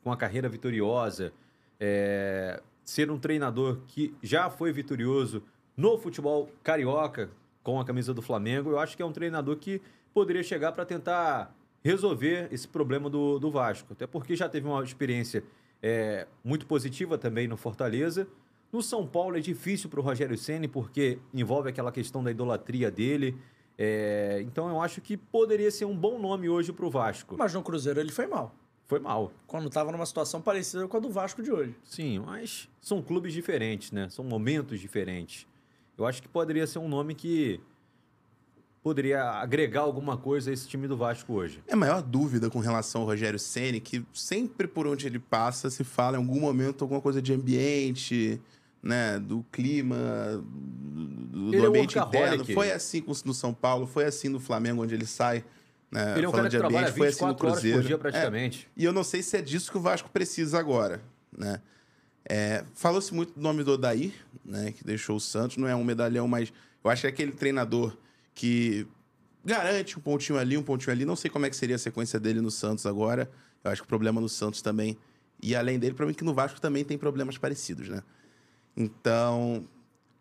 com 0.05 0.13
a 0.13 0.17
carreira 0.17 0.49
vitoriosa, 0.49 1.33
é, 1.81 2.61
ser 2.85 3.11
um 3.11 3.19
treinador 3.19 3.79
que 3.87 4.15
já 4.23 4.51
foi 4.51 4.73
vitorioso 4.73 5.43
no 5.77 5.97
futebol 5.97 6.51
carioca 6.63 7.31
com 7.69 7.79
a 7.79 7.85
camisa 7.85 8.15
do 8.15 8.23
Flamengo, 8.23 8.71
eu 8.71 8.79
acho 8.79 8.97
que 8.97 9.03
é 9.03 9.05
um 9.05 9.13
treinador 9.13 9.55
que 9.57 9.79
poderia 10.15 10.43
chegar 10.43 10.73
para 10.73 10.87
tentar 10.87 11.55
resolver 11.85 12.49
esse 12.51 12.67
problema 12.67 13.11
do, 13.11 13.39
do 13.39 13.51
Vasco. 13.51 13.93
Até 13.93 14.07
porque 14.07 14.35
já 14.35 14.49
teve 14.49 14.67
uma 14.67 14.83
experiência 14.83 15.45
é, 15.83 16.27
muito 16.43 16.67
positiva 16.67 17.19
também 17.19 17.47
no 17.47 17.59
Fortaleza. 17.59 18.27
No 18.73 18.81
São 18.81 19.07
Paulo 19.07 19.37
é 19.37 19.41
difícil 19.41 19.91
para 19.91 20.01
o 20.01 20.03
Rogério 20.03 20.39
Ceni 20.39 20.67
porque 20.67 21.19
envolve 21.35 21.69
aquela 21.69 21.93
questão 21.93 22.25
da 22.25 22.31
idolatria 22.31 22.91
dele. 22.91 23.37
É, 23.77 24.41
então 24.47 24.71
eu 24.71 24.81
acho 24.81 25.03
que 25.03 25.19
poderia 25.19 25.71
ser 25.71 25.85
um 25.85 25.95
bom 25.95 26.19
nome 26.19 26.49
hoje 26.49 26.73
para 26.73 26.87
o 26.87 26.91
Vasco. 26.91 27.37
Mas 27.39 27.53
no 27.53 27.63
Cruzeiro 27.63 28.01
ele 28.01 28.11
foi 28.11 28.27
mal. 28.27 28.55
Foi 28.87 28.99
mal. 28.99 29.31
Quando 29.47 29.69
estava 29.69 29.93
numa 29.93 30.07
situação 30.07 30.41
parecida 30.41 30.89
com 30.89 30.97
a 30.97 31.01
do 31.01 31.11
Vasco 31.11 31.43
de 31.43 31.53
hoje. 31.53 31.75
Sim, 31.85 32.21
mas 32.21 32.67
são 32.81 33.03
clubes 33.03 33.35
diferentes, 33.35 33.93
né? 33.93 34.09
São 34.09 34.25
momentos 34.25 34.81
diferentes. 34.81 35.47
Eu 35.99 36.07
acho 36.07 36.23
que 36.23 36.29
poderia 36.29 36.67
ser 36.67 36.79
um 36.79 36.89
nome 36.89 37.15
que 37.15 37.61
poderia 38.83 39.23
agregar 39.23 39.81
alguma 39.81 40.17
coisa 40.17 40.51
a 40.51 40.53
esse 40.53 40.69
time 40.69 40.87
do 40.87 40.97
Vasco 40.97 41.33
hoje. 41.33 41.61
Minha 41.67 41.77
maior 41.77 42.01
dúvida 42.01 42.49
com 42.49 42.61
relação 42.61 43.01
ao 43.01 43.07
Rogério 43.09 43.39
Ceni, 43.39 43.81
que 43.81 44.07
sempre 44.15 44.69
por 44.69 44.87
onde 44.87 45.07
ele 45.07 45.19
passa 45.19 45.69
se 45.69 45.83
fala 45.83 46.17
em 46.17 46.21
algum 46.21 46.41
momento 46.41 46.83
alguma 46.83 47.01
coisa 47.01 47.21
de 47.21 47.33
ambiente, 47.33 48.41
né, 48.81 49.19
do 49.19 49.45
clima, 49.51 49.97
do, 50.41 51.51
do 51.51 51.57
é 51.57 51.61
um 51.61 51.67
ambiente 51.67 51.99
workaholic. 51.99 52.35
interno. 52.43 52.55
Foi 52.55 52.71
assim 52.71 53.05
no 53.25 53.35
São 53.35 53.53
Paulo, 53.53 53.87
foi 53.87 54.05
assim 54.05 54.29
no 54.29 54.39
Flamengo 54.39 54.83
onde 54.83 54.95
ele 54.95 55.07
sai. 55.07 55.45
Né, 55.91 56.15
Ele 56.17 56.27
é 56.27 56.29
um 56.29 56.31
falando 56.33 56.35
cara 56.35 56.51
que 56.51 56.51
de 56.51 56.59
trabalha 56.59 56.79
ambiente, 56.89 56.99
foi 56.99 57.09
assim 57.09 57.25
no 57.25 57.31
24 57.31 57.47
horas 57.47 57.61
por 57.61 57.63
Cruzeiro. 57.63 57.87
dia 57.87 57.97
É, 57.97 57.99
praticamente. 57.99 58.69
e 58.77 58.85
eu 58.85 58.93
não 58.93 59.03
sei 59.03 59.23
se 59.23 59.37
é 59.37 59.43
disso 59.43 59.71
que 59.71 59.79
o 59.79 59.81
Vasco 59.81 60.09
precisa 60.11 60.59
agora, 60.59 61.03
né? 61.37 61.61
É, 62.29 62.65
Falou-se 62.75 63.13
muito 63.15 63.33
do 63.33 63.41
nome 63.41 63.65
do 63.65 63.73
Odair, 63.73 64.13
né? 64.45 64.73
Que 64.73 64.85
deixou 64.85 65.17
o 65.17 65.21
Santos. 65.21 65.57
Não 65.57 65.67
é 65.67 65.75
um 65.75 65.83
medalhão, 65.85 66.29
mas 66.29 66.53
eu 66.85 66.91
acho 66.91 67.03
que 67.03 67.07
é 67.07 67.11
aquele 67.11 67.33
treinador 67.33 67.97
que 68.35 68.87
garante 69.45 69.99
um 69.99 70.03
pontinho 70.03 70.39
ali, 70.39 70.57
um 70.57 70.63
pontinho 70.63 70.93
ali. 70.93 71.05
Não 71.05 71.17
sei 71.17 71.31
como 71.31 71.47
é 71.47 71.51
que 71.51 71.57
seria 71.57 71.77
a 71.77 71.79
sequência 71.79 72.21
dele 72.21 72.41
no 72.41 72.51
Santos 72.51 72.87
agora. 72.87 73.31
Eu 73.65 73.71
acho 73.71 73.83
que 73.83 73.87
o 73.87 73.89
problema 73.89 74.21
no 74.21 74.29
Santos 74.29 74.61
também. 74.61 74.97
E 75.43 75.57
além 75.57 75.79
dele, 75.79 75.95
para 75.95 76.05
mim 76.05 76.15
que 76.15 76.25
no 76.25 76.35
Vasco 76.35 76.61
também 76.61 76.85
tem 76.85 76.99
problemas 76.99 77.39
parecidos, 77.39 77.89
né? 77.89 78.03
Então, 78.77 79.67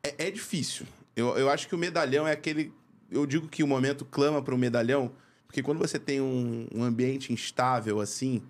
é, 0.01 0.27
é 0.27 0.31
difícil. 0.31 0.85
Eu, 1.15 1.38
eu 1.38 1.49
acho 1.49 1.67
que 1.67 1.75
o 1.75 1.77
medalhão 1.77 2.27
é 2.27 2.31
aquele. 2.31 2.73
Eu 3.11 3.25
digo 3.25 3.47
que 3.47 3.63
o 3.63 3.67
momento 3.67 4.05
clama 4.05 4.41
para 4.41 4.53
o 4.53 4.57
medalhão, 4.57 5.11
porque 5.45 5.63
quando 5.63 5.79
você 5.79 5.97
tem 5.97 6.21
um, 6.21 6.67
um 6.73 6.84
ambiente 6.84 7.31
instável 7.31 7.99
assim, 7.99 8.41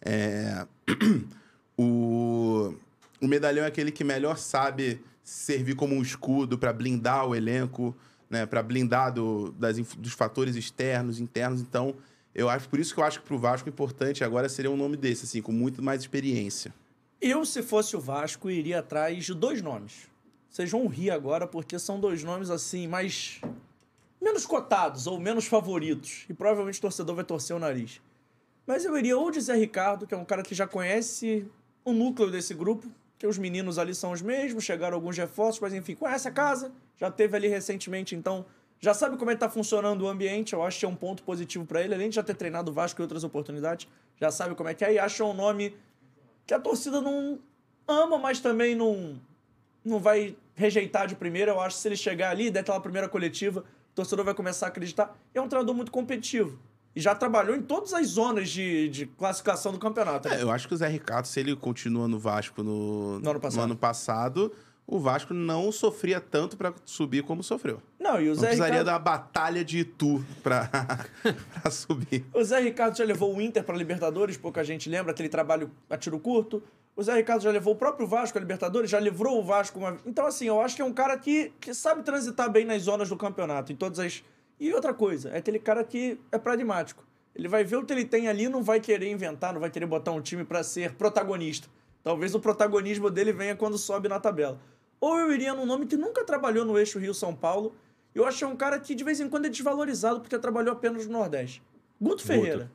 é, 0.00 0.66
O, 1.76 2.74
o 3.22 3.28
medalhão 3.28 3.64
é 3.64 3.68
aquele 3.68 3.92
que 3.92 4.02
melhor 4.04 4.36
sabe 4.36 5.00
servir 5.22 5.74
como 5.76 5.94
um 5.94 6.02
escudo 6.02 6.58
para 6.58 6.72
blindar 6.72 7.26
o 7.26 7.34
elenco, 7.34 7.96
né? 8.28 8.44
Para 8.44 8.62
blindar 8.62 9.12
do- 9.12 9.52
das 9.52 9.76
dos 9.78 10.12
fatores 10.12 10.56
externos, 10.56 11.20
internos. 11.20 11.60
Então, 11.60 11.94
eu 12.34 12.48
acho 12.48 12.68
por 12.68 12.80
isso 12.80 12.92
que 12.94 13.00
eu 13.00 13.04
acho 13.04 13.22
que 13.22 13.36
Vasco 13.36 13.68
o 13.68 13.72
importante 13.72 14.24
agora 14.24 14.48
seria 14.48 14.70
um 14.70 14.76
nome 14.76 14.96
desse, 14.96 15.24
assim, 15.24 15.40
com 15.40 15.52
muito 15.52 15.80
mais 15.82 16.00
experiência. 16.00 16.74
Eu, 17.20 17.44
se 17.44 17.62
fosse 17.62 17.96
o 17.96 18.00
Vasco, 18.00 18.50
iria 18.50 18.80
atrás 18.80 19.24
de 19.24 19.32
dois 19.32 19.62
nomes. 19.62 20.10
Vocês 20.50 20.70
vão 20.70 20.86
rir 20.88 21.10
agora 21.10 21.46
porque 21.46 21.78
são 21.78 22.00
dois 22.00 22.24
nomes 22.24 22.50
assim, 22.50 22.86
mais. 22.88 23.40
menos 24.20 24.44
cotados 24.44 25.06
ou 25.06 25.18
menos 25.20 25.46
favoritos. 25.46 26.24
E 26.28 26.34
provavelmente 26.34 26.78
o 26.78 26.82
torcedor 26.82 27.14
vai 27.16 27.24
torcer 27.24 27.54
o 27.54 27.58
nariz. 27.58 28.00
Mas 28.66 28.84
eu 28.84 28.96
iria 28.96 29.16
ou 29.16 29.30
de 29.30 29.40
Zé 29.40 29.54
Ricardo, 29.56 30.06
que 30.06 30.14
é 30.14 30.16
um 30.16 30.24
cara 30.24 30.42
que 30.42 30.54
já 30.54 30.66
conhece 30.66 31.46
o 31.84 31.92
núcleo 31.92 32.30
desse 32.30 32.54
grupo, 32.54 32.86
que 33.22 33.26
os 33.28 33.38
meninos 33.38 33.78
ali 33.78 33.94
são 33.94 34.10
os 34.10 34.20
mesmos, 34.20 34.64
chegaram 34.64 34.96
alguns 34.96 35.16
reforços, 35.16 35.60
mas 35.60 35.72
enfim, 35.72 35.94
conhece 35.94 36.26
a 36.26 36.30
casa, 36.32 36.72
já 36.96 37.08
teve 37.08 37.36
ali 37.36 37.46
recentemente, 37.46 38.16
então 38.16 38.44
já 38.80 38.92
sabe 38.92 39.16
como 39.16 39.30
é 39.30 39.34
que 39.34 39.38
tá 39.38 39.48
funcionando 39.48 40.02
o 40.02 40.08
ambiente, 40.08 40.54
eu 40.54 40.62
acho 40.64 40.80
que 40.80 40.84
é 40.84 40.88
um 40.88 40.96
ponto 40.96 41.22
positivo 41.22 41.64
para 41.64 41.80
ele, 41.80 41.94
além 41.94 42.08
de 42.08 42.16
já 42.16 42.22
ter 42.24 42.34
treinado 42.34 42.72
o 42.72 42.74
Vasco 42.74 43.00
em 43.00 43.04
outras 43.04 43.22
oportunidades, 43.22 43.86
já 44.20 44.28
sabe 44.32 44.56
como 44.56 44.68
é 44.68 44.74
que 44.74 44.84
é 44.84 44.94
e 44.94 44.98
acha 44.98 45.24
um 45.24 45.32
nome 45.32 45.76
que 46.44 46.52
a 46.52 46.58
torcida 46.58 47.00
não 47.00 47.38
ama, 47.86 48.18
mas 48.18 48.40
também 48.40 48.74
não, 48.74 49.20
não 49.84 50.00
vai 50.00 50.36
rejeitar 50.56 51.06
de 51.06 51.14
primeira. 51.14 51.52
Eu 51.52 51.60
acho 51.60 51.76
que 51.76 51.82
se 51.82 51.86
ele 51.86 51.96
chegar 51.96 52.30
ali, 52.30 52.50
der 52.50 52.58
aquela 52.58 52.80
primeira 52.80 53.08
coletiva, 53.08 53.60
o 53.60 53.94
torcedor 53.94 54.24
vai 54.24 54.34
começar 54.34 54.66
a 54.66 54.68
acreditar. 54.68 55.16
É 55.32 55.40
um 55.40 55.46
treinador 55.46 55.76
muito 55.76 55.92
competitivo. 55.92 56.58
E 56.94 57.00
já 57.00 57.14
trabalhou 57.14 57.56
em 57.56 57.62
todas 57.62 57.94
as 57.94 58.06
zonas 58.08 58.50
de, 58.50 58.88
de 58.88 59.06
classificação 59.06 59.72
do 59.72 59.78
campeonato. 59.78 60.28
né? 60.28 60.36
É, 60.38 60.42
eu 60.42 60.50
acho 60.50 60.68
que 60.68 60.74
o 60.74 60.76
Zé 60.76 60.88
Ricardo, 60.88 61.26
se 61.26 61.40
ele 61.40 61.56
continua 61.56 62.06
no 62.06 62.18
Vasco 62.18 62.62
no, 62.62 63.18
No 63.18 63.30
ano 63.30 63.40
passado. 63.40 63.62
ano 63.62 63.76
passado, 63.76 64.52
o 64.86 64.98
Vasco 64.98 65.32
não 65.32 65.72
sofria 65.72 66.20
tanto 66.20 66.56
para 66.56 66.74
subir 66.84 67.22
como 67.22 67.42
sofreu. 67.42 67.80
Não, 67.98 68.20
e 68.20 68.26
o 68.28 68.34
Não 68.34 68.40
Zé 68.40 68.48
precisaria 68.48 68.80
Ricardo... 68.80 68.86
da 68.86 68.98
batalha 68.98 69.64
de 69.64 69.78
Itu 69.78 70.22
pra 70.42 70.68
subir. 71.70 72.26
O 72.34 72.44
Zé 72.44 72.60
Ricardo 72.60 72.96
já 72.96 73.04
levou 73.04 73.34
o 73.34 73.40
Inter 73.40 73.64
para 73.64 73.76
Libertadores, 73.76 74.36
pouca 74.36 74.62
gente 74.62 74.90
lembra, 74.90 75.12
aquele 75.12 75.28
trabalho 75.30 75.70
a 75.88 75.96
tiro 75.96 76.18
curto. 76.18 76.62
O 76.94 77.02
Zé 77.02 77.14
Ricardo 77.14 77.40
já 77.40 77.50
levou 77.50 77.72
o 77.72 77.76
próprio 77.76 78.06
Vasco 78.06 78.36
a 78.36 78.40
Libertadores, 78.40 78.90
já 78.90 79.00
livrou 79.00 79.40
o 79.40 79.42
Vasco 79.44 79.78
uma... 79.78 79.96
Então, 80.04 80.26
assim, 80.26 80.44
eu 80.44 80.60
acho 80.60 80.76
que 80.76 80.82
é 80.82 80.84
um 80.84 80.92
cara 80.92 81.16
que, 81.16 81.50
que 81.58 81.72
sabe 81.72 82.02
transitar 82.02 82.50
bem 82.50 82.66
nas 82.66 82.82
zonas 82.82 83.08
do 83.08 83.16
campeonato, 83.16 83.72
em 83.72 83.76
todas 83.76 83.98
as... 83.98 84.22
E 84.58 84.72
outra 84.72 84.94
coisa, 84.94 85.30
é 85.30 85.38
aquele 85.38 85.58
cara 85.58 85.82
que 85.82 86.20
é 86.30 86.38
pragmático. 86.38 87.04
Ele 87.34 87.48
vai 87.48 87.64
ver 87.64 87.76
o 87.76 87.84
que 87.84 87.92
ele 87.92 88.04
tem 88.04 88.28
ali, 88.28 88.48
não 88.48 88.62
vai 88.62 88.78
querer 88.78 89.10
inventar, 89.10 89.52
não 89.52 89.60
vai 89.60 89.70
querer 89.70 89.86
botar 89.86 90.12
um 90.12 90.20
time 90.20 90.44
para 90.44 90.62
ser 90.62 90.94
protagonista. 90.94 91.68
Talvez 92.02 92.34
o 92.34 92.40
protagonismo 92.40 93.10
dele 93.10 93.32
venha 93.32 93.56
quando 93.56 93.78
sobe 93.78 94.08
na 94.08 94.20
tabela. 94.20 94.60
Ou 95.00 95.18
eu 95.18 95.32
iria 95.32 95.54
num 95.54 95.66
nome 95.66 95.86
que 95.86 95.96
nunca 95.96 96.24
trabalhou 96.24 96.64
no 96.64 96.78
eixo 96.78 96.98
Rio-São 96.98 97.34
Paulo. 97.34 97.74
Eu 98.14 98.26
acho 98.26 98.38
que 98.38 98.44
é 98.44 98.46
um 98.46 98.56
cara 98.56 98.78
que 98.78 98.94
de 98.94 99.02
vez 99.02 99.20
em 99.20 99.28
quando 99.28 99.46
é 99.46 99.48
desvalorizado 99.48 100.20
porque 100.20 100.38
trabalhou 100.38 100.72
apenas 100.72 101.06
no 101.06 101.12
Nordeste. 101.12 101.62
Guto 102.00 102.22
Ferreira. 102.22 102.70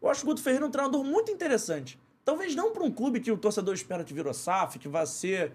Eu 0.00 0.08
acho 0.08 0.22
o 0.24 0.26
Guto 0.26 0.42
Ferreira 0.42 0.66
um 0.66 0.70
treinador 0.70 1.02
muito 1.02 1.32
interessante. 1.32 1.98
Talvez 2.24 2.54
não 2.54 2.72
para 2.72 2.82
um 2.82 2.90
clube 2.90 3.20
que 3.20 3.30
o 3.32 3.36
torcedor 3.36 3.74
espera 3.74 4.04
que 4.04 4.12
virou 4.12 4.34
SAF, 4.34 4.78
que 4.78 4.88
vai 4.88 5.06
ser 5.06 5.52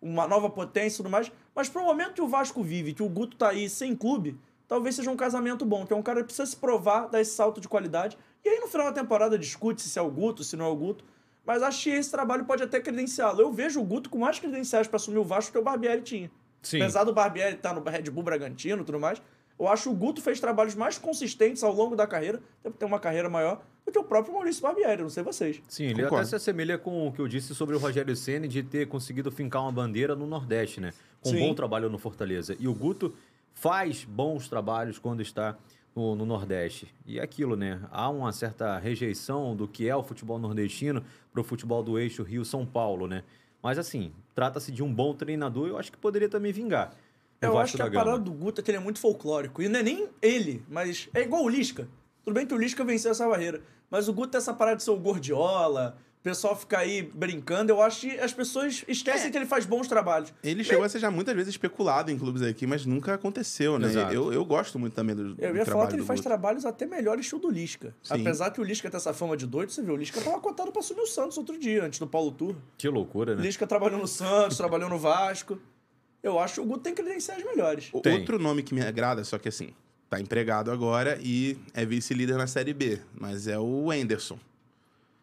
uma 0.00 0.28
nova 0.28 0.48
potência 0.48 0.96
e 0.96 0.98
tudo 0.98 1.10
mais, 1.10 1.30
mas 1.54 1.68
para 1.68 1.82
o 1.82 1.84
momento 1.84 2.14
que 2.14 2.22
o 2.22 2.28
Vasco 2.28 2.62
vive, 2.62 2.94
que 2.94 3.02
o 3.02 3.08
Guto 3.08 3.36
tá 3.36 3.50
aí 3.50 3.68
sem 3.68 3.94
clube, 3.94 4.38
talvez 4.70 4.94
seja 4.94 5.10
um 5.10 5.16
casamento 5.16 5.66
bom, 5.66 5.84
que 5.84 5.92
é 5.92 5.96
um 5.96 6.02
cara 6.02 6.20
que 6.20 6.26
precisa 6.26 6.46
se 6.46 6.56
provar, 6.56 7.08
dar 7.08 7.20
esse 7.20 7.34
salto 7.34 7.60
de 7.60 7.66
qualidade. 7.66 8.16
E 8.44 8.48
aí 8.48 8.60
no 8.60 8.68
final 8.68 8.86
da 8.86 8.92
temporada 8.92 9.36
discute 9.36 9.82
se 9.82 9.98
é 9.98 10.02
o 10.02 10.08
Guto, 10.08 10.44
se 10.44 10.56
não 10.56 10.64
é 10.64 10.68
o 10.68 10.76
Guto. 10.76 11.04
Mas 11.44 11.60
acho 11.60 11.82
que 11.82 11.90
esse 11.90 12.08
trabalho 12.08 12.44
pode 12.44 12.62
até 12.62 12.78
credenciá-lo. 12.78 13.40
Eu 13.40 13.52
vejo 13.52 13.80
o 13.80 13.84
Guto 13.84 14.08
com 14.08 14.18
mais 14.18 14.38
credenciais 14.38 14.86
para 14.86 14.94
assumir 14.94 15.18
o 15.18 15.24
Vasco 15.24 15.50
que 15.50 15.58
o 15.58 15.62
Barbieri 15.62 16.02
tinha. 16.02 16.30
Sim. 16.62 16.80
Apesar 16.80 17.02
do 17.02 17.12
Barbieri 17.12 17.56
estar 17.56 17.74
no 17.74 17.82
Red 17.82 18.02
Bull 18.12 18.22
Bragantino 18.22 18.82
e 18.82 18.84
tudo 18.84 19.00
mais, 19.00 19.20
eu 19.58 19.66
acho 19.66 19.82
que 19.82 19.88
o 19.88 19.92
Guto 19.92 20.22
fez 20.22 20.38
trabalhos 20.38 20.76
mais 20.76 20.96
consistentes 20.96 21.64
ao 21.64 21.74
longo 21.74 21.96
da 21.96 22.06
carreira, 22.06 22.38
até 22.60 22.70
porque 22.70 22.78
tem 22.78 22.86
uma 22.86 23.00
carreira 23.00 23.28
maior, 23.28 23.60
do 23.84 23.90
que 23.90 23.98
o 23.98 24.04
próprio 24.04 24.32
Maurício 24.32 24.62
Barbieri, 24.62 25.02
não 25.02 25.10
sei 25.10 25.24
vocês. 25.24 25.60
Sim, 25.66 25.86
ele 25.86 25.94
Concordo. 26.04 26.16
até 26.18 26.26
se 26.26 26.36
assemelha 26.36 26.78
com 26.78 27.08
o 27.08 27.12
que 27.12 27.20
eu 27.20 27.26
disse 27.26 27.56
sobre 27.56 27.74
o 27.74 27.78
Rogério 27.80 28.14
Ceni 28.14 28.46
de 28.46 28.62
ter 28.62 28.86
conseguido 28.86 29.32
fincar 29.32 29.62
uma 29.62 29.72
bandeira 29.72 30.14
no 30.14 30.28
Nordeste, 30.28 30.80
né? 30.80 30.92
Com 31.20 31.30
um 31.30 31.32
Sim. 31.32 31.40
bom 31.40 31.54
trabalho 31.54 31.90
no 31.90 31.98
Fortaleza. 31.98 32.56
E 32.60 32.68
o 32.68 32.74
Guto 32.74 33.12
faz 33.60 34.04
bons 34.04 34.48
trabalhos 34.48 34.98
quando 34.98 35.20
está 35.20 35.54
no, 35.94 36.16
no 36.16 36.24
Nordeste. 36.24 36.88
E 37.04 37.18
é 37.18 37.22
aquilo, 37.22 37.56
né? 37.56 37.78
Há 37.90 38.08
uma 38.08 38.32
certa 38.32 38.78
rejeição 38.78 39.54
do 39.54 39.68
que 39.68 39.86
é 39.86 39.94
o 39.94 40.02
futebol 40.02 40.38
nordestino 40.38 41.04
para 41.30 41.42
o 41.42 41.44
futebol 41.44 41.82
do 41.82 41.98
eixo 41.98 42.22
Rio-São 42.22 42.64
Paulo, 42.64 43.06
né? 43.06 43.22
Mas 43.62 43.78
assim, 43.78 44.14
trata-se 44.34 44.72
de 44.72 44.82
um 44.82 44.92
bom 44.92 45.12
treinador 45.12 45.66
e 45.66 45.70
eu 45.70 45.78
acho 45.78 45.92
que 45.92 45.98
poderia 45.98 46.28
também 46.28 46.52
vingar. 46.52 46.94
no 47.42 47.48
Eu 47.48 47.58
acho 47.58 47.76
que 47.76 47.82
a 47.82 47.88
Gama. 47.88 48.04
parada 48.04 48.24
do 48.24 48.32
Guto 48.32 48.62
é 48.62 48.64
que 48.64 48.70
ele 48.70 48.78
é 48.78 48.80
muito 48.80 48.98
folclórico. 48.98 49.60
E 49.60 49.68
não 49.68 49.80
é 49.80 49.82
nem 49.82 50.08
ele, 50.22 50.64
mas 50.66 51.10
é 51.12 51.20
igual 51.20 51.44
o 51.44 51.48
Lisca. 51.48 51.86
Tudo 52.24 52.32
bem 52.32 52.46
que 52.46 52.54
o 52.54 52.58
Lisca 52.58 52.82
venceu 52.82 53.10
essa 53.10 53.28
barreira. 53.28 53.60
Mas 53.90 54.08
o 54.08 54.12
Guto 54.14 54.28
tem 54.28 54.38
essa 54.38 54.54
parada 54.54 54.78
de 54.78 54.84
ser 54.84 54.92
o 54.92 54.96
gordiola, 54.96 55.98
o 56.20 56.22
pessoal 56.22 56.54
fica 56.54 56.78
aí 56.78 57.02
brincando. 57.02 57.72
Eu 57.72 57.80
acho 57.80 58.02
que 58.02 58.18
as 58.20 58.32
pessoas 58.32 58.84
esquecem 58.86 59.28
É. 59.28 59.30
que 59.30 59.38
ele 59.38 59.46
faz 59.46 59.64
bons 59.64 59.88
trabalhos. 59.88 60.32
Ele 60.44 60.62
chegou 60.62 60.84
a 60.84 60.88
ser 60.88 60.98
já 60.98 61.10
muitas 61.10 61.34
vezes 61.34 61.50
especulado 61.54 62.10
em 62.10 62.18
clubes 62.18 62.42
aqui, 62.42 62.66
mas 62.66 62.84
nunca 62.84 63.14
aconteceu, 63.14 63.78
né? 63.78 63.88
Exato. 63.88 64.12
Eu, 64.12 64.30
eu 64.32 64.44
gosto 64.44 64.78
muito 64.78 64.92
também 64.92 65.16
do, 65.16 65.34
do 65.34 65.42
Eu 65.42 65.48
ia 65.56 65.64
falar 65.64 65.64
trabalho 65.64 65.88
que 65.88 65.94
ele 65.94 66.02
do 66.02 66.06
faz 66.06 66.20
Guto. 66.20 66.28
trabalhos 66.28 66.64
até 66.66 66.84
melhores 66.86 67.26
que 67.28 67.34
o 67.34 67.38
do 67.38 67.50
Lisca. 67.50 67.94
Sim. 68.02 68.20
Apesar 68.20 68.50
que 68.50 68.60
o 68.60 68.64
Lisca 68.64 68.90
tem 68.90 68.98
essa 68.98 69.14
fama 69.14 69.34
de 69.36 69.46
doido, 69.46 69.72
você 69.72 69.80
viu, 69.82 69.94
o 69.94 69.96
Lisca 69.96 70.20
tava 70.20 70.38
cotado 70.40 70.70
pra 70.70 70.82
subir 70.82 71.00
o 71.00 71.06
Santos 71.06 71.38
outro 71.38 71.58
dia, 71.58 71.84
antes 71.84 71.98
do 71.98 72.06
Paulo 72.06 72.30
Turro. 72.32 72.60
Que 72.76 72.88
loucura, 72.88 73.32
O 73.32 73.36
né? 73.36 73.42
Lisca 73.42 73.66
trabalhou 73.66 73.98
no 73.98 74.06
Santos, 74.06 74.58
trabalhou 74.58 74.90
no 74.90 74.98
Vasco. 74.98 75.58
Eu 76.22 76.38
acho 76.38 76.54
que 76.54 76.60
o 76.60 76.64
Guto 76.66 76.80
tem 76.80 76.94
credenciais 76.94 77.42
melhores. 77.42 77.88
O- 77.94 78.00
Tem. 78.02 78.12
Outro 78.18 78.38
nome 78.38 78.62
que 78.62 78.74
me 78.74 78.82
agrada, 78.82 79.24
só 79.24 79.38
que 79.38 79.48
assim, 79.48 79.70
tá 80.10 80.20
empregado 80.20 80.70
agora 80.70 81.18
e 81.22 81.56
é 81.72 81.86
vice-líder 81.86 82.36
na 82.36 82.46
Série 82.46 82.74
B, 82.74 83.00
mas 83.18 83.46
é 83.48 83.58
o 83.58 83.90
Enderson. 83.90 84.38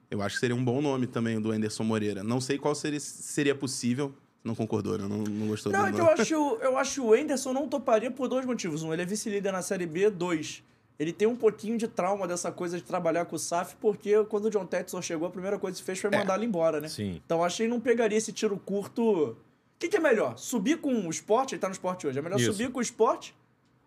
Eu 0.09 0.21
acho 0.21 0.35
que 0.35 0.39
seria 0.39 0.55
um 0.55 0.63
bom 0.63 0.81
nome 0.81 1.07
também, 1.07 1.37
o 1.37 1.41
do 1.41 1.53
Enderson 1.53 1.83
Moreira. 1.83 2.23
Não 2.23 2.39
sei 2.39 2.57
qual 2.57 2.73
seria, 2.73 2.99
seria 2.99 3.53
possível. 3.53 4.13
Não 4.43 4.55
concordou, 4.55 4.97
né? 4.97 5.05
Não, 5.07 5.17
não 5.17 5.47
gostou 5.47 5.71
Não, 5.71 5.81
do 5.81 5.87
é 5.87 5.91
que 5.91 5.99
eu 5.99 6.09
acho, 6.09 6.33
eu 6.61 6.77
acho 6.77 6.93
que 6.93 7.01
o 7.01 7.15
Enderson 7.15 7.51
não 7.51 7.67
toparia 7.67 8.09
por 8.09 8.29
dois 8.29 8.45
motivos. 8.45 8.81
Um, 8.81 8.93
ele 8.93 9.01
é 9.01 9.05
vice-líder 9.05 9.51
na 9.51 9.61
Série 9.61 9.85
B. 9.85 10.09
Dois, 10.09 10.63
ele 10.97 11.11
tem 11.11 11.27
um 11.27 11.35
pouquinho 11.35 11.77
de 11.77 11.87
trauma 11.87 12.27
dessa 12.27 12.51
coisa 12.51 12.77
de 12.77 12.83
trabalhar 12.83 13.25
com 13.25 13.35
o 13.35 13.39
SAF, 13.39 13.75
porque 13.75 14.23
quando 14.25 14.45
o 14.45 14.49
John 14.49 14.65
Tetson 14.65 15.01
chegou, 15.01 15.27
a 15.27 15.31
primeira 15.31 15.59
coisa 15.59 15.77
que 15.77 15.83
fez 15.83 15.99
foi 15.99 16.09
mandar 16.09 16.37
ele 16.37 16.45
embora, 16.45 16.79
né? 16.79 16.87
Sim. 16.87 17.21
Então 17.25 17.43
acho 17.43 17.57
que 17.57 17.63
ele 17.63 17.69
não 17.69 17.81
pegaria 17.81 18.17
esse 18.17 18.31
tiro 18.31 18.57
curto. 18.57 19.01
O 19.01 19.35
que, 19.77 19.89
que 19.89 19.97
é 19.97 19.99
melhor? 19.99 20.37
Subir 20.37 20.77
com 20.77 20.93
o 20.93 21.09
esporte? 21.09 21.53
Ele 21.53 21.59
tá 21.59 21.67
no 21.67 21.73
esporte 21.73 22.07
hoje. 22.07 22.17
É 22.17 22.21
melhor 22.21 22.39
Isso. 22.39 22.51
subir 22.51 22.71
com 22.71 22.79
o 22.79 22.81
esporte 22.81 23.35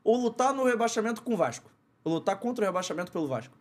ou 0.05 0.17
lutar 0.17 0.55
no 0.55 0.65
rebaixamento 0.65 1.23
com 1.23 1.35
o 1.35 1.37
Vasco? 1.37 1.71
Ou 2.05 2.15
lutar 2.15 2.39
contra 2.39 2.65
o 2.65 2.67
rebaixamento 2.67 3.11
pelo 3.11 3.27
Vasco? 3.27 3.57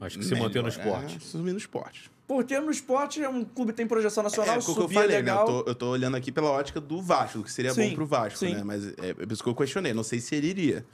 Acho 0.00 0.18
que 0.18 0.24
se 0.24 0.34
manter 0.34 0.62
no 0.62 0.68
Melhor, 0.68 0.68
esporte. 0.68 1.16
É, 1.16 1.20
subir 1.20 1.52
no 1.52 1.58
esporte. 1.58 2.10
Porque 2.26 2.58
no 2.58 2.70
esporte 2.70 3.22
é 3.22 3.28
um 3.28 3.44
clube 3.44 3.72
que 3.72 3.76
tem 3.76 3.86
projeção 3.86 4.22
nacional, 4.22 4.54
É, 4.54 4.58
o 4.58 4.62
que 4.62 4.70
eu 4.70 4.74
subir 4.74 4.96
é 4.96 5.00
falei, 5.02 5.16
legal. 5.16 5.36
né? 5.36 5.42
Eu 5.42 5.64
tô, 5.64 5.70
eu 5.70 5.74
tô 5.74 5.90
olhando 5.90 6.16
aqui 6.16 6.32
pela 6.32 6.50
ótica 6.50 6.80
do 6.80 7.02
Vasco, 7.02 7.42
que 7.42 7.52
seria 7.52 7.74
Sim, 7.74 7.90
bom 7.90 7.94
pro 7.96 8.06
Vasco, 8.06 8.38
sim. 8.38 8.54
né? 8.54 8.62
Mas 8.64 8.86
é, 8.86 9.10
é 9.10 9.14
por 9.14 9.30
isso 9.32 9.42
que 9.42 9.48
eu 9.48 9.54
questionei. 9.54 9.92
Não 9.92 10.02
sei 10.02 10.18
se 10.18 10.34
ele 10.34 10.48
iria. 10.48 10.86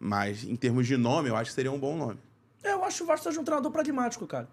Mas 0.00 0.44
em 0.44 0.56
termos 0.56 0.86
de 0.86 0.96
nome, 0.96 1.28
eu 1.28 1.36
acho 1.36 1.50
que 1.50 1.54
seria 1.54 1.70
um 1.72 1.78
bom 1.78 1.96
nome. 1.96 2.18
É, 2.62 2.72
eu 2.72 2.82
acho 2.84 3.04
o 3.04 3.06
Vasco 3.06 3.24
seja 3.24 3.40
um 3.40 3.44
treinador 3.44 3.70
pragmático, 3.70 4.26
cara. 4.26 4.48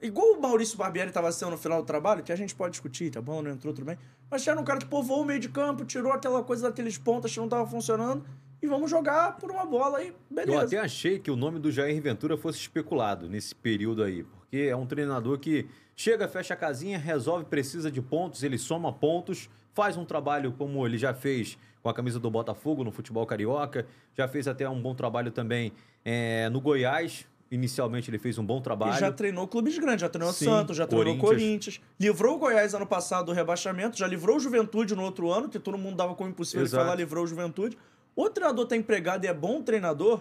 Igual 0.00 0.34
o 0.34 0.40
Maurício 0.40 0.78
Barbieri 0.78 1.08
estava 1.08 1.30
sendo 1.32 1.50
no 1.50 1.58
final 1.58 1.82
do 1.82 1.86
trabalho, 1.86 2.22
que 2.22 2.32
a 2.32 2.36
gente 2.36 2.54
pode 2.54 2.72
discutir, 2.72 3.10
tá 3.10 3.20
bom, 3.20 3.42
não 3.42 3.50
entrou, 3.50 3.74
tudo 3.74 3.84
bem. 3.84 3.98
Mas 4.30 4.42
tinha 4.42 4.58
um 4.58 4.64
cara 4.64 4.78
que 4.78 4.86
povoou 4.86 5.22
o 5.22 5.24
meio 5.26 5.38
de 5.40 5.48
campo, 5.50 5.84
tirou 5.84 6.12
aquela 6.12 6.42
coisa 6.42 6.68
daqueles 6.68 6.96
pontas 6.96 7.32
que 7.32 7.38
não 7.38 7.48
tava 7.48 7.66
funcionando 7.66 8.24
e 8.62 8.66
vamos 8.66 8.90
jogar 8.90 9.36
por 9.36 9.50
uma 9.50 9.64
bola 9.64 10.02
e 10.02 10.12
beleza. 10.30 10.52
Eu 10.52 10.60
até 10.60 10.78
achei 10.78 11.18
que 11.18 11.30
o 11.30 11.36
nome 11.36 11.58
do 11.58 11.70
Jair 11.70 12.00
Ventura 12.00 12.36
fosse 12.36 12.58
especulado 12.58 13.28
nesse 13.28 13.54
período 13.54 14.02
aí, 14.02 14.24
porque 14.24 14.58
é 14.58 14.76
um 14.76 14.86
treinador 14.86 15.38
que 15.38 15.66
chega, 15.96 16.28
fecha 16.28 16.54
a 16.54 16.56
casinha, 16.56 16.98
resolve, 16.98 17.44
precisa 17.44 17.90
de 17.90 18.02
pontos, 18.02 18.42
ele 18.42 18.58
soma 18.58 18.92
pontos, 18.92 19.48
faz 19.74 19.96
um 19.96 20.04
trabalho 20.04 20.52
como 20.52 20.86
ele 20.86 20.98
já 20.98 21.14
fez 21.14 21.56
com 21.82 21.88
a 21.88 21.94
camisa 21.94 22.18
do 22.18 22.30
Botafogo 22.30 22.84
no 22.84 22.90
futebol 22.90 23.24
carioca, 23.26 23.86
já 24.14 24.28
fez 24.28 24.46
até 24.46 24.68
um 24.68 24.80
bom 24.80 24.94
trabalho 24.94 25.30
também 25.30 25.72
é, 26.04 26.48
no 26.50 26.60
Goiás. 26.60 27.26
Inicialmente 27.50 28.08
ele 28.08 28.18
fez 28.18 28.38
um 28.38 28.46
bom 28.46 28.60
trabalho. 28.60 28.94
E 28.94 29.00
já 29.00 29.10
treinou 29.10 29.48
clubes 29.48 29.76
grandes, 29.76 30.02
já 30.02 30.08
treinou 30.08 30.32
Sim, 30.32 30.44
Santos, 30.44 30.76
já 30.76 30.86
treinou 30.86 31.18
Corinthians. 31.18 31.42
Corinthians. 31.42 31.80
Livrou 31.98 32.36
o 32.36 32.38
Goiás 32.38 32.74
ano 32.74 32.86
passado 32.86 33.26
do 33.26 33.32
rebaixamento, 33.32 33.98
já 33.98 34.06
livrou 34.06 34.36
o 34.36 34.40
Juventude 34.40 34.94
no 34.94 35.02
outro 35.02 35.32
ano, 35.32 35.48
que 35.48 35.58
todo 35.58 35.76
mundo 35.76 35.96
dava 35.96 36.14
como 36.14 36.30
impossível 36.30 36.62
Exato. 36.62 36.80
ele 36.80 36.84
falar, 36.84 36.96
livrou 36.96 37.24
o 37.24 37.26
Juventude. 37.26 37.76
O 38.20 38.28
treinador 38.28 38.66
tá 38.66 38.76
empregado 38.76 39.24
e 39.24 39.28
é 39.28 39.32
bom 39.32 39.62
treinador, 39.62 40.20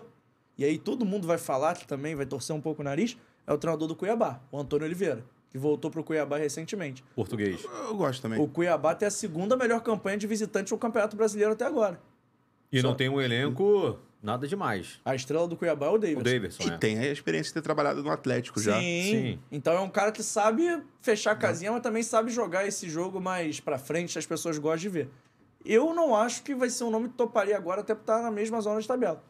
e 0.58 0.64
aí 0.64 0.78
todo 0.78 1.06
mundo 1.06 1.28
vai 1.28 1.38
falar 1.38 1.76
que 1.76 1.86
também 1.86 2.16
vai 2.16 2.26
torcer 2.26 2.56
um 2.56 2.62
pouco 2.62 2.82
o 2.82 2.86
nariz, 2.86 3.18
é 3.46 3.52
o 3.52 3.58
treinador 3.58 3.90
do 3.90 3.96
Cuiabá, 3.96 4.40
o 4.50 4.58
Antônio 4.58 4.86
Oliveira, 4.86 5.26
que 5.52 5.58
voltou 5.58 5.92
pro 5.92 6.02
Cuiabá 6.02 6.38
recentemente. 6.38 7.04
Português. 7.14 7.62
Eu 7.62 7.94
gosto 7.98 8.22
também. 8.22 8.40
O 8.40 8.48
Cuiabá 8.48 8.96
tem 8.96 9.06
a 9.06 9.12
segunda 9.12 9.58
melhor 9.58 9.82
campanha 9.82 10.18
de 10.18 10.26
visitante 10.28 10.72
no 10.72 10.78
Campeonato 10.78 11.18
Brasileiro 11.18 11.52
até 11.52 11.66
agora. 11.66 12.00
E 12.72 12.82
não 12.82 12.92
Só- 12.92 12.96
tem 12.96 13.10
um 13.10 13.20
elenco 13.20 14.00
Nada 14.22 14.46
demais. 14.48 15.00
A 15.06 15.16
estrela 15.16 15.48
do 15.48 15.56
Cuiabá 15.56 15.86
é 15.88 15.90
o 15.90 15.98
Davidson. 15.98 16.20
O 16.20 16.24
Davidson, 16.24 16.64
E 16.64 16.70
é. 16.72 16.78
tem 16.78 17.00
a 17.00 17.08
experiência 17.12 17.50
de 17.50 17.54
ter 17.54 17.62
trabalhado 17.62 18.04
no 18.04 18.10
Atlético 18.12 18.60
já. 18.62 18.78
Sim. 18.78 19.02
Sim. 19.04 19.40
Então 19.50 19.74
é 19.74 19.80
um 19.80 19.90
cara 19.90 20.12
que 20.12 20.22
sabe 20.22 20.84
fechar 21.02 21.32
a 21.32 21.36
casinha, 21.36 21.72
mas 21.72 21.82
também 21.82 22.04
sabe 22.04 22.30
jogar 22.30 22.66
esse 22.68 22.90
jogo 22.90 23.22
mais 23.22 23.62
pra 23.62 23.78
frente, 23.78 24.18
as 24.20 24.26
pessoas 24.26 24.58
gostam 24.58 24.80
de 24.80 24.90
ver. 24.90 25.10
Eu 25.66 25.94
não 25.94 26.16
acho 26.16 26.44
que 26.44 26.56
vai 26.56 26.70
ser 26.70 26.84
um 26.86 26.90
nome 26.92 27.10
que 27.10 27.16
toparia 27.16 27.56
agora, 27.58 27.82
até 27.82 27.94
estar 27.94 28.22
na 28.22 28.32
mesma 28.32 28.62
zona 28.62 28.80
de 28.82 28.88
tabela. 28.88 29.22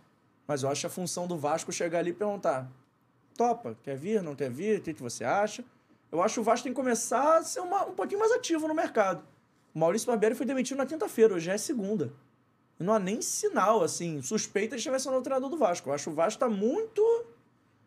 Mas 0.48 0.64
eu 0.64 0.70
acho 0.70 0.86
a 0.88 0.90
função 0.90 1.28
do 1.28 1.38
Vasco 1.38 1.72
chegar 1.72 2.00
ali 2.00 2.12
e 2.12 2.14
perguntar: 2.14 2.70
topa, 3.38 3.78
quer 3.84 3.98
vir, 3.98 4.22
não 4.22 4.36
quer 4.36 4.50
vir? 4.50 4.80
O 4.80 4.82
que, 4.82 4.94
que 4.94 5.02
você 5.02 5.24
acha? 5.24 5.64
Eu 6.12 6.22
acho 6.22 6.36
que 6.36 6.40
o 6.40 6.44
Vasco 6.44 6.64
tem 6.64 6.72
que 6.74 6.76
começar 6.76 7.38
a 7.38 7.44
ser 7.44 7.60
uma- 7.60 7.86
um 7.86 7.94
pouquinho 7.94 8.20
mais 8.20 8.32
ativo 8.32 8.68
no 8.68 8.74
mercado. 8.74 9.24
O 9.74 9.80
Maurício 9.80 10.08
Barbieri 10.08 10.34
foi 10.36 10.46
demitido 10.46 10.78
na 10.78 10.86
quinta-feira, 10.86 11.36
hoje 11.36 11.46
já 11.46 11.54
é 11.54 11.58
segunda. 11.58 12.12
E 12.80 12.84
não 12.84 12.94
há 12.94 13.00
nem 13.00 13.22
sinal, 13.22 13.84
assim, 13.84 14.22
suspeita 14.22 14.76
de 14.78 14.90
vai 14.90 15.00
ser 15.00 15.10
o 15.10 15.22
treinador 15.22 15.50
do 15.50 15.58
Vasco. 15.58 15.90
Eu 15.90 15.94
acho 15.94 16.06
que 16.06 16.10
o 16.10 16.14
Vasco 16.14 16.40
tá 16.40 16.50
muito 16.50 17.26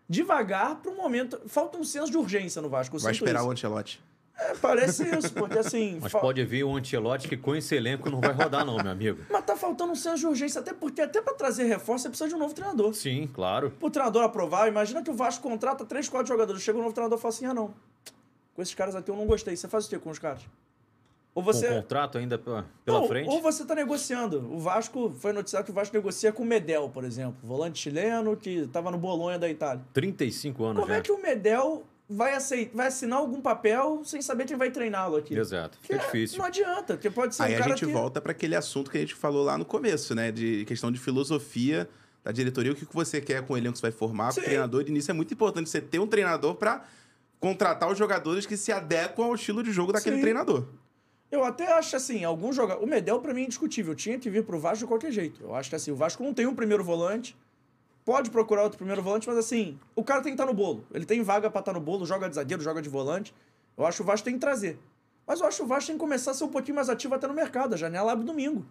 devagar 0.08 0.76
para 0.76 0.90
um 0.90 0.96
momento. 0.96 1.40
Falta 1.48 1.78
um 1.78 1.84
senso 1.84 2.10
de 2.10 2.18
urgência 2.18 2.60
no 2.62 2.68
Vasco. 2.68 2.98
Vai 2.98 3.12
esperar 3.12 3.40
isso. 3.40 3.48
o 3.48 3.52
Ancelotti. 3.52 4.02
É, 4.50 4.54
parece 4.56 5.04
isso, 5.16 5.32
porque 5.34 5.58
assim. 5.58 5.98
Mas 6.02 6.10
fa- 6.12 6.20
pode 6.20 6.44
vir 6.44 6.64
o 6.64 6.76
Ancelotti 6.76 7.28
que 7.28 7.36
com 7.36 7.54
esse 7.54 7.74
elenco 7.74 8.10
não 8.10 8.20
vai 8.20 8.32
rodar, 8.32 8.64
não, 8.64 8.76
meu 8.76 8.90
amigo. 8.90 9.20
Mas 9.30 9.44
tá 9.44 9.56
faltando 9.56 9.92
um 9.92 9.96
senso 9.96 10.18
de 10.18 10.26
urgência, 10.26 10.60
até 10.60 10.72
porque 10.72 11.00
até 11.00 11.20
para 11.22 11.34
trazer 11.34 11.64
reforço 11.64 12.02
você 12.04 12.08
precisa 12.08 12.28
de 12.28 12.34
um 12.34 12.38
novo 12.38 12.54
treinador. 12.54 12.92
Sim, 12.94 13.28
claro. 13.32 13.72
O 13.80 13.90
treinador 13.90 14.22
aprovar, 14.24 14.68
imagina 14.68 15.02
que 15.02 15.10
o 15.10 15.14
Vasco 15.14 15.42
contrata 15.48 15.84
três, 15.84 16.08
quatro 16.08 16.28
jogadores, 16.28 16.62
chega 16.62 16.78
um 16.78 16.82
novo 16.82 16.94
treinador 16.94 17.18
e 17.18 17.22
fala 17.22 17.32
assim: 17.34 17.46
ah, 17.46 17.54
não. 17.54 17.74
Com 18.54 18.60
esses 18.62 18.74
caras 18.74 18.94
aqui 18.94 19.10
eu 19.10 19.16
não 19.16 19.26
gostei. 19.26 19.56
Você 19.56 19.66
faz 19.68 19.86
o 19.86 19.88
quê 19.88 19.98
com 19.98 20.10
os 20.10 20.18
caras? 20.18 20.42
Ou 21.34 21.42
Com 21.42 21.50
você. 21.50 21.66
o 21.66 21.74
contrato 21.76 22.18
ainda 22.18 22.36
pela, 22.38 22.66
Não, 22.84 23.08
frente. 23.08 23.26
Ou 23.30 23.40
você 23.40 23.64
tá 23.64 23.74
negociando. 23.74 24.46
O 24.52 24.58
Vasco, 24.58 25.14
foi 25.18 25.32
noticiado 25.32 25.64
que 25.64 25.70
o 25.70 25.74
Vasco 25.74 25.96
negocia 25.96 26.30
com 26.30 26.42
o 26.42 26.46
Medel, 26.46 26.90
por 26.90 27.04
exemplo, 27.04 27.36
volante 27.42 27.78
chileno 27.78 28.36
que 28.36 28.66
tava 28.66 28.90
no 28.90 28.98
Bolonha 28.98 29.38
da 29.38 29.48
Itália. 29.48 29.82
35 29.94 30.62
anos 30.62 30.80
Como 30.82 30.92
já. 30.92 30.98
é 30.98 31.00
que 31.00 31.10
o 31.10 31.16
Medel 31.22 31.84
vai, 32.14 32.34
aceit- 32.34 32.70
vai 32.74 32.86
assinar 32.88 33.18
algum 33.18 33.40
papel 33.40 34.02
sem 34.04 34.20
saber 34.22 34.44
quem 34.44 34.56
vai 34.56 34.70
treiná-lo 34.70 35.16
aqui? 35.16 35.34
Exato. 35.36 35.78
Fica 35.80 35.94
É, 35.94 35.98
difícil. 35.98 36.38
Não 36.38 36.44
adianta, 36.46 36.94
porque 36.94 37.10
pode 37.10 37.34
ser 37.34 37.42
Aí 37.44 37.56
um 37.56 37.58
a 37.58 37.68
gente 37.68 37.86
que... 37.86 37.92
volta 37.92 38.20
para 38.20 38.32
aquele 38.32 38.54
assunto 38.54 38.90
que 38.90 38.98
a 38.98 39.00
gente 39.00 39.14
falou 39.14 39.44
lá 39.44 39.56
no 39.58 39.64
começo, 39.64 40.14
né? 40.14 40.30
De 40.32 40.64
questão 40.64 40.90
de 40.92 40.98
filosofia 40.98 41.88
da 42.24 42.30
diretoria, 42.30 42.70
o 42.72 42.74
que 42.74 42.86
que 42.86 42.94
você 42.94 43.20
quer 43.20 43.44
com 43.44 43.54
o 43.54 43.56
elenco 43.56 43.72
que 43.72 43.78
você 43.80 43.82
vai 43.82 43.92
formar, 43.92 44.32
Sim. 44.32 44.40
o 44.40 44.44
treinador. 44.44 44.84
E 44.86 44.90
nisso 44.92 45.10
é 45.10 45.14
muito 45.14 45.34
importante 45.34 45.68
você 45.68 45.80
ter 45.80 45.98
um 45.98 46.06
treinador 46.06 46.54
para 46.54 46.84
contratar 47.40 47.90
os 47.90 47.98
jogadores 47.98 48.46
que 48.46 48.56
se 48.56 48.70
adequam 48.70 49.24
ao 49.24 49.34
estilo 49.34 49.62
de 49.62 49.72
jogo 49.72 49.92
daquele 49.92 50.16
Sim. 50.16 50.22
treinador. 50.22 50.66
Eu 51.30 51.42
até 51.42 51.72
acho 51.72 51.96
assim, 51.96 52.22
alguns 52.24 52.54
jogadores... 52.54 52.86
O 52.86 52.90
Medel, 52.90 53.18
pra 53.18 53.32
mim, 53.34 53.40
é 53.40 53.44
indiscutível. 53.44 53.94
Tinha 53.94 54.18
que 54.18 54.28
vir 54.30 54.44
pro 54.44 54.58
Vasco 54.60 54.80
de 54.80 54.86
qualquer 54.86 55.10
jeito. 55.10 55.42
Eu 55.42 55.54
acho 55.54 55.68
que 55.70 55.74
assim, 55.74 55.90
o 55.90 55.96
Vasco 55.96 56.22
não 56.22 56.32
tem 56.34 56.46
um 56.46 56.54
primeiro 56.54 56.84
volante. 56.84 57.34
Pode 58.04 58.30
procurar 58.30 58.64
outro 58.64 58.78
primeiro 58.78 59.00
volante, 59.02 59.28
mas 59.28 59.38
assim, 59.38 59.78
o 59.94 60.02
cara 60.02 60.20
tem 60.22 60.32
que 60.32 60.34
estar 60.34 60.46
no 60.46 60.54
bolo. 60.54 60.84
Ele 60.92 61.04
tem 61.04 61.22
vaga 61.22 61.48
pra 61.50 61.60
estar 61.60 61.72
no 61.72 61.80
bolo, 61.80 62.04
joga 62.04 62.28
de 62.28 62.34
zagueiro, 62.34 62.62
joga 62.62 62.82
de 62.82 62.88
volante. 62.88 63.32
Eu 63.76 63.86
acho 63.86 63.98
que 63.98 64.02
o 64.02 64.06
Vasco 64.06 64.24
tem 64.24 64.34
que 64.34 64.40
trazer. 64.40 64.78
Mas 65.26 65.40
eu 65.40 65.46
acho 65.46 65.58
que 65.58 65.62
o 65.62 65.66
Vasco 65.66 65.86
tem 65.86 65.96
que 65.96 66.00
começar 66.00 66.32
a 66.32 66.34
ser 66.34 66.44
um 66.44 66.48
pouquinho 66.48 66.74
mais 66.74 66.88
ativo 66.88 67.14
até 67.14 67.28
no 67.28 67.34
mercado. 67.34 67.74
A 67.74 67.76
janela 67.76 68.12
abre 68.12 68.24
domingo. 68.24 68.66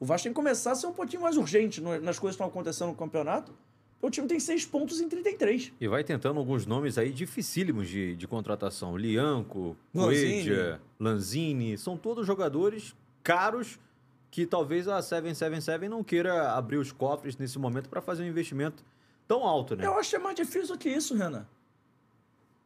O 0.00 0.04
Vasco 0.04 0.24
tem 0.24 0.32
que 0.32 0.36
começar 0.36 0.72
a 0.72 0.74
ser 0.74 0.86
um 0.88 0.92
pouquinho 0.92 1.22
mais 1.22 1.36
urgente 1.36 1.80
nas 1.80 2.18
coisas 2.18 2.36
que 2.36 2.42
estão 2.42 2.46
acontecendo 2.46 2.88
no 2.88 2.94
campeonato. 2.94 3.52
O 4.00 4.10
time 4.10 4.28
tem 4.28 4.38
seis 4.38 4.64
pontos 4.64 5.00
em 5.00 5.08
33. 5.08 5.72
E 5.80 5.88
vai 5.88 6.04
tentando 6.04 6.38
alguns 6.38 6.66
nomes 6.66 6.98
aí 6.98 7.10
dificílimos 7.10 7.88
de, 7.88 8.14
de 8.14 8.28
contratação. 8.28 8.96
Lianco, 8.96 9.76
Lanzini. 9.92 10.44
Coelho, 10.44 10.80
Lanzini. 11.00 11.78
São 11.78 11.96
todos 11.96 12.24
jogadores 12.26 12.94
caros 13.24 13.78
que 14.30 14.46
talvez 14.46 14.86
a 14.88 15.00
777 15.00 15.88
não 15.88 16.04
queira 16.04 16.52
abrir 16.52 16.76
os 16.76 16.92
cofres 16.92 17.36
nesse 17.36 17.58
momento 17.58 17.88
para 17.88 18.00
fazer 18.00 18.22
um 18.22 18.26
investimento 18.26 18.84
tão 19.26 19.44
alto, 19.44 19.76
né? 19.76 19.86
Eu 19.86 19.94
acho 19.94 20.10
que 20.10 20.16
é 20.16 20.18
mais 20.18 20.36
difícil 20.36 20.74
do 20.74 20.78
que 20.78 20.88
isso, 20.88 21.14
Renan. 21.14 21.46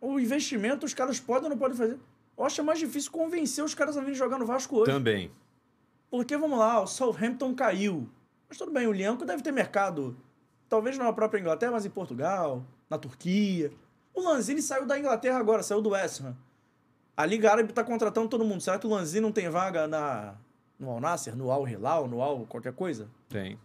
O 0.01 0.19
investimento 0.19 0.85
os 0.85 0.95
caras 0.95 1.21
podem 1.21 1.45
ou 1.45 1.51
não 1.51 1.59
podem 1.59 1.77
fazer. 1.77 1.99
Eu 2.37 2.45
acho 2.45 2.57
que 2.57 2.61
é 2.61 2.65
mais 2.65 2.79
difícil 2.79 3.13
convencer 3.13 3.65
os 3.65 3.75
caras 3.75 3.97
a 3.97 4.01
virem 4.01 4.15
jogar 4.15 4.39
no 4.39 4.47
Vasco 4.47 4.77
hoje. 4.77 4.91
Também. 4.91 5.31
Porque, 6.11 6.37
vamos 6.37 6.59
lá, 6.59 6.81
o 6.81 6.87
Southampton 6.87 7.55
caiu. 7.55 8.09
Mas 8.49 8.59
tudo 8.59 8.73
bem, 8.73 8.87
o 8.87 8.93
Lianco 8.93 9.25
deve 9.25 9.43
ter 9.43 9.53
mercado. 9.53 10.17
Talvez 10.69 10.99
não 10.99 11.05
na 11.05 11.13
própria 11.13 11.39
Inglaterra, 11.41 11.73
mas 11.73 11.87
em 11.87 11.91
Portugal, 11.91 12.65
na 12.91 12.99
Turquia. 12.99 13.73
O 14.13 14.21
Lanzini 14.23 14.61
saiu 14.61 14.87
da 14.87 14.99
Inglaterra 14.99 15.39
agora, 15.39 15.63
saiu 15.63 15.81
do 15.81 15.91
West 15.91 16.21
Ham. 16.21 16.37
A 17.17 17.25
Liga 17.25 17.51
Árabe 17.51 17.73
tá 17.73 17.85
contratando 17.85 18.29
todo 18.29 18.45
mundo. 18.45 18.61
Será 18.61 18.79
que 18.79 18.87
o 18.87 18.91
Lanzini 18.91 19.21
não 19.21 19.33
tem 19.33 19.49
vaga 19.49 19.87
na, 19.87 20.35
no 20.83 20.91
Al 20.91 21.01
Nasser, 21.01 21.37
no 21.37 21.51
Al 21.51 21.67
Hilal, 21.69 22.09
no 22.09 22.21
Al 22.21 22.45
qualquer 22.47 22.73
coisa? 22.73 23.09
Tem. 23.29 23.59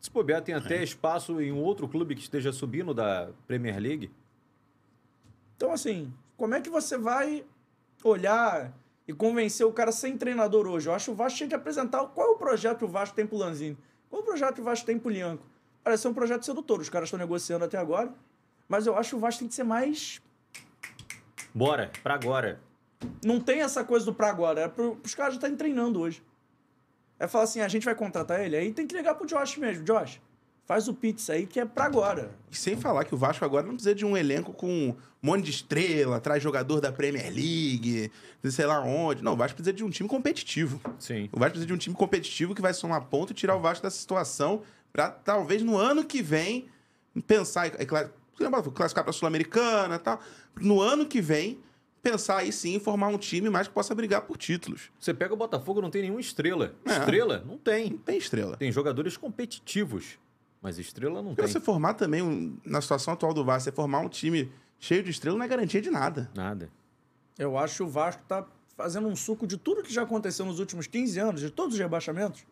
Se 0.00 0.10
bobear, 0.10 0.42
tem 0.42 0.54
até 0.54 0.82
espaço 0.82 1.40
em 1.40 1.52
um 1.52 1.62
outro 1.62 1.88
clube 1.88 2.14
que 2.14 2.20
esteja 2.20 2.52
subindo 2.52 2.92
da 2.92 3.30
Premier 3.46 3.78
League. 3.78 4.10
Então, 5.56 5.72
assim, 5.72 6.12
como 6.36 6.54
é 6.54 6.60
que 6.60 6.68
você 6.68 6.98
vai 6.98 7.44
olhar 8.04 8.72
e 9.06 9.12
convencer 9.12 9.66
o 9.66 9.72
cara 9.72 9.90
sem 9.90 10.16
treinador 10.16 10.66
hoje? 10.66 10.88
Eu 10.88 10.94
acho 10.94 11.06
que 11.06 11.10
o 11.12 11.14
Vasco 11.14 11.38
tinha 11.38 11.48
que 11.48 11.54
apresentar 11.54 12.04
qual 12.06 12.28
é 12.28 12.30
o 12.30 12.36
projeto 12.36 12.78
que 12.78 12.84
o 12.84 12.88
Vasco 12.88 13.14
tem 13.14 13.26
pro 13.26 13.38
Lanzini. 13.38 13.76
Qual 14.08 14.20
é 14.20 14.22
o 14.22 14.26
projeto 14.26 14.54
que 14.56 14.60
o 14.60 14.64
Vasco 14.64 14.86
tem 14.86 14.98
pro 14.98 15.10
Lianco? 15.10 15.44
Parece 15.82 16.02
ser 16.02 16.08
um 16.08 16.14
projeto 16.14 16.44
sedutor. 16.44 16.80
Os 16.80 16.88
caras 16.88 17.06
estão 17.06 17.18
negociando 17.18 17.64
até 17.64 17.78
agora. 17.78 18.12
Mas 18.68 18.86
eu 18.86 18.96
acho 18.96 19.10
que 19.10 19.16
o 19.16 19.18
Vasco 19.18 19.40
tem 19.40 19.48
que 19.48 19.54
ser 19.54 19.64
mais. 19.64 20.20
Bora, 21.54 21.90
pra 22.02 22.14
agora. 22.14 22.60
Não 23.24 23.40
tem 23.40 23.62
essa 23.62 23.82
coisa 23.82 24.04
do 24.04 24.14
pra 24.14 24.28
agora. 24.28 24.60
É 24.60 24.68
pro, 24.68 24.96
pros 24.96 25.14
caras 25.14 25.34
já 25.34 25.38
estarem 25.38 25.56
treinando 25.56 26.00
hoje. 26.00 26.22
É 27.18 27.26
falar 27.26 27.44
assim: 27.44 27.60
a 27.60 27.68
gente 27.68 27.84
vai 27.84 27.94
contratar 27.94 28.40
ele. 28.44 28.56
Aí 28.56 28.72
tem 28.72 28.86
que 28.86 28.96
ligar 28.96 29.14
pro 29.14 29.26
Josh 29.26 29.56
mesmo. 29.56 29.84
Josh, 29.84 30.20
faz 30.66 30.86
o 30.88 30.94
pizza 30.94 31.32
aí 31.32 31.46
que 31.46 31.58
é 31.58 31.64
pra 31.64 31.84
agora. 31.84 32.30
E 32.50 32.56
sem 32.56 32.76
falar 32.76 33.04
que 33.04 33.14
o 33.14 33.18
Vasco 33.18 33.44
agora 33.44 33.66
não 33.66 33.74
precisa 33.74 33.94
de 33.94 34.04
um 34.04 34.16
elenco 34.16 34.52
com 34.52 34.68
um 34.90 34.96
monte 35.22 35.44
de 35.46 35.50
estrela, 35.50 36.20
traz 36.20 36.42
jogador 36.42 36.80
da 36.80 36.92
Premier 36.92 37.26
League, 37.32 38.10
de 38.42 38.52
sei 38.52 38.66
lá 38.66 38.80
onde. 38.80 39.22
Não, 39.22 39.32
o 39.32 39.36
Vasco 39.36 39.56
precisa 39.56 39.72
de 39.72 39.82
um 39.84 39.90
time 39.90 40.08
competitivo. 40.08 40.80
Sim. 40.98 41.28
O 41.32 41.38
Vasco 41.38 41.52
precisa 41.52 41.66
de 41.66 41.72
um 41.72 41.78
time 41.78 41.96
competitivo 41.96 42.54
que 42.54 42.62
vai 42.62 42.72
somar 42.72 43.02
ponto 43.06 43.32
e 43.32 43.34
tirar 43.34 43.56
o 43.56 43.60
Vasco 43.60 43.82
dessa 43.82 43.98
situação 43.98 44.62
para 44.92 45.10
talvez 45.10 45.62
no 45.62 45.76
ano 45.76 46.04
que 46.04 46.22
vem 46.22 46.66
pensar 47.26 47.66
em 47.66 47.72
em 47.82 47.86
cla- 47.86 48.10
classificar 48.74 49.02
para 49.04 49.10
a 49.10 49.12
Sul-Americana 49.12 49.96
e 49.96 49.98
tal. 49.98 50.20
No 50.60 50.80
ano 50.80 51.04
que 51.06 51.20
vem 51.20 51.58
pensar 52.10 52.38
aí 52.38 52.52
sim 52.52 52.74
em 52.74 52.80
formar 52.80 53.08
um 53.08 53.18
time 53.18 53.48
mais 53.50 53.68
que 53.68 53.74
possa 53.74 53.94
brigar 53.94 54.22
por 54.22 54.36
títulos. 54.36 54.90
Você 54.98 55.12
pega 55.12 55.34
o 55.34 55.36
Botafogo, 55.36 55.80
não 55.80 55.90
tem 55.90 56.02
nenhuma 56.02 56.20
estrela. 56.20 56.74
É. 56.84 56.90
Estrela? 56.98 57.42
Não 57.46 57.56
tem. 57.58 57.90
Não 57.90 57.98
tem 57.98 58.18
estrela. 58.18 58.56
Tem 58.56 58.72
jogadores 58.72 59.16
competitivos, 59.16 60.18
mas 60.62 60.78
estrela 60.78 61.20
não 61.22 61.34
Porque 61.34 61.42
tem. 61.42 61.52
você 61.52 61.60
formar 61.60 61.94
também, 61.94 62.22
um- 62.22 62.56
na 62.64 62.80
situação 62.80 63.14
atual 63.14 63.32
do 63.34 63.44
Vasco, 63.44 63.64
você 63.64 63.72
formar 63.72 64.00
um 64.00 64.08
time 64.08 64.50
cheio 64.78 65.02
de 65.02 65.10
estrela 65.10 65.36
não 65.36 65.44
é 65.44 65.48
garantia 65.48 65.80
de 65.80 65.90
nada. 65.90 66.30
Nada. 66.34 66.70
Eu 67.38 67.56
acho 67.58 67.76
que 67.76 67.82
o 67.82 67.88
Vasco 67.88 68.22
tá 68.26 68.46
fazendo 68.76 69.08
um 69.08 69.16
suco 69.16 69.46
de 69.46 69.56
tudo 69.56 69.82
que 69.82 69.92
já 69.92 70.02
aconteceu 70.02 70.44
nos 70.46 70.58
últimos 70.60 70.86
15 70.86 71.18
anos, 71.18 71.40
de 71.40 71.50
todos 71.50 71.74
os 71.74 71.80
rebaixamentos. 71.80 72.44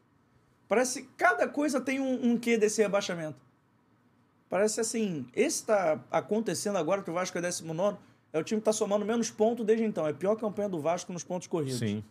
Parece 0.69 1.03
que 1.03 1.09
cada 1.17 1.47
coisa 1.49 1.81
tem 1.81 2.01
um, 2.01 2.33
um 2.33 2.37
quê 2.39 2.57
desse 2.59 2.83
rebaixamento. 2.83 3.39
Parece 4.49 4.81
assim, 4.81 5.27
esse 5.35 5.65
tá 5.65 6.01
acontecendo 6.11 6.77
agora 6.79 7.03
que 7.03 7.11
o 7.11 7.15
Vasco 7.15 7.37
é 7.39 7.41
19 7.41 7.97
é 8.37 8.41
o 8.41 8.45
time 8.45 8.61
que 8.61 8.65
tá 8.65 8.73
somando 8.73 9.05
menos 9.05 9.31
pontos 9.31 9.65
desde 9.65 9.85
então. 9.85 10.07
É 10.07 10.11
a 10.11 10.15
pior 10.15 10.37
campanha 10.37 10.69
do 10.69 10.79
Vasco 10.79 11.13
nos 11.13 11.25
pontos 11.25 11.49
corridos. 11.49 11.79
Sim. 11.79 12.05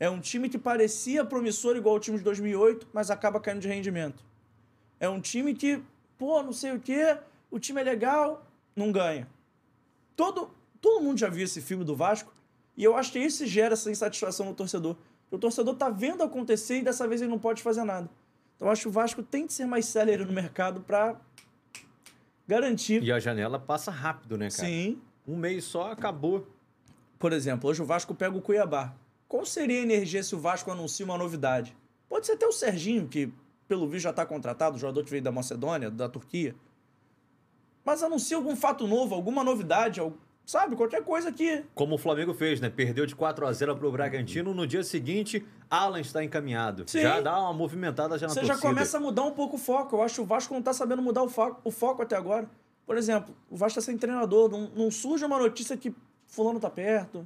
É 0.00 0.10
um 0.10 0.18
time 0.18 0.48
que 0.48 0.58
parecia 0.58 1.24
promissor 1.24 1.76
igual 1.76 1.94
o 1.94 2.00
time 2.00 2.18
de 2.18 2.24
2008, 2.24 2.88
mas 2.92 3.10
acaba 3.10 3.38
caindo 3.38 3.60
de 3.60 3.68
rendimento. 3.68 4.24
É 4.98 5.08
um 5.08 5.20
time 5.20 5.54
que, 5.54 5.80
pô, 6.18 6.42
não 6.42 6.52
sei 6.52 6.72
o 6.72 6.80
quê, 6.80 7.18
o 7.50 7.58
time 7.58 7.80
é 7.80 7.84
legal, 7.84 8.44
não 8.74 8.90
ganha. 8.90 9.28
Todo, 10.16 10.50
todo 10.80 11.02
mundo 11.02 11.18
já 11.18 11.28
viu 11.28 11.44
esse 11.44 11.60
filme 11.60 11.84
do 11.84 11.94
Vasco 11.94 12.32
e 12.76 12.82
eu 12.82 12.96
acho 12.96 13.12
que 13.12 13.18
isso 13.18 13.46
gera 13.46 13.74
essa 13.74 13.90
insatisfação 13.90 14.46
no 14.46 14.54
torcedor. 14.54 14.96
O 15.30 15.38
torcedor 15.38 15.76
tá 15.76 15.88
vendo 15.88 16.22
acontecer 16.24 16.78
e 16.78 16.82
dessa 16.82 17.06
vez 17.06 17.20
ele 17.20 17.30
não 17.30 17.38
pode 17.38 17.62
fazer 17.62 17.84
nada. 17.84 18.10
Então 18.56 18.66
eu 18.66 18.72
acho 18.72 18.82
que 18.82 18.88
o 18.88 18.92
Vasco 18.92 19.22
tem 19.22 19.46
que 19.46 19.52
ser 19.52 19.66
mais 19.66 19.86
célere 19.86 20.24
no 20.24 20.32
mercado 20.32 20.80
para 20.80 21.14
garantir. 22.48 23.02
E 23.02 23.12
a 23.12 23.20
janela 23.20 23.58
passa 23.58 23.90
rápido, 23.90 24.36
né, 24.36 24.48
cara? 24.50 24.68
Sim. 24.68 25.00
Um 25.30 25.36
mês 25.36 25.62
só, 25.62 25.92
acabou. 25.92 26.44
Por 27.16 27.32
exemplo, 27.32 27.70
hoje 27.70 27.80
o 27.80 27.84
Vasco 27.84 28.12
pega 28.14 28.36
o 28.36 28.42
Cuiabá. 28.42 28.92
Qual 29.28 29.46
seria 29.46 29.78
a 29.78 29.82
energia 29.82 30.24
se 30.24 30.34
o 30.34 30.40
Vasco 30.40 30.72
anuncia 30.72 31.06
uma 31.06 31.16
novidade? 31.16 31.76
Pode 32.08 32.26
ser 32.26 32.32
até 32.32 32.46
o 32.46 32.50
Serginho, 32.52 33.06
que 33.06 33.32
pelo 33.68 33.86
visto 33.86 34.02
já 34.02 34.10
está 34.10 34.26
contratado, 34.26 34.74
o 34.74 34.78
jogador 34.80 35.04
que 35.04 35.10
veio 35.10 35.22
da 35.22 35.30
Macedônia, 35.30 35.88
da 35.88 36.08
Turquia. 36.08 36.56
Mas 37.84 38.02
anuncia 38.02 38.36
algum 38.36 38.56
fato 38.56 38.88
novo, 38.88 39.14
alguma 39.14 39.44
novidade, 39.44 40.02
sabe? 40.44 40.74
Qualquer 40.74 41.04
coisa 41.04 41.30
que. 41.30 41.64
Como 41.76 41.94
o 41.94 41.98
Flamengo 41.98 42.34
fez, 42.34 42.60
né? 42.60 42.68
Perdeu 42.68 43.06
de 43.06 43.14
4 43.14 43.46
a 43.46 43.52
0 43.52 43.76
pro 43.76 43.92
Bragantino. 43.92 44.52
No 44.52 44.66
dia 44.66 44.82
seguinte, 44.82 45.46
Alan 45.70 46.00
está 46.00 46.24
encaminhado. 46.24 46.82
Sim. 46.88 47.02
Já 47.02 47.20
dá 47.20 47.38
uma 47.38 47.52
movimentada 47.52 48.18
já 48.18 48.26
na 48.26 48.34
Você 48.34 48.40
já 48.40 48.54
torcida. 48.54 48.68
começa 48.68 48.96
a 48.96 49.00
mudar 49.00 49.22
um 49.22 49.32
pouco 49.32 49.54
o 49.54 49.58
foco. 49.60 49.94
Eu 49.94 50.02
acho 50.02 50.16
que 50.16 50.20
o 50.22 50.26
Vasco 50.26 50.52
não 50.52 50.58
está 50.58 50.72
sabendo 50.72 51.00
mudar 51.00 51.22
o 51.22 51.28
foco, 51.28 51.60
o 51.62 51.70
foco 51.70 52.02
até 52.02 52.16
agora. 52.16 52.50
Por 52.90 52.96
exemplo, 52.96 53.32
o 53.48 53.56
Vasco 53.56 53.78
está 53.78 53.88
sem 53.88 53.96
treinador. 53.96 54.50
Não, 54.50 54.68
não 54.74 54.90
surge 54.90 55.24
uma 55.24 55.38
notícia 55.38 55.76
que 55.76 55.94
fulano 56.26 56.58
tá 56.58 56.68
perto, 56.68 57.24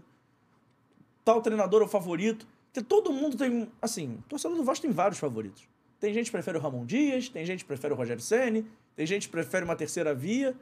tal 1.25 1.41
treinador 1.41 1.81
é 1.81 1.87
o 1.87 1.89
favorito. 1.89 2.47
Porque 2.71 2.87
todo 2.87 3.11
mundo 3.11 3.35
tem. 3.35 3.67
Assim, 3.81 4.19
o 4.27 4.29
torcedor 4.29 4.59
do 4.59 4.63
Vasco 4.63 4.83
tem 4.83 4.91
vários 4.91 5.19
favoritos. 5.19 5.67
Tem 5.99 6.13
gente 6.13 6.27
que 6.27 6.33
prefere 6.33 6.59
o 6.59 6.61
Ramon 6.61 6.85
Dias, 6.85 7.31
tem 7.31 7.47
gente 7.47 7.61
que 7.61 7.65
prefere 7.67 7.95
o 7.95 7.97
Rogério 7.97 8.23
Ceni, 8.23 8.67
tem 8.95 9.07
gente 9.07 9.27
que 9.27 9.33
prefere 9.33 9.65
uma 9.65 9.75
terceira 9.75 10.15
via. 10.15 10.55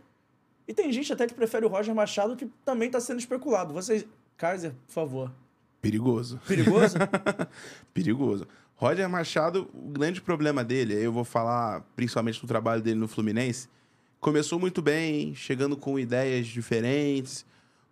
E 0.68 0.72
tem 0.72 0.92
gente 0.92 1.12
até 1.12 1.26
que 1.26 1.34
prefere 1.34 1.66
o 1.66 1.68
Roger 1.68 1.92
Machado, 1.92 2.36
que 2.36 2.46
também 2.64 2.86
está 2.86 3.00
sendo 3.00 3.18
especulado. 3.18 3.74
Vocês. 3.74 4.06
Kaiser, 4.36 4.72
por 4.86 4.92
favor. 4.92 5.32
Perigoso. 5.80 6.40
Perigoso? 6.46 6.96
Perigoso. 7.92 8.46
Roger 8.76 9.08
Machado, 9.08 9.68
o 9.74 9.88
grande 9.88 10.22
problema 10.22 10.62
dele, 10.62 10.94
aí 10.94 11.02
eu 11.02 11.12
vou 11.12 11.24
falar 11.24 11.80
principalmente 11.96 12.40
do 12.40 12.46
trabalho 12.46 12.80
dele 12.80 13.00
no 13.00 13.08
Fluminense, 13.08 13.68
começou 14.22 14.56
muito 14.56 14.80
bem, 14.80 15.34
chegando 15.34 15.76
com 15.76 15.98
ideias 15.98 16.46
diferentes. 16.46 17.44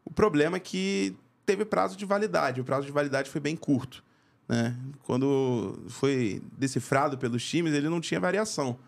O 0.05 0.13
problema 0.13 0.59
é 0.59 0.61
que 0.61 1.17
teve 1.45 1.65
prazo 1.65 1.97
de 1.97 2.07
validade. 2.07 2.61
O 2.61 2.65
prazo 2.65 2.87
de 2.87 2.93
validade 2.93 3.29
foi 3.29 3.41
bem 3.41 3.57
curto. 3.57 4.05
Né? 4.49 4.77
Quando 5.03 5.85
foi 5.89 6.41
decifrado 6.57 7.19
pelos 7.19 7.45
times, 7.45 7.75
ele 7.75 7.89
não 7.89 8.01
tinha 8.01 8.21
variação. 8.21 8.79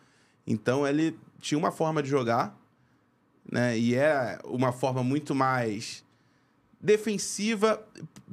Então 0.47 0.87
ele 0.87 1.19
tinha 1.41 1.59
uma 1.59 1.73
forma 1.73 2.01
de 2.01 2.09
jogar, 2.09 2.57
né? 3.51 3.77
E 3.77 3.97
é 3.97 4.39
uma 4.45 4.71
forma 4.71 5.03
muito 5.03 5.35
mais 5.35 6.05
defensiva, 6.81 7.85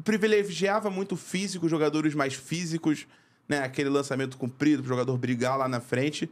privilegiava 0.04 0.92
muito 0.92 1.14
o 1.14 1.18
físico, 1.18 1.68
jogadores 1.68 2.14
mais 2.14 2.36
físicos, 2.36 3.08
né? 3.48 3.64
Aquele 3.64 3.90
lançamento 3.90 4.38
comprido 4.38 4.84
para 4.84 4.88
o 4.88 4.94
jogador 4.94 5.18
brigar 5.18 5.58
lá 5.58 5.68
na 5.68 5.80
frente, 5.80 6.30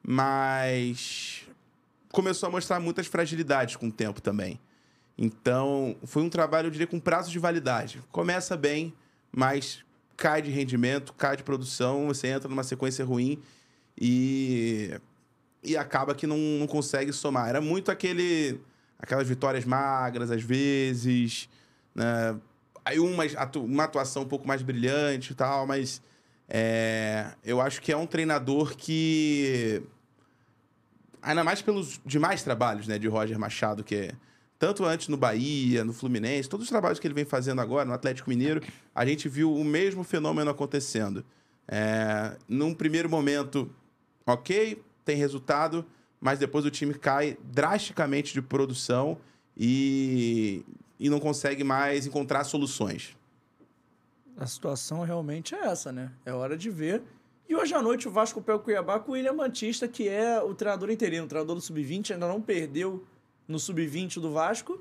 mas 0.00 1.49
começou 2.12 2.48
a 2.48 2.52
mostrar 2.52 2.80
muitas 2.80 3.06
fragilidades 3.06 3.76
com 3.76 3.88
o 3.88 3.92
tempo 3.92 4.20
também. 4.20 4.60
Então, 5.16 5.96
foi 6.04 6.22
um 6.22 6.30
trabalho, 6.30 6.66
eu 6.66 6.70
diria, 6.70 6.86
com 6.86 6.98
prazo 6.98 7.30
de 7.30 7.38
validade. 7.38 8.02
Começa 8.10 8.56
bem, 8.56 8.94
mas 9.30 9.84
cai 10.16 10.40
de 10.42 10.50
rendimento, 10.50 11.12
cai 11.14 11.36
de 11.36 11.42
produção, 11.42 12.06
você 12.06 12.28
entra 12.28 12.48
numa 12.48 12.62
sequência 12.62 13.04
ruim 13.04 13.40
e, 14.00 14.98
e 15.62 15.76
acaba 15.76 16.14
que 16.14 16.26
não, 16.26 16.38
não 16.38 16.66
consegue 16.66 17.12
somar. 17.12 17.48
Era 17.48 17.60
muito 17.60 17.90
aquele 17.90 18.60
aquelas 18.98 19.26
vitórias 19.26 19.64
magras, 19.64 20.30
às 20.30 20.42
vezes, 20.42 21.48
né? 21.94 22.36
Aí 22.84 22.98
uma, 22.98 23.24
uma 23.56 23.84
atuação 23.84 24.22
um 24.22 24.28
pouco 24.28 24.46
mais 24.46 24.62
brilhante 24.62 25.32
e 25.32 25.34
tal, 25.34 25.66
mas 25.66 26.02
é, 26.48 27.32
eu 27.44 27.60
acho 27.60 27.80
que 27.80 27.92
é 27.92 27.96
um 27.96 28.06
treinador 28.06 28.76
que 28.76 29.82
ainda 31.22 31.44
mais 31.44 31.62
pelos 31.62 32.00
demais 32.04 32.42
trabalhos 32.42 32.86
né, 32.86 32.98
de 32.98 33.08
Roger 33.08 33.38
Machado, 33.38 33.84
que 33.84 33.94
é 33.94 34.12
tanto 34.58 34.84
antes 34.84 35.08
no 35.08 35.16
Bahia, 35.16 35.82
no 35.84 35.92
Fluminense, 35.92 36.48
todos 36.48 36.64
os 36.64 36.70
trabalhos 36.70 36.98
que 36.98 37.06
ele 37.06 37.14
vem 37.14 37.24
fazendo 37.24 37.60
agora 37.62 37.86
no 37.86 37.94
Atlético 37.94 38.28
Mineiro, 38.28 38.62
a 38.94 39.06
gente 39.06 39.26
viu 39.26 39.54
o 39.54 39.64
mesmo 39.64 40.04
fenômeno 40.04 40.50
acontecendo. 40.50 41.24
É, 41.66 42.36
num 42.46 42.74
primeiro 42.74 43.08
momento, 43.08 43.70
ok, 44.26 44.82
tem 45.02 45.16
resultado, 45.16 45.86
mas 46.20 46.38
depois 46.38 46.66
o 46.66 46.70
time 46.70 46.92
cai 46.92 47.38
drasticamente 47.42 48.34
de 48.34 48.42
produção 48.42 49.16
e, 49.56 50.62
e 50.98 51.08
não 51.08 51.18
consegue 51.18 51.64
mais 51.64 52.06
encontrar 52.06 52.44
soluções. 52.44 53.16
A 54.36 54.46
situação 54.46 55.02
realmente 55.02 55.54
é 55.54 55.66
essa, 55.66 55.90
né? 55.90 56.12
É 56.24 56.32
hora 56.32 56.56
de 56.56 56.68
ver. 56.68 57.02
E 57.50 57.54
hoje 57.56 57.74
à 57.74 57.82
noite 57.82 58.06
o 58.06 58.12
Vasco 58.12 58.40
pega 58.40 58.58
o 58.58 58.60
Cuiabá 58.60 59.00
com 59.00 59.10
o 59.10 59.14
William 59.14 59.32
Mantista, 59.32 59.88
que 59.88 60.08
é 60.08 60.40
o 60.40 60.54
treinador 60.54 60.88
interino, 60.88 61.24
o 61.24 61.28
treinador 61.28 61.56
do 61.56 61.60
Sub-20, 61.60 62.12
ainda 62.12 62.28
não 62.28 62.40
perdeu 62.40 63.04
no 63.48 63.58
Sub-20 63.58 64.20
do 64.20 64.30
Vasco, 64.30 64.80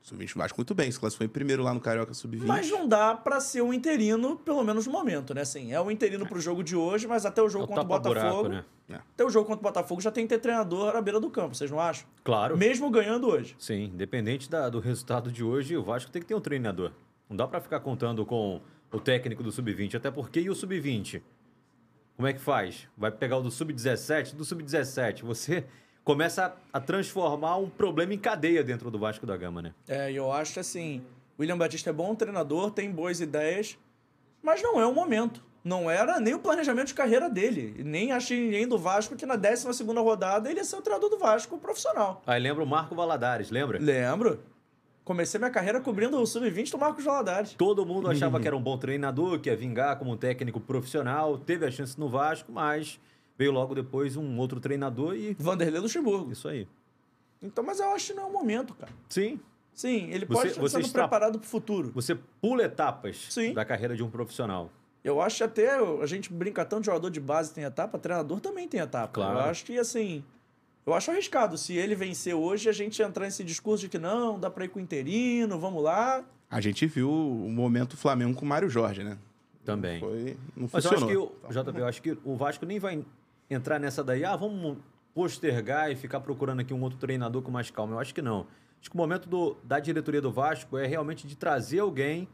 Sub-20 0.00 0.34
Vasco 0.36 0.58
muito 0.58 0.74
bem, 0.74 0.90
se 0.90 0.98
classificou 0.98 1.26
em 1.26 1.28
primeiro 1.28 1.62
lá 1.62 1.74
no 1.74 1.80
Carioca 1.80 2.14
Sub-20. 2.14 2.46
mas 2.46 2.70
não 2.70 2.88
dá 2.88 3.14
pra 3.14 3.38
ser 3.38 3.60
um 3.60 3.70
interino, 3.70 4.36
pelo 4.38 4.64
menos 4.64 4.86
no 4.86 4.92
momento, 4.92 5.34
né? 5.34 5.42
Assim, 5.42 5.72
é 5.74 5.80
o 5.80 5.90
interino 5.90 6.26
pro 6.26 6.40
jogo 6.40 6.64
de 6.64 6.74
hoje, 6.74 7.06
mas 7.06 7.26
até 7.26 7.42
o 7.42 7.46
É 7.46 7.50
jogo 7.50 7.64
o 7.64 7.68
contra 7.68 7.82
o 7.82 7.86
Botafogo, 7.86 8.48
né? 8.48 8.64
até 9.12 9.22
o 9.22 9.28
jogo 9.28 9.44
contra 9.46 9.60
o 9.60 9.62
Botafogo 9.64 10.00
já 10.00 10.10
tem 10.10 10.24
que 10.26 10.32
ter 10.32 10.38
treinador 10.40 10.96
à 10.96 11.02
beira 11.02 11.20
do 11.20 11.28
campo, 11.28 11.54
vocês 11.54 11.70
não 11.70 11.78
acham? 11.78 12.06
Claro. 12.24 12.56
Mesmo 12.56 12.88
ganhando 12.88 13.26
hoje. 13.28 13.54
Sim, 13.58 13.90
independente 13.92 14.48
da- 14.48 14.70
do 14.70 14.78
resultado 14.80 15.30
de 15.30 15.44
hoje, 15.44 15.76
o 15.76 15.82
Vasco 15.82 16.10
tem 16.10 16.22
que 16.22 16.28
ter 16.28 16.34
um 16.34 16.40
treinador. 16.40 16.92
Não 17.28 17.36
dá 17.36 17.46
pra 17.46 17.60
ficar 17.60 17.80
contando 17.80 18.24
com 18.24 18.62
o 18.92 19.00
técnico 19.00 19.42
do 19.42 19.50
Sub-20, 19.52 19.96
até 19.96 20.10
porque 20.10 20.40
e 20.40 20.48
o 20.48 20.54
Sub-20? 20.54 21.20
Como 22.16 22.26
é 22.26 22.32
que 22.32 22.40
faz? 22.40 22.88
Vai 22.96 23.10
pegar 23.10 23.36
o 23.36 23.42
do 23.42 23.50
Sub-17? 23.50 24.34
Do 24.34 24.44
Sub-17, 24.44 25.22
você 25.22 25.66
começa 26.02 26.46
a, 26.72 26.78
a 26.78 26.80
transformar 26.80 27.58
um 27.58 27.68
problema 27.68 28.14
em 28.14 28.18
cadeia 28.18 28.64
dentro 28.64 28.90
do 28.90 28.98
Vasco 28.98 29.26
da 29.26 29.36
Gama, 29.36 29.60
né? 29.60 29.74
É, 29.86 30.10
eu 30.10 30.32
acho 30.32 30.54
que 30.54 30.60
assim, 30.60 31.02
o 31.36 31.42
William 31.42 31.58
Batista 31.58 31.90
é 31.90 31.92
bom 31.92 32.14
treinador, 32.14 32.70
tem 32.70 32.90
boas 32.90 33.20
ideias, 33.20 33.76
mas 34.42 34.62
não 34.62 34.80
é 34.80 34.86
o 34.86 34.94
momento. 34.94 35.44
Não 35.62 35.90
era 35.90 36.18
nem 36.20 36.32
o 36.32 36.38
planejamento 36.38 36.86
de 36.86 36.94
carreira 36.94 37.28
dele. 37.28 37.82
Nem 37.84 38.12
achei 38.12 38.40
ninguém 38.40 38.68
do 38.68 38.78
Vasco 38.78 39.16
que 39.16 39.26
na 39.26 39.34
12 39.34 39.74
segunda 39.74 40.00
rodada 40.00 40.48
ele 40.48 40.60
ia 40.60 40.64
ser 40.64 40.76
o 40.76 40.80
treinador 40.80 41.10
do 41.10 41.18
Vasco 41.18 41.58
profissional. 41.58 42.22
Aí 42.24 42.40
lembra 42.40 42.62
o 42.62 42.66
Marco 42.66 42.94
Valadares, 42.94 43.50
lembra? 43.50 43.78
Lembro. 43.78 44.40
Comecei 45.06 45.38
minha 45.38 45.52
carreira 45.52 45.80
cobrindo 45.80 46.20
o 46.20 46.26
Sub-20 46.26 46.68
do 46.72 46.78
Marcos 46.78 47.04
Valadares. 47.04 47.54
Todo 47.54 47.86
mundo 47.86 48.10
achava 48.10 48.40
que 48.42 48.46
era 48.48 48.56
um 48.56 48.60
bom 48.60 48.76
treinador, 48.76 49.38
que 49.38 49.48
ia 49.48 49.56
vingar 49.56 49.96
como 50.00 50.10
um 50.10 50.16
técnico 50.16 50.58
profissional, 50.58 51.38
teve 51.38 51.64
a 51.64 51.70
chance 51.70 51.96
no 51.98 52.08
Vasco, 52.08 52.50
mas 52.50 52.98
veio 53.38 53.52
logo 53.52 53.72
depois 53.72 54.16
um 54.16 54.36
outro 54.36 54.58
treinador 54.58 55.14
e 55.14 55.34
Vanderlei 55.38 55.80
Luxemburgo. 55.80 56.32
isso 56.32 56.48
aí. 56.48 56.66
Então, 57.40 57.62
mas 57.62 57.78
eu 57.78 57.88
acho 57.90 58.08
que 58.08 58.14
não 58.14 58.24
é 58.24 58.26
o 58.26 58.32
momento, 58.32 58.74
cara. 58.74 58.92
Sim, 59.08 59.38
Sim, 59.72 60.08
ele 60.10 60.24
Você- 60.24 60.32
pode 60.32 60.48
estar 60.48 60.60
você 60.62 60.72
sendo 60.72 60.84
extra- 60.86 61.02
preparado 61.02 61.38
para 61.38 61.46
o 61.46 61.48
futuro. 61.48 61.92
você 61.94 62.14
pula 62.40 62.64
etapas 62.64 63.26
Sim. 63.28 63.52
da 63.52 63.62
carreira 63.62 63.94
de 63.94 64.02
um 64.02 64.08
profissional. 64.10 64.70
Eu 65.04 65.20
acho 65.20 65.36
que 65.36 65.42
até 65.44 65.76
a 66.02 66.06
gente 66.06 66.32
brinca 66.32 66.64
tanto 66.64 66.80
de 66.80 66.86
jogador 66.86 67.10
de 67.10 67.20
base 67.20 67.52
tem 67.54 67.62
etapa, 67.62 67.96
treinador 67.98 68.40
também 68.40 68.66
tem 68.66 68.80
etapa. 68.80 69.12
Claro. 69.12 69.38
Eu 69.38 69.44
acho 69.44 69.64
que 69.66 69.78
assim, 69.78 70.24
eu 70.86 70.94
acho 70.94 71.10
arriscado. 71.10 71.58
Se 71.58 71.74
ele 71.74 71.94
vencer 71.94 72.34
hoje, 72.34 72.68
a 72.68 72.72
gente 72.72 73.02
entrar 73.02 73.24
nesse 73.24 73.42
discurso 73.42 73.82
de 73.84 73.88
que 73.90 73.98
não, 73.98 74.38
dá 74.38 74.48
pra 74.48 74.64
ir 74.64 74.68
com 74.68 74.78
o 74.78 74.82
interino, 74.82 75.58
vamos 75.58 75.82
lá. 75.82 76.24
A 76.48 76.60
gente 76.60 76.86
viu 76.86 77.10
o 77.10 77.50
momento 77.50 77.96
Flamengo 77.96 78.34
com 78.36 78.44
o 78.44 78.48
Mário 78.48 78.68
Jorge, 78.70 79.02
né? 79.02 79.18
Também. 79.64 79.98
Foi, 79.98 80.36
não 80.56 80.68
Mas 80.72 80.84
eu 80.84 80.92
acho 80.92 81.06
que, 81.08 81.16
o, 81.16 81.32
JP, 81.50 81.78
eu 81.80 81.86
acho 81.86 82.00
que 82.00 82.16
o 82.24 82.36
Vasco 82.36 82.64
nem 82.64 82.78
vai 82.78 83.04
entrar 83.50 83.80
nessa 83.80 84.04
daí, 84.04 84.24
ah, 84.24 84.36
vamos 84.36 84.78
postergar 85.12 85.90
e 85.90 85.96
ficar 85.96 86.20
procurando 86.20 86.60
aqui 86.60 86.72
um 86.72 86.80
outro 86.82 86.98
treinador 86.98 87.42
com 87.42 87.50
mais 87.50 87.68
calma. 87.70 87.94
Eu 87.94 87.98
acho 87.98 88.14
que 88.14 88.22
não. 88.22 88.46
Acho 88.80 88.88
que 88.90 88.94
o 88.94 88.98
momento 88.98 89.28
do- 89.28 89.56
da 89.64 89.80
diretoria 89.80 90.20
do 90.22 90.30
Vasco 90.30 90.78
é 90.78 90.86
realmente 90.86 91.26
de 91.26 91.34
trazer 91.36 91.80
alguém 91.80 92.28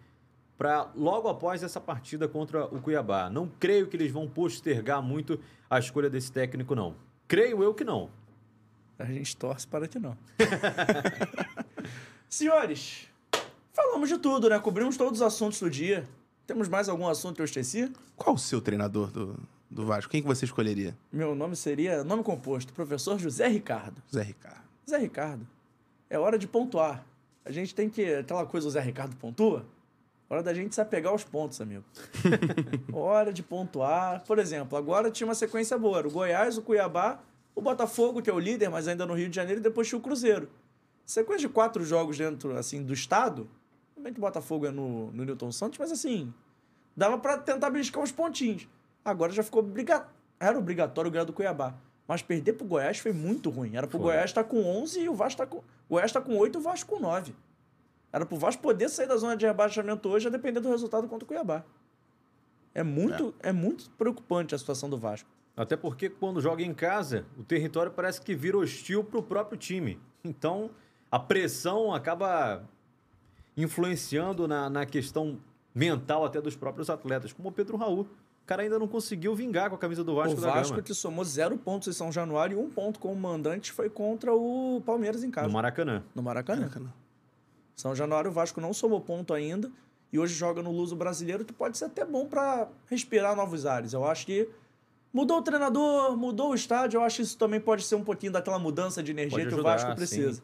para 0.58 0.90
logo 0.94 1.28
após 1.28 1.62
essa 1.62 1.80
partida 1.80 2.28
contra 2.28 2.66
o 2.66 2.80
Cuiabá. 2.82 3.30
Não 3.30 3.48
creio 3.58 3.86
que 3.86 3.96
eles 3.96 4.12
vão 4.12 4.28
postergar 4.28 5.00
muito 5.02 5.40
a 5.70 5.78
escolha 5.78 6.10
desse 6.10 6.30
técnico, 6.30 6.74
não. 6.74 6.94
Creio 7.26 7.62
eu 7.62 7.72
que 7.72 7.84
não. 7.84 8.10
A 9.02 9.04
gente 9.06 9.36
torce 9.36 9.66
para 9.66 9.88
que 9.88 9.98
não. 9.98 10.16
Senhores, 12.30 13.08
falamos 13.72 14.08
de 14.08 14.16
tudo, 14.16 14.48
né? 14.48 14.60
Cobrimos 14.60 14.96
todos 14.96 15.20
os 15.20 15.26
assuntos 15.26 15.58
do 15.58 15.68
dia. 15.68 16.08
Temos 16.46 16.68
mais 16.68 16.88
algum 16.88 17.08
assunto 17.08 17.34
que 17.34 17.42
eu 17.42 17.44
esqueci? 17.44 17.92
Qual 18.14 18.36
o 18.36 18.38
seu 18.38 18.60
treinador 18.60 19.10
do, 19.10 19.36
do 19.68 19.84
Vasco? 19.84 20.08
Quem 20.08 20.22
que 20.22 20.28
você 20.28 20.44
escolheria? 20.44 20.96
Meu 21.12 21.34
nome 21.34 21.56
seria, 21.56 22.04
nome 22.04 22.22
composto, 22.22 22.72
professor 22.72 23.18
José 23.18 23.48
Ricardo. 23.48 24.00
Zé 24.14 24.22
Ricardo. 24.22 24.62
Zé 24.88 24.98
Ricardo, 24.98 25.48
é 26.08 26.16
hora 26.16 26.38
de 26.38 26.46
pontuar. 26.46 27.04
A 27.44 27.50
gente 27.50 27.74
tem 27.74 27.90
que. 27.90 28.14
Aquela 28.14 28.46
coisa 28.46 28.68
o 28.68 28.70
Zé 28.70 28.80
Ricardo 28.80 29.16
pontua. 29.16 29.66
Hora 30.30 30.44
da 30.44 30.54
gente 30.54 30.76
se 30.76 30.80
apegar 30.80 31.10
aos 31.10 31.24
pontos, 31.24 31.60
amigo. 31.60 31.84
hora 32.92 33.32
de 33.32 33.42
pontuar. 33.42 34.22
Por 34.24 34.38
exemplo, 34.38 34.78
agora 34.78 35.10
tinha 35.10 35.26
uma 35.26 35.34
sequência 35.34 35.76
boa. 35.76 35.98
Era 35.98 36.08
o 36.08 36.10
Goiás, 36.10 36.56
o 36.56 36.62
Cuiabá, 36.62 37.18
o 37.54 37.60
Botafogo, 37.60 38.22
que 38.22 38.30
é 38.30 38.32
o 38.32 38.38
líder, 38.38 38.68
mas 38.70 38.88
ainda 38.88 39.06
no 39.06 39.14
Rio 39.14 39.28
de 39.28 39.36
Janeiro, 39.36 39.60
e 39.60 39.62
depois 39.62 39.88
tinha 39.88 39.98
o 39.98 40.02
Cruzeiro. 40.02 40.48
Sequência 41.04 41.48
de 41.48 41.52
quatro 41.52 41.84
jogos 41.84 42.16
dentro, 42.16 42.56
assim, 42.56 42.82
do 42.82 42.92
estado. 42.92 43.48
Que 44.02 44.18
o 44.18 44.20
Botafogo 44.20 44.66
é 44.66 44.70
no, 44.70 45.12
no 45.12 45.24
Newton 45.24 45.52
Santos, 45.52 45.78
mas 45.78 45.92
assim, 45.92 46.32
dava 46.96 47.18
pra 47.18 47.38
tentar 47.38 47.70
beliscar 47.70 48.02
uns 48.02 48.10
pontinhos. 48.10 48.66
Agora 49.04 49.32
já 49.32 49.42
ficou 49.42 49.60
obrigatório. 49.60 50.12
Era 50.40 50.58
obrigatório 50.58 51.10
ganhar 51.10 51.24
do 51.24 51.32
Cuiabá. 51.32 51.74
Mas 52.06 52.20
perder 52.20 52.54
pro 52.54 52.66
Goiás 52.66 52.98
foi 52.98 53.12
muito 53.12 53.48
ruim. 53.48 53.76
Era 53.76 53.86
pro 53.86 53.98
Foi. 53.98 54.08
Goiás 54.08 54.30
estar 54.30 54.42
com 54.42 54.64
11 54.64 55.00
e 55.00 55.08
o 55.08 55.14
Vasco 55.14 55.38
tá 55.38 55.46
com. 55.46 55.58
O 55.58 55.62
Goiás 55.90 56.10
tá 56.10 56.20
com 56.20 56.36
8 56.36 56.58
e 56.58 56.60
o 56.60 56.62
Vasco 56.62 56.90
com 56.90 57.00
9. 57.00 57.32
Era 58.12 58.26
pro 58.26 58.36
Vasco 58.36 58.60
poder 58.60 58.88
sair 58.88 59.06
da 59.06 59.16
zona 59.16 59.36
de 59.36 59.46
rebaixamento 59.46 60.08
hoje 60.08 60.26
a 60.26 60.30
depender 60.30 60.60
do 60.60 60.68
resultado 60.68 61.06
contra 61.06 61.24
o 61.24 61.28
Cuiabá. 61.28 61.64
É 62.74 62.82
muito, 62.82 63.34
é. 63.40 63.52
muito 63.52 63.88
preocupante 63.90 64.54
a 64.54 64.58
situação 64.58 64.90
do 64.90 64.98
Vasco. 64.98 65.28
Até 65.56 65.76
porque 65.76 66.08
quando 66.08 66.40
joga 66.40 66.62
em 66.62 66.72
casa, 66.72 67.26
o 67.38 67.42
território 67.42 67.92
parece 67.92 68.20
que 68.20 68.34
vira 68.34 68.56
hostil 68.56 69.04
para 69.04 69.18
o 69.18 69.22
próprio 69.22 69.58
time. 69.58 70.00
Então, 70.24 70.70
a 71.10 71.18
pressão 71.18 71.94
acaba 71.94 72.62
influenciando 73.56 74.48
na, 74.48 74.70
na 74.70 74.86
questão 74.86 75.38
mental 75.74 76.24
até 76.24 76.40
dos 76.40 76.56
próprios 76.56 76.88
atletas, 76.88 77.32
como 77.32 77.50
o 77.50 77.52
Pedro 77.52 77.76
Raul. 77.76 78.02
O 78.42 78.46
cara 78.46 78.62
ainda 78.62 78.78
não 78.78 78.88
conseguiu 78.88 79.34
vingar 79.34 79.68
com 79.68 79.76
a 79.76 79.78
camisa 79.78 80.02
do 80.02 80.14
Vasco 80.14 80.38
o 80.38 80.40
da 80.40 80.50
Vasco 80.50 80.72
Gama. 80.72 80.82
que 80.82 80.94
somou 80.94 81.24
zero 81.24 81.56
pontos 81.56 81.86
em 81.86 81.92
São 81.92 82.10
Januário 82.10 82.58
e 82.58 82.60
um 82.60 82.68
ponto 82.68 82.98
como 82.98 83.14
mandante 83.14 83.70
foi 83.70 83.88
contra 83.88 84.34
o 84.34 84.82
Palmeiras 84.84 85.22
em 85.22 85.30
casa. 85.30 85.46
No 85.46 85.52
Maracanã. 85.52 86.02
No 86.14 86.22
Maracanã. 86.22 86.68
São 87.76 87.94
Januário, 87.94 88.30
o 88.30 88.34
Vasco 88.34 88.60
não 88.60 88.72
somou 88.72 89.00
ponto 89.00 89.32
ainda 89.32 89.70
e 90.12 90.18
hoje 90.18 90.34
joga 90.34 90.60
no 90.62 90.72
Luso 90.72 90.96
Brasileiro, 90.96 91.44
que 91.44 91.52
pode 91.52 91.78
ser 91.78 91.86
até 91.86 92.04
bom 92.04 92.26
para 92.26 92.68
respirar 92.86 93.36
novos 93.36 93.64
ares. 93.64 93.92
Eu 93.92 94.04
acho 94.04 94.26
que 94.26 94.48
Mudou 95.12 95.38
o 95.38 95.42
treinador, 95.42 96.16
mudou 96.16 96.50
o 96.50 96.54
estádio. 96.54 96.98
Eu 96.98 97.02
acho 97.02 97.16
que 97.16 97.22
isso 97.22 97.36
também 97.36 97.60
pode 97.60 97.84
ser 97.84 97.96
um 97.96 98.04
pouquinho 98.04 98.32
daquela 98.32 98.58
mudança 98.58 99.02
de 99.02 99.10
energia 99.10 99.38
Pode 99.38 99.48
que 99.48 99.54
ajudar, 99.54 99.60
o 99.68 99.72
Vasco 99.72 99.94
precisa. 99.94 100.40
sim. 100.40 100.42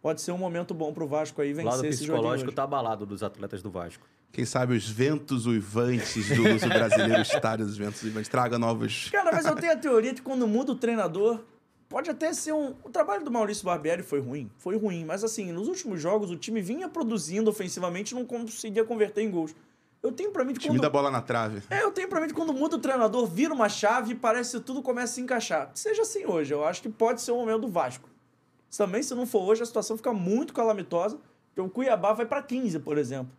Pode 0.00 0.20
ser 0.20 0.32
um 0.32 0.38
momento 0.38 0.74
bom 0.74 0.92
pro 0.92 1.06
Vasco 1.06 1.40
aí 1.40 1.52
O 1.52 1.56
vencer 1.56 1.70
lado 1.70 1.86
esse 1.86 2.04
jogo. 2.04 2.18
psicológico 2.18 2.50
tá 2.50 2.64
abalado 2.64 3.06
dos 3.06 3.22
atletas 3.22 3.62
do 3.62 3.70
Vasco. 3.70 4.04
Quem 4.32 4.44
sabe 4.44 4.74
os 4.74 4.88
ventos 4.88 5.46
uivantes 5.46 6.26
do 6.28 6.48
uso 6.54 6.66
brasileiro, 6.68 7.18
o 7.18 7.22
estádio 7.22 7.66
dos 7.66 7.76
ventos 7.76 8.02
uivantes, 8.02 8.28
traga 8.28 8.58
novos. 8.58 9.10
Cara, 9.10 9.30
mas 9.30 9.44
eu 9.44 9.54
tenho 9.54 9.72
a 9.72 9.76
teoria 9.76 10.12
que 10.14 10.22
quando 10.22 10.48
muda 10.48 10.72
o 10.72 10.74
treinador, 10.74 11.40
pode 11.88 12.10
até 12.10 12.32
ser 12.32 12.52
um. 12.52 12.74
O 12.82 12.90
trabalho 12.90 13.22
do 13.24 13.30
Maurício 13.30 13.64
Barbieri 13.64 14.02
foi 14.02 14.20
ruim. 14.20 14.50
Foi 14.56 14.76
ruim. 14.76 15.04
Mas 15.04 15.22
assim, 15.22 15.52
nos 15.52 15.68
últimos 15.68 16.00
jogos, 16.00 16.30
o 16.30 16.36
time 16.36 16.60
vinha 16.62 16.88
produzindo 16.88 17.50
ofensivamente 17.50 18.12
e 18.12 18.14
não 18.18 18.24
conseguia 18.24 18.84
converter 18.84 19.20
em 19.22 19.30
gols. 19.30 19.54
Eu 20.02 20.10
tenho 20.10 20.32
pra 20.32 20.44
mim 20.44 20.52
que 20.52 20.58
Time 20.60 20.74
quando. 20.74 20.82
da 20.82 20.90
bola 20.90 21.10
na 21.10 21.22
trave. 21.22 21.62
É, 21.70 21.82
eu 21.82 21.92
tenho 21.92 22.08
pra 22.08 22.20
mim 22.20 22.26
que 22.26 22.34
quando 22.34 22.52
muda 22.52 22.74
o 22.76 22.78
treinador, 22.78 23.24
vira 23.26 23.54
uma 23.54 23.68
chave 23.68 24.12
e 24.12 24.14
parece 24.16 24.58
que 24.58 24.64
tudo 24.64 24.82
começa 24.82 25.12
a 25.12 25.14
se 25.14 25.20
encaixar. 25.20 25.70
Seja 25.74 26.02
assim 26.02 26.26
hoje, 26.26 26.52
eu 26.52 26.64
acho 26.64 26.82
que 26.82 26.88
pode 26.88 27.20
ser 27.22 27.30
o 27.30 27.36
momento 27.36 27.60
do 27.62 27.68
Vasco. 27.68 28.08
Também, 28.76 29.02
se 29.02 29.14
não 29.14 29.26
for 29.26 29.42
hoje, 29.42 29.62
a 29.62 29.66
situação 29.66 29.96
fica 29.96 30.12
muito 30.12 30.52
calamitosa, 30.52 31.18
porque 31.48 31.60
o 31.60 31.70
Cuiabá 31.70 32.12
vai 32.14 32.26
pra 32.26 32.42
15, 32.42 32.80
por 32.80 32.98
exemplo. 32.98 33.32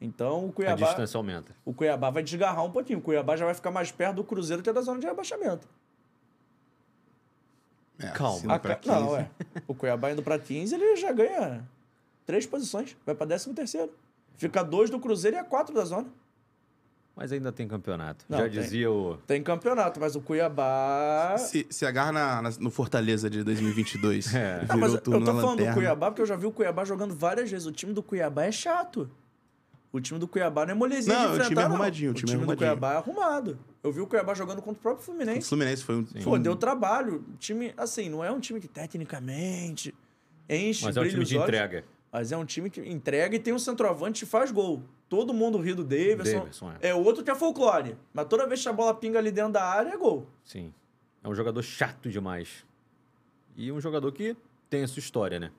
Então, 0.00 0.46
o 0.46 0.50
A 0.50 0.52
Cuiabá, 0.52 0.86
distância 0.86 1.18
aumenta. 1.18 1.54
o 1.64 1.74
Cuiabá 1.74 2.08
vai 2.10 2.22
desgarrar 2.22 2.64
um 2.64 2.70
pouquinho. 2.70 3.00
O 3.00 3.02
Cuiabá 3.02 3.36
já 3.36 3.44
vai 3.44 3.54
ficar 3.54 3.70
mais 3.70 3.90
perto 3.90 4.16
do 4.16 4.24
Cruzeiro 4.24 4.62
que 4.62 4.70
é 4.70 4.72
da 4.72 4.80
zona 4.82 5.00
de 5.00 5.06
rebaixamento. 5.06 5.66
É, 7.98 8.08
Calma. 8.12 8.54
A 8.54 8.58
pra 8.58 8.76
ca- 8.76 8.92
Não, 9.00 9.08
15. 9.08 9.16
é. 9.20 9.30
O 9.66 9.74
Cuiabá 9.74 10.10
indo 10.10 10.22
pra 10.22 10.38
15, 10.38 10.74
ele 10.74 10.96
já 10.96 11.12
ganha 11.12 11.68
três 12.24 12.46
posições. 12.46 12.96
Vai 13.04 13.14
pra 13.14 13.26
13 13.26 13.52
terceiro. 13.52 13.92
Fica 14.40 14.62
dois 14.64 14.88
do 14.88 14.98
Cruzeiro 14.98 15.36
e 15.36 15.40
a 15.40 15.44
quatro 15.44 15.74
da 15.74 15.84
zona. 15.84 16.06
Mas 17.14 17.30
ainda 17.30 17.52
tem 17.52 17.68
campeonato. 17.68 18.24
Não, 18.26 18.38
Já 18.38 18.44
tem. 18.48 18.52
dizia 18.62 18.90
o. 18.90 19.18
Tem 19.26 19.42
campeonato, 19.42 20.00
mas 20.00 20.16
o 20.16 20.20
Cuiabá... 20.22 21.36
Se, 21.36 21.66
se 21.68 21.84
agarra 21.84 22.12
na- 22.12 22.40
na- 22.42 22.50
no 22.58 22.70
Fortaleza 22.70 23.28
de 23.28 23.44
2022. 23.44 24.32
É. 24.34 24.60
Virou 24.60 24.78
mas 24.78 24.94
eu 24.94 25.00
tô 25.02 25.10
na 25.10 25.26
falando 25.26 25.40
do 25.42 25.46
lanterna. 25.48 25.74
Cuiabá 25.74 26.10
porque 26.10 26.22
eu 26.22 26.26
já 26.26 26.36
vi 26.36 26.46
o 26.46 26.52
Cuiabá 26.52 26.84
jogando 26.86 27.14
várias 27.14 27.50
vezes. 27.50 27.66
O 27.66 27.72
time 27.72 27.92
do 27.92 28.02
Cuiabá 28.02 28.44
é 28.44 28.52
chato. 28.52 29.10
O 29.92 30.00
time 30.00 30.18
do 30.18 30.26
Cuiabá 30.28 30.64
não 30.64 30.72
é 30.72 30.74
molezinha 30.74 31.14
Não, 31.18 31.20
de 31.22 31.26
o 31.26 31.30
time 31.32 31.42
enfrentar, 31.44 31.60
é 31.60 31.64
não. 31.68 31.74
arrumadinho, 31.74 32.10
o 32.10 32.12
O 32.12 32.14
time 32.14 32.26
time, 32.30 32.42
é 32.42 32.46
do 32.46 32.50
arrumadinho. 32.52 32.68
Cuiabá 32.70 32.92
é 32.94 32.96
arrumado. 32.96 33.58
Eu 33.82 33.92
vi 33.92 34.00
o 34.00 34.06
Cuiabá 34.06 34.32
jogando 34.34 34.62
contra 34.62 34.78
o 34.78 34.82
próprio 34.82 35.02
O 35.02 35.04
Fluminense. 35.04 35.46
Fluminense 35.48 35.84
foi 35.84 35.96
um. 35.96 36.04
Pô, 36.24 36.38
deu 36.38 36.56
trabalho. 36.56 37.24
O 37.28 37.36
time, 37.38 37.74
assim, 37.76 38.08
não 38.08 38.24
é 38.24 38.30
um 38.30 38.40
time 38.40 38.60
que 38.60 38.68
tecnicamente 38.68 39.92
enche, 40.48 40.84
Mas 40.84 40.96
é 40.96 41.00
um 41.00 41.08
time 41.08 41.24
de 41.24 41.34
olhos. 41.36 41.48
entrega. 41.48 41.84
Mas 42.12 42.32
é 42.32 42.36
um 42.36 42.44
time 42.44 42.68
que 42.68 42.80
entrega 42.80 43.36
e 43.36 43.38
tem 43.38 43.54
um 43.54 43.58
centroavante 43.58 44.24
que 44.24 44.30
faz 44.30 44.50
gol. 44.50 44.82
Todo 45.08 45.32
mundo 45.32 45.58
ri 45.58 45.74
do 45.74 45.84
Davidson. 45.84 46.38
Davidson, 46.38 46.72
é. 46.80 46.88
é. 46.88 46.94
outro 46.94 47.22
que 47.22 47.30
é 47.30 47.34
folclore. 47.34 47.96
Mas 48.12 48.26
toda 48.26 48.46
vez 48.46 48.62
que 48.62 48.68
a 48.68 48.72
bola 48.72 48.94
pinga 48.94 49.18
ali 49.18 49.30
dentro 49.30 49.52
da 49.52 49.64
área, 49.64 49.90
é 49.90 49.96
gol. 49.96 50.26
Sim. 50.44 50.72
É 51.22 51.28
um 51.28 51.34
jogador 51.34 51.62
chato 51.62 52.08
demais. 52.08 52.64
E 53.56 53.70
um 53.70 53.80
jogador 53.80 54.10
que 54.12 54.36
tem 54.68 54.82
a 54.82 54.88
sua 54.88 55.00
história, 55.00 55.38
né? 55.38 55.50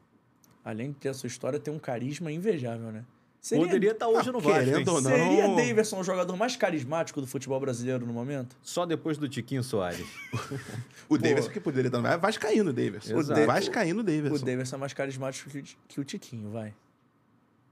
Além 0.63 0.91
de 0.91 0.97
ter 0.97 1.09
a 1.09 1.13
sua 1.13 1.27
história, 1.27 1.59
tem 1.59 1.73
um 1.73 1.79
carisma 1.79 2.31
invejável, 2.31 2.91
né? 2.91 3.05
Seria, 3.41 3.65
Poderia 3.65 3.91
estar 3.91 4.07
hoje 4.07 4.31
no 4.31 4.39
Vasco. 4.39 4.59
querendo 4.59 4.77
hein? 4.77 4.85
ou 4.87 5.01
não. 5.01 5.09
seria 5.09 5.47
Davidson 5.47 5.99
o 5.99 6.03
jogador 6.03 6.37
mais 6.37 6.55
carismático 6.55 7.19
do 7.19 7.25
futebol 7.25 7.59
brasileiro 7.59 8.05
no 8.05 8.13
momento? 8.13 8.55
Só 8.61 8.85
depois 8.85 9.17
do 9.17 9.27
Tiquinho 9.27 9.63
Soares. 9.63 10.05
O 11.09 11.17
Davidson 11.17 11.49
que 11.49 11.59
poderia 11.59 11.89
dar. 11.89 11.99
Vai 11.99 12.17
Vascaíno 12.17 12.69
o 12.69 12.73
Davidson. 12.73 13.19
Exato. 13.19 13.41
O 13.41 13.45
Vascaíno 13.45 13.99
o 13.99 14.01
O 14.01 14.05
Davidson. 14.05 14.45
Davidson 14.45 14.75
é 14.75 14.79
mais 14.79 14.93
carismático 14.93 15.49
que 15.49 15.59
o, 15.59 15.63
que 15.89 15.99
o 15.99 16.03
Tiquinho, 16.05 16.51
vai. 16.51 16.73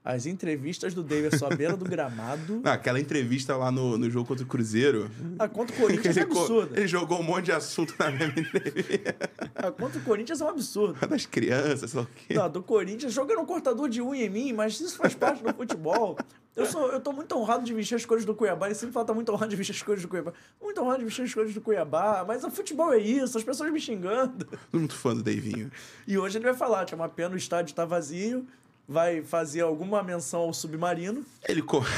As 0.03 0.25
entrevistas 0.25 0.93
do 0.93 1.03
Davidson 1.03 1.47
à 1.47 1.49
beira 1.49 1.75
do 1.75 1.83
gramado. 1.83 2.61
Ah, 2.63 2.73
aquela 2.73 2.99
entrevista 2.99 3.55
lá 3.57 3.69
no, 3.71 3.97
no 3.97 4.09
jogo 4.09 4.27
contra 4.27 4.43
o 4.43 4.47
Cruzeiro. 4.47 5.11
A 5.37 5.47
contra 5.47 5.75
o 5.75 5.79
Corinthians 5.79 6.15
é 6.15 6.21
Ele, 6.21 6.31
absurda. 6.31 6.79
ele 6.79 6.87
jogou 6.87 7.19
um 7.19 7.23
monte 7.23 7.45
de 7.45 7.51
assunto 7.51 7.93
na 7.99 8.09
mesma 8.09 8.39
entrevista. 8.39 9.15
A 9.55 9.71
contra 9.71 9.99
o 9.99 10.03
Corinthians 10.03 10.39
é 10.41 10.45
um 10.45 10.49
absurdo. 10.49 10.97
Das 11.09 11.25
crianças, 11.25 11.91
sei 11.91 11.99
lá 11.99 12.05
o 12.05 12.09
quê. 12.15 12.33
Não, 12.33 12.49
do 12.49 12.63
Corinthians, 12.63 13.11
jogando 13.11 13.41
um 13.41 13.45
cortador 13.45 13.89
de 13.89 14.01
unha 14.01 14.25
em 14.25 14.29
mim, 14.29 14.53
mas 14.53 14.79
isso 14.79 14.97
faz 14.97 15.13
parte 15.13 15.43
do 15.43 15.53
futebol. 15.53 16.17
Eu, 16.55 16.65
sou, 16.65 16.91
eu 16.91 16.99
tô 16.99 17.11
muito 17.13 17.35
honrado 17.37 17.63
de 17.63 17.73
vestir 17.73 17.95
as 17.95 18.05
cores 18.05 18.25
do 18.25 18.33
Cuiabá. 18.35 18.67
Ele 18.67 18.75
sempre 18.75 18.93
fala 18.93 19.05
que 19.05 19.07
tá 19.07 19.13
muito 19.13 19.31
honrado 19.31 19.49
de 19.49 19.55
vestir 19.55 19.73
as 19.73 19.81
cores 19.81 20.01
do 20.01 20.07
Cuiabá. 20.07 20.33
Muito 20.61 20.81
honrado 20.81 20.99
de 20.99 21.05
vestir 21.05 21.23
as 21.23 21.33
cores 21.33 21.53
do 21.53 21.61
Cuiabá. 21.61 22.23
Mas 22.27 22.43
o 22.43 22.51
futebol 22.51 22.91
é 22.93 22.97
isso, 22.97 23.37
as 23.37 23.43
pessoas 23.43 23.71
me 23.71 23.79
xingando. 23.79 24.47
Muito 24.71 24.93
fã 24.93 25.13
do 25.15 25.23
Davinho. 25.23 25.71
E 26.07 26.17
hoje 26.17 26.37
ele 26.37 26.45
vai 26.45 26.53
falar, 26.53 26.85
tinha 26.85 26.97
uma 26.97 27.09
pena, 27.09 27.33
o 27.33 27.37
estádio 27.37 27.73
tá 27.75 27.85
vazio. 27.85 28.45
Vai 28.91 29.21
fazer 29.21 29.61
alguma 29.61 30.01
menção 30.01 30.39
ao 30.41 30.51
submarino. 30.51 31.23
Ele. 31.47 31.61
Co... 31.61 31.85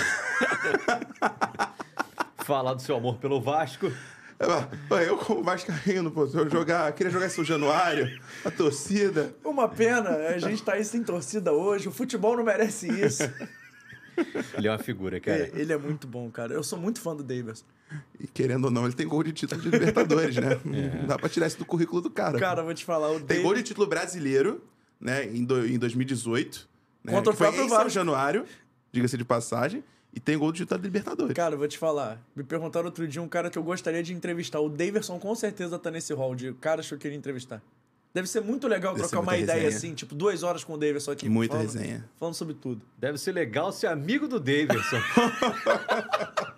Falar 2.43 2.73
do 2.73 2.81
seu 2.81 2.97
amor 2.97 3.15
pelo 3.17 3.39
Vasco. 3.39 3.89
Eu, 5.07 5.17
como 5.17 5.41
Vascaíno, 5.41 6.11
pô, 6.11 6.25
eu 6.25 6.49
jogar, 6.49 6.91
queria 6.91 7.11
jogar 7.11 7.29
São 7.29 7.45
Januário, 7.45 8.19
a 8.43 8.51
torcida. 8.51 9.33
Uma 9.45 9.69
pena, 9.69 10.09
a 10.09 10.37
gente 10.39 10.61
tá 10.63 10.73
aí 10.73 10.83
sem 10.83 11.01
torcida 11.01 11.53
hoje. 11.53 11.87
O 11.87 11.91
futebol 11.91 12.35
não 12.35 12.43
merece 12.43 12.87
isso. 12.89 13.23
Ele 14.57 14.67
é 14.67 14.71
uma 14.71 14.79
figura, 14.79 15.17
cara. 15.21 15.43
É, 15.43 15.51
Ele 15.55 15.71
é 15.71 15.77
muito 15.77 16.07
bom, 16.07 16.29
cara. 16.29 16.53
Eu 16.53 16.63
sou 16.63 16.77
muito 16.77 16.99
fã 16.99 17.15
do 17.15 17.23
Davis. 17.23 17.63
E 18.19 18.27
querendo 18.27 18.65
ou 18.65 18.71
não, 18.71 18.83
ele 18.85 18.93
tem 18.93 19.07
gol 19.07 19.23
de 19.23 19.31
título 19.31 19.61
de 19.61 19.69
Libertadores, 19.69 20.35
né? 20.35 20.59
É. 20.73 20.99
Não 21.01 21.07
dá 21.07 21.17
pra 21.17 21.29
tirar 21.29 21.47
isso 21.47 21.57
do 21.57 21.65
currículo 21.65 22.01
do 22.01 22.09
cara. 22.09 22.37
Cara, 22.37 22.61
eu 22.61 22.65
vou 22.65 22.73
te 22.73 22.83
falar, 22.83 23.09
o 23.11 23.17
tem 23.19 23.27
Davis... 23.27 23.43
gol 23.43 23.53
de 23.55 23.63
título 23.63 23.87
brasileiro, 23.87 24.61
né? 24.99 25.23
Em, 25.25 25.45
do- 25.45 25.65
em 25.65 25.77
2018. 25.77 26.69
Né, 27.03 27.13
Contra 27.13 27.33
o 27.33 27.35
próprio 27.35 27.63
em 27.63 27.67
São 27.67 27.77
Vasco. 27.77 27.89
Januário, 27.89 28.45
diga-se 28.91 29.17
de 29.17 29.25
passagem. 29.25 29.83
E 30.13 30.19
tem 30.19 30.37
gol 30.37 30.51
de 30.51 30.59
título 30.59 30.81
de 30.81 30.87
Libertadores. 30.87 31.33
Cara, 31.33 31.55
eu 31.55 31.57
vou 31.57 31.67
te 31.69 31.77
falar. 31.77 32.21
Me 32.35 32.43
perguntaram 32.43 32.85
outro 32.87 33.07
dia 33.07 33.21
um 33.21 33.29
cara 33.29 33.49
que 33.49 33.57
eu 33.57 33.63
gostaria 33.63 34.03
de 34.03 34.13
entrevistar. 34.13 34.59
O 34.59 34.67
Daverson 34.67 35.17
com 35.17 35.33
certeza 35.33 35.79
tá 35.79 35.89
nesse 35.89 36.13
hall 36.13 36.35
de 36.35 36.51
caras 36.55 36.85
que 36.87 36.93
eu 36.93 36.97
queria 36.97 37.17
entrevistar. 37.17 37.61
Deve 38.13 38.27
ser 38.27 38.41
muito 38.41 38.67
legal 38.67 38.93
Deve 38.93 39.07
trocar 39.07 39.23
uma 39.23 39.37
ideia 39.37 39.61
resenha. 39.61 39.77
assim, 39.77 39.95
tipo, 39.95 40.13
duas 40.13 40.43
horas 40.43 40.65
com 40.65 40.73
o 40.73 40.77
Daverson 40.77 41.11
aqui. 41.11 41.29
Muita 41.29 41.53
falando, 41.55 41.71
resenha. 41.73 42.09
Falando 42.19 42.35
sobre 42.35 42.55
tudo. 42.55 42.81
Deve 42.97 43.17
ser 43.17 43.31
legal 43.31 43.71
ser 43.71 43.87
amigo 43.87 44.27
do 44.27 44.37
Davidson. 44.37 44.99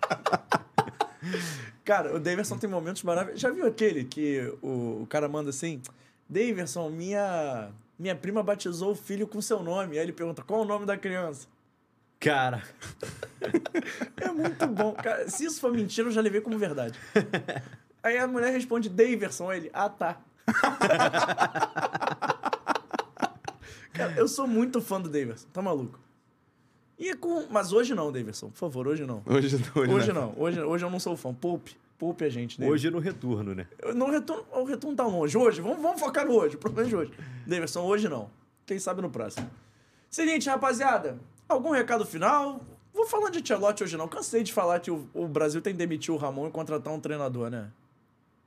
Cara, 1.84 2.16
o 2.16 2.18
Daverson 2.18 2.56
tem 2.58 2.68
momentos 2.68 3.02
maravilhosos. 3.02 3.40
Já 3.40 3.50
viu 3.50 3.66
aquele 3.66 4.04
que 4.04 4.52
o, 4.62 5.02
o 5.02 5.06
cara 5.08 5.28
manda 5.28 5.50
assim? 5.50 5.80
Daverson, 6.28 6.88
minha, 6.88 7.70
minha 7.98 8.14
prima 8.14 8.42
batizou 8.42 8.92
o 8.92 8.94
filho 8.94 9.26
com 9.26 9.40
seu 9.40 9.62
nome. 9.62 9.98
Aí 9.98 10.04
ele 10.04 10.12
pergunta, 10.12 10.42
qual 10.42 10.62
o 10.62 10.64
nome 10.64 10.86
da 10.86 10.96
criança? 10.96 11.46
Cara, 12.20 12.62
É 14.20 14.30
muito 14.30 14.66
bom. 14.66 14.92
Cara, 14.94 15.28
se 15.28 15.44
isso 15.44 15.60
for 15.60 15.72
mentira, 15.72 16.08
eu 16.08 16.12
já 16.12 16.20
levei 16.20 16.40
como 16.40 16.58
verdade. 16.58 16.98
Aí 18.02 18.16
a 18.18 18.26
mulher 18.26 18.50
responde 18.52 18.88
Daverson, 18.88 19.50
aí 19.50 19.58
ele, 19.60 19.70
ah 19.72 19.88
tá. 19.88 20.18
Cara, 23.92 24.12
eu 24.16 24.26
sou 24.26 24.46
muito 24.46 24.80
fã 24.80 25.00
do 25.00 25.08
Daverson, 25.08 25.46
tá 25.52 25.62
maluco? 25.62 25.98
E 26.98 27.14
com... 27.14 27.46
Mas 27.50 27.72
hoje 27.72 27.94
não, 27.94 28.10
Daverson, 28.10 28.50
por 28.50 28.56
favor, 28.56 28.88
hoje 28.88 29.04
não. 29.06 29.22
Hoje, 29.26 29.56
hoje, 29.74 29.92
Hoje 29.92 30.12
né? 30.12 30.20
não, 30.20 30.34
hoje, 30.36 30.60
hoje 30.60 30.84
eu 30.84 30.90
não 30.90 31.00
sou 31.00 31.16
fã. 31.16 31.32
Poupe, 31.34 31.76
poupe 31.98 32.24
a 32.24 32.28
gente. 32.28 32.58
Daverson. 32.58 32.72
hoje 32.72 32.90
no 32.90 32.98
retorno, 32.98 33.54
né? 33.54 33.66
Não 33.94 34.10
retorno, 34.10 34.44
o 34.52 34.64
retorno 34.64 34.96
tá 34.96 35.06
longe. 35.06 35.36
Hoje, 35.36 35.60
vamos, 35.60 35.80
vamos 35.80 36.00
focar 36.00 36.26
no 36.26 36.34
hoje, 36.34 36.56
pelo 36.56 36.74
menos 36.74 36.92
hoje. 36.92 37.12
Daverson, 37.46 37.82
hoje 37.82 38.08
não. 38.08 38.30
Quem 38.66 38.78
sabe 38.78 39.02
no 39.02 39.10
próximo. 39.10 39.50
Seguinte, 40.10 40.48
rapaziada, 40.48 41.18
algum 41.48 41.70
recado 41.70 42.06
final? 42.06 42.60
Vou 42.92 43.06
falar 43.06 43.30
de 43.30 43.42
Tchelote 43.42 43.82
hoje 43.82 43.96
não. 43.96 44.06
Cansei 44.06 44.42
de 44.42 44.52
falar 44.52 44.78
que 44.80 44.90
o, 44.90 45.08
o 45.12 45.26
Brasil 45.26 45.60
tem 45.60 45.72
que 45.72 45.78
demitir 45.78 46.14
o 46.14 46.16
Ramon 46.16 46.46
e 46.46 46.50
contratar 46.50 46.92
um 46.92 47.00
treinador, 47.00 47.50
né? 47.50 47.70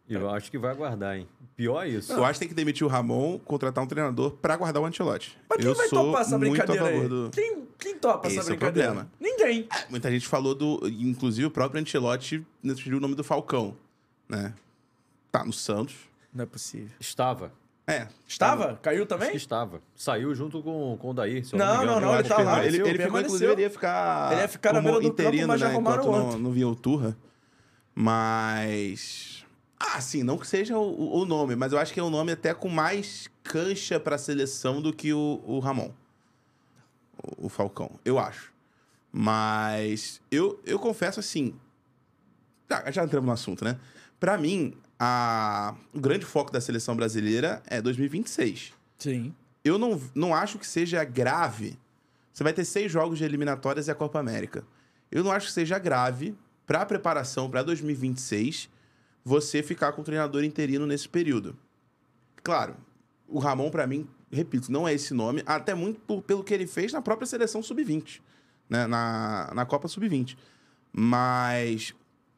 Eu 0.10 0.30
acho 0.30 0.50
que 0.50 0.58
vai 0.58 0.72
aguardar, 0.72 1.18
hein? 1.18 1.28
Pior 1.56 1.84
é 1.84 1.90
isso. 1.90 2.14
Eu 2.14 2.24
acho 2.24 2.34
que 2.34 2.40
tem 2.40 2.48
que 2.48 2.54
demitir 2.54 2.86
o 2.86 2.90
Ramon, 2.90 3.38
contratar 3.40 3.84
um 3.84 3.88
treinador 3.88 4.32
pra 4.32 4.56
guardar 4.56 4.82
o 4.82 4.86
Ancelotti. 4.86 5.38
Mas 5.50 5.58
quem 5.58 5.68
eu 5.68 5.76
vai 5.76 5.88
sou 5.88 6.06
topar 6.06 6.22
essa 6.22 6.38
muito 6.38 6.54
a 6.54 6.66
brincadeira 6.66 6.86
favor 6.86 7.02
aí? 7.02 7.10
do... 7.10 7.30
Quem, 7.34 7.68
quem 7.78 7.96
topa 7.98 8.28
Esse 8.28 8.38
é 8.38 8.40
essa 8.40 8.54
o 8.54 8.56
brincadeira? 8.56 8.90
problema. 8.94 9.12
Ninguém. 9.20 9.68
Muita 9.90 10.10
gente 10.12 10.28
falou 10.28 10.56
do... 10.56 10.80
Inclusive 10.88 11.48
o 11.48 11.52
próprio 11.52 11.82
Ancelotti 11.82 12.46
sugeriu 12.64 13.00
o 13.00 13.02
nome 13.02 13.16
do 13.16 13.24
Falcão, 13.24 13.76
né? 14.30 14.54
Tá 15.32 15.44
no 15.44 15.52
Santos. 15.52 15.96
Não 16.34 16.44
é 16.44 16.46
possível. 16.46 16.90
Estava. 17.00 17.52
É. 17.86 18.08
Estava? 18.28 18.78
Caiu 18.82 19.04
Acho 19.04 19.08
também? 19.08 19.32
que 19.32 19.38
estava. 19.38 19.82
Saiu 19.96 20.36
junto 20.36 20.62
com, 20.62 20.98
com 21.00 21.10
o 21.12 21.14
Daí. 21.14 21.44
Se 21.44 21.54
eu 21.54 21.60
Não, 21.60 21.78
não, 21.78 21.86
não, 21.86 22.02
não, 22.02 22.20
ele 22.20 22.28
tá 22.28 22.38
lá. 22.40 22.66
Ele, 22.66 22.82
ele 22.82 23.04
ficou, 23.04 23.20
inclusive, 23.22 23.52
ele 23.54 23.62
ia 23.62 23.70
ficar. 23.70 24.32
Ele 24.34 24.42
ia 24.42 24.48
ficar 24.48 24.74
na 24.74 24.82
beira 24.82 25.00
do 25.00 25.04
campo, 25.04 25.22
interino, 25.22 25.48
mas 25.48 25.60
já 25.60 25.68
né, 25.68 25.74
arrumaram 25.74 26.04
enquanto 26.04 26.16
outro. 26.16 26.32
não, 26.34 26.40
não 26.40 26.52
vinha 26.52 26.68
o 26.68 26.76
Turra. 26.76 27.18
Mas. 27.96 29.37
Ah, 29.80 30.02
sim, 30.02 30.24
não 30.24 30.38
que 30.38 30.48
seja 30.48 30.78
o, 30.78 31.20
o 31.22 31.26
nome, 31.26 31.56
mas 31.56 31.72
eu 31.72 31.80
acho 31.80 31.94
que 31.94 32.00
é 32.00 32.04
um 32.04 32.10
nome 32.10 32.32
até 32.32 32.54
com 32.54 32.70
mais 32.70 33.30
cancha 33.44 34.00
pra 34.00 34.18
seleção 34.18 34.82
do 34.82 34.92
que 34.92 35.14
o, 35.14 35.42
o 35.46 35.60
Ramon. 35.60 35.92
O, 37.22 37.46
o 37.46 37.50
Falcão, 37.50 38.00
eu 38.04 38.18
acho. 38.18 38.52
Mas 39.12 40.22
eu, 40.32 40.60
eu 40.66 40.80
confesso 40.80 41.20
assim. 41.20 41.56
Ah, 42.70 42.92
já 42.92 43.04
entramos 43.04 43.28
no 43.28 43.34
assunto, 43.34 43.64
né? 43.64 43.80
Pra 44.20 44.38
mim, 44.38 44.76
a, 45.00 45.76
o 45.94 46.00
grande 46.00 46.26
foco 46.26 46.52
da 46.52 46.60
seleção 46.60 46.96
brasileira 46.96 47.62
é 47.68 47.82
2026 47.82 48.74
Sim. 48.98 49.34
eu 49.64 49.78
não, 49.78 50.02
não 50.14 50.34
acho 50.34 50.58
que 50.58 50.66
seja 50.68 51.04
grave. 51.04 51.78
Você 52.34 52.44
vai 52.44 52.54
ter 52.54 52.66
seis 52.66 52.92
jogos 52.92 53.18
de 53.18 53.24
eliminatórias 53.24 53.88
e 53.88 53.92
a 53.92 53.96
Copa 53.96 54.20
América. 54.20 54.64
Eu 55.12 55.24
não 55.24 55.32
acho 55.32 55.48
que 55.48 55.54
seja 55.54 55.80
grave 55.80 56.36
para 56.66 56.82
a 56.82 56.86
preparação 56.86 57.50
para 57.50 57.64
2026 57.64 58.70
você 59.28 59.62
ficar 59.62 59.92
com 59.92 60.02
o 60.02 60.06
treinador 60.06 60.42
interino 60.46 60.88
nesse 60.88 61.10
período. 61.10 61.54
Claro, 62.42 62.78
o 63.28 63.40
Ramon, 63.40 63.70
para 63.70 63.86
mim, 63.86 64.08
repito, 64.32 64.72
não 64.72 64.88
é 64.88 64.94
esse 64.94 65.14
nome, 65.14 65.44
até 65.46 65.74
muito 65.76 66.00
por- 66.00 66.22
pelo 66.22 66.46
que 66.46 66.54
ele 66.54 66.66
fez 66.66 66.94
na 66.94 67.02
própria 67.02 67.28
seleção 67.28 67.62
sub-20, 67.62 68.22
né? 68.70 68.88
na, 68.88 69.52
na 69.54 69.66
Copa 69.66 69.90
sub-20. 69.90 70.38
Mas 70.94 71.94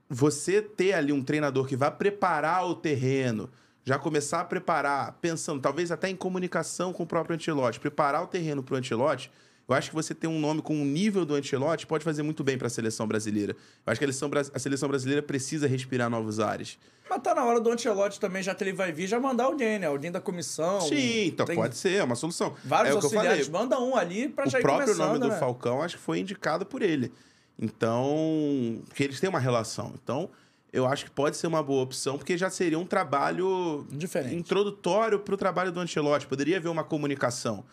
você 0.10 0.64
ter 0.64 0.94
ali 0.94 1.14
um 1.14 1.24
treinador 1.24 1.68
que 1.68 1.76
vai 1.76 1.92
preparar 1.92 2.66
o 2.66 2.74
terreno, 2.74 3.52
já 3.86 4.00
começar 4.00 4.42
a 4.42 4.46
preparar, 4.46 5.12
pensando 5.22 5.62
talvez 5.62 5.92
até 5.92 6.10
em 6.10 6.16
comunicação 6.16 6.92
com 6.92 7.04
o 7.04 7.08
próprio 7.08 7.36
Ancelotti, 7.36 7.80
preparar 7.80 8.24
o 8.24 8.28
terreno 8.28 8.64
para 8.64 8.74
o 8.74 8.78
Ancelotti, 8.80 9.32
eu 9.70 9.76
acho 9.76 9.90
que 9.90 9.96
você 9.96 10.16
ter 10.16 10.28
um 10.28 10.40
nome 10.40 10.62
com 10.62 10.82
o 10.82 10.84
nível 10.84 11.24
do 11.24 11.36
Ancelotti 11.36 11.86
pode 11.86 12.04
fazer 12.04 12.24
muito 12.24 12.44
bem 12.44 12.58
para 12.58 12.68
a 12.68 12.70
seleção 12.70 13.08
brasileira. 13.08 13.56
Eu 13.86 13.92
acho 13.92 14.00
que 14.00 14.06
a 14.06 14.12
seleção, 14.12 14.52
a 14.54 14.60
seleção 14.60 14.90
brasileira 14.90 15.22
precisa 15.22 15.68
respirar 15.68 16.10
novos 16.10 16.40
ares. 16.40 16.80
Mas 17.08 17.22
tá 17.22 17.36
na 17.36 17.46
hora 17.46 17.60
do 17.60 17.72
Ancelotti 17.72 18.20
também, 18.20 18.42
já 18.42 18.56
que 18.56 18.64
ele 18.64 18.74
vai 18.74 18.92
vir, 18.92 19.08
já 19.08 19.20
mandar 19.20 19.46
alguém, 19.46 19.78
né? 19.80 19.88
Alguém 19.88 20.12
da 20.12 20.20
comissão. 20.20 20.82
Sim, 20.82 21.28
então 21.28 21.46
Tem 21.46 21.56
pode 21.56 21.78
ser, 21.78 21.94
é 21.96 22.04
uma 22.04 22.16
solução. 22.16 22.56
Vários 22.64 22.96
é 22.96 22.98
o 22.98 23.02
auxiliares. 23.02 23.48
Manda 23.48 23.80
um 23.80 23.96
ali 23.96 24.28
pra 24.28 24.48
já 24.48 24.58
o 24.58 24.62
ir 24.62 24.64
próprio 24.64 24.88
começando, 24.88 25.08
nome 25.08 25.20
do 25.20 25.28
né? 25.30 25.38
Falcão 25.38 25.82
acho 25.82 25.98
que 25.98 26.02
foi 26.04 26.20
indicado 26.20 26.66
por 26.66 26.82
ele. 26.82 27.12
Então, 27.58 28.82
que 28.96 29.04
eles 29.04 29.20
têm 29.20 29.30
uma 29.30 29.40
relação. 29.40 29.94
Então, 30.02 30.30
eu 30.72 30.88
acho 30.88 31.06
que 31.06 31.12
pode 31.12 31.38
ser 31.38 31.48
uma 31.48 31.62
boa 31.62 31.84
opção, 31.84 32.18
porque 32.18 32.38
já 32.38 32.50
seria 32.50 32.80
um 32.80 32.86
trabalho 32.86 33.86
Diferente. 33.92 34.36
introdutório 34.36 35.20
para 35.20 35.34
o 35.34 35.38
trabalho 35.38 35.72
do 35.72 35.80
Ancelotti. 35.80 36.26
Poderia 36.26 36.58
haver 36.58 36.70
uma 36.70 36.84
comunicação. 36.84 37.66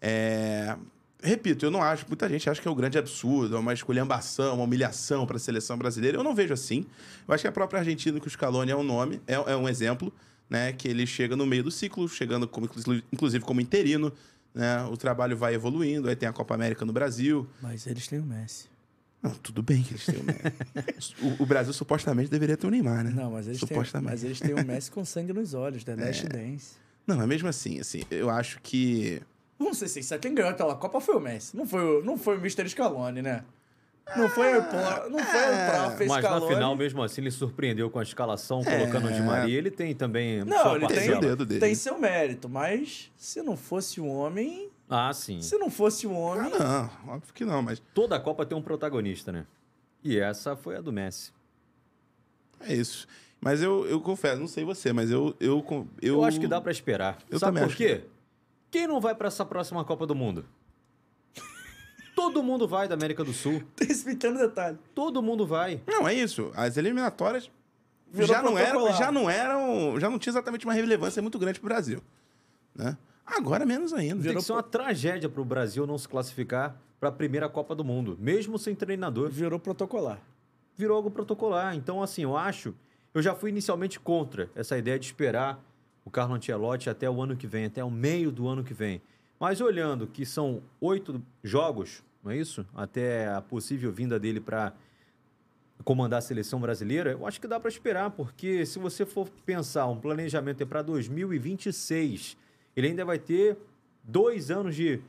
É, 0.00 0.76
Repito, 1.22 1.64
eu 1.64 1.70
não 1.70 1.80
acho, 1.82 2.04
muita 2.08 2.28
gente 2.28 2.50
acha 2.50 2.60
que 2.60 2.66
é 2.66 2.70
um 2.70 2.74
grande 2.74 2.98
absurdo, 2.98 3.54
é 3.54 3.58
uma 3.58 3.72
esculhambação, 3.72 4.56
uma 4.56 4.64
humilhação 4.64 5.24
para 5.24 5.36
a 5.36 5.40
seleção 5.40 5.78
brasileira. 5.78 6.18
Eu 6.18 6.24
não 6.24 6.34
vejo 6.34 6.52
assim. 6.52 6.84
Eu 7.28 7.32
acho 7.32 7.42
que 7.42 7.48
a 7.48 7.52
própria 7.52 7.78
Argentina, 7.78 8.18
que 8.18 8.26
o 8.26 8.30
Scaloni 8.30 8.72
é 8.72 8.76
um 8.76 8.82
nome, 8.82 9.20
é, 9.26 9.34
é 9.34 9.56
um 9.56 9.68
exemplo, 9.68 10.12
né? 10.50 10.72
Que 10.72 10.88
ele 10.88 11.06
chega 11.06 11.36
no 11.36 11.46
meio 11.46 11.62
do 11.62 11.70
ciclo, 11.70 12.08
chegando 12.08 12.48
como, 12.48 12.66
inclu- 12.66 13.02
inclusive 13.12 13.44
como 13.44 13.60
interino, 13.60 14.12
né? 14.52 14.82
O 14.90 14.96
trabalho 14.96 15.36
vai 15.36 15.54
evoluindo, 15.54 16.08
aí 16.08 16.16
tem 16.16 16.28
a 16.28 16.32
Copa 16.32 16.54
América 16.54 16.84
no 16.84 16.92
Brasil. 16.92 17.48
Mas 17.62 17.86
eles 17.86 18.08
têm 18.08 18.18
o 18.18 18.24
Messi. 18.24 18.66
Não, 19.22 19.30
tudo 19.30 19.62
bem 19.62 19.80
que 19.84 19.92
eles 19.92 20.04
têm 20.04 20.16
o 20.18 20.24
Messi. 20.24 21.14
o, 21.38 21.44
o 21.44 21.46
Brasil 21.46 21.72
supostamente 21.72 22.28
deveria 22.28 22.56
ter 22.56 22.66
o 22.66 22.70
Neymar, 22.70 23.04
né? 23.04 23.12
Não, 23.14 23.30
mas 23.30 23.46
eles, 23.46 23.60
têm, 23.60 23.68
supostamente. 23.68 24.10
mas 24.10 24.24
eles 24.24 24.40
têm 24.40 24.54
o 24.54 24.66
Messi 24.66 24.90
com 24.90 25.04
sangue 25.04 25.32
nos 25.32 25.54
olhos, 25.54 25.82
É. 25.86 25.94
The 25.94 26.04
Last 26.04 26.26
Dance. 26.28 26.72
Não, 27.06 27.16
mas 27.16 27.28
mesmo 27.28 27.48
assim, 27.48 27.78
assim, 27.80 28.02
eu 28.10 28.28
acho 28.28 28.60
que 28.60 29.22
Vamos 29.62 29.78
ser 29.78 29.88
sinceros, 29.88 30.20
quem 30.22 30.34
ganhou 30.34 30.50
aquela 30.50 30.74
Copa 30.74 31.00
foi 31.00 31.14
o 31.16 31.20
Messi. 31.20 31.56
Não 31.56 31.66
foi 31.66 31.80
o, 32.00 32.04
não 32.04 32.16
foi 32.18 32.36
o 32.36 32.38
Mr. 32.38 32.68
Scaloni, 32.68 33.22
né? 33.22 33.44
Não 34.16 34.28
foi 34.28 34.58
o, 34.58 34.62
Pro- 34.64 35.10
não 35.10 35.18
foi 35.20 35.40
o 35.40 35.70
prof. 35.70 36.06
Mas 36.08 36.24
Scaloni. 36.24 36.46
na 36.48 36.54
final, 36.54 36.76
mesmo 36.76 37.02
assim, 37.02 37.20
ele 37.20 37.30
surpreendeu 37.30 37.88
com 37.88 37.98
a 37.98 38.02
escalação, 38.02 38.62
colocando 38.64 39.06
o 39.08 39.12
Di 39.12 39.22
Maria. 39.22 39.56
Ele 39.56 39.70
tem 39.70 39.94
também 39.94 40.44
Não, 40.44 40.60
sua 40.62 40.74
ele 40.74 40.86
tem, 40.88 41.10
o 41.14 41.20
dedo 41.20 41.46
dele. 41.46 41.60
tem 41.60 41.74
seu 41.74 41.98
mérito, 41.98 42.48
mas 42.48 43.10
se 43.16 43.40
não 43.42 43.56
fosse 43.56 44.00
o 44.00 44.06
homem... 44.06 44.68
Ah, 44.90 45.12
sim. 45.14 45.40
Se 45.40 45.56
não 45.56 45.70
fosse 45.70 46.06
o 46.06 46.10
Ah, 46.10 46.18
homem... 46.18 46.50
não, 46.50 47.14
óbvio 47.14 47.32
que 47.32 47.44
não, 47.44 47.62
mas 47.62 47.80
Toda 47.94 48.16
a 48.16 48.20
Copa 48.20 48.44
tem 48.44 48.58
um 48.58 48.62
protagonista, 48.62 49.30
né? 49.32 49.46
E 50.04 50.18
essa 50.18 50.56
foi 50.56 50.76
a 50.76 50.80
do 50.80 50.92
Messi. 50.92 51.32
é 52.60 52.74
isso. 52.74 53.06
Mas 53.40 53.62
eu, 53.62 53.86
eu 53.86 54.00
confesso, 54.00 54.40
não 54.40 54.46
sei 54.46 54.64
você, 54.64 54.92
mas 54.92 55.10
eu. 55.10 55.34
Eu, 55.40 55.64
eu, 55.68 55.86
Eu, 56.00 56.24
acho 56.24 56.38
que 56.38 56.46
dá 56.46 56.60
pra 56.60 56.70
esperar. 56.70 57.18
Eu 57.30 57.38
Sabe 57.38 57.50
também 57.58 57.62
por 57.64 57.68
acho 57.68 57.76
quê? 57.76 58.04
Quem 58.72 58.86
não 58.86 59.00
vai 59.00 59.14
pra 59.14 59.28
essa 59.28 59.44
próxima 59.44 59.84
Copa 59.84 60.06
do 60.06 60.14
Mundo? 60.14 60.46
Todo 62.16 62.42
mundo 62.42 62.66
vai 62.66 62.88
da 62.88 62.94
América 62.94 63.22
do 63.22 63.32
Sul. 63.32 63.62
Tem 63.76 63.90
esse 63.90 64.02
pequeno 64.02 64.38
detalhe. 64.38 64.78
Todo 64.94 65.22
mundo 65.22 65.46
vai. 65.46 65.82
Não, 65.86 66.08
é 66.08 66.14
isso. 66.14 66.50
As 66.54 66.78
eliminatórias 66.78 67.50
Virou 68.10 68.28
já 68.28 68.42
não, 68.42 68.58
eram, 68.58 68.92
já 68.94 69.12
não 69.12 69.28
eram. 69.30 70.00
Já 70.00 70.08
não 70.08 70.18
tinha 70.18 70.32
exatamente 70.32 70.64
uma 70.64 70.72
relevância 70.72 71.20
muito 71.20 71.38
grande 71.38 71.60
pro 71.60 71.68
Brasil. 71.68 72.02
Né? 72.74 72.96
Agora 73.26 73.66
menos 73.66 73.92
ainda. 73.92 74.14
Tem 74.14 74.22
Virou 74.22 74.40
que 74.40 74.46
ser 74.46 74.52
uma 74.52 74.62
tragédia 74.62 75.28
pro 75.28 75.44
Brasil 75.44 75.86
não 75.86 75.98
se 75.98 76.08
classificar 76.08 76.74
pra 76.98 77.12
primeira 77.12 77.50
Copa 77.50 77.74
do 77.74 77.84
Mundo, 77.84 78.16
mesmo 78.18 78.58
sem 78.58 78.74
treinador. 78.74 79.30
Virou 79.30 79.58
protocolar. 79.58 80.18
virou 80.74 80.96
algo 80.96 81.10
protocolar. 81.10 81.76
Então, 81.76 82.02
assim, 82.02 82.22
eu 82.22 82.36
acho. 82.36 82.74
Eu 83.12 83.20
já 83.20 83.34
fui 83.34 83.50
inicialmente 83.50 84.00
contra 84.00 84.50
essa 84.54 84.78
ideia 84.78 84.98
de 84.98 85.04
esperar 85.04 85.62
o 86.04 86.10
Carlo 86.10 86.34
Ancelotti 86.34 86.90
até 86.90 87.08
o 87.08 87.20
ano 87.20 87.36
que 87.36 87.46
vem, 87.46 87.66
até 87.66 87.82
o 87.82 87.90
meio 87.90 88.30
do 88.30 88.48
ano 88.48 88.64
que 88.64 88.74
vem. 88.74 89.00
Mas 89.38 89.60
olhando 89.60 90.06
que 90.06 90.24
são 90.24 90.62
oito 90.80 91.20
jogos, 91.42 92.02
não 92.22 92.30
é 92.30 92.36
isso? 92.36 92.64
Até 92.74 93.28
a 93.28 93.40
possível 93.40 93.92
vinda 93.92 94.18
dele 94.18 94.40
para 94.40 94.72
comandar 95.84 96.18
a 96.18 96.22
seleção 96.22 96.60
brasileira, 96.60 97.12
eu 97.12 97.26
acho 97.26 97.40
que 97.40 97.48
dá 97.48 97.58
para 97.58 97.68
esperar, 97.68 98.10
porque 98.10 98.64
se 98.64 98.78
você 98.78 99.04
for 99.04 99.28
pensar 99.44 99.86
um 99.88 99.98
planejamento 99.98 100.62
é 100.62 100.64
para 100.64 100.80
2026, 100.80 102.36
ele 102.76 102.88
ainda 102.88 103.04
vai 103.04 103.18
ter 103.18 103.56
dois 104.04 104.50
anos 104.50 104.76
de 104.76 105.00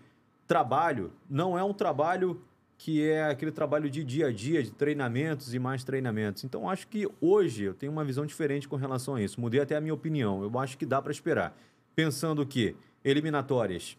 trabalho. 0.47 1.11
Não 1.29 1.57
é 1.57 1.63
um 1.63 1.73
trabalho 1.73 2.41
que 2.83 3.01
é 3.01 3.23
aquele 3.23 3.49
trabalho 3.49 3.89
de 3.89 4.03
dia 4.03 4.27
a 4.27 4.31
dia, 4.33 4.61
de 4.61 4.69
treinamentos 4.69 5.53
e 5.53 5.57
mais 5.57 5.85
treinamentos. 5.85 6.43
Então, 6.43 6.69
acho 6.69 6.85
que 6.85 7.07
hoje 7.21 7.63
eu 7.63 7.73
tenho 7.73 7.93
uma 7.93 8.03
visão 8.03 8.25
diferente 8.25 8.67
com 8.67 8.75
relação 8.75 9.15
a 9.15 9.21
isso. 9.21 9.39
Mudei 9.39 9.61
até 9.61 9.77
a 9.77 9.79
minha 9.79 9.93
opinião. 9.93 10.43
Eu 10.43 10.59
acho 10.59 10.77
que 10.77 10.85
dá 10.85 11.01
para 11.01 11.13
esperar. 11.13 11.57
Pensando 11.95 12.45
que 12.45 12.75
eliminatórias, 13.01 13.97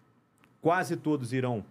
quase 0.61 0.99
todos 0.99 1.33
irão 1.33 1.65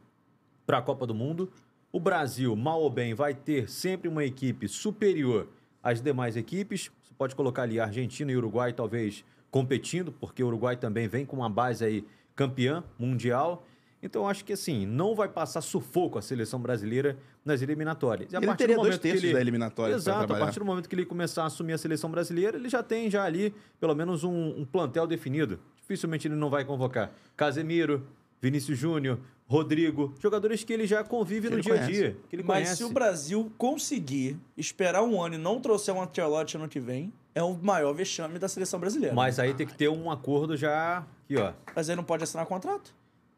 para 0.65 0.79
a 0.79 0.81
Copa 0.81 1.05
do 1.05 1.13
Mundo. 1.13 1.51
O 1.91 1.99
Brasil, 1.99 2.55
mal 2.55 2.81
ou 2.81 2.89
bem, 2.89 3.13
vai 3.13 3.35
ter 3.35 3.69
sempre 3.69 4.07
uma 4.07 4.25
equipe 4.25 4.67
superior 4.67 5.47
às 5.83 6.01
demais 6.01 6.35
equipes. 6.35 6.89
Você 7.03 7.13
pode 7.15 7.35
colocar 7.35 7.61
ali 7.61 7.79
Argentina 7.79 8.31
e 8.31 8.35
Uruguai, 8.35 8.73
talvez, 8.73 9.23
competindo, 9.51 10.11
porque 10.11 10.41
o 10.41 10.47
Uruguai 10.47 10.77
também 10.77 11.07
vem 11.07 11.27
com 11.27 11.35
uma 11.35 11.49
base 11.49 11.85
aí 11.85 12.03
campeã 12.35 12.83
mundial. 12.97 13.67
Então, 14.03 14.27
acho 14.27 14.43
que 14.43 14.51
assim, 14.51 14.85
não 14.85 15.15
vai 15.15 15.29
passar 15.29 15.61
sufoco 15.61 16.19
a 16.19 16.21
seleção 16.21 16.59
brasileira 16.59 17.17
nas 17.45 17.61
eliminatórias. 17.61 18.31
E 18.31 18.35
a 18.35 18.39
Ele 18.39 18.45
partir 18.47 18.57
teria 18.65 18.75
do 18.75 18.81
dois 18.81 18.95
que 18.97 19.01
terços 19.01 19.23
ele- 19.23 19.33
da 19.33 19.39
eliminatória 19.41 19.95
Exato, 19.95 20.33
a 20.33 20.37
partir 20.37 20.59
do 20.59 20.65
momento 20.65 20.89
que 20.89 20.93
ele 20.95 21.05
começar 21.05 21.43
a 21.43 21.45
assumir 21.45 21.73
a 21.73 21.77
seleção 21.77 22.11
brasileira, 22.11 22.57
ele 22.57 22.67
já 22.67 22.83
tem 22.83 23.09
já 23.09 23.23
ali 23.23 23.55
pelo 23.79 23.95
menos 23.95 24.23
um, 24.25 24.59
um 24.59 24.65
plantel 24.65 25.07
definido. 25.07 25.57
Dificilmente 25.77 26.27
ele 26.27 26.35
não 26.35 26.49
vai 26.49 26.65
convocar 26.65 27.11
Casemiro, 27.37 28.05
Vinícius 28.41 28.77
Júnior, 28.77 29.19
Rodrigo, 29.47 30.13
jogadores 30.21 30.63
que 30.63 30.73
ele 30.73 30.85
já 30.87 31.03
convive 31.03 31.49
no 31.49 31.55
ele 31.55 31.61
dia 31.61 31.73
a 31.75 31.77
dia, 31.77 32.17
que 32.29 32.35
ele 32.35 32.43
Mas 32.43 32.63
conhece. 32.63 32.75
se 32.77 32.83
o 32.83 32.89
Brasil 32.89 33.51
conseguir 33.57 34.37
esperar 34.57 35.01
um 35.03 35.21
ano 35.21 35.35
e 35.35 35.37
não 35.37 35.59
trouxer 35.61 35.93
um 35.93 36.01
Ancelotti 36.01 36.57
ano 36.57 36.67
que 36.67 36.79
vem, 36.79 37.13
é 37.35 37.41
o 37.43 37.53
maior 37.53 37.93
vexame 37.93 38.37
da 38.39 38.47
seleção 38.47 38.79
brasileira. 38.79 39.15
Mas 39.15 39.39
aí 39.39 39.53
tem 39.53 39.65
que 39.67 39.75
ter 39.75 39.89
um 39.89 40.09
acordo 40.11 40.55
já 40.57 40.99
aqui, 41.23 41.37
ó. 41.37 41.53
Mas 41.75 41.87
ele 41.89 41.95
não 41.97 42.03
pode 42.03 42.23
assinar 42.23 42.45
contrato? 42.45 42.93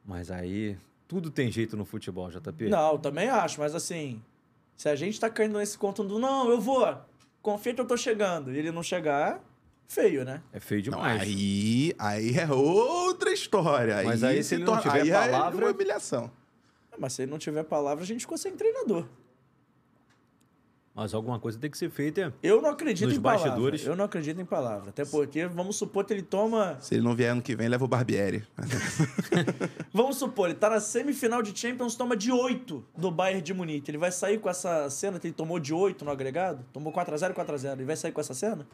Mas 0.06 0.30
aí 0.32 0.78
tudo 1.08 1.30
tem 1.32 1.52
jeito 1.52 1.76
no 1.76 1.86
futebol, 1.86 2.30
JP. 2.30 2.70
Não, 2.70 2.94
eu 2.94 3.00
também 3.00 3.28
acho, 3.30 3.60
mas 3.60 3.74
assim, 3.76 4.22
se 4.76 4.88
a 4.90 4.96
gente 4.96 5.20
tá 5.20 5.30
caindo 5.30 5.58
nesse 5.58 5.78
conto 5.78 6.04
do 6.04 6.20
não, 6.20 6.50
eu 6.50 6.60
vou, 6.60 6.96
confia 7.42 7.74
que 7.74 7.82
eu 7.82 7.86
tô 7.88 7.98
chegando, 7.98 8.52
e 8.54 8.58
ele 8.58 8.72
não 8.72 8.84
chegar, 8.84 9.42
feio, 9.88 10.24
né? 10.26 10.42
É 10.54 10.60
feio 10.60 10.84
Não, 10.92 10.98
demais. 11.00 11.22
aí, 11.22 11.94
aí 11.98 12.38
é 12.38 12.52
outra 12.52 13.32
história. 13.32 14.02
Mas 14.04 14.24
aí, 14.24 14.44
se 14.44 14.56
ele 14.56 14.64
não 14.64 14.80
tiver 14.80 15.02
aí 15.02 15.12
palavra- 15.12 15.62
É 15.62 15.68
uma 15.68 15.74
humilhação. 15.74 16.32
Mas 16.98 17.14
se 17.14 17.24
ele 17.24 17.32
não 17.32 17.38
tiver 17.38 17.64
palavra, 17.64 18.04
a 18.04 18.08
gente 18.08 18.22
ficou 18.22 18.38
sem 18.38 18.56
treinador. 18.56 19.06
Mas 20.96 21.14
alguma 21.14 21.38
coisa 21.38 21.60
tem 21.60 21.70
que 21.70 21.78
ser 21.78 21.90
feita. 21.90 22.34
Eu 22.42 22.62
não 22.62 22.70
acredito 22.70 23.10
Nos 23.10 23.18
em 23.18 23.22
palavra. 23.22 23.48
bastidores. 23.50 23.86
Eu 23.86 23.98
não 23.98 24.06
acredito 24.06 24.40
em 24.40 24.46
palavra. 24.46 24.90
Até 24.90 25.04
porque, 25.04 25.46
vamos 25.46 25.76
supor 25.76 26.06
que 26.06 26.14
ele 26.14 26.22
toma. 26.22 26.78
Se 26.80 26.96
ele 26.96 27.04
não 27.04 27.14
vier 27.14 27.32
ano 27.34 27.42
que 27.42 27.54
vem, 27.54 27.68
leva 27.68 27.84
o 27.84 27.88
Barbieri. 27.88 28.46
Vamos 29.94 30.18
supor, 30.18 30.50
ele 30.50 30.58
tá 30.58 30.70
na 30.70 30.80
semifinal 30.80 31.42
de 31.42 31.58
Champions, 31.58 31.96
toma 31.96 32.16
de 32.16 32.32
8 32.32 32.84
do 32.98 33.12
Bayern 33.12 33.42
de 33.42 33.54
Munique. 33.54 33.90
Ele 33.92 33.98
vai 33.98 34.12
sair 34.12 34.40
com 34.40 34.50
essa 34.50 34.90
cena 34.90 35.20
que 35.20 35.28
ele 35.28 35.34
tomou 35.34 35.60
de 35.60 35.74
8 35.74 36.04
no 36.04 36.12
agregado? 36.12 36.66
Tomou 36.74 36.92
4x0 36.94 37.34
4x0. 37.34 37.74
Ele 37.74 37.86
vai 37.86 37.96
sair 37.96 38.12
com 38.12 38.22
essa 38.22 38.34
cena? 38.34 38.68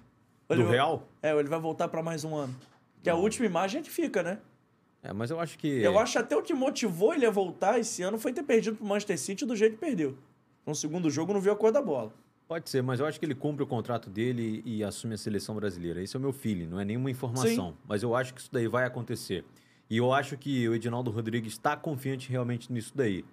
Ou 0.50 0.56
Do 0.56 0.64
vai- 0.64 0.74
Real? 0.74 1.08
É, 1.22 1.34
ou 1.34 1.40
ele 1.40 1.50
vai 1.50 1.60
voltar 1.60 1.88
pra 1.88 2.02
mais 2.04 2.24
um 2.24 2.36
ano. 2.36 2.56
Que 3.04 3.10
a 3.10 3.16
última 3.16 3.46
imagem 3.46 3.82
é 3.82 3.84
que 3.84 3.90
fica, 3.90 4.22
né? 4.24 4.40
É, 5.04 5.12
mas 5.12 5.32
eu 5.32 5.40
acho 5.40 5.58
que. 5.58 5.68
Eu 5.68 5.98
acho 5.98 6.20
até 6.20 6.36
o 6.38 6.42
que 6.44 6.54
motivou 6.54 7.14
ele 7.14 7.26
a 7.26 7.32
voltar 7.32 7.80
esse 7.80 8.04
ano 8.04 8.20
foi 8.20 8.32
ter 8.32 8.44
perdido 8.44 8.78
pro 8.78 8.86
Manchester 8.86 9.18
City 9.20 9.46
do 9.46 9.56
jeito 9.56 9.74
que 9.74 9.80
perdeu. 9.80 10.16
No 10.66 10.76
segundo 10.76 11.10
jogo 11.10 11.34
não 11.34 11.42
viu 11.42 11.52
a 11.52 11.56
cor 11.56 11.72
da 11.72 11.82
bola. 11.82 12.14
Pode 12.48 12.70
ser, 12.70 12.84
mas 12.84 13.00
eu 13.00 13.06
acho 13.06 13.18
que 13.18 13.26
ele 13.26 13.34
cumpre 13.34 13.64
o 13.64 13.68
contrato 13.68 14.10
dele 14.10 14.62
e 14.66 14.84
assume 14.84 15.14
a 15.14 15.18
seleção 15.18 15.56
brasileira. 15.56 16.02
Esse 16.02 16.18
é 16.18 16.20
o 16.20 16.22
meu 16.22 16.34
feeling, 16.34 16.68
não 16.68 16.80
é 16.80 16.84
nenhuma 16.84 17.10
informação. 17.10 17.78
Mas 17.88 18.04
eu 18.04 18.14
acho 18.14 18.34
que 18.34 18.42
isso 18.42 18.50
daí 18.52 18.68
vai 18.68 18.86
acontecer. 18.86 19.46
E 19.90 19.98
eu 19.98 20.14
acho 20.14 20.38
que 20.38 20.68
o 20.68 20.76
Edinaldo 20.76 21.12
Rodrigues 21.12 21.54
está 21.54 21.78
confiante 21.78 22.30
realmente 22.30 22.72
nisso 22.72 22.92
daí. 22.94 23.24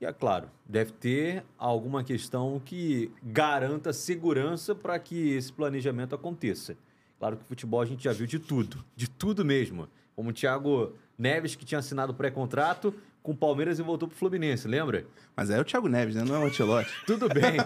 E 0.00 0.04
é 0.04 0.12
claro, 0.12 0.50
deve 0.66 0.92
ter 0.92 1.44
alguma 1.56 2.04
questão 2.04 2.60
que 2.64 3.10
garanta 3.22 3.92
segurança 3.92 4.74
para 4.74 4.98
que 4.98 5.30
esse 5.30 5.52
planejamento 5.52 6.14
aconteça. 6.14 6.76
Claro 7.18 7.36
que 7.36 7.44
o 7.44 7.46
futebol 7.46 7.80
a 7.80 7.86
gente 7.86 8.04
já 8.04 8.12
viu 8.12 8.26
de 8.26 8.38
tudo, 8.38 8.84
de 8.94 9.08
tudo 9.08 9.44
mesmo. 9.44 9.88
Como 10.14 10.30
o 10.30 10.32
Thiago 10.32 10.92
Neves, 11.16 11.54
que 11.54 11.64
tinha 11.64 11.78
assinado 11.78 12.12
pré-contrato 12.12 12.92
com 13.26 13.32
o 13.32 13.36
Palmeiras 13.36 13.80
e 13.80 13.82
voltou 13.82 14.06
para 14.06 14.14
o 14.14 14.18
Fluminense, 14.18 14.68
lembra? 14.68 15.04
Mas 15.34 15.50
é 15.50 15.60
o 15.60 15.64
Thiago 15.64 15.88
Neves, 15.88 16.14
né? 16.14 16.22
Não 16.22 16.36
é 16.36 16.38
o 16.38 16.46
Ancelotti. 16.46 16.92
Tudo 17.04 17.28
bem, 17.28 17.56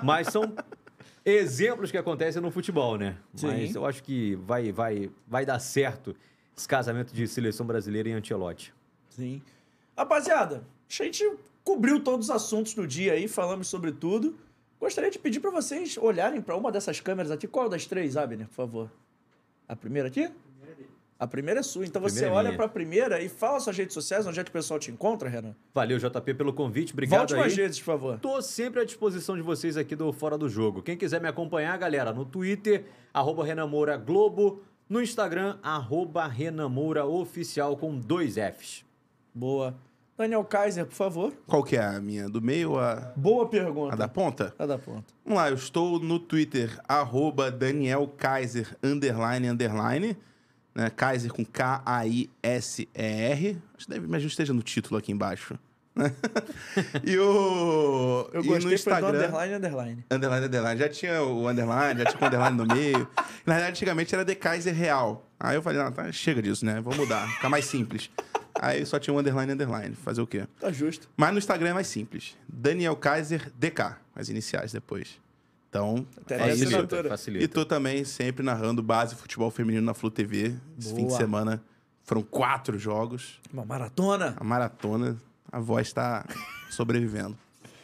mas 0.00 0.28
são 0.28 0.54
exemplos 1.24 1.90
que 1.90 1.98
acontecem 1.98 2.40
no 2.40 2.52
futebol, 2.52 2.96
né? 2.96 3.16
Sim. 3.34 3.48
Mas 3.48 3.74
eu 3.74 3.84
acho 3.84 4.00
que 4.04 4.36
vai, 4.36 4.70
vai, 4.70 5.10
vai 5.26 5.44
dar 5.44 5.58
certo 5.58 6.14
esse 6.56 6.68
casamento 6.68 7.12
de 7.12 7.26
seleção 7.26 7.66
brasileira 7.66 8.08
e 8.08 8.12
Ancelotti. 8.12 8.72
Sim. 9.08 9.42
Rapaziada, 9.96 10.62
a 10.88 11.02
gente 11.02 11.28
cobriu 11.64 11.98
todos 11.98 12.28
os 12.28 12.34
assuntos 12.34 12.72
do 12.74 12.86
dia 12.86 13.14
aí, 13.14 13.26
falamos 13.26 13.66
sobre 13.66 13.90
tudo. 13.90 14.38
Gostaria 14.78 15.10
de 15.10 15.18
pedir 15.18 15.40
para 15.40 15.50
vocês 15.50 15.98
olharem 15.98 16.40
para 16.40 16.56
uma 16.56 16.70
dessas 16.70 17.00
câmeras 17.00 17.32
aqui. 17.32 17.48
Qual 17.48 17.68
das 17.68 17.86
três, 17.86 18.16
Abner, 18.16 18.46
por 18.46 18.54
favor? 18.54 18.90
A 19.66 19.74
primeira 19.74 20.06
aqui? 20.06 20.30
A 21.18 21.26
primeira 21.26 21.60
é 21.60 21.62
sua. 21.64 21.84
Então 21.84 22.00
você 22.00 22.20
Primeira 22.20 22.36
olha 22.36 22.56
para 22.56 22.66
a 22.66 22.68
primeira 22.68 23.20
e 23.20 23.28
fala 23.28 23.58
suas 23.58 23.76
redes 23.76 23.92
sociais, 23.92 24.24
onde 24.26 24.38
é 24.38 24.44
que 24.44 24.50
o 24.50 24.52
pessoal 24.52 24.78
te 24.78 24.90
encontra, 24.90 25.28
Renan? 25.28 25.54
Valeu, 25.74 25.98
JP, 25.98 26.34
pelo 26.34 26.52
convite. 26.52 26.92
Obrigado 26.92 27.34
Volte 27.34 27.34
aí. 27.34 27.54
redes, 27.56 27.78
por 27.80 27.86
favor. 27.86 28.18
Tô 28.20 28.40
sempre 28.40 28.80
à 28.82 28.84
disposição 28.84 29.34
de 29.34 29.42
vocês 29.42 29.76
aqui 29.76 29.96
do 29.96 30.12
Fora 30.12 30.38
do 30.38 30.48
Jogo. 30.48 30.80
Quem 30.80 30.96
quiser 30.96 31.20
me 31.20 31.26
acompanhar, 31.26 31.76
galera, 31.76 32.12
no 32.12 32.24
Twitter, 32.24 32.84
arroba 33.12 33.44
Renan 33.44 33.66
Moura 33.66 33.96
Globo, 33.96 34.62
no 34.88 35.02
Instagram, 35.02 35.58
arroba 35.60 36.24
Renan 36.28 36.68
Moura 36.68 37.04
Oficial 37.04 37.76
com 37.76 37.98
dois 37.98 38.36
Fs. 38.36 38.84
Boa. 39.34 39.74
Daniel 40.16 40.44
Kaiser, 40.44 40.84
por 40.86 40.94
favor. 40.94 41.32
Qual 41.46 41.62
que 41.62 41.76
é 41.76 41.84
a 41.84 42.00
minha? 42.00 42.28
Do 42.28 42.40
meio 42.42 42.72
ou 42.72 42.80
a, 42.80 43.12
Boa 43.16 43.48
pergunta. 43.48 43.94
a 43.94 43.96
da 43.96 44.08
ponta? 44.08 44.52
A 44.58 44.66
da 44.66 44.76
ponta. 44.78 45.04
Vamos 45.24 45.38
lá, 45.38 45.48
eu 45.48 45.54
estou 45.54 46.00
no 46.00 46.18
Twitter, 46.18 46.76
arroba 46.88 47.50
Daniel 47.52 48.06
Kaiser, 48.16 48.76
underline, 48.82 49.48
underline. 49.48 50.16
Né? 50.74 50.90
Kaiser 50.90 51.32
com 51.32 51.44
K-A-I-S-E-R. 51.44 53.58
Acho 53.76 53.86
que 53.86 53.92
deve, 53.92 54.06
imagino 54.06 54.28
que 54.28 54.32
esteja 54.32 54.52
no 54.52 54.62
título 54.62 54.98
aqui 54.98 55.12
embaixo. 55.12 55.58
né? 55.94 56.12
e 57.04 57.18
o. 57.18 58.28
Eu 58.32 58.42
e 58.42 58.46
gostei 58.46 58.56
no 58.56 58.60
foi 58.60 58.62
do 58.70 58.74
Instagram. 58.74 59.08
underline, 59.08 59.54
underline. 59.54 60.04
Underline, 60.10 60.46
underline. 60.46 60.80
Já 60.80 60.88
tinha 60.88 61.22
o 61.22 61.48
underline, 61.48 62.00
já 62.00 62.06
tinha 62.06 62.22
o 62.22 62.26
underline 62.26 62.56
no 62.56 62.66
meio. 62.66 63.08
Na 63.44 63.54
verdade, 63.54 63.70
antigamente 63.70 64.14
era 64.14 64.24
The 64.24 64.34
Kaiser 64.34 64.74
Real. 64.74 65.24
Aí 65.40 65.56
eu 65.56 65.62
falei, 65.62 65.80
ah, 65.80 65.90
tá, 65.90 66.10
chega 66.12 66.42
disso, 66.42 66.64
né? 66.64 66.80
Vou 66.80 66.94
mudar, 66.94 67.26
ficar 67.28 67.48
mais 67.48 67.64
simples. 67.64 68.10
Aí 68.60 68.84
só 68.84 68.98
tinha 68.98 69.14
um 69.14 69.18
underline, 69.18 69.52
underline. 69.52 69.94
Fazer 69.94 70.20
o 70.20 70.26
quê? 70.26 70.46
Tá 70.60 70.70
justo. 70.72 71.08
Mas 71.16 71.32
no 71.32 71.38
Instagram 71.38 71.70
é 71.70 71.74
mais 71.74 71.86
simples. 71.86 72.36
Daniel 72.48 72.96
Kaiser 72.96 73.50
DK, 73.56 73.96
as 74.14 74.28
iniciais 74.28 74.72
depois. 74.72 75.18
Então, 75.68 76.06
é 76.30 76.50
assinatura. 76.50 77.10
facilita. 77.10 77.44
E 77.44 77.48
tô 77.48 77.64
também 77.64 78.04
sempre 78.04 78.42
narrando 78.42 78.82
base 78.82 79.14
futebol 79.14 79.50
feminino 79.50 79.84
na 79.84 79.94
Flu 79.94 80.10
TV. 80.10 80.54
Esse 80.78 80.94
fim 80.94 81.06
de 81.06 81.14
semana 81.14 81.62
foram 82.04 82.22
quatro 82.22 82.78
jogos. 82.78 83.38
Uma 83.52 83.64
maratona. 83.64 84.34
A 84.38 84.44
maratona, 84.44 85.18
a 85.52 85.60
voz 85.60 85.92
tá 85.92 86.24
sobrevivendo. 86.70 87.36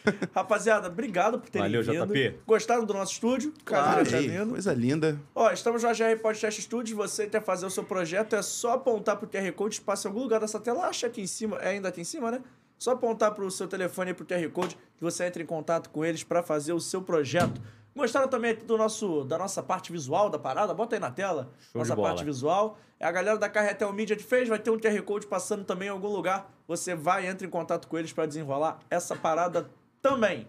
Rapaziada, 0.34 0.88
obrigado 0.88 1.38
por 1.38 1.48
terem 1.48 1.66
Valeu, 1.66 1.82
vindo. 1.82 2.14
JP. 2.14 2.40
Gostaram 2.46 2.84
do 2.84 2.92
nosso 2.92 3.12
estúdio? 3.12 3.52
Claro, 3.64 4.00
aí, 4.14 4.28
vindo. 4.28 4.50
coisa 4.50 4.72
linda. 4.74 5.18
Ó, 5.34 5.50
estamos 5.50 5.82
no 5.82 5.88
AGR 5.88 6.20
Podcast 6.20 6.60
Studios. 6.60 6.96
Você 6.96 7.26
quer 7.26 7.42
fazer 7.42 7.64
o 7.66 7.70
seu 7.70 7.84
projeto, 7.84 8.36
é 8.36 8.42
só 8.42 8.72
apontar 8.74 9.16
pro 9.16 9.26
QR 9.28 9.50
Code, 9.52 9.80
passa 9.80 10.06
em 10.06 10.10
algum 10.10 10.22
lugar 10.22 10.40
dessa 10.40 10.60
tela, 10.60 10.86
acha 10.86 11.06
aqui 11.06 11.22
em 11.22 11.26
cima, 11.26 11.56
é 11.56 11.70
ainda 11.70 11.88
aqui 11.88 12.02
em 12.02 12.04
cima, 12.04 12.30
né? 12.30 12.42
Só 12.78 12.92
apontar 12.92 13.32
pro 13.32 13.50
seu 13.50 13.66
telefone 13.66 14.10
e 14.10 14.14
pro 14.14 14.26
QR 14.26 14.46
Code 14.50 14.76
que 14.96 15.02
você 15.02 15.24
entra 15.24 15.42
em 15.42 15.46
contato 15.46 15.90
com 15.90 16.04
eles 16.04 16.22
para 16.24 16.42
fazer 16.42 16.72
o 16.72 16.80
seu 16.80 17.02
projeto. 17.02 17.60
Gostaram 17.94 18.26
também 18.26 18.54
do 18.56 18.76
nosso, 18.76 19.24
da 19.24 19.38
nossa 19.38 19.62
parte 19.62 19.92
visual 19.92 20.28
da 20.28 20.38
parada? 20.38 20.74
Bota 20.74 20.96
aí 20.96 21.00
na 21.00 21.10
tela. 21.10 21.50
Show 21.72 21.80
nossa 21.80 21.96
parte 21.96 22.24
visual. 22.24 22.76
É 22.98 23.06
a 23.06 23.12
galera 23.12 23.38
da 23.38 23.48
Carretel 23.48 23.92
Media 23.92 24.16
que 24.16 24.24
fez. 24.24 24.48
Vai 24.48 24.58
ter 24.58 24.70
um 24.70 24.78
QR 24.78 25.00
Code 25.02 25.26
passando 25.26 25.64
também 25.64 25.88
em 25.88 25.90
algum 25.92 26.08
lugar. 26.08 26.52
Você 26.66 26.94
vai, 26.94 27.26
entra 27.26 27.46
em 27.46 27.50
contato 27.50 27.86
com 27.86 27.96
eles 27.96 28.12
para 28.12 28.26
desenrolar 28.26 28.80
essa 28.90 29.14
parada 29.14 29.70
também. 30.02 30.48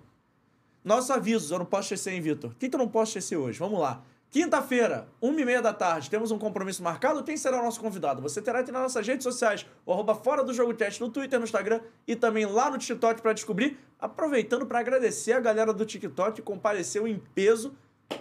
Nossos 0.83 1.11
avisos, 1.11 1.51
eu 1.51 1.59
não 1.59 1.65
posso 1.65 1.93
esquecer, 1.93 2.13
hein, 2.13 2.21
Vitor? 2.21 2.51
O 2.51 2.55
que, 2.55 2.69
que 2.69 2.75
eu 2.75 2.79
não 2.79 2.87
posso 2.87 3.09
esquecer 3.17 3.37
hoje? 3.37 3.59
Vamos 3.59 3.79
lá. 3.79 4.03
Quinta-feira, 4.35 5.07
uma 5.21 5.39
e 5.39 5.45
meia 5.45 5.61
da 5.61 5.71
tarde, 5.71 6.09
temos 6.09 6.29
um 6.29 6.37
compromisso 6.37 6.83
marcado. 6.83 7.23
Quem 7.23 7.37
será 7.37 7.61
o 7.61 7.63
nosso 7.63 7.79
convidado? 7.79 8.21
Você 8.21 8.41
terá 8.41 8.61
que 8.61 8.69
ir 8.69 8.73
nas 8.73 8.81
nossas 8.81 9.07
redes 9.07 9.23
sociais, 9.23 9.65
o 9.85 9.93
arroba 9.93 10.13
fora 10.13 10.43
do 10.43 10.53
jogo 10.53 10.73
teste 10.73 10.99
no 10.99 11.09
Twitter, 11.09 11.39
no 11.39 11.45
Instagram 11.45 11.79
e 12.05 12.17
também 12.17 12.45
lá 12.45 12.69
no 12.69 12.77
TikTok 12.77 13.21
para 13.21 13.31
descobrir. 13.31 13.77
Aproveitando 13.97 14.65
para 14.65 14.79
agradecer 14.79 15.31
a 15.31 15.39
galera 15.39 15.71
do 15.71 15.85
TikTok 15.85 16.33
que 16.33 16.41
compareceu 16.41 17.07
em 17.07 17.17
peso. 17.33 17.77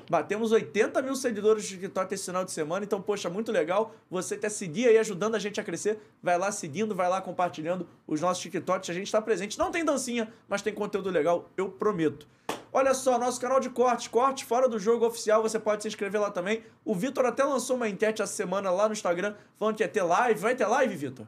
Batemos 0.08 0.52
80 0.52 1.02
mil 1.02 1.16
seguidores 1.16 1.64
do 1.64 1.68
TikTok 1.70 2.14
esse 2.14 2.26
final 2.26 2.44
de 2.44 2.52
semana, 2.52 2.84
então, 2.84 3.02
poxa, 3.02 3.28
muito 3.28 3.50
legal. 3.50 3.92
Você 4.08 4.36
quer 4.36 4.50
seguir 4.50 4.86
aí, 4.86 4.98
ajudando 4.98 5.34
a 5.34 5.40
gente 5.40 5.60
a 5.60 5.64
crescer. 5.64 5.98
Vai 6.22 6.38
lá 6.38 6.52
seguindo, 6.52 6.94
vai 6.94 7.08
lá 7.08 7.20
compartilhando 7.20 7.88
os 8.06 8.20
nossos 8.20 8.40
TikToks. 8.40 8.88
A 8.88 8.94
gente 8.94 9.06
está 9.06 9.20
presente. 9.20 9.58
Não 9.58 9.72
tem 9.72 9.84
dancinha, 9.84 10.32
mas 10.48 10.62
tem 10.62 10.72
conteúdo 10.72 11.10
legal, 11.10 11.50
eu 11.56 11.68
prometo. 11.68 12.28
Olha 12.76 12.92
só, 12.92 13.16
nosso 13.20 13.40
canal 13.40 13.60
de 13.60 13.70
corte, 13.70 14.10
corte 14.10 14.44
fora 14.44 14.68
do 14.68 14.80
jogo 14.80 15.06
oficial, 15.06 15.40
você 15.40 15.60
pode 15.60 15.82
se 15.82 15.88
inscrever 15.88 16.20
lá 16.20 16.28
também. 16.28 16.64
O 16.84 16.92
Vitor 16.92 17.24
até 17.24 17.44
lançou 17.44 17.76
uma 17.76 17.88
enquete 17.88 18.20
essa 18.20 18.32
semana 18.32 18.68
lá 18.68 18.88
no 18.88 18.92
Instagram, 18.92 19.36
falando 19.56 19.76
que 19.76 19.84
ia 19.84 19.88
ter 19.88 20.02
live. 20.02 20.40
Vai 20.40 20.56
ter 20.56 20.66
live, 20.66 20.96
Vitor? 20.96 21.24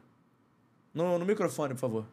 No, 0.93 1.17
no 1.17 1.25
microfone, 1.25 1.73
por 1.73 1.79
favor. 1.79 2.05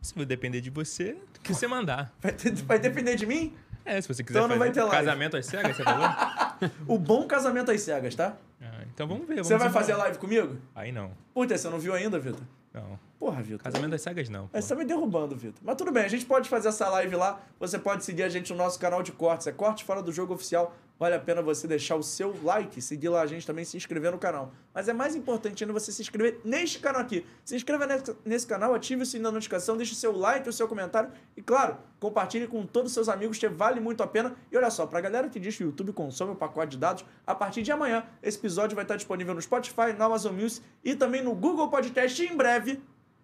Se 0.00 0.12
vai 0.16 0.26
depender 0.26 0.60
de 0.60 0.68
você, 0.68 1.12
do 1.32 1.38
que 1.40 1.54
você 1.54 1.68
mandar. 1.68 2.12
Vai, 2.20 2.32
ter- 2.32 2.52
vai 2.56 2.78
depender 2.80 3.14
de 3.14 3.24
mim? 3.24 3.54
É, 3.84 4.00
se 4.00 4.08
você 4.08 4.24
quiser 4.24 4.38
Então 4.40 4.48
não 4.48 4.58
vai 4.58 4.72
ter 4.72 4.80
live. 4.82 4.96
casamento 4.96 5.36
às 5.36 5.46
cegas, 5.46 5.76
você 5.76 5.84
falou? 5.84 6.08
O 6.88 6.98
bom 6.98 7.26
casamento 7.26 7.70
às 7.70 7.80
cegas, 7.82 8.14
tá? 8.16 8.36
Ah, 8.60 8.82
então 8.92 9.06
vamos 9.06 9.26
ver. 9.28 9.34
Vamos 9.34 9.48
Você 9.48 9.56
vai 9.58 9.70
fazer 9.70 9.94
live 9.94 10.18
comigo? 10.18 10.56
Aí 10.74 10.90
não. 10.92 11.12
Puta, 11.34 11.56
você 11.56 11.68
não 11.68 11.78
viu 11.78 11.94
ainda, 11.94 12.18
Vitor? 12.18 12.40
Não. 12.74 12.98
Porra, 13.22 13.40
Vitor. 13.40 13.62
Casamento 13.62 13.94
às 13.94 14.02
cegas 14.02 14.28
não. 14.28 14.48
pô. 14.48 14.50
Mas 14.52 14.64
você 14.64 14.74
tá 14.74 14.80
me 14.80 14.84
derrubando, 14.84 15.36
Vitor. 15.36 15.60
Mas 15.62 15.76
tudo 15.76 15.92
bem, 15.92 16.02
a 16.02 16.08
gente 16.08 16.26
pode 16.26 16.48
fazer 16.48 16.70
essa 16.70 16.88
live 16.88 17.14
lá. 17.14 17.40
Você 17.60 17.78
pode 17.78 18.04
seguir 18.04 18.24
a 18.24 18.28
gente 18.28 18.50
no 18.50 18.58
nosso 18.58 18.80
canal 18.80 19.00
de 19.00 19.12
cortes. 19.12 19.46
É 19.46 19.52
Corte 19.52 19.84
Fora 19.84 20.02
do 20.02 20.10
Jogo 20.10 20.34
Oficial. 20.34 20.74
Vale 20.98 21.14
a 21.14 21.20
pena 21.20 21.40
você 21.40 21.68
deixar 21.68 21.94
o 21.94 22.02
seu 22.02 22.34
like, 22.42 22.82
seguir 22.82 23.10
lá 23.10 23.22
a 23.22 23.26
gente 23.26 23.46
também, 23.46 23.64
se 23.64 23.76
inscrever 23.76 24.10
no 24.10 24.18
canal. 24.18 24.52
Mas 24.74 24.88
é 24.88 24.92
mais 24.92 25.14
importante 25.14 25.62
ainda 25.62 25.72
você 25.72 25.92
se 25.92 26.02
inscrever 26.02 26.40
neste 26.44 26.80
canal 26.80 27.00
aqui. 27.00 27.24
Se 27.44 27.54
inscreva 27.54 27.86
nesse, 28.24 28.46
canal, 28.46 28.74
ative 28.74 29.02
o 29.02 29.06
sininho 29.06 29.28
da 29.28 29.32
notificação, 29.32 29.76
deixe 29.76 29.92
o 29.92 29.96
seu 29.96 30.16
like, 30.16 30.48
o 30.48 30.52
seu 30.52 30.66
comentário. 30.66 31.10
E 31.36 31.42
claro, 31.42 31.76
compartilhe 32.00 32.48
com 32.48 32.66
todos 32.66 32.90
os 32.90 32.94
seus 32.94 33.08
amigos, 33.08 33.38
que 33.38 33.48
vale 33.48 33.78
muito 33.78 34.02
a 34.02 34.06
pena. 34.06 34.34
E 34.50 34.56
olha 34.56 34.70
só, 34.70 34.84
pra 34.84 35.00
galera 35.00 35.28
que 35.28 35.38
diz 35.38 35.56
que 35.56 35.62
o 35.62 35.66
YouTube 35.66 35.92
consome 35.92 36.32
o 36.32 36.36
pacote 36.36 36.72
de 36.72 36.78
dados, 36.78 37.04
a 37.24 37.36
partir 37.36 37.62
de 37.62 37.70
amanhã, 37.70 38.04
esse 38.20 38.36
episódio 38.36 38.74
vai 38.74 38.84
estar 38.84 38.96
disponível 38.96 39.32
no 39.32 39.40
Spotify, 39.40 39.92
no 39.96 40.04
Amazon 40.04 40.34
Music 40.34 40.64
e 40.84 40.96
também 40.96 41.22
no 41.22 41.34
Google 41.36 41.68
Podcast. 41.68 42.20
E 42.20 42.28
em 42.28 42.36
breve, 42.36 42.80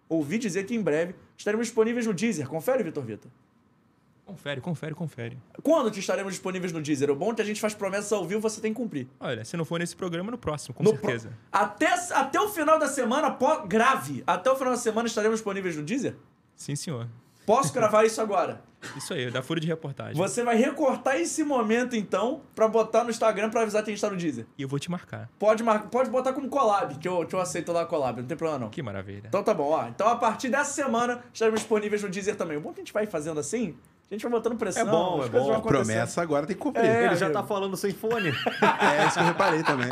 ouvi 0.09 0.37
dizer 0.37 0.65
que 0.65 0.75
em 0.75 0.81
breve 0.81 1.15
estaremos 1.37 1.67
disponíveis 1.67 2.05
no 2.05 2.13
Deezer. 2.13 2.47
Confere, 2.49 2.83
Vitor 2.83 3.03
Vitor. 3.05 3.31
Confere, 4.25 4.61
confere, 4.61 4.93
confere. 4.93 5.37
Quando 5.63 5.89
que 5.91 5.99
estaremos 5.99 6.33
disponíveis 6.33 6.71
no 6.71 6.81
Deezer? 6.81 7.09
O 7.09 7.15
bom 7.15 7.31
é 7.31 7.35
que 7.35 7.41
a 7.41 7.45
gente 7.45 7.59
faz 7.59 7.73
promessas 7.73 8.11
ao 8.11 8.27
vivo, 8.27 8.39
você 8.39 8.61
tem 8.61 8.71
que 8.71 8.77
cumprir. 8.79 9.07
Olha, 9.19 9.43
se 9.43 9.57
não 9.57 9.65
for 9.65 9.79
nesse 9.79 9.95
programa, 9.95 10.29
no 10.29 10.37
próximo, 10.37 10.75
com 10.75 10.83
No 10.83 10.91
certeza. 10.91 11.29
pro- 11.29 11.37
Até, 11.51 11.87
até 12.13 12.39
o 12.39 12.47
final 12.49 12.77
da 12.77 12.87
semana, 12.87 13.35
grave. 13.67 14.23
Até 14.27 14.51
o 14.51 14.55
final 14.55 14.73
da 14.73 14.79
semana 14.79 15.07
estaremos 15.07 15.39
disponíveis 15.39 15.75
no 15.75 15.81
Deezer? 15.83 16.15
Sim, 16.55 16.75
senhor. 16.75 17.07
Posso 17.45 17.73
gravar 17.73 18.05
isso 18.05 18.21
agora? 18.21 18.61
Isso 18.95 19.13
aí, 19.13 19.29
da 19.29 19.41
fura 19.41 19.59
de 19.59 19.67
reportagem. 19.67 20.15
Você 20.15 20.43
vai 20.43 20.55
recortar 20.55 21.19
esse 21.19 21.43
momento, 21.43 21.95
então, 21.95 22.41
pra 22.55 22.67
botar 22.67 23.03
no 23.03 23.09
Instagram 23.09 23.49
pra 23.49 23.61
avisar 23.61 23.83
que 23.83 23.91
a 23.91 23.93
gente 23.93 24.01
tá 24.01 24.09
no 24.09 24.15
Deezer. 24.17 24.45
E 24.57 24.61
eu 24.61 24.67
vou 24.67 24.79
te 24.79 24.89
marcar. 24.89 25.29
Pode, 25.37 25.63
mar... 25.63 25.89
Pode 25.89 26.09
botar 26.09 26.33
como 26.33 26.47
collab, 26.49 26.95
que 26.95 27.07
eu, 27.07 27.25
que 27.25 27.35
eu 27.35 27.39
aceito 27.39 27.71
lá 27.71 27.81
a 27.81 27.85
collab, 27.85 28.21
não 28.21 28.27
tem 28.27 28.37
problema 28.37 28.59
não. 28.59 28.69
Que 28.69 28.81
maravilha. 28.81 29.23
Então 29.27 29.43
tá 29.43 29.53
bom, 29.53 29.69
ó. 29.71 29.87
Então 29.87 30.07
a 30.07 30.15
partir 30.15 30.49
dessa 30.49 30.71
semana 30.71 31.21
estaremos 31.33 31.59
disponíveis 31.59 32.01
no 32.01 32.09
Deezer 32.09 32.35
também. 32.35 32.57
O 32.57 32.61
bom 32.61 32.71
é 32.71 32.73
que 32.73 32.79
a 32.79 32.83
gente 32.83 32.93
vai 32.93 33.05
fazendo 33.05 33.39
assim, 33.39 33.75
a 34.09 34.13
gente 34.13 34.23
vai 34.23 34.31
botando 34.31 34.57
pressão. 34.57 34.81
É 34.81 34.85
bom, 34.89 35.23
é 35.23 35.29
bom. 35.29 35.61
Promessa 35.61 36.21
agora 36.21 36.47
tem 36.47 36.55
que 36.55 36.61
cumprir. 36.61 36.85
É, 36.85 37.05
Ele 37.05 37.15
já 37.15 37.27
amigo. 37.27 37.41
tá 37.41 37.45
falando 37.45 37.75
sem 37.77 37.91
fone. 37.91 38.31
É 38.81 39.05
isso 39.05 39.13
que 39.15 39.19
eu 39.19 39.25
reparei 39.27 39.63
também. 39.63 39.89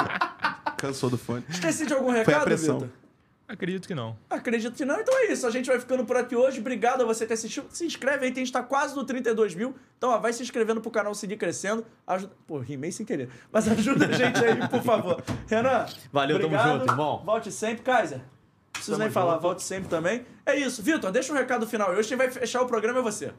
Cansou 0.77 1.09
do 1.09 1.17
fone. 1.17 1.43
Esqueci 1.49 1.85
de 1.85 1.93
algum 1.93 2.07
Foi 2.11 2.15
a 2.15 2.23
recado, 2.23 2.43
pressão. 2.45 2.79
Vitor? 2.79 3.06
Acredito 3.47 3.87
que 3.87 3.95
não. 3.95 4.17
Acredito 4.29 4.75
que 4.75 4.83
não. 4.83 4.99
Então 4.99 5.17
é 5.19 5.31
isso. 5.31 5.47
A 5.47 5.51
gente 5.51 5.67
vai 5.67 5.79
ficando 5.79 6.03
por 6.03 6.17
aqui 6.17 6.35
hoje. 6.35 6.59
Obrigado 6.59 7.01
a 7.01 7.05
você 7.05 7.25
ter 7.25 7.35
assistido. 7.35 7.67
Se 7.69 7.85
inscreve 7.85 8.25
aí, 8.25 8.31
a 8.31 8.35
gente 8.35 8.51
tá 8.51 8.61
quase 8.61 8.93
no 8.93 9.05
32 9.05 9.55
mil. 9.55 9.73
Então, 9.97 10.09
ó, 10.09 10.17
vai 10.17 10.33
se 10.33 10.43
inscrevendo 10.43 10.81
pro 10.81 10.91
canal 10.91 11.15
seguir 11.15 11.37
crescendo. 11.37 11.85
Ajuda... 12.05 12.33
Pô, 12.45 12.59
rimei 12.59 12.91
sem 12.91 13.05
querer. 13.05 13.29
Mas 13.49 13.65
ajuda 13.69 14.07
a 14.07 14.11
gente 14.11 14.43
aí, 14.43 14.67
por 14.67 14.83
favor. 14.83 15.23
Renan. 15.47 15.85
Valeu, 16.11 16.37
tamo 16.39 16.53
obrigado. 16.53 16.79
junto, 16.79 16.91
irmão. 16.91 17.23
Volte 17.25 17.49
sempre, 17.51 17.83
Kaiser. 17.83 18.17
Não 18.17 18.25
preciso 18.73 18.91
Tamo 18.91 19.03
nem 19.05 19.11
falar, 19.11 19.33
junto. 19.33 19.41
volte 19.43 19.63
sempre 19.63 19.89
também. 19.89 20.25
É 20.45 20.55
isso. 20.57 20.83
Vitor, 20.83 21.09
deixa 21.09 21.31
um 21.31 21.35
recado 21.35 21.65
final. 21.65 21.91
Hoje 21.91 22.09
quem 22.09 22.17
vai 22.17 22.29
fechar 22.29 22.61
o 22.61 22.67
programa 22.67 22.99
é 22.99 23.01
você. 23.01 23.31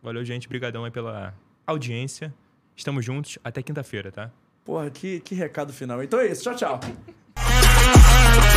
Valeu, 0.00 0.24
gente. 0.24 0.48
Brigadão 0.48 0.84
aí 0.84 0.92
pela 0.92 1.34
audiência. 1.66 2.32
Estamos 2.76 3.04
juntos. 3.04 3.36
Até 3.42 3.62
quinta-feira, 3.62 4.12
tá? 4.12 4.30
Porra, 4.64 4.90
que, 4.90 5.18
que 5.20 5.34
recado 5.34 5.72
final. 5.72 6.02
Então 6.04 6.20
é 6.20 6.28
isso. 6.28 6.44
Tchau, 6.44 6.54
tchau. 6.54 6.80